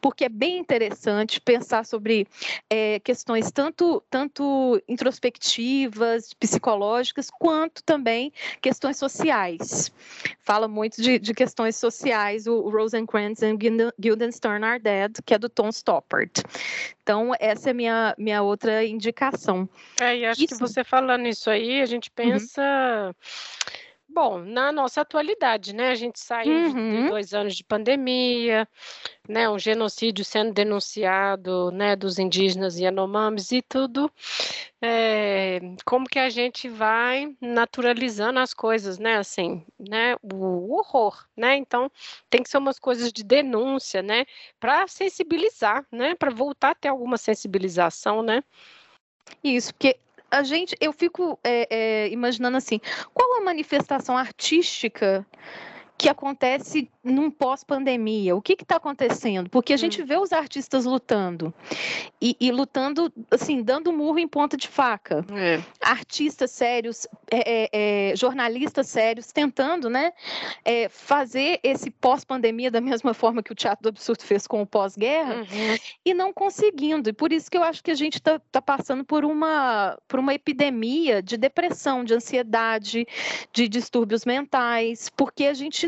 porque 0.00 0.24
é 0.24 0.28
bem 0.28 0.58
interessante 0.58 1.40
pensar 1.40 1.84
sobre 1.84 2.26
é, 2.70 3.00
questões 3.00 3.50
tanto, 3.50 4.02
tanto 4.10 4.80
introspectivas, 4.88 6.32
psicológicas, 6.34 7.30
quanto 7.30 7.82
também 7.82 8.32
questões 8.60 8.96
sociais. 8.96 9.92
Fala 10.40 10.68
muito 10.68 11.00
de, 11.02 11.18
de 11.18 11.34
questões 11.34 11.76
sociais, 11.76 12.46
o, 12.46 12.54
o 12.54 12.70
Rosencrantz 12.70 13.42
and 13.42 13.56
Guildenstern 13.98 14.64
Are 14.64 14.78
Dead, 14.78 15.12
que 15.24 15.34
é 15.34 15.38
do 15.38 15.48
Tom 15.48 15.70
Stoppard. 15.88 16.30
Então, 17.02 17.32
essa 17.40 17.70
é 17.70 17.72
a 17.72 17.74
minha, 17.74 18.14
minha 18.18 18.42
outra 18.42 18.84
indicação. 18.84 19.66
É, 19.98 20.18
e 20.18 20.26
acho 20.26 20.44
isso... 20.44 20.54
que 20.54 20.60
você 20.60 20.84
falando 20.84 21.26
isso 21.26 21.48
aí, 21.48 21.80
a 21.80 21.86
gente 21.86 22.08
uhum. 22.08 22.30
pensa. 22.30 22.62
Uhum. 22.62 23.14
Bom, 24.20 24.40
na 24.40 24.72
nossa 24.72 25.02
atualidade, 25.02 25.72
né? 25.72 25.90
A 25.90 25.94
gente 25.94 26.18
saiu 26.18 26.52
uhum. 26.52 27.02
de 27.04 27.08
dois 27.08 27.32
anos 27.32 27.54
de 27.54 27.62
pandemia, 27.62 28.66
né? 29.28 29.48
Um 29.48 29.60
genocídio 29.60 30.24
sendo 30.24 30.52
denunciado, 30.52 31.70
né? 31.70 31.94
Dos 31.94 32.18
indígenas 32.18 32.76
e 32.76 32.82
Yanomamis 32.82 33.52
e 33.52 33.62
tudo. 33.62 34.10
É, 34.82 35.60
como 35.84 36.08
que 36.08 36.18
a 36.18 36.28
gente 36.30 36.68
vai 36.68 37.32
naturalizando 37.40 38.40
as 38.40 38.52
coisas, 38.52 38.98
né? 38.98 39.18
Assim, 39.18 39.64
né? 39.78 40.16
O 40.20 40.74
horror, 40.74 41.24
né? 41.36 41.56
Então, 41.56 41.88
tem 42.28 42.42
que 42.42 42.50
ser 42.50 42.58
umas 42.58 42.80
coisas 42.80 43.12
de 43.12 43.22
denúncia, 43.22 44.02
né? 44.02 44.26
Para 44.58 44.88
sensibilizar, 44.88 45.86
né? 45.92 46.16
Para 46.16 46.32
voltar 46.32 46.70
a 46.70 46.74
ter 46.74 46.88
alguma 46.88 47.18
sensibilização, 47.18 48.20
né? 48.20 48.42
Isso, 49.44 49.72
porque 49.74 49.96
a 50.30 50.42
gente, 50.42 50.76
eu 50.80 50.92
fico 50.92 51.38
é, 51.42 51.66
é, 51.70 52.08
imaginando 52.10 52.56
assim, 52.56 52.80
qual 53.14 53.40
a 53.40 53.44
manifestação 53.44 54.16
artística 54.16 55.26
que 55.98 56.08
acontece 56.08 56.88
num 57.02 57.28
pós-pandemia? 57.28 58.36
O 58.36 58.40
que 58.40 58.52
está 58.52 58.76
acontecendo? 58.76 59.50
Porque 59.50 59.72
a 59.72 59.74
hum. 59.74 59.78
gente 59.78 60.00
vê 60.04 60.16
os 60.16 60.32
artistas 60.32 60.84
lutando 60.84 61.52
e, 62.22 62.36
e, 62.40 62.52
lutando, 62.52 63.12
assim, 63.32 63.62
dando 63.62 63.92
murro 63.92 64.20
em 64.20 64.28
ponta 64.28 64.56
de 64.56 64.68
faca. 64.68 65.24
É. 65.32 65.60
Artistas 65.80 66.52
sérios, 66.52 67.08
é, 67.28 67.68
é, 67.72 68.10
é 68.10 68.16
jornalistas 68.16 68.86
sérios, 68.86 69.32
tentando, 69.32 69.90
né, 69.90 70.12
é, 70.64 70.88
fazer 70.88 71.58
esse 71.64 71.90
pós-pandemia 71.90 72.70
da 72.70 72.80
mesma 72.80 73.12
forma 73.12 73.42
que 73.42 73.50
o 73.50 73.56
Teatro 73.56 73.82
do 73.82 73.88
Absurdo 73.88 74.22
fez 74.22 74.46
com 74.46 74.62
o 74.62 74.66
pós-guerra 74.66 75.38
uhum. 75.38 75.76
e 76.04 76.14
não 76.14 76.32
conseguindo. 76.32 77.10
E 77.10 77.12
por 77.12 77.32
isso 77.32 77.50
que 77.50 77.56
eu 77.56 77.64
acho 77.64 77.82
que 77.82 77.90
a 77.90 77.96
gente 77.96 78.18
está 78.18 78.38
tá 78.52 78.62
passando 78.62 79.04
por 79.04 79.24
uma, 79.24 79.98
por 80.06 80.20
uma 80.20 80.32
epidemia 80.32 81.20
de 81.20 81.36
depressão, 81.36 82.04
de 82.04 82.14
ansiedade, 82.14 83.04
de 83.52 83.68
distúrbios 83.68 84.24
mentais, 84.24 85.10
porque 85.16 85.44
a 85.46 85.54
gente 85.54 85.87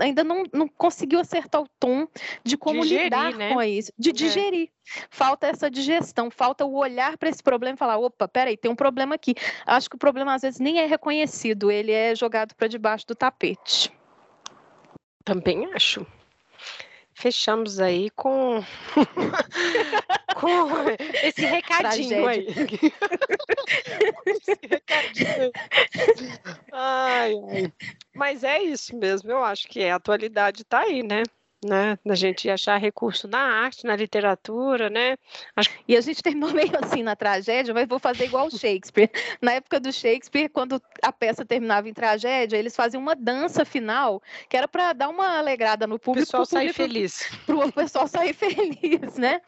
ainda 0.00 0.24
não, 0.24 0.44
não 0.52 0.68
conseguiu 0.68 1.20
acertar 1.20 1.60
o 1.60 1.68
tom 1.78 2.06
de 2.44 2.56
como 2.56 2.82
digerir, 2.82 3.04
lidar 3.04 3.32
né? 3.34 3.52
com 3.52 3.62
isso, 3.62 3.92
de 3.98 4.10
é. 4.10 4.12
digerir. 4.12 4.68
É. 4.68 5.06
Falta 5.10 5.46
essa 5.46 5.70
digestão, 5.70 6.30
falta 6.30 6.64
o 6.64 6.74
olhar 6.74 7.16
para 7.16 7.28
esse 7.28 7.42
problema 7.42 7.74
e 7.74 7.78
falar: 7.78 7.98
opa, 7.98 8.26
peraí, 8.26 8.56
tem 8.56 8.70
um 8.70 8.76
problema 8.76 9.14
aqui. 9.14 9.34
Acho 9.66 9.88
que 9.88 9.96
o 9.96 9.98
problema 9.98 10.34
às 10.34 10.42
vezes 10.42 10.60
nem 10.60 10.78
é 10.78 10.86
reconhecido, 10.86 11.70
ele 11.70 11.92
é 11.92 12.14
jogado 12.14 12.54
para 12.54 12.68
debaixo 12.68 13.06
do 13.06 13.14
tapete. 13.14 13.92
Também 15.24 15.72
acho 15.74 16.06
fechamos 17.20 17.78
aí 17.78 18.08
com, 18.10 18.64
com 20.34 20.68
esse 21.22 21.44
recadinho 21.44 22.26
aí. 22.26 22.46
esse 24.26 24.58
recadinho. 24.62 25.52
Ai, 26.72 27.34
ai. 27.52 27.72
Mas 28.14 28.42
é 28.42 28.62
isso 28.62 28.96
mesmo, 28.96 29.30
eu 29.30 29.44
acho 29.44 29.68
que 29.68 29.80
é, 29.80 29.92
a 29.92 29.96
atualidade 29.96 30.62
está 30.62 30.80
aí, 30.80 31.02
né? 31.02 31.22
Né? 31.64 31.98
Da 32.04 32.14
gente 32.14 32.48
achar 32.48 32.76
recurso 32.78 33.28
na 33.28 33.38
arte, 33.38 33.86
na 33.86 33.94
literatura, 33.94 34.88
né? 34.88 35.16
Acho... 35.54 35.70
E 35.86 35.96
a 35.96 36.00
gente 36.00 36.22
terminou 36.22 36.52
meio 36.54 36.72
assim 36.82 37.02
na 37.02 37.14
tragédia, 37.14 37.74
mas 37.74 37.86
vou 37.86 37.98
fazer 37.98 38.24
igual 38.24 38.46
o 38.46 38.50
Shakespeare. 38.50 39.10
Na 39.40 39.52
época 39.52 39.80
do 39.80 39.92
Shakespeare, 39.92 40.48
quando 40.48 40.80
a 41.02 41.12
peça 41.12 41.44
terminava 41.44 41.88
em 41.88 41.94
tragédia, 41.94 42.56
eles 42.56 42.74
faziam 42.74 43.00
uma 43.00 43.14
dança 43.14 43.64
final, 43.64 44.22
que 44.48 44.56
era 44.56 44.68
para 44.68 44.92
dar 44.92 45.08
uma 45.08 45.38
alegrada 45.38 45.86
no 45.86 45.98
público. 45.98 46.24
O 46.24 46.26
pessoal 46.26 46.46
sair 46.46 46.72
feliz. 46.72 47.28
Para 47.46 47.56
o 47.56 47.72
pessoal 47.72 48.06
sair 48.06 48.34
feliz, 48.34 49.16
né? 49.16 49.40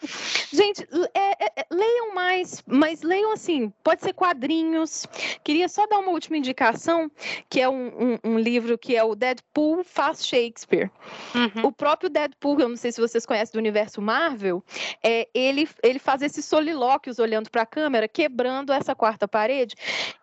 Gente, 0.52 0.86
é, 1.14 1.44
é, 1.44 1.52
é, 1.56 1.66
leiam 1.70 2.14
mais, 2.14 2.62
mas 2.66 3.02
leiam 3.02 3.32
assim, 3.32 3.72
pode 3.82 4.02
ser 4.02 4.12
quadrinhos. 4.12 5.06
Queria 5.44 5.68
só 5.68 5.86
dar 5.86 5.98
uma 5.98 6.10
última 6.10 6.36
indicação, 6.36 7.10
que 7.48 7.60
é 7.60 7.68
um, 7.68 8.18
um, 8.24 8.32
um 8.32 8.38
livro 8.38 8.76
que 8.76 8.96
é 8.96 9.04
o 9.04 9.14
Deadpool 9.14 9.84
faz 9.84 10.26
Shakespeare. 10.26 10.90
Uhum. 11.34 11.66
O 11.66 11.72
próprio 11.72 12.01
próprio 12.02 12.10
Deadpool, 12.10 12.60
eu 12.60 12.68
não 12.68 12.76
sei 12.76 12.90
se 12.90 13.00
vocês 13.00 13.24
conhecem 13.24 13.52
do 13.52 13.58
universo 13.58 14.02
Marvel, 14.02 14.62
é, 15.02 15.28
ele, 15.32 15.68
ele 15.82 15.98
faz 15.98 16.22
esses 16.22 16.44
solilóquios 16.44 17.18
olhando 17.18 17.50
para 17.50 17.62
a 17.62 17.66
câmera, 17.66 18.08
quebrando 18.08 18.72
essa 18.72 18.94
quarta 18.94 19.28
parede. 19.28 19.74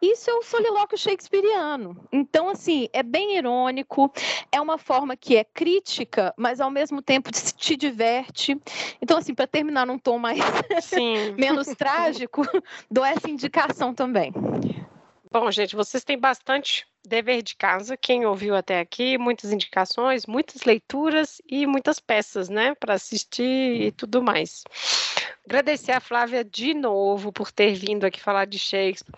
Isso 0.02 0.30
é 0.30 0.34
um 0.34 0.42
solilóquio 0.42 0.98
shakespeariano. 0.98 1.96
Então, 2.12 2.50
assim, 2.50 2.90
é 2.92 3.02
bem 3.04 3.38
irônico, 3.38 4.12
é 4.52 4.60
uma 4.60 4.78
forma 4.78 5.16
que 5.16 5.38
é 5.38 5.44
crítica, 5.44 6.34
mas 6.38 6.60
ao 6.60 6.70
mesmo 6.70 7.02
tempo 7.02 7.32
te 7.32 7.76
diverte. 7.76 8.60
Então, 9.02 9.18
assim, 9.18 9.34
para 9.34 9.48
terminar 9.48 9.86
num 9.86 9.98
tom 9.98 10.20
mais 10.20 10.40
menos 11.38 11.68
trágico, 11.68 12.42
dou 12.92 13.06
essa 13.06 13.30
indicação 13.30 13.94
também. 13.94 14.34
Bom, 15.32 15.50
gente, 15.52 15.76
vocês 15.76 16.04
têm 16.04 16.18
bastante 16.18 16.88
dever 17.10 17.42
de 17.42 17.56
casa. 17.56 17.98
Quem 17.98 18.26
ouviu 18.26 18.56
até 18.56 18.80
aqui, 18.80 19.18
muitas 19.18 19.52
indicações, 19.52 20.26
muitas 20.26 20.64
leituras 20.64 21.42
e 21.50 21.66
muitas 21.66 22.00
peças, 22.00 22.48
né, 22.48 22.76
para 22.76 22.94
assistir 22.94 23.82
e 23.82 23.92
tudo 23.92 24.22
mais. 24.22 24.64
Agradecer 25.46 25.94
a 25.94 26.00
Flávia 26.00 26.44
de 26.44 26.76
novo 26.76 27.32
por 27.32 27.52
ter 27.52 27.74
vindo 27.74 28.06
aqui 28.06 28.22
falar 28.22 28.46
de 28.46 28.60
Shakespeare. 28.60 29.16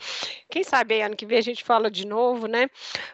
Quem 0.50 0.64
sabe 0.64 1.02
ano 1.02 1.16
que 1.16 1.26
vem 1.26 1.38
a 1.38 1.42
gente 1.42 1.62
fala 1.62 1.92
de 1.92 2.08
novo, 2.08 2.48
né? 2.48 2.70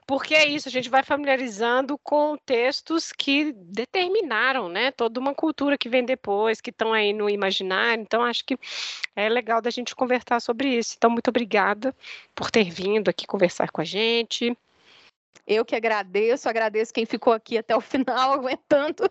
Porque 0.06 0.36
é 0.36 0.48
isso, 0.48 0.68
a 0.68 0.72
gente 0.72 0.88
vai 0.88 1.02
familiarizando 1.02 1.98
com 1.98 2.38
textos 2.38 3.12
que 3.12 3.54
determinaram, 3.54 4.70
né, 4.70 4.92
toda 4.92 5.20
uma 5.20 5.34
cultura 5.34 5.78
que 5.80 5.90
vem 5.90 6.06
depois, 6.06 6.62
que 6.62 6.70
estão 6.70 6.94
aí 6.94 7.12
no 7.12 7.28
imaginário. 7.28 8.04
Então 8.04 8.22
acho 8.22 8.46
que 8.46 8.56
é 9.16 9.28
legal 9.28 9.62
da 9.62 9.72
gente 9.72 9.96
conversar 9.96 10.40
sobre 10.40 10.70
isso. 10.78 10.94
Então 10.96 11.10
muito 11.10 11.30
obrigada 11.30 11.96
por 12.36 12.52
ter 12.52 12.70
vindo 12.70 13.10
aqui 13.10 13.26
conversar 13.26 13.72
com 13.72 13.82
a 13.82 13.86
gente. 13.86 14.56
Eu 15.46 15.66
que 15.66 15.76
agradeço, 15.76 16.50
agradeço 16.50 16.94
quem 16.94 17.06
ficou 17.06 17.34
aqui 17.34 17.58
até 17.58 17.76
o 17.76 17.82
final 17.82 18.34
aguentando, 18.34 19.10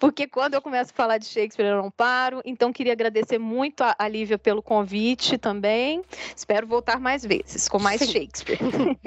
porque 0.00 0.26
quando 0.26 0.54
eu 0.54 0.62
começo 0.62 0.92
a 0.92 0.94
falar 0.94 1.18
de 1.18 1.26
Shakespeare 1.26 1.66
eu 1.66 1.82
não 1.82 1.90
paro. 1.90 2.40
Então 2.44 2.72
queria 2.72 2.92
agradecer 2.92 3.38
muito 3.38 3.82
a, 3.82 3.94
a 3.98 4.08
Lívia 4.08 4.38
pelo 4.38 4.62
convite 4.62 5.38
também. 5.38 6.02
Espero 6.34 6.66
voltar 6.66 7.00
mais 7.00 7.24
vezes 7.24 7.68
com 7.68 7.78
mais 7.78 8.00
Sim. 8.00 8.12
Shakespeare. 8.12 8.58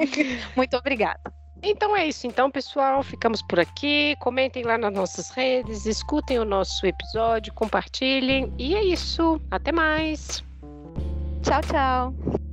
muito 0.55 0.75
obrigada. 0.77 1.33
Então 1.61 1.95
é 1.95 2.07
isso, 2.07 2.25
então, 2.25 2.49
pessoal. 2.49 3.03
Ficamos 3.03 3.41
por 3.41 3.59
aqui. 3.59 4.15
Comentem 4.19 4.63
lá 4.63 4.77
nas 4.77 4.93
nossas 4.93 5.29
redes, 5.31 5.85
escutem 5.85 6.39
o 6.39 6.45
nosso 6.45 6.85
episódio, 6.85 7.53
compartilhem. 7.53 8.53
E 8.57 8.75
é 8.75 8.83
isso. 8.83 9.41
Até 9.51 9.71
mais. 9.71 10.43
Tchau, 11.41 11.61
tchau. 11.61 12.48